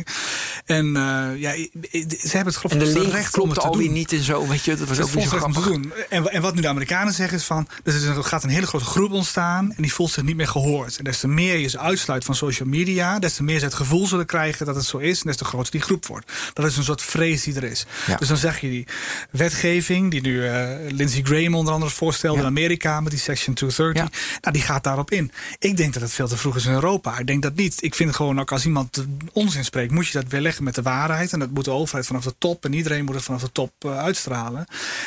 en 0.65 0.87
uh, 0.87 1.41
ja, 1.41 1.53
ze 1.53 2.31
hebben 2.31 2.55
het 2.55 2.57
geloof 2.57 3.05
ik 3.05 3.13
recht 3.13 3.39
om 3.39 3.49
het 3.51 3.61
te 3.61 3.67
alweer 3.67 3.91
niet 3.91 4.13
en 4.13 4.23
zo. 4.23 4.47
Weet 4.47 4.65
je, 4.65 4.77
dat 4.77 4.89
was 4.89 5.01
ook 5.01 5.15
niet 5.15 5.29
zo 5.29 5.37
grappig. 5.37 5.65
Doen. 5.65 5.93
En, 6.09 6.33
en 6.33 6.43
wat 6.43 6.55
nu 6.55 6.61
de 6.61 6.69
Amerikanen 6.69 7.13
zeggen 7.13 7.39
is 7.39 7.45
van... 7.45 7.69
er 7.85 8.25
gaat 8.25 8.43
een 8.43 8.51
hele 8.51 8.67
grote 8.67 8.85
groep 8.85 9.13
ontstaan 9.13 9.73
en 9.77 9.83
die 9.83 9.93
voelt 9.93 10.11
zich 10.11 10.23
niet 10.23 10.37
meer 10.37 10.49
gehoord. 10.49 10.97
En 10.97 11.05
des 11.05 11.19
te 11.19 11.29
meer 11.29 11.57
je 11.57 11.69
ze 11.69 11.79
uitsluit 11.79 12.25
van 12.25 12.35
social 12.35 12.69
media... 12.69 13.19
des 13.19 13.35
te 13.35 13.43
meer 13.43 13.59
ze 13.59 13.65
het 13.65 13.75
gevoel 13.75 14.07
zullen 14.07 14.27
krijgen 14.27 14.67
dat 14.67 14.75
het 14.75 14.85
zo 14.85 14.99
is... 14.99 15.21
en 15.21 15.27
des 15.27 15.37
te 15.37 15.45
groter 15.45 15.73
die 15.73 15.81
groep 15.81 16.07
wordt. 16.07 16.33
Dat 16.53 16.67
is 16.67 16.77
een 16.77 16.85
soort 16.85 17.03
vrees 17.03 17.43
die 17.43 17.55
er 17.55 17.65
is. 17.65 17.87
Ja. 18.07 18.17
Dus 18.17 18.29
dan 18.29 18.37
zeg 18.37 18.61
je 18.61 18.69
die 18.69 18.87
wetgeving... 19.31 20.11
die 20.11 20.21
nu 20.21 20.49
Lindsey 20.89 21.23
Graham 21.23 21.55
onder 21.55 21.73
andere 21.75 21.93
voorstelde 21.93 22.37
ja. 22.37 22.43
in 22.43 22.49
Amerika... 22.49 23.01
met 23.01 23.11
die 23.13 23.21
section 23.45 23.55
230. 23.55 24.41
Nou, 24.41 24.55
die 24.55 24.63
gaat 24.63 24.85
daarop 24.85 25.11
in. 25.11 25.33
Ik 25.59 25.77
denk 25.77 25.93
dat 25.93 26.03
het 26.03 26.13
veel 26.13 26.29
te 26.29 26.37
vroeg 26.37 26.57
is 26.57 26.67
in 26.67 26.73
Europa. 26.73 27.19
Ik 27.19 27.27
denk 27.27 27.43
dat 27.43 27.55
niet. 27.55 27.83
Ik 27.83 27.95
vind 27.95 28.15
gewoon 28.17 28.41
ook 28.41 28.53
als 28.53 28.65
iemand 28.65 29.05
onzin 29.33 29.65
spreekt, 29.65 29.93
moet 29.93 30.07
je 30.07 30.21
dat 30.21 30.31
weerleggen 30.31 30.65
met 30.65 30.75
de 30.75 30.83
waarheid. 30.83 31.33
En 31.33 31.39
dat 31.39 31.51
moet 31.51 31.65
de 31.65 31.71
overheid 31.71 32.07
vanaf 32.07 32.25
de 32.25 32.35
top. 32.39 32.65
En 32.65 32.73
iedereen 32.73 33.05
moet 33.05 33.15
het 33.15 33.25
vanaf 33.25 33.41
de 33.41 33.53
top 33.53 33.73
uh, 33.87 33.99
uitstralen. 33.99 34.67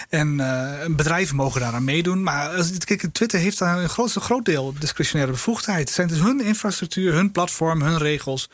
En 0.10 0.34
uh, 0.40 0.86
bedrijven 0.90 1.36
mogen 1.36 1.62
daaraan 1.62 1.84
meedoen. 1.84 2.24
Maar 2.24 2.50
als, 2.50 2.78
kijk, 2.78 3.08
Twitter 3.12 3.40
heeft 3.40 3.60
daar 3.60 3.80
een 3.84 3.90
groot, 3.90 4.12
groot 4.12 4.46
deel 4.46 4.74
discretionaire 4.80 5.34
bevoegdheid. 5.34 5.80
Het 5.80 5.96
zijn 5.96 6.08
dus 6.08 6.20
hun 6.20 6.42
infrastructuur, 6.42 7.14
hun 7.14 7.32
platform, 7.32 7.82
hun 7.82 7.98
regels. 7.98 8.50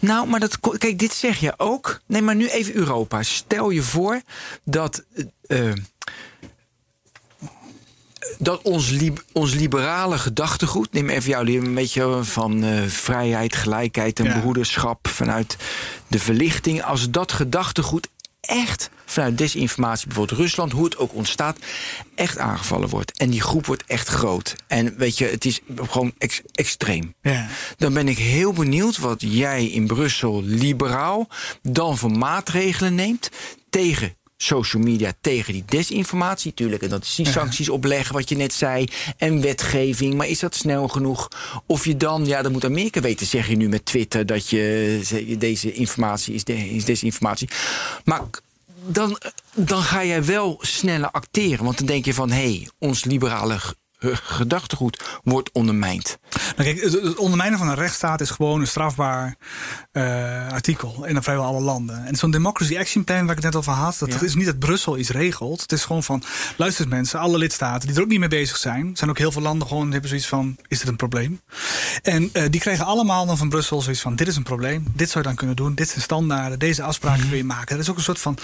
Nou, 0.00 0.28
maar 0.28 0.40
dat, 0.40 0.58
kijk, 0.78 0.98
dit 0.98 1.12
zeg 1.12 1.38
je 1.38 1.54
ook. 1.56 2.00
Nee, 2.06 2.22
maar 2.22 2.34
nu 2.34 2.48
even 2.48 2.74
Europa. 2.74 3.22
Stel 3.22 3.70
je 3.70 3.82
voor 3.82 4.20
dat. 4.64 5.04
Uh, 5.46 5.72
dat 8.38 8.62
ons, 8.62 8.94
ons 9.32 9.54
liberale 9.54 10.18
gedachtegoed, 10.18 10.92
neem 10.92 11.08
even 11.08 11.30
jou 11.30 11.56
een 11.56 11.74
beetje 11.74 12.24
van 12.24 12.64
uh, 12.64 12.82
vrijheid, 12.86 13.56
gelijkheid 13.56 14.20
en 14.20 14.40
broederschap 14.40 15.08
vanuit 15.08 15.56
de 16.08 16.18
verlichting, 16.18 16.82
als 16.82 17.10
dat 17.10 17.32
gedachtegoed 17.32 18.08
echt 18.40 18.90
vanuit 19.04 19.38
desinformatie, 19.38 20.06
bijvoorbeeld 20.06 20.38
Rusland, 20.38 20.72
hoe 20.72 20.84
het 20.84 20.96
ook 20.96 21.14
ontstaat, 21.14 21.58
echt 22.14 22.38
aangevallen 22.38 22.88
wordt. 22.88 23.18
En 23.18 23.30
die 23.30 23.40
groep 23.40 23.66
wordt 23.66 23.84
echt 23.86 24.08
groot. 24.08 24.56
En 24.66 24.96
weet 24.96 25.18
je, 25.18 25.24
het 25.24 25.44
is 25.44 25.60
gewoon 25.76 26.12
extreem. 26.52 27.14
Ja. 27.22 27.48
Dan 27.76 27.94
ben 27.94 28.08
ik 28.08 28.18
heel 28.18 28.52
benieuwd 28.52 28.98
wat 28.98 29.20
jij 29.20 29.66
in 29.66 29.86
Brussel 29.86 30.42
liberaal 30.44 31.28
dan 31.62 31.98
voor 31.98 32.10
maatregelen 32.10 32.94
neemt 32.94 33.30
tegen 33.70 34.14
social 34.36 34.82
media 34.82 35.12
tegen 35.20 35.52
die 35.52 35.64
desinformatie. 35.66 36.54
Tuurlijk, 36.54 36.82
en 36.82 36.88
dat 36.88 37.04
is 37.04 37.14
die 37.14 37.26
sancties 37.26 37.68
opleggen, 37.68 38.14
wat 38.14 38.28
je 38.28 38.36
net 38.36 38.52
zei. 38.52 38.88
En 39.16 39.40
wetgeving. 39.40 40.14
Maar 40.14 40.28
is 40.28 40.38
dat 40.38 40.54
snel 40.54 40.88
genoeg? 40.88 41.28
Of 41.66 41.84
je 41.84 41.96
dan, 41.96 42.26
ja, 42.26 42.42
dat 42.42 42.52
moet 42.52 42.64
Amerika 42.64 43.00
weten, 43.00 43.26
zeg 43.26 43.48
je 43.48 43.56
nu 43.56 43.68
met 43.68 43.84
Twitter 43.84 44.26
dat 44.26 44.48
je 44.48 45.36
deze 45.38 45.72
informatie 45.72 46.34
is, 46.34 46.42
is 46.44 46.84
desinformatie. 46.84 47.48
Maar 48.04 48.22
dan, 48.86 49.18
dan 49.54 49.82
ga 49.82 50.04
jij 50.04 50.24
wel 50.24 50.58
sneller 50.60 51.10
acteren. 51.10 51.64
Want 51.64 51.78
dan 51.78 51.86
denk 51.86 52.04
je 52.04 52.14
van, 52.14 52.30
hé, 52.30 52.36
hey, 52.36 52.68
ons 52.78 53.04
liberale 53.04 53.60
gedachtegoed 54.12 55.04
wordt 55.22 55.52
ondermijnd. 55.52 56.18
Nou, 56.56 56.74
kijk, 56.74 56.80
het 56.80 57.16
ondermijnen 57.16 57.58
van 57.58 57.68
een 57.68 57.74
rechtsstaat 57.74 58.20
is 58.20 58.30
gewoon 58.30 58.60
een 58.60 58.66
strafbaar 58.66 59.36
uh, 59.92 60.48
artikel 60.48 61.04
in 61.04 61.22
vrijwel 61.22 61.44
alle 61.44 61.60
landen. 61.60 62.06
En 62.06 62.16
zo'n 62.16 62.30
Democracy 62.30 62.78
Action 62.78 63.04
Plan, 63.04 63.20
waar 63.26 63.36
ik 63.36 63.42
het 63.42 63.52
net 63.52 63.56
over 63.56 63.72
had, 63.72 63.96
dat 63.98 64.22
is 64.22 64.34
niet 64.34 64.46
dat 64.46 64.58
Brussel 64.58 64.98
iets 64.98 65.10
regelt. 65.10 65.60
Het 65.60 65.72
is 65.72 65.84
gewoon 65.84 66.02
van, 66.02 66.22
luister 66.56 66.88
mensen, 66.88 67.20
alle 67.20 67.38
lidstaten 67.38 67.88
die 67.88 67.96
er 67.96 68.02
ook 68.02 68.08
niet 68.08 68.18
mee 68.18 68.28
bezig 68.28 68.56
zijn, 68.56 68.96
zijn 68.96 69.10
ook 69.10 69.18
heel 69.18 69.32
veel 69.32 69.42
landen 69.42 69.68
gewoon 69.68 69.90
hebben 69.90 70.08
zoiets 70.08 70.28
van, 70.28 70.56
is 70.68 70.78
dit 70.78 70.88
een 70.88 70.96
probleem? 70.96 71.40
En 72.02 72.30
uh, 72.32 72.42
die 72.50 72.60
krijgen 72.60 72.84
allemaal 72.84 73.26
dan 73.26 73.36
van 73.36 73.48
Brussel 73.48 73.82
zoiets 73.82 74.00
van, 74.02 74.16
dit 74.16 74.28
is 74.28 74.36
een 74.36 74.42
probleem, 74.42 74.86
dit 74.94 75.10
zou 75.10 75.18
je 75.18 75.28
dan 75.28 75.38
kunnen 75.38 75.56
doen, 75.56 75.74
dit 75.74 75.88
zijn 75.88 76.02
standaarden, 76.02 76.58
deze 76.58 76.82
afspraken 76.82 77.20
mhm. 77.20 77.28
kun 77.28 77.36
je 77.36 77.44
maken. 77.44 77.68
Dat 77.68 77.84
is 77.84 77.90
ook 77.90 77.96
een 77.96 78.02
soort 78.02 78.18
van 78.18 78.38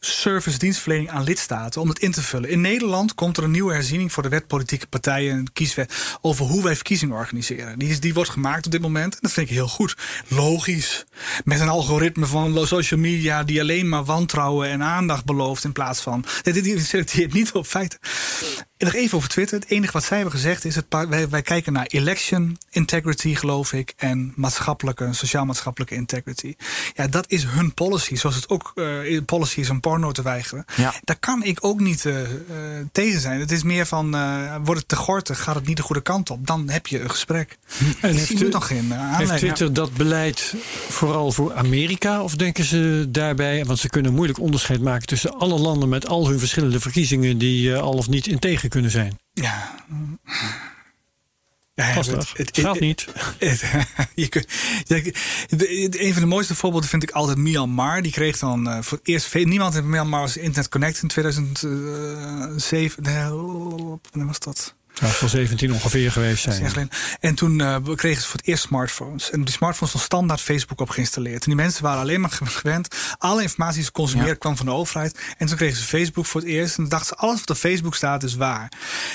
service 0.00 0.58
dienstverlening 0.58 1.10
aan 1.10 1.22
lidstaten 1.22 1.80
om 1.80 1.88
het 1.88 1.98
in 1.98 2.12
te 2.12 2.22
vullen. 2.22 2.50
In 2.50 2.60
Nederland 2.60 3.14
komt 3.14 3.36
er 3.36 3.44
een 3.44 3.50
nieuwe 3.50 3.72
herziening 3.72 4.12
voor 4.12 4.22
de 4.22 4.28
wet 4.28 4.46
politieke 4.46 4.86
partijen 4.86 5.03
en 5.06 5.52
kieswet 5.52 6.18
over 6.20 6.46
hoe 6.46 6.62
wij 6.62 6.74
verkiezingen 6.74 7.16
organiseren. 7.16 7.78
Die, 7.78 7.88
is, 7.88 8.00
die 8.00 8.14
wordt 8.14 8.30
gemaakt 8.30 8.66
op 8.66 8.72
dit 8.72 8.80
moment 8.80 9.12
en 9.12 9.18
dat 9.20 9.32
vind 9.32 9.48
ik 9.48 9.54
heel 9.54 9.68
goed. 9.68 9.96
Logisch. 10.28 11.04
Met 11.44 11.60
een 11.60 11.68
algoritme 11.68 12.26
van 12.26 12.66
social 12.66 13.00
media 13.00 13.42
die 13.42 13.60
alleen 13.60 13.88
maar 13.88 14.04
wantrouwen 14.04 14.68
en 14.68 14.82
aandacht 14.82 15.24
belooft 15.24 15.64
in 15.64 15.72
plaats 15.72 16.00
van. 16.00 16.24
Dit 16.42 16.86
selecteert 16.86 17.32
niet 17.32 17.52
op 17.52 17.66
feiten. 17.66 17.98
En 18.76 18.86
nog 18.86 18.94
even 18.94 19.16
over 19.16 19.28
Twitter. 19.28 19.58
Het 19.58 19.70
enige 19.70 19.92
wat 19.92 20.04
zij 20.04 20.16
hebben 20.16 20.34
gezegd 20.34 20.64
is: 20.64 20.74
het, 20.74 20.86
wij, 21.08 21.28
wij 21.28 21.42
kijken 21.42 21.72
naar 21.72 21.86
election 21.86 22.58
integrity, 22.70 23.34
geloof 23.34 23.72
ik, 23.72 23.94
en 23.96 24.32
maatschappelijke, 24.36 25.08
sociaal-maatschappelijke 25.12 25.94
integrity. 25.94 26.54
Ja, 26.94 27.06
dat 27.06 27.24
is 27.28 27.44
hun 27.44 27.74
policy. 27.74 28.16
Zoals 28.16 28.36
het 28.36 28.48
ook 28.48 28.72
uh, 28.74 29.20
policy 29.26 29.60
is 29.60 29.70
om 29.70 29.80
porno 29.80 30.12
te 30.12 30.22
weigeren. 30.22 30.64
Ja. 30.76 30.94
Daar 31.04 31.18
kan 31.18 31.42
ik 31.42 31.58
ook 31.64 31.80
niet 31.80 32.04
uh, 32.04 32.16
tegen 32.92 33.20
zijn. 33.20 33.40
Het 33.40 33.50
is 33.50 33.62
meer 33.62 33.86
van: 33.86 34.10
wordt 34.64 34.80
het 34.80 34.88
te 34.94 35.00
gortig, 35.00 35.42
gaat 35.42 35.54
het 35.54 35.66
niet 35.66 35.76
de 35.76 35.82
goede 35.82 36.02
kant 36.02 36.30
op? 36.30 36.46
Dan 36.46 36.68
heb 36.68 36.86
je 36.86 37.00
een 37.00 37.10
gesprek. 37.10 37.58
En 38.00 38.14
heeft, 38.14 38.40
u, 38.40 38.48
nog 38.48 38.66
geen 38.66 38.92
heeft 38.92 39.36
Twitter 39.36 39.72
dat 39.72 39.94
beleid 39.94 40.54
vooral 40.88 41.32
voor 41.32 41.54
Amerika? 41.54 42.22
Of 42.22 42.34
denken 42.34 42.64
ze 42.64 43.06
daarbij, 43.08 43.64
want 43.64 43.78
ze 43.78 43.88
kunnen 43.88 44.12
moeilijk 44.12 44.38
onderscheid 44.38 44.80
maken 44.80 45.06
tussen 45.06 45.38
alle 45.38 45.58
landen 45.58 45.88
met 45.88 46.08
al 46.08 46.28
hun 46.28 46.38
verschillende 46.38 46.80
verkiezingen 46.80 47.38
die 47.38 47.76
al 47.76 47.92
of 47.92 48.08
niet 48.08 48.26
integer 48.26 48.68
kunnen 48.68 48.90
zijn. 48.90 49.18
Ja. 49.32 49.74
Ja, 51.74 51.84
het, 51.84 52.06
het, 52.06 52.32
het, 52.36 52.58
gaat 52.58 52.80
niet. 52.80 53.06
je 54.14 54.28
kunt, 54.28 54.46
een 56.00 56.12
van 56.12 56.22
de 56.22 56.28
mooiste 56.28 56.54
voorbeelden 56.54 56.88
vind 56.88 57.02
ik 57.02 57.10
altijd 57.10 57.38
Myanmar. 57.38 58.02
Die 58.02 58.12
kreeg 58.12 58.38
dan 58.38 58.68
uh, 58.68 58.78
voor 58.80 59.00
eerst 59.02 59.34
niemand 59.34 59.74
in 59.74 59.90
Myanmar 59.90 60.20
was 60.20 60.36
Internet 60.36 60.70
Connect 60.70 61.02
in 61.02 61.08
2007. 61.08 63.02
Nee, 63.02 63.28
wanneer 64.10 64.26
was 64.26 64.38
dat? 64.38 64.74
Ja, 65.00 65.06
van 65.06 65.28
17 65.28 65.72
ongeveer 65.72 66.12
geweest 66.12 66.42
zijn. 66.42 66.90
En 67.20 67.34
toen 67.34 67.58
uh, 67.58 67.76
kregen 67.94 68.22
ze 68.22 68.28
voor 68.28 68.38
het 68.38 68.48
eerst 68.48 68.62
smartphones. 68.62 69.30
En 69.30 69.44
die 69.44 69.54
smartphones 69.54 69.90
stond 69.90 70.04
standaard 70.04 70.40
Facebook 70.40 70.80
op 70.80 70.90
geïnstalleerd. 70.90 71.42
En 71.42 71.46
die 71.46 71.54
mensen 71.54 71.82
waren 71.82 72.00
alleen 72.00 72.20
maar 72.20 72.40
gewend. 72.42 72.96
Alle 73.18 73.42
informatie 73.42 73.74
die 73.74 73.84
ze 73.84 73.92
consumeren 73.92 74.38
kwam 74.38 74.56
van 74.56 74.66
de 74.66 74.72
overheid. 74.72 75.18
En 75.38 75.46
toen 75.46 75.56
kregen 75.56 75.76
ze 75.76 75.84
Facebook 75.84 76.26
voor 76.26 76.40
het 76.40 76.50
eerst. 76.50 76.78
En 76.78 76.88
dachten 76.88 77.08
ze, 77.08 77.16
alles 77.16 77.40
wat 77.40 77.50
op 77.50 77.56
Facebook 77.56 77.94
staat 77.94 78.22
is 78.22 78.34
waar. 78.34 78.72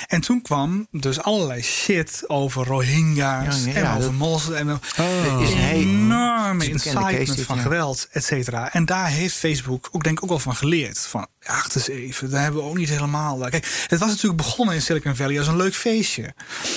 En 0.08 0.22
toen 0.22 0.42
kwam 0.42 0.88
dus 0.92 1.22
allerlei 1.22 1.62
shit 1.62 2.24
over 2.28 2.66
Rohingya's 2.66 3.66
en 3.66 3.98
over 3.98 4.14
moslims. 4.14 4.82
En 4.96 5.06
oh. 5.06 5.42
is 5.42 5.52
een 5.52 5.70
enorme 5.70 6.70
incitement 6.70 7.42
van 7.42 7.58
geweld, 7.60 8.08
et 8.12 8.24
cetera. 8.24 8.74
En 8.74 8.86
daar 8.86 9.08
heeft 9.08 9.36
Facebook 9.36 9.90
ook 9.92 10.04
denk 10.04 10.18
ik 10.18 10.24
ook 10.24 10.30
wel 10.30 10.40
van 10.40 10.56
geleerd. 10.56 11.00
Van, 11.00 11.28
Ach, 11.46 11.76
eens 11.76 11.88
even, 11.88 12.30
daar 12.30 12.42
hebben 12.42 12.62
we 12.62 12.70
ook 12.70 12.78
niet 12.78 12.90
helemaal. 12.90 13.40
Kijk, 13.40 13.86
het 13.88 14.00
was 14.00 14.10
natuurlijk 14.10 14.42
begonnen 14.42 14.76
in 14.76 14.82
Silicon 14.82 15.16
Valley 15.16 15.38
als 15.38 15.48
een 15.48 15.56
leuk 15.56 15.76
feestje. 15.76 16.34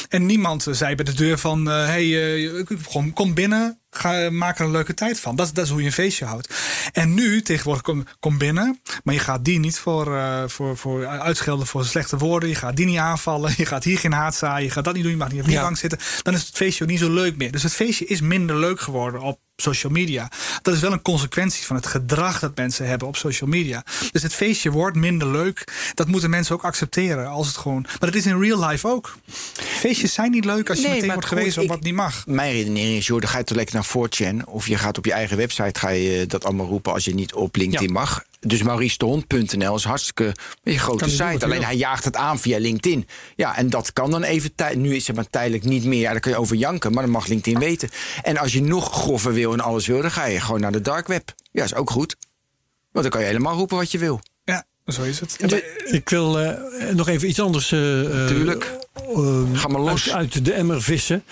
En 0.08 0.26
niemand 0.26 0.66
zei 0.70 0.94
bij 0.94 1.04
de 1.04 1.14
deur 1.14 1.38
van: 1.38 1.66
hé, 1.66 1.74
hey, 1.74 2.06
uh, 2.06 3.12
kom 3.14 3.34
binnen, 3.34 3.81
Ga, 3.94 4.30
maak 4.30 4.58
er 4.58 4.64
een 4.64 4.70
leuke 4.70 4.94
tijd 4.94 5.20
van. 5.20 5.36
Dat, 5.36 5.50
dat 5.54 5.64
is 5.64 5.70
hoe 5.70 5.80
je 5.80 5.86
een 5.86 5.92
feestje 5.92 6.24
houdt. 6.24 6.54
En 6.92 7.14
nu, 7.14 7.42
tegenwoordig, 7.42 7.82
kom, 7.82 8.04
kom 8.20 8.38
binnen. 8.38 8.80
Maar 9.04 9.14
je 9.14 9.20
gaat 9.20 9.44
die 9.44 9.58
niet 9.58 9.78
voor, 9.78 10.08
uh, 10.08 10.42
voor, 10.46 10.76
voor 10.76 11.06
uitschelden 11.06 11.66
voor 11.66 11.84
slechte 11.84 12.18
woorden. 12.18 12.48
Je 12.48 12.54
gaat 12.54 12.76
die 12.76 12.86
niet 12.86 12.98
aanvallen. 12.98 13.54
Je 13.62 13.66
gaat 13.66 13.84
hier 13.84 13.98
geen 13.98 14.12
haat 14.12 14.34
zaaien. 14.34 14.64
Je 14.64 14.70
gaat 14.70 14.84
dat 14.84 14.94
niet 14.94 15.02
doen. 15.02 15.12
Je 15.12 15.18
mag 15.18 15.32
niet 15.32 15.40
op 15.40 15.46
die 15.46 15.60
bank 15.60 15.76
zitten. 15.76 15.98
Dan 16.22 16.34
is 16.34 16.46
het 16.46 16.56
feestje 16.56 16.84
ook 16.84 16.90
niet 16.90 16.98
zo 16.98 17.10
leuk 17.10 17.36
meer. 17.36 17.52
Dus 17.52 17.62
het 17.62 17.74
feestje 17.74 18.06
is 18.06 18.20
minder 18.20 18.56
leuk 18.56 18.80
geworden 18.80 19.20
op 19.20 19.38
social 19.56 19.92
media. 19.92 20.30
Dat 20.62 20.74
is 20.74 20.80
wel 20.80 20.92
een 20.92 21.02
consequentie 21.02 21.66
van 21.66 21.76
het 21.76 21.86
gedrag 21.86 22.38
dat 22.38 22.56
mensen 22.56 22.86
hebben 22.86 23.08
op 23.08 23.16
social 23.16 23.50
media. 23.50 23.84
Dus 24.12 24.22
het 24.22 24.34
feestje 24.34 24.70
wordt 24.70 24.96
minder 24.96 25.28
leuk. 25.28 25.64
Dat 25.94 26.08
moeten 26.08 26.30
mensen 26.30 26.54
ook 26.54 26.64
accepteren. 26.64 27.26
Als 27.26 27.46
het 27.46 27.56
gewoon, 27.56 27.82
maar 27.82 28.10
dat 28.10 28.14
is 28.14 28.26
in 28.26 28.40
real 28.40 28.68
life 28.68 28.88
ook. 28.88 29.16
Feestjes 29.54 30.12
zijn 30.12 30.30
niet 30.30 30.44
leuk 30.44 30.70
als 30.70 30.80
je 30.80 30.88
meteen 30.88 31.12
wordt 31.12 31.26
gewezen 31.26 31.62
op 31.62 31.68
wat 31.68 31.82
niet 31.82 31.94
mag. 31.94 32.26
Mijn 32.26 32.52
redenering 32.52 32.96
is, 32.96 33.06
joh, 33.06 33.20
dan 33.20 33.30
ga 33.30 33.38
je 33.38 33.44
toch 33.44 33.56
lekker 33.56 33.74
naar 33.74 33.81
4chan. 33.84 34.44
Of 34.44 34.66
je 34.66 34.76
gaat 34.76 34.98
op 34.98 35.04
je 35.04 35.12
eigen 35.12 35.36
website 35.36 35.78
ga 35.78 35.88
je 35.88 36.26
dat 36.26 36.44
allemaal 36.44 36.66
roepen 36.66 36.92
als 36.92 37.04
je 37.04 37.14
niet 37.14 37.34
op 37.34 37.56
LinkedIn 37.56 37.92
mag. 37.92 38.24
Dus 38.40 38.62
maurice 38.62 39.22
is 39.74 39.84
hartstikke 39.84 40.34
een 40.64 40.78
grote 40.78 41.10
site. 41.10 41.44
Alleen 41.44 41.64
hij 41.64 41.76
jaagt 41.76 42.04
het 42.04 42.16
aan 42.16 42.38
via 42.38 42.58
LinkedIn. 42.58 43.06
Ja, 43.36 43.56
en 43.56 43.70
dat 43.70 43.92
kan 43.92 44.10
dan 44.10 44.22
even 44.22 44.52
Nu 44.76 44.94
is 44.94 45.06
het 45.06 45.16
maar 45.16 45.30
tijdelijk 45.30 45.64
niet 45.64 45.84
meer. 45.84 46.00
Ja, 46.00 46.10
daar 46.10 46.20
kun 46.20 46.30
je 46.30 46.36
over 46.38 46.56
janken, 46.56 46.92
maar 46.92 47.02
dan 47.02 47.12
mag 47.12 47.26
LinkedIn 47.26 47.58
weten. 47.58 47.88
En 48.22 48.36
als 48.36 48.52
je 48.52 48.62
nog 48.62 48.92
grover 48.92 49.32
wil 49.32 49.52
en 49.52 49.60
alles 49.60 49.86
wil, 49.86 50.00
dan 50.00 50.10
ga 50.10 50.24
je 50.24 50.40
gewoon 50.40 50.60
naar 50.60 50.72
de 50.72 50.80
dark 50.80 51.06
web. 51.06 51.34
Ja, 51.52 51.64
is 51.64 51.74
ook 51.74 51.90
goed. 51.90 52.16
Want 52.92 53.04
dan 53.04 53.10
kan 53.10 53.20
je 53.20 53.26
helemaal 53.26 53.56
roepen 53.56 53.76
wat 53.76 53.90
je 53.90 53.98
wil. 53.98 54.20
Ja, 54.44 54.64
zo 54.86 55.02
is 55.02 55.20
het. 55.20 55.36
ik 55.84 56.08
wil 56.08 56.40
uh, 56.40 56.50
nog 56.92 57.08
even 57.08 57.28
iets 57.28 57.40
anders. 57.40 57.70
Uh, 57.70 57.80
Tuurlijk. 58.26 58.72
Uh, 59.16 59.58
Ga 59.58 59.68
maar 59.68 59.80
los. 59.80 60.12
Uit, 60.12 60.44
de 60.44 60.52
emmer 60.52 60.82
vissen. 60.82 61.24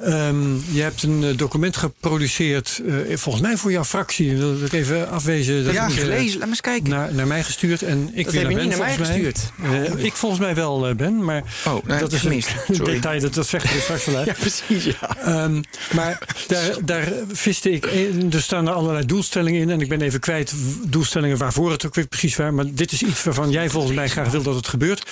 Um, 0.00 0.64
je 0.70 0.82
hebt 0.82 1.02
een 1.02 1.22
uh, 1.22 1.36
document 1.36 1.76
geproduceerd, 1.76 2.80
uh, 2.84 3.16
volgens 3.16 3.44
mij 3.44 3.56
voor 3.56 3.70
jouw 3.70 3.84
fractie. 3.84 4.38
Dat 4.38 4.56
wil 4.56 4.66
ik 4.66 4.72
even 4.72 5.10
afwezen. 5.10 5.64
Dat 5.64 5.74
ja, 5.74 5.86
ik, 5.86 5.98
gelezen. 5.98 6.38
Laat 6.38 6.44
me 6.44 6.50
eens 6.50 6.60
kijken. 6.60 6.90
Naar, 6.90 7.14
naar 7.14 7.26
mij 7.26 7.42
gestuurd. 7.42 7.82
En 7.82 8.10
ik 8.12 8.24
dat 8.24 8.34
heb 8.34 8.50
je 8.50 8.56
niet 8.56 8.68
naar 8.68 8.78
mij 8.78 8.96
gestuurd. 8.96 9.52
Oh. 9.62 9.98
ik 10.04 10.12
volgens 10.12 10.40
mij 10.40 10.54
wel 10.54 10.94
ben, 10.94 11.24
maar 11.24 11.42
oh, 11.66 11.84
nee, 11.84 11.98
dat 11.98 12.12
is 12.12 12.24
een 12.24 12.42
detail. 12.84 13.20
Dat, 13.20 13.34
dat 13.34 13.46
vechten 13.46 13.74
we 13.74 13.80
straks 13.80 14.04
wel 14.04 14.16
uit. 14.16 14.26
ja, 14.32 14.32
precies. 14.32 14.84
Ja. 14.84 15.44
Um, 15.44 15.62
maar 15.94 16.18
daar, 16.46 16.84
daar 16.84 17.12
viste 17.32 17.70
ik. 17.70 17.86
Er 18.32 18.42
staan 18.42 18.66
er 18.66 18.72
allerlei 18.72 19.06
doelstellingen 19.06 19.60
in. 19.60 19.70
En 19.70 19.80
ik 19.80 19.88
ben 19.88 20.00
even 20.00 20.20
kwijt 20.20 20.54
doelstellingen 20.86 21.36
waarvoor 21.36 21.70
het 21.70 21.86
ook 21.86 21.94
weer 21.94 22.06
precies 22.06 22.36
waar. 22.36 22.54
Maar 22.54 22.74
dit 22.74 22.92
is 22.92 23.02
iets 23.02 23.24
waarvan 23.24 23.50
jij 23.50 23.70
volgens 23.70 23.94
mij 23.94 24.08
graag 24.08 24.30
wil 24.30 24.42
dat 24.42 24.54
het 24.54 24.68
gebeurt. 24.68 25.02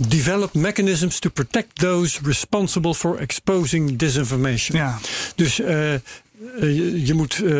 Develop 0.00 0.54
mechanisms 0.54 1.18
to 1.18 1.30
protect 1.30 1.78
those 1.78 2.20
responsible 2.22 2.94
for 2.94 3.18
exposing 3.18 3.98
disinformation. 3.98 4.78
Ja. 4.78 4.98
Dus 5.34 5.60
uh, 5.60 5.66
je, 6.60 7.06
je, 7.06 7.14
moet 7.14 7.38
uh, 7.38 7.52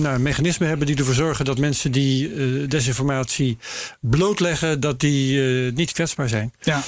nou, 0.00 0.18
mechanismen 0.18 0.68
hebben 0.68 0.86
die 0.86 0.96
ervoor 0.96 1.14
zorgen 1.14 1.44
dat 1.44 1.58
mensen 1.58 1.92
die 1.92 2.34
uh, 2.34 2.68
desinformatie 2.68 3.58
blootleggen, 4.00 4.80
dat 4.80 5.00
die 5.00 5.40
niet 5.72 5.92
kwetsbaar 5.92 6.28
zijn. 6.28 6.52
Ja. 6.60 6.82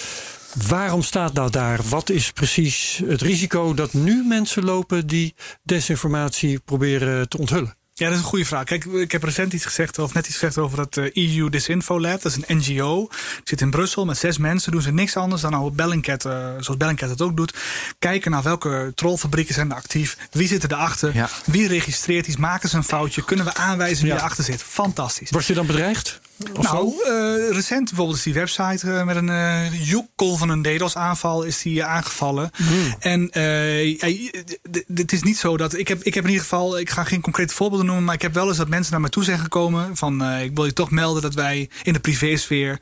Waarom 0.68 1.02
staat 1.02 1.32
nou 1.32 1.50
daar? 1.50 1.80
Wat 1.88 2.10
is 2.10 2.30
precies 2.30 3.02
het 3.06 3.22
risico 3.22 3.74
dat 3.74 3.92
nu 3.92 4.24
mensen 4.24 4.64
lopen 4.64 5.06
die 5.06 5.34
desinformatie 5.62 6.58
proberen 6.58 7.28
te 7.28 7.38
onthullen? 7.38 7.78
Ja, 8.00 8.06
dat 8.06 8.14
is 8.14 8.22
een 8.22 8.28
goede 8.30 8.44
vraag. 8.44 8.64
Kijk, 8.64 8.84
ik 8.84 9.12
heb 9.12 9.22
recent 9.22 9.52
iets 9.52 9.64
gezegd, 9.64 9.98
of 9.98 10.14
net 10.14 10.26
iets 10.26 10.34
gezegd 10.34 10.58
over 10.58 10.76
dat 10.76 10.96
EU 10.96 11.44
eh, 11.44 11.50
Disinfo 11.50 12.00
Lab. 12.00 12.22
Dat 12.22 12.36
is 12.36 12.38
een 12.46 12.56
NGO. 12.56 13.08
Die 13.08 13.40
zit 13.44 13.60
in 13.60 13.70
Brussel 13.70 14.04
met 14.04 14.18
zes 14.18 14.38
mensen. 14.38 14.72
Doen 14.72 14.82
ze 14.82 14.92
niks 14.92 15.16
anders 15.16 15.42
dan 15.42 15.50
nou 15.50 15.70
Bellingcat, 15.70 16.24
uh, 16.24 16.32
zoals 16.58 16.76
Bellingcat 16.76 17.08
het 17.08 17.22
ook 17.22 17.36
doet. 17.36 17.54
Kijken 17.98 18.30
naar 18.30 18.42
welke 18.42 18.92
trollfabrieken 18.94 19.54
zijn 19.54 19.70
er 19.70 19.76
actief. 19.76 20.16
Wie 20.30 20.48
zit 20.48 20.64
erachter? 20.64 21.14
Ja. 21.14 21.28
Wie 21.44 21.68
registreert 21.68 22.26
iets? 22.26 22.36
Maken 22.36 22.68
ze 22.68 22.76
een 22.76 22.84
foutje? 22.84 23.24
Kunnen 23.24 23.44
we 23.44 23.54
aanwijzen 23.54 24.04
wie 24.04 24.12
ja. 24.12 24.18
erachter 24.18 24.44
zit? 24.44 24.62
Fantastisch. 24.62 25.30
Word 25.30 25.46
je 25.46 25.54
dan 25.54 25.66
bedreigd? 25.66 26.20
Nou, 26.60 26.92
uh, 27.06 27.50
recent 27.50 27.88
bijvoorbeeld 27.88 28.18
is 28.18 28.22
die 28.22 28.34
website 28.34 28.86
uh, 28.86 29.04
met 29.04 29.16
een 29.16 29.28
uh, 29.28 29.88
joekel 29.88 30.36
van 30.36 30.48
een 30.48 30.62
DDoS-aanval 30.62 31.42
is 31.42 31.62
die 31.62 31.84
aangevallen. 31.84 32.50
Mm. 32.56 32.94
En 32.98 33.22
het 34.94 35.12
is 35.12 35.22
niet 35.22 35.38
zo 35.38 35.56
dat 35.56 35.74
ik 35.78 35.88
heb, 35.88 36.02
ik 36.02 36.14
heb 36.14 36.24
in 36.24 36.30
ieder 36.30 36.44
geval, 36.44 36.78
ik 36.78 36.90
ga 36.90 37.04
geen 37.04 37.20
concrete 37.20 37.54
voorbeelden 37.54 37.86
noemen, 37.86 38.04
maar 38.04 38.14
ik 38.14 38.22
heb 38.22 38.34
wel 38.34 38.48
eens 38.48 38.56
dat 38.56 38.68
mensen 38.68 38.92
naar 38.92 39.00
me 39.00 39.08
toe 39.08 39.24
zijn 39.24 39.38
gekomen 39.38 39.96
van 39.96 40.24
ik 40.24 40.54
wil 40.54 40.64
je 40.64 40.72
toch 40.72 40.90
melden 40.90 41.22
dat 41.22 41.34
wij 41.34 41.70
in 41.82 41.92
de 41.92 42.00
privésfeer, 42.00 42.80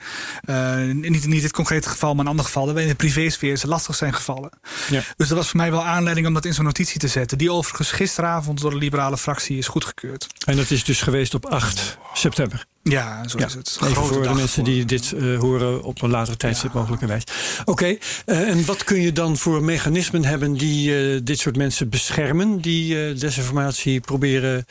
niet, 0.93 1.27
niet 1.27 1.43
dit 1.43 1.53
concrete 1.53 1.89
geval, 1.89 2.15
maar 2.15 2.25
een 2.25 2.31
ander 2.31 2.45
geval, 2.45 2.65
dat 2.65 2.75
wij 2.75 2.83
in 2.83 2.89
de 2.89 2.95
privésfeer 2.95 3.57
ze 3.57 3.69
lastig 3.69 3.95
zijn 3.95 4.15
gevallen. 4.15 4.51
Ja. 4.91 5.03
Dus 5.17 5.29
dat 5.29 5.37
was 5.37 5.49
voor 5.49 5.57
mij 5.61 5.71
wel 5.71 5.85
aanleiding 5.85 6.27
om 6.27 6.35
dat 6.35 6.45
in 6.45 6.55
zo'n 6.55 6.65
notitie 6.65 7.01
te 7.01 7.09
zetten. 7.09 7.39
Die 7.39 7.53
overigens 7.53 7.91
gisteravond 7.91 8.61
door 8.61 8.71
de 8.71 8.77
liberale 8.77 9.19
fractie 9.19 9.59
is 9.59 9.69
goedgekeurd. 9.69 10.27
En 10.47 10.57
dat 10.57 10.71
is 10.71 10.85
dus 10.85 11.03
geweest 11.03 11.35
op 11.35 11.47
8 11.47 11.99
september. 12.15 12.67
Ja, 12.89 13.29
zo 13.29 13.39
is 13.39 13.55
het. 13.55 13.79
Even 13.85 14.05
voor 14.05 14.23
de 14.23 14.35
mensen 14.35 14.65
die 14.65 14.85
dit 14.85 15.13
uh, 15.17 15.39
horen 15.39 15.83
op 15.83 16.03
een 16.03 16.11
latere 16.11 16.37
tijdstip 16.37 16.73
ja. 16.73 16.79
mogelijkerwijs. 16.79 17.23
Oké, 17.61 17.71
okay, 17.71 18.01
uh, 18.27 18.49
en 18.49 18.65
wat 18.65 18.85
kun 18.85 19.01
je 19.01 19.13
dan 19.13 19.37
voor 19.37 19.63
mechanismen 19.63 20.25
hebben 20.25 20.53
die 20.53 21.15
uh, 21.15 21.21
dit 21.25 21.39
soort 21.39 21.57
mensen 21.57 21.89
beschermen, 21.89 22.61
die 22.61 23.15
desinformatie 23.15 24.01
proberen 24.01 24.67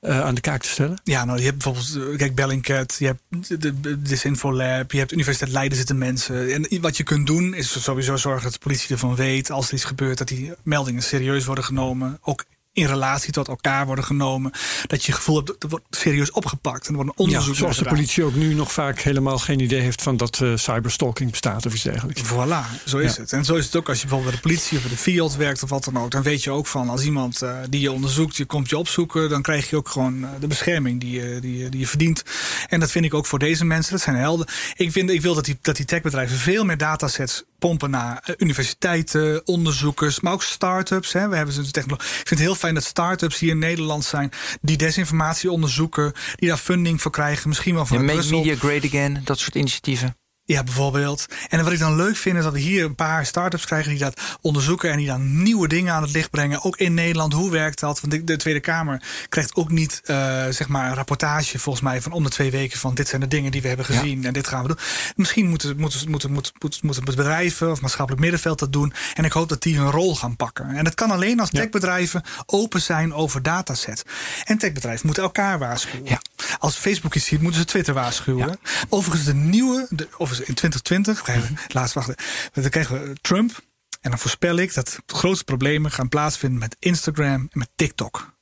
aan 0.00 0.34
de 0.34 0.40
kaak 0.40 0.62
te 0.62 0.68
stellen? 0.68 1.00
Ja, 1.04 1.24
nou, 1.24 1.38
je 1.38 1.44
hebt 1.44 1.62
bijvoorbeeld, 1.62 2.16
kijk, 2.16 2.34
Bellingcat, 2.34 2.96
je 2.98 3.06
hebt 3.06 3.62
de, 3.62 3.80
de 3.80 4.02
Disinfolab, 4.02 4.92
je 4.92 4.98
hebt 4.98 5.12
Universiteit 5.12 5.50
Leiden 5.50 5.78
zitten 5.78 5.98
mensen. 5.98 6.52
En 6.52 6.80
wat 6.80 6.96
je 6.96 7.02
kunt 7.02 7.26
doen 7.26 7.54
is 7.54 7.82
sowieso 7.82 8.16
zorgen 8.16 8.42
dat 8.42 8.52
de 8.52 8.58
politie 8.58 8.90
ervan 8.90 9.14
weet 9.14 9.50
als 9.50 9.68
er 9.68 9.74
iets 9.74 9.84
gebeurt, 9.84 10.18
dat 10.18 10.28
die 10.28 10.52
meldingen 10.62 11.02
serieus 11.02 11.44
worden 11.44 11.64
genomen. 11.64 12.18
Ook 12.22 12.44
in 12.76 12.86
relatie 12.86 13.32
tot 13.32 13.48
elkaar 13.48 13.86
worden 13.86 14.04
genomen. 14.04 14.52
Dat 14.86 15.04
je 15.04 15.12
gevoel 15.12 15.36
hebt, 15.36 15.46
dat 15.58 15.70
wordt 15.70 15.84
serieus 15.90 16.30
opgepakt. 16.30 16.86
En 16.86 16.88
er 16.88 16.94
wordt 16.94 17.10
een 17.10 17.24
onderzoek 17.24 17.54
ja, 17.54 17.60
Zoals 17.60 17.78
de 17.78 17.84
politie 17.84 18.24
ook 18.24 18.34
nu 18.34 18.54
nog 18.54 18.72
vaak 18.72 19.00
helemaal 19.00 19.38
geen 19.38 19.60
idee 19.60 19.80
heeft 19.80 20.02
van 20.02 20.16
dat 20.16 20.40
uh, 20.40 20.56
cyberstalking 20.56 21.30
bestaat 21.30 21.66
of 21.66 21.74
iets 21.74 21.82
dergelijks. 21.82 22.22
Voilà, 22.22 22.84
zo 22.84 22.98
is 22.98 23.16
het. 23.16 23.32
En 23.32 23.44
zo 23.44 23.54
is 23.54 23.64
het 23.64 23.76
ook 23.76 23.88
als 23.88 24.00
je 24.00 24.06
bijvoorbeeld 24.06 24.32
bij 24.32 24.42
de 24.42 24.48
politie 24.48 24.76
of 24.76 24.82
bij 24.82 24.92
de 24.92 24.98
field 24.98 25.36
werkt 25.36 25.62
of 25.62 25.70
wat 25.70 25.84
dan 25.84 25.98
ook. 25.98 26.10
Dan 26.10 26.22
weet 26.22 26.44
je 26.44 26.50
ook 26.50 26.66
van 26.66 26.88
als 26.88 27.04
iemand 27.04 27.42
uh, 27.42 27.58
die 27.70 27.80
je 27.80 27.92
onderzoekt, 27.92 28.36
je 28.36 28.44
komt 28.44 28.70
je 28.70 28.78
opzoeken, 28.78 29.28
dan 29.28 29.42
krijg 29.42 29.70
je 29.70 29.76
ook 29.76 29.88
gewoon 29.88 30.22
uh, 30.22 30.28
de 30.40 30.46
bescherming 30.46 31.00
die 31.00 31.20
je, 31.20 31.40
die, 31.40 31.68
die 31.68 31.80
je 31.80 31.86
verdient. 31.86 32.22
En 32.68 32.80
dat 32.80 32.90
vind 32.90 33.04
ik 33.04 33.14
ook 33.14 33.26
voor 33.26 33.38
deze 33.38 33.64
mensen. 33.64 33.92
Dat 33.92 34.02
zijn 34.02 34.16
helden. 34.16 34.46
Ik, 34.76 34.92
vind, 34.92 35.10
ik 35.10 35.22
wil 35.22 35.34
dat 35.34 35.44
die, 35.44 35.58
dat 35.62 35.76
die 35.76 35.84
techbedrijven 35.84 36.36
veel 36.36 36.64
meer 36.64 36.78
datasets 36.78 37.44
pompen 37.58 37.90
naar 37.90 38.34
universiteiten, 38.38 39.46
onderzoekers, 39.46 40.20
maar 40.20 40.32
ook 40.32 40.42
start-ups. 40.42 41.12
Hè. 41.12 41.28
We 41.28 41.36
hebben 41.36 41.54
ze 41.54 41.70
technologie. 41.70 42.08
Ik 42.08 42.14
vind 42.14 42.30
het 42.30 42.38
heel 42.38 42.54
fijn 42.54 42.74
dat 42.74 42.84
start-ups 42.84 43.38
hier 43.38 43.50
in 43.50 43.58
Nederland 43.58 44.04
zijn 44.04 44.30
die 44.60 44.76
desinformatie 44.76 45.50
onderzoeken, 45.50 46.12
die 46.34 46.48
daar 46.48 46.58
funding 46.58 47.02
voor 47.02 47.10
krijgen, 47.10 47.48
misschien 47.48 47.74
wel 47.74 47.86
van 47.86 47.98
ja, 47.98 48.14
Make 48.14 48.30
Media 48.30 48.56
Great 48.56 48.84
Again, 48.84 49.20
dat 49.24 49.38
soort 49.38 49.54
initiatieven. 49.54 50.16
Ja, 50.46 50.62
bijvoorbeeld. 50.62 51.26
En 51.48 51.64
wat 51.64 51.72
ik 51.72 51.78
dan 51.78 51.96
leuk 51.96 52.16
vind 52.16 52.36
is 52.36 52.42
dat 52.42 52.52
we 52.52 52.58
hier 52.58 52.84
een 52.84 52.94
paar 52.94 53.26
start-ups 53.26 53.64
krijgen 53.64 53.90
die 53.90 53.98
dat 53.98 54.20
onderzoeken 54.40 54.90
en 54.90 54.96
die 54.96 55.06
dan 55.06 55.42
nieuwe 55.42 55.68
dingen 55.68 55.92
aan 55.92 56.02
het 56.02 56.12
licht 56.12 56.30
brengen. 56.30 56.64
Ook 56.64 56.76
in 56.76 56.94
Nederland. 56.94 57.32
Hoe 57.32 57.50
werkt 57.50 57.80
dat? 57.80 58.00
Want 58.00 58.26
de 58.26 58.36
Tweede 58.36 58.60
Kamer 58.60 59.02
krijgt 59.28 59.54
ook 59.54 59.70
niet 59.70 60.00
uh, 60.04 60.16
zeg 60.50 60.68
maar 60.68 60.88
een 60.88 60.94
rapportage 60.94 61.58
volgens 61.58 61.84
mij 61.84 62.02
van 62.02 62.12
om 62.12 62.22
de 62.22 62.30
twee 62.30 62.50
weken 62.50 62.78
van 62.78 62.94
dit 62.94 63.08
zijn 63.08 63.20
de 63.20 63.28
dingen 63.28 63.50
die 63.50 63.62
we 63.62 63.68
hebben 63.68 63.86
gezien 63.86 64.24
en 64.24 64.32
dit 64.32 64.48
gaan 64.48 64.62
we 64.62 64.68
doen. 64.68 64.78
Misschien 65.16 65.48
moeten, 65.48 65.76
moeten, 65.76 66.10
moeten, 66.10 66.32
moeten, 66.32 66.80
moeten 66.82 67.04
bedrijven 67.04 67.70
of 67.70 67.80
maatschappelijk 67.80 68.22
middenveld 68.22 68.58
dat 68.58 68.72
doen. 68.72 68.92
En 69.14 69.24
ik 69.24 69.32
hoop 69.32 69.48
dat 69.48 69.62
die 69.62 69.76
hun 69.76 69.90
rol 69.90 70.16
gaan 70.16 70.36
pakken. 70.36 70.68
En 70.68 70.84
dat 70.84 70.94
kan 70.94 71.10
alleen 71.10 71.40
als 71.40 71.50
techbedrijven 71.50 72.22
open 72.46 72.80
zijn 72.80 73.14
over 73.14 73.42
datasets. 73.42 74.02
En 74.44 74.58
techbedrijven 74.58 75.06
moeten 75.06 75.22
elkaar 75.24 75.58
waarschuwen. 75.58 76.08
Ja. 76.08 76.20
Als 76.58 76.76
Facebook 76.76 77.14
iets 77.14 77.26
ziet, 77.26 77.40
moeten 77.40 77.60
ze 77.60 77.66
Twitter 77.66 77.94
waarschuwen. 77.94 78.58
Overigens 78.88 79.24
de 79.24 79.34
nieuwe, 79.34 79.86
de, 79.90 80.08
of 80.16 80.35
in 80.38 80.54
2020, 80.54 81.22
krijgen 81.22 81.54
we, 81.54 81.60
laatst 81.72 81.94
wachten, 81.94 82.14
dan 82.52 82.68
krijgen 82.68 83.02
we 83.02 83.16
Trump. 83.20 83.64
En 84.00 84.10
dan 84.10 84.20
voorspel 84.20 84.56
ik 84.56 84.74
dat 84.74 85.00
de 85.06 85.14
grootste 85.14 85.44
problemen 85.44 85.90
gaan 85.90 86.08
plaatsvinden 86.08 86.58
met 86.58 86.76
Instagram 86.78 87.32
en 87.32 87.48
met 87.52 87.68
TikTok. 87.76 88.34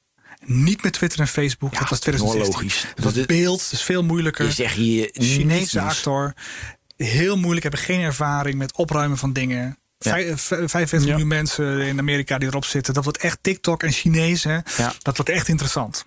Niet 0.44 0.82
met 0.82 0.92
Twitter 0.92 1.20
en 1.20 1.28
Facebook. 1.28 1.72
Ja, 1.72 1.78
dat 1.78 1.88
was 1.88 2.00
2016. 2.00 2.54
logisch. 2.54 2.86
Dat, 2.94 3.14
dat 3.14 3.26
beeld 3.26 3.68
is 3.72 3.82
veel 3.82 4.02
moeilijker. 4.02 4.44
Je 4.44 4.52
zegt 4.52 4.74
hier 4.74 5.10
Chinese 5.12 5.80
actor. 5.80 6.32
Heel 6.96 7.36
moeilijk, 7.36 7.62
hebben 7.62 7.80
geen 7.80 8.00
ervaring 8.00 8.58
met 8.58 8.76
opruimen 8.76 9.18
van 9.18 9.32
dingen. 9.32 9.78
Ja. 9.98 10.36
55 10.36 10.98
miljoen 10.98 11.18
ja. 11.18 11.24
mensen 11.24 11.80
in 11.80 11.98
Amerika 11.98 12.38
die 12.38 12.48
erop 12.48 12.64
zitten. 12.64 12.94
Dat 12.94 13.04
wordt 13.04 13.18
echt 13.18 13.38
TikTok 13.40 13.82
en 13.82 13.92
Chinees. 13.92 14.44
Hè? 14.44 14.58
Dat 15.02 15.16
wordt 15.16 15.28
echt 15.28 15.48
interessant. 15.48 16.04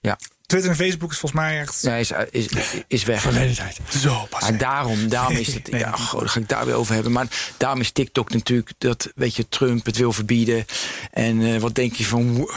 Ja. 0.00 0.18
Twitter 0.52 0.70
en 0.70 0.76
Facebook 0.76 1.10
is 1.10 1.18
volgens 1.18 1.40
mij 1.40 1.60
echt. 1.60 1.82
Ja, 1.82 1.94
is, 1.96 2.12
is, 2.30 2.48
is 2.86 3.04
weg. 3.04 3.20
Verleden 3.20 3.56
tijd. 3.56 3.78
Zo 3.88 4.26
pas. 4.30 4.40
Maar 4.40 4.58
daarom, 4.58 5.08
daarom 5.08 5.36
is 5.36 5.54
het. 5.54 5.68
ja, 5.84 5.90
goh, 5.90 6.20
daar 6.20 6.28
ga 6.28 6.40
ik 6.40 6.48
daar 6.48 6.66
weer 6.66 6.74
over 6.74 6.94
hebben. 6.94 7.12
Maar 7.12 7.54
daarom 7.56 7.80
is 7.80 7.90
TikTok 7.90 8.32
natuurlijk 8.32 8.72
dat, 8.78 9.12
weet 9.14 9.36
je, 9.36 9.48
Trump 9.48 9.86
het 9.86 9.96
wil 9.96 10.12
verbieden. 10.12 10.64
En 11.10 11.40
uh, 11.40 11.60
wat 11.60 11.74
denk 11.74 11.94
je 11.94 12.04
van, 12.04 12.50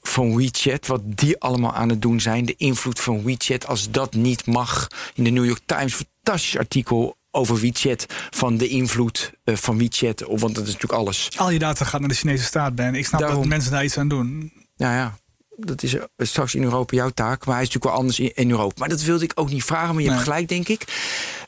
van 0.00 0.36
WeChat? 0.36 0.86
Wat 0.86 1.00
die 1.04 1.40
allemaal 1.40 1.74
aan 1.74 1.88
het 1.88 2.02
doen 2.02 2.20
zijn. 2.20 2.44
De 2.44 2.54
invloed 2.56 3.00
van 3.00 3.22
WeChat, 3.22 3.66
als 3.66 3.90
dat 3.90 4.14
niet 4.14 4.46
mag. 4.46 4.86
In 5.14 5.24
de 5.24 5.30
New 5.30 5.44
York 5.46 5.60
Times, 5.66 5.94
fantastisch 5.94 6.58
artikel 6.58 7.16
over 7.30 7.60
WeChat, 7.60 8.06
van 8.30 8.56
de 8.56 8.68
invloed 8.68 9.32
uh, 9.44 9.56
van 9.56 9.78
WeChat, 9.78 10.20
want 10.20 10.54
dat 10.54 10.66
is 10.66 10.72
natuurlijk 10.72 10.92
alles. 10.92 11.30
Al 11.36 11.50
je 11.50 11.58
data 11.58 11.84
gaat 11.84 12.00
naar 12.00 12.08
de 12.08 12.14
Chinese 12.14 12.44
staat, 12.44 12.74
Ben. 12.74 12.94
Ik 12.94 13.06
snap 13.06 13.20
Daarom, 13.20 13.38
dat 13.38 13.48
mensen 13.48 13.70
daar 13.70 13.84
iets 13.84 13.98
aan 13.98 14.08
doen. 14.08 14.52
Ja, 14.76 14.96
ja 14.96 15.18
dat 15.58 15.82
is 15.82 15.96
straks 16.16 16.54
in 16.54 16.62
Europa 16.62 16.96
jouw 16.96 17.10
taak. 17.10 17.44
Maar 17.44 17.54
hij 17.54 17.64
is 17.64 17.68
natuurlijk 17.72 17.84
wel 17.84 17.94
anders 17.94 18.18
in, 18.20 18.32
in 18.34 18.50
Europa. 18.50 18.74
Maar 18.78 18.88
dat 18.88 19.02
wilde 19.02 19.24
ik 19.24 19.32
ook 19.34 19.50
niet 19.50 19.64
vragen, 19.64 19.94
maar 19.94 20.02
je 20.02 20.10
hebt 20.10 20.22
gelijk, 20.22 20.48
denk 20.48 20.68
ik. 20.68 20.84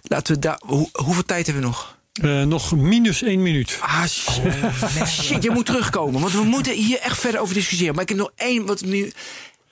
Laten 0.03 0.35
we 0.35 0.41
daar. 0.41 0.61
Hoe, 0.67 0.89
hoeveel 0.93 1.25
tijd 1.25 1.47
hebben 1.47 1.63
we 1.63 1.69
nog? 1.69 1.99
Uh, 2.23 2.43
nog 2.43 2.77
minus 2.77 3.23
één 3.23 3.43
minuut. 3.43 3.79
Ah, 3.81 4.01
oh, 4.01 5.07
shit, 5.07 5.43
je 5.43 5.51
moet 5.51 5.67
terugkomen. 5.67 6.21
Want 6.21 6.33
we 6.33 6.43
moeten 6.43 6.73
hier 6.73 6.99
echt 6.99 7.19
verder 7.19 7.41
over 7.41 7.55
discussiëren. 7.55 7.95
Maar 7.95 8.03
ik 8.03 8.09
heb 8.09 8.19
nog 8.19 8.33
één. 8.37 8.67
Wat 8.67 8.85
nu. 8.85 9.13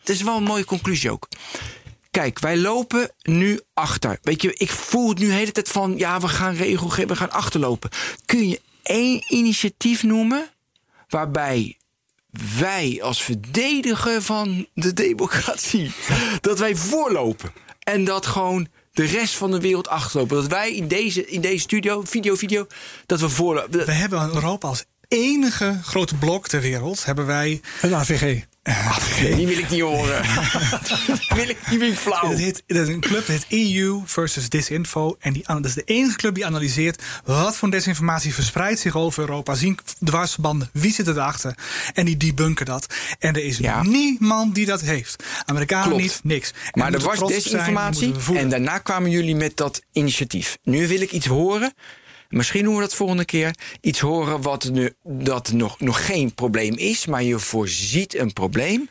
Het 0.01 0.09
is 0.09 0.22
wel 0.22 0.36
een 0.36 0.43
mooie 0.43 0.64
conclusie 0.64 1.11
ook. 1.11 1.28
Kijk, 2.11 2.39
wij 2.39 2.57
lopen 2.57 3.11
nu 3.22 3.61
achter. 3.74 4.18
Weet 4.22 4.43
je, 4.43 4.55
ik 4.55 4.70
voel 4.70 5.09
het 5.09 5.18
nu 5.18 5.26
de 5.26 5.32
hele 5.32 5.53
tijd 5.53 5.68
van. 5.68 5.97
Ja, 5.97 6.20
we 6.20 6.28
gaan 6.28 6.55
regelgeving, 6.55 7.09
we 7.09 7.16
gaan 7.16 7.30
achterlopen. 7.30 7.91
Kun 8.24 8.49
je 8.49 8.61
één 8.82 9.24
initiatief 9.28 10.03
noemen. 10.03 10.49
waarbij 11.09 11.78
wij 12.59 12.99
als 13.03 13.22
verdediger 13.22 14.22
van 14.22 14.66
de 14.74 14.93
democratie, 14.93 15.93
dat 16.41 16.59
wij 16.59 16.76
voorlopen. 16.76 17.53
En 17.79 18.05
dat 18.05 18.26
gewoon 18.26 18.68
de 18.93 19.05
rest 19.05 19.35
van 19.35 19.51
de 19.51 19.61
wereld 19.61 19.89
achterlopen. 19.89 20.37
Dat 20.37 20.47
wij 20.47 20.74
in 20.74 20.89
deze, 20.89 21.26
in 21.26 21.41
deze 21.41 21.59
studio, 21.59 22.03
video, 22.05 22.35
video, 22.35 22.66
dat 23.07 23.20
we 23.20 23.29
voorlopen. 23.29 23.87
We 23.87 23.93
hebben 23.93 24.22
in 24.22 24.35
Europa 24.35 24.68
als 24.68 24.85
enige 25.09 25.81
grote 25.83 26.14
blok 26.14 26.49
ter 26.49 26.61
wereld, 26.61 27.05
hebben 27.05 27.26
wij... 27.26 27.61
Een 27.81 27.95
AVG. 27.95 28.45
Die 29.21 29.47
wil 29.47 29.59
ik 29.59 29.71
niet 29.71 29.81
horen. 29.81 30.23
die 31.29 31.29
wil 31.35 31.49
ik, 31.49 31.59
die 31.69 31.79
wil 31.79 31.89
ik 31.89 31.99
flauw. 31.99 32.31
Het 32.31 32.39
heet, 32.39 32.62
het 32.66 32.77
is 32.77 32.89
een 32.89 33.01
club, 33.01 33.27
het 33.27 33.47
EU 33.49 34.03
versus 34.05 34.49
Disinfo. 34.49 35.16
En 35.19 35.33
die, 35.33 35.43
dat 35.47 35.64
is 35.64 35.75
de 35.75 35.83
enige 35.85 36.16
club 36.16 36.35
die 36.35 36.47
analyseert 36.47 37.03
wat 37.25 37.57
voor 37.57 37.71
desinformatie 37.71 38.35
verspreidt 38.35 38.81
zich 38.81 38.97
over 38.97 39.23
Europa. 39.23 39.55
Zien 39.55 39.79
dwarsverbanden, 40.05 40.71
wie 40.73 40.93
zit 40.93 41.07
erachter. 41.07 41.55
En 41.95 42.05
die 42.05 42.16
debunken 42.16 42.66
dat. 42.66 42.87
En 43.19 43.35
er 43.35 43.45
is 43.45 43.59
niemand 43.83 44.55
die 44.55 44.66
dat 44.66 44.81
heeft. 44.81 45.25
Amerikanen 45.47 45.97
niet, 45.97 46.21
niks. 46.23 46.51
En 46.51 46.81
maar 46.81 46.93
er 46.93 47.01
was 47.01 47.19
desinformatie 47.19 48.14
en 48.35 48.49
daarna 48.49 48.79
kwamen 48.79 49.11
jullie 49.11 49.37
met 49.37 49.57
dat 49.57 49.83
initiatief. 49.93 50.59
Nu 50.62 50.89
wil 50.89 51.01
ik 51.01 51.12
iets 51.12 51.27
horen 51.27 51.73
Misschien 52.29 52.64
horen 52.64 52.81
we 52.81 52.87
dat 52.87 52.95
volgende 52.95 53.24
keer. 53.24 53.55
Iets 53.81 54.01
horen 54.01 54.43
wat 54.43 54.70
nu, 54.70 54.93
dat 55.03 55.53
nog, 55.53 55.81
nog 55.81 56.07
geen 56.07 56.35
probleem 56.35 56.74
is, 56.74 57.07
maar 57.07 57.22
je 57.22 57.39
voorziet 57.39 58.14
een 58.14 58.33
probleem. 58.33 58.89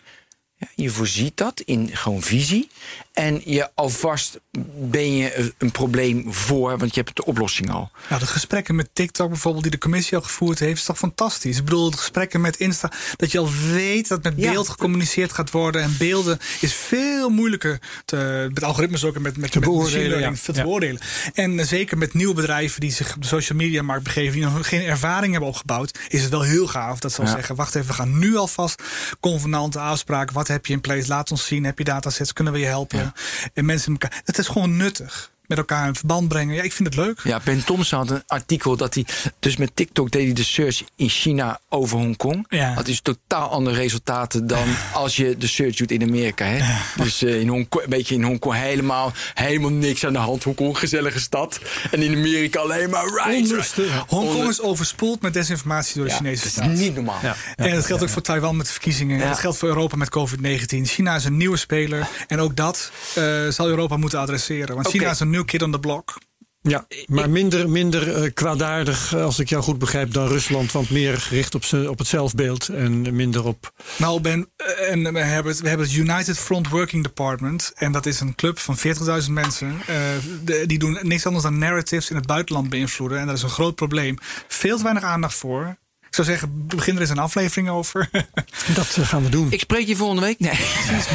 Ja, 0.56 0.68
je 0.76 0.90
voorziet 0.90 1.38
dat 1.38 1.60
in 1.60 1.96
gewoon 1.96 2.22
visie. 2.22 2.70
En 3.18 3.42
je 3.46 3.70
alvast 3.76 4.40
ben 4.76 5.16
je 5.16 5.54
een 5.58 5.72
probleem 5.72 6.34
voor, 6.34 6.78
want 6.78 6.96
je 6.96 7.02
hebt 7.02 7.16
de 7.16 7.26
oplossing 7.26 7.72
al. 7.72 7.92
Nou, 8.10 8.22
de 8.22 8.28
gesprekken 8.28 8.76
met 8.76 8.90
TikTok 8.94 9.30
bijvoorbeeld, 9.30 9.64
die 9.64 9.72
de 9.72 9.78
commissie 9.78 10.18
al 10.18 10.24
gevoerd 10.24 10.60
heeft, 10.60 10.78
is 10.78 10.84
toch 10.84 10.98
fantastisch. 10.98 11.58
Ik 11.58 11.64
bedoel, 11.64 11.92
de 11.92 11.98
gesprekken 11.98 12.42
met 12.42 12.58
Insta, 12.58 12.92
dat 13.16 13.32
je 13.32 13.40
al 13.40 13.50
weet 13.72 14.08
dat 14.08 14.24
met 14.24 14.36
beeld 14.36 14.70
gecommuniceerd 14.70 15.34
gaat 15.34 15.52
worden. 15.52 15.82
En 15.82 15.96
beelden 15.98 16.40
is 16.60 16.74
veel 16.74 17.30
moeilijker 17.30 17.80
te, 18.06 18.50
met 18.54 18.64
algoritmes 18.64 19.04
ook 19.04 19.16
en 19.16 19.22
met, 19.22 19.38
met, 19.38 19.52
te 19.52 19.60
met 19.60 19.70
beoordelen. 19.70 20.20
Ja. 20.20 20.34
te 20.44 20.52
beoordelen. 20.52 21.02
En 21.34 21.66
zeker 21.66 21.98
met 21.98 22.14
nieuwe 22.14 22.34
bedrijven 22.34 22.80
die 22.80 22.92
zich 22.92 23.16
op 23.16 23.22
de 23.22 23.28
social 23.28 23.58
media 23.58 23.82
markt 23.82 24.04
begeven, 24.04 24.34
die 24.34 24.44
nog 24.44 24.68
geen 24.68 24.84
ervaring 24.84 25.32
hebben 25.32 25.50
opgebouwd, 25.50 26.00
is 26.08 26.22
het 26.22 26.32
wel 26.32 26.42
heel 26.42 26.68
gaaf 26.68 27.00
dat 27.00 27.12
ze 27.12 27.22
al 27.22 27.28
zeggen: 27.28 27.56
wacht 27.56 27.76
even, 27.76 27.88
we 27.88 27.94
gaan 27.94 28.20
nu 28.20 28.36
alvast 28.36 28.84
convenante 29.20 29.80
afspraken. 29.80 30.34
Wat 30.34 30.48
heb 30.48 30.66
je 30.66 30.74
in 30.74 30.82
place? 30.82 31.08
Laat 31.08 31.32
ons 31.32 31.46
zien. 31.46 31.64
Heb 31.64 31.78
je 31.78 31.84
datasets? 31.84 32.34
Kunnen 32.34 32.54
we 32.54 32.60
je 32.60 32.66
helpen? 32.66 33.07
En 33.54 33.66
mensen 33.66 33.92
elkaar. 33.92 34.22
Het 34.26 34.38
is 34.38 34.48
gewoon 34.48 34.78
nuttig 34.78 35.32
met 35.48 35.58
elkaar 35.58 35.88
in 35.88 35.96
verband 35.96 36.28
brengen. 36.28 36.56
Ja, 36.56 36.62
ik 36.62 36.74
vind 36.74 36.88
het 36.88 36.98
leuk. 36.98 37.20
Ja, 37.24 37.42
Ben 37.44 37.64
Thompson 37.64 38.00
had 38.00 38.10
een 38.10 38.24
artikel 38.28 38.78
dat 38.78 38.94
hij... 38.94 39.06
Dus 39.40 39.58
met 39.58 39.72
TikTok 39.74 40.12
deed 40.12 40.24
hij 40.24 40.34
de 40.34 40.44
search 40.44 40.84
in 40.96 41.10
China 41.10 41.60
over 41.70 41.98
Hongkong. 41.98 42.46
Ja. 42.50 42.76
Dat 42.76 42.88
is 42.88 43.02
totaal 43.02 43.50
andere 43.50 43.76
resultaten 43.76 44.48
dan 44.48 44.68
als 44.94 45.16
je 45.16 45.38
de 45.38 45.48
search 45.48 45.76
doet 45.76 45.92
in 45.92 46.02
Amerika. 46.02 46.46
Hè? 46.46 46.58
Ja. 46.58 46.80
Dus 47.04 47.24
uh, 47.24 47.40
in 47.40 47.48
Hongkong, 47.48 47.84
een 47.84 47.90
beetje 47.90 48.16
in 48.16 48.24
Hongkong 48.24 48.56
helemaal, 48.56 49.14
helemaal 49.34 49.72
niks 49.72 50.06
aan 50.06 50.14
de 50.14 50.20
hand. 50.20 50.44
Hongkong, 50.44 50.78
gezellige 50.78 51.20
stad. 51.20 51.60
En 51.92 52.02
in 52.02 52.16
Amerika 52.16 52.60
alleen 52.60 52.90
maar 52.90 53.06
right. 53.06 53.76
Hongkong 54.08 54.50
is 54.50 54.62
overspoeld 54.62 55.22
met 55.22 55.34
desinformatie 55.34 55.96
door 55.96 56.06
de 56.06 56.14
Chinese 56.14 56.50
staat. 56.50 56.64
Dat 56.64 56.74
is 56.74 56.80
niet 56.80 56.96
normaal. 56.96 57.20
En 57.56 57.76
dat 57.76 57.86
geldt 57.86 58.04
ook 58.04 58.10
voor 58.10 58.22
Taiwan 58.22 58.58
met 58.58 58.66
de 58.66 58.72
verkiezingen. 58.72 59.22
En 59.22 59.28
dat 59.28 59.40
geldt 59.40 59.58
voor 59.58 59.68
Europa 59.68 59.96
met 59.96 60.10
COVID-19. 60.10 60.82
China 60.82 61.16
is 61.16 61.26
een 61.26 61.38
nieuwe 61.38 61.58
speler. 61.58 62.08
En 62.28 62.40
ook 62.40 62.56
dat 62.56 62.92
uh, 63.18 63.48
zal 63.50 63.68
Europa 63.68 63.98
moeten 63.98 64.20
adresseren. 64.20 64.76
Want 64.76 64.88
China 64.88 65.10
is 65.10 65.20
een 65.20 65.30
new 65.38 65.46
kid 65.46 65.62
on 65.62 65.72
the 65.72 65.80
block. 65.80 66.18
Ja, 66.62 66.88
maar 67.06 67.30
minder, 67.30 67.70
minder 67.70 68.24
uh, 68.24 68.32
kwaadaardig, 68.34 69.16
als 69.16 69.40
ik 69.40 69.50
jou 69.50 69.64
goed 69.64 69.80
begrijp, 69.80 70.14
dan 70.14 70.28
Rusland. 70.28 70.72
Want 70.72 70.90
meer 70.90 71.18
gericht 71.18 71.56
op, 71.56 71.64
op 71.90 71.98
het 71.98 72.08
zelfbeeld 72.08 72.70
en 72.70 73.16
minder 73.16 73.46
op. 73.46 73.72
Nou, 73.98 74.22
Ben, 74.22 74.50
en 74.90 75.14
we 75.14 75.20
hebben, 75.20 75.52
het, 75.52 75.62
we 75.62 75.68
hebben 75.68 75.88
het 75.88 75.96
United 75.96 76.38
Front 76.38 76.70
Working 76.70 77.04
Department. 77.04 77.72
En 77.76 77.92
dat 77.92 78.06
is 78.06 78.20
een 78.20 78.36
club 78.36 78.60
van 78.60 78.78
40.000 78.78 78.84
mensen. 79.30 79.82
Uh, 79.90 80.66
die 80.66 80.80
doen 80.80 81.00
niks 81.02 81.26
anders 81.26 81.44
dan 81.44 81.58
narratives 81.58 82.10
in 82.10 82.16
het 82.16 82.28
buitenland 82.28 82.70
beïnvloeden. 82.70 83.20
En 83.20 83.26
dat 83.26 83.36
is 83.36 83.44
een 83.44 83.50
groot 83.50 83.76
probleem. 83.76 84.18
Veel 84.48 84.78
te 84.78 84.84
weinig 84.84 85.04
aandacht 85.04 85.36
voor. 85.36 85.78
Ik 86.08 86.16
zou 86.16 86.28
zeggen, 86.28 86.68
begin 86.68 86.96
er 86.96 87.02
eens 87.02 87.10
een 87.10 87.18
aflevering 87.18 87.70
over. 87.70 88.10
dat 88.76 88.98
gaan 89.02 89.24
we 89.24 89.30
doen. 89.30 89.52
Ik 89.52 89.60
spreek 89.60 89.88
je 89.88 89.96
volgende 89.96 90.22
week. 90.22 90.40
Nee. 90.40 90.60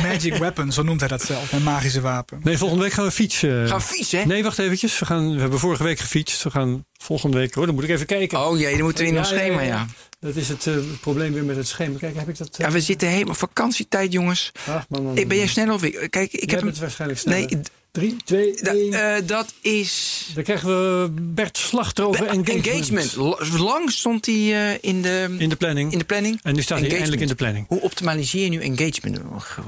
Magic 0.02 0.34
Weapon, 0.34 0.72
zo 0.72 0.82
noemt 0.82 1.00
hij 1.00 1.08
dat 1.08 1.22
zelf. 1.22 1.52
Een 1.52 1.62
magische 1.62 2.00
wapen. 2.00 2.40
Nee, 2.42 2.58
volgende 2.58 2.82
week 2.82 2.92
gaan 2.92 3.04
we 3.04 3.10
fietsen. 3.10 3.68
Gaan 3.68 3.78
we 3.78 3.84
fietsen? 3.84 4.28
Nee, 4.28 4.42
wacht 4.42 4.58
eventjes. 4.58 4.98
We, 4.98 5.06
gaan, 5.06 5.34
we 5.34 5.40
hebben 5.40 5.58
vorige 5.58 5.82
week 5.82 5.98
gefietst. 5.98 6.42
We 6.42 6.50
gaan 6.50 6.84
volgende 6.98 7.36
week... 7.36 7.56
Oh, 7.56 7.66
dan 7.66 7.74
moet 7.74 7.84
ik 7.84 7.90
even 7.90 8.06
kijken. 8.06 8.46
Oh 8.46 8.58
jee, 8.58 8.74
dan 8.74 8.82
moeten 8.82 9.04
we 9.04 9.10
in 9.10 9.18
ons 9.18 9.28
schema, 9.28 9.60
ja. 9.60 9.86
Dat 10.20 10.36
is 10.36 10.48
het 10.48 10.66
uh, 10.66 10.76
probleem 11.00 11.32
weer 11.32 11.44
met 11.44 11.56
het 11.56 11.68
schema. 11.68 11.98
Kijk, 11.98 12.16
heb 12.16 12.28
ik 12.28 12.38
dat... 12.38 12.58
Uh... 12.60 12.66
Ja, 12.66 12.72
we 12.72 12.80
zitten 12.80 13.08
helemaal 13.08 13.34
vakantietijd, 13.34 14.12
jongens. 14.12 14.52
Ach, 14.58 14.64
man, 14.66 14.84
man, 14.88 15.14
man. 15.14 15.14
Ben 15.14 15.36
jij 15.36 15.46
snel 15.46 15.74
of 15.74 15.80
Kijk, 16.10 16.32
ik 16.32 16.50
heb 16.50 16.62
het 16.62 16.78
waarschijnlijk 16.78 17.20
snel. 17.20 17.34
Nee, 17.38 17.60
3, 17.92 18.16
2, 18.24 18.54
1. 18.54 18.92
Uh, 18.92 19.14
dat 19.26 19.54
is. 19.60 20.30
Dan 20.34 20.42
krijgen 20.42 20.68
we 20.68 21.10
Bert 21.20 21.58
Slachter 21.58 22.04
over 22.04 22.26
engagement. 22.26 22.66
engagement. 22.66 23.58
Lang 23.58 23.90
stond 23.90 24.26
hij 24.26 24.34
uh, 24.34 24.70
in, 24.80 25.02
de, 25.02 25.36
in 25.38 25.48
de 25.48 25.56
planning. 25.56 25.92
In 25.92 25.98
de 25.98 26.04
planning. 26.04 26.40
En 26.42 26.54
nu 26.54 26.62
staat 26.62 26.78
engagement. 26.78 26.90
hij 26.90 26.90
eindelijk 26.90 27.22
in 27.22 27.28
de 27.28 27.34
planning. 27.34 27.66
Hoe 27.68 27.80
optimaliseer 27.80 28.42
je 28.42 28.48
nu 28.48 28.60
engagement? 28.60 29.20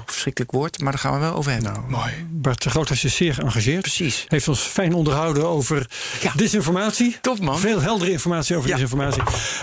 Verschrikkelijk 0.06 0.52
woord, 0.52 0.80
maar 0.80 0.92
daar 0.92 1.00
gaan 1.00 1.12
we 1.12 1.18
wel 1.18 1.34
over 1.34 1.52
hebben. 1.52 1.72
Nou, 1.72 1.90
Mooi. 1.90 2.12
Bert 2.30 2.64
Groothuis 2.64 3.04
is 3.04 3.16
zeer 3.16 3.34
geëngageerd. 3.34 3.82
Precies. 3.82 4.24
Heeft 4.28 4.48
ons 4.48 4.60
fijn 4.60 4.94
onderhouden 4.94 5.46
over 5.46 5.90
ja. 6.20 6.32
disinformatie. 6.36 7.16
Top 7.20 7.40
man. 7.40 7.58
Veel 7.58 7.80
heldere 7.80 8.10
informatie 8.10 8.56
over 8.56 8.68
ja. 8.68 8.74
disinformatie. 8.74 9.22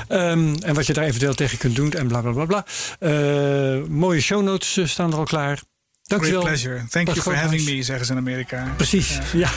Um, 0.10 0.56
en 0.56 0.74
wat 0.74 0.88
je 0.88 0.94
daar 0.94 1.06
eventueel 1.06 1.34
tegen 1.34 1.58
kunt 1.58 1.76
doen 1.76 1.92
en 1.92 2.08
bla 2.08 2.22
bla 2.22 2.32
bla 2.32 2.46
bla. 2.46 2.66
Uh, 3.00 3.84
mooie 3.88 4.22
show 4.22 4.44
notes 4.44 4.92
staan 4.92 5.12
er 5.12 5.18
al 5.18 5.24
klaar. 5.24 5.62
Dankjewel. 6.12 6.42
Great 6.42 6.62
pleasure. 6.62 6.84
Thank 6.90 7.08
you 7.08 7.22
for 7.22 7.36
having 7.36 7.66
me, 7.66 7.84
zeggen 7.84 8.06
ze 8.06 8.12
in 8.12 8.18
Amerika. 8.18 8.74
Precies, 8.76 9.16
ja. 9.16 9.22
ja. 9.34 9.50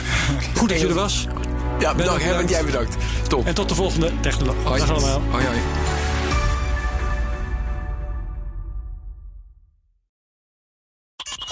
Goed 0.55 0.69
dat 0.69 0.81
je 0.81 0.89
er 0.89 0.95
was. 0.95 1.27
Ja, 1.79 1.95
bedankt. 1.95 2.25
bedankt. 2.25 2.51
Jij 2.51 2.65
bedankt. 2.65 2.97
Top. 3.29 3.47
En 3.47 3.55
tot 3.55 3.69
de 3.69 3.75
volgende 3.75 4.11
Technoloog. 4.21 4.79
Dag 4.79 4.91
allemaal. 4.91 5.23
Hoi, 5.31 5.47
hoi. 5.47 5.59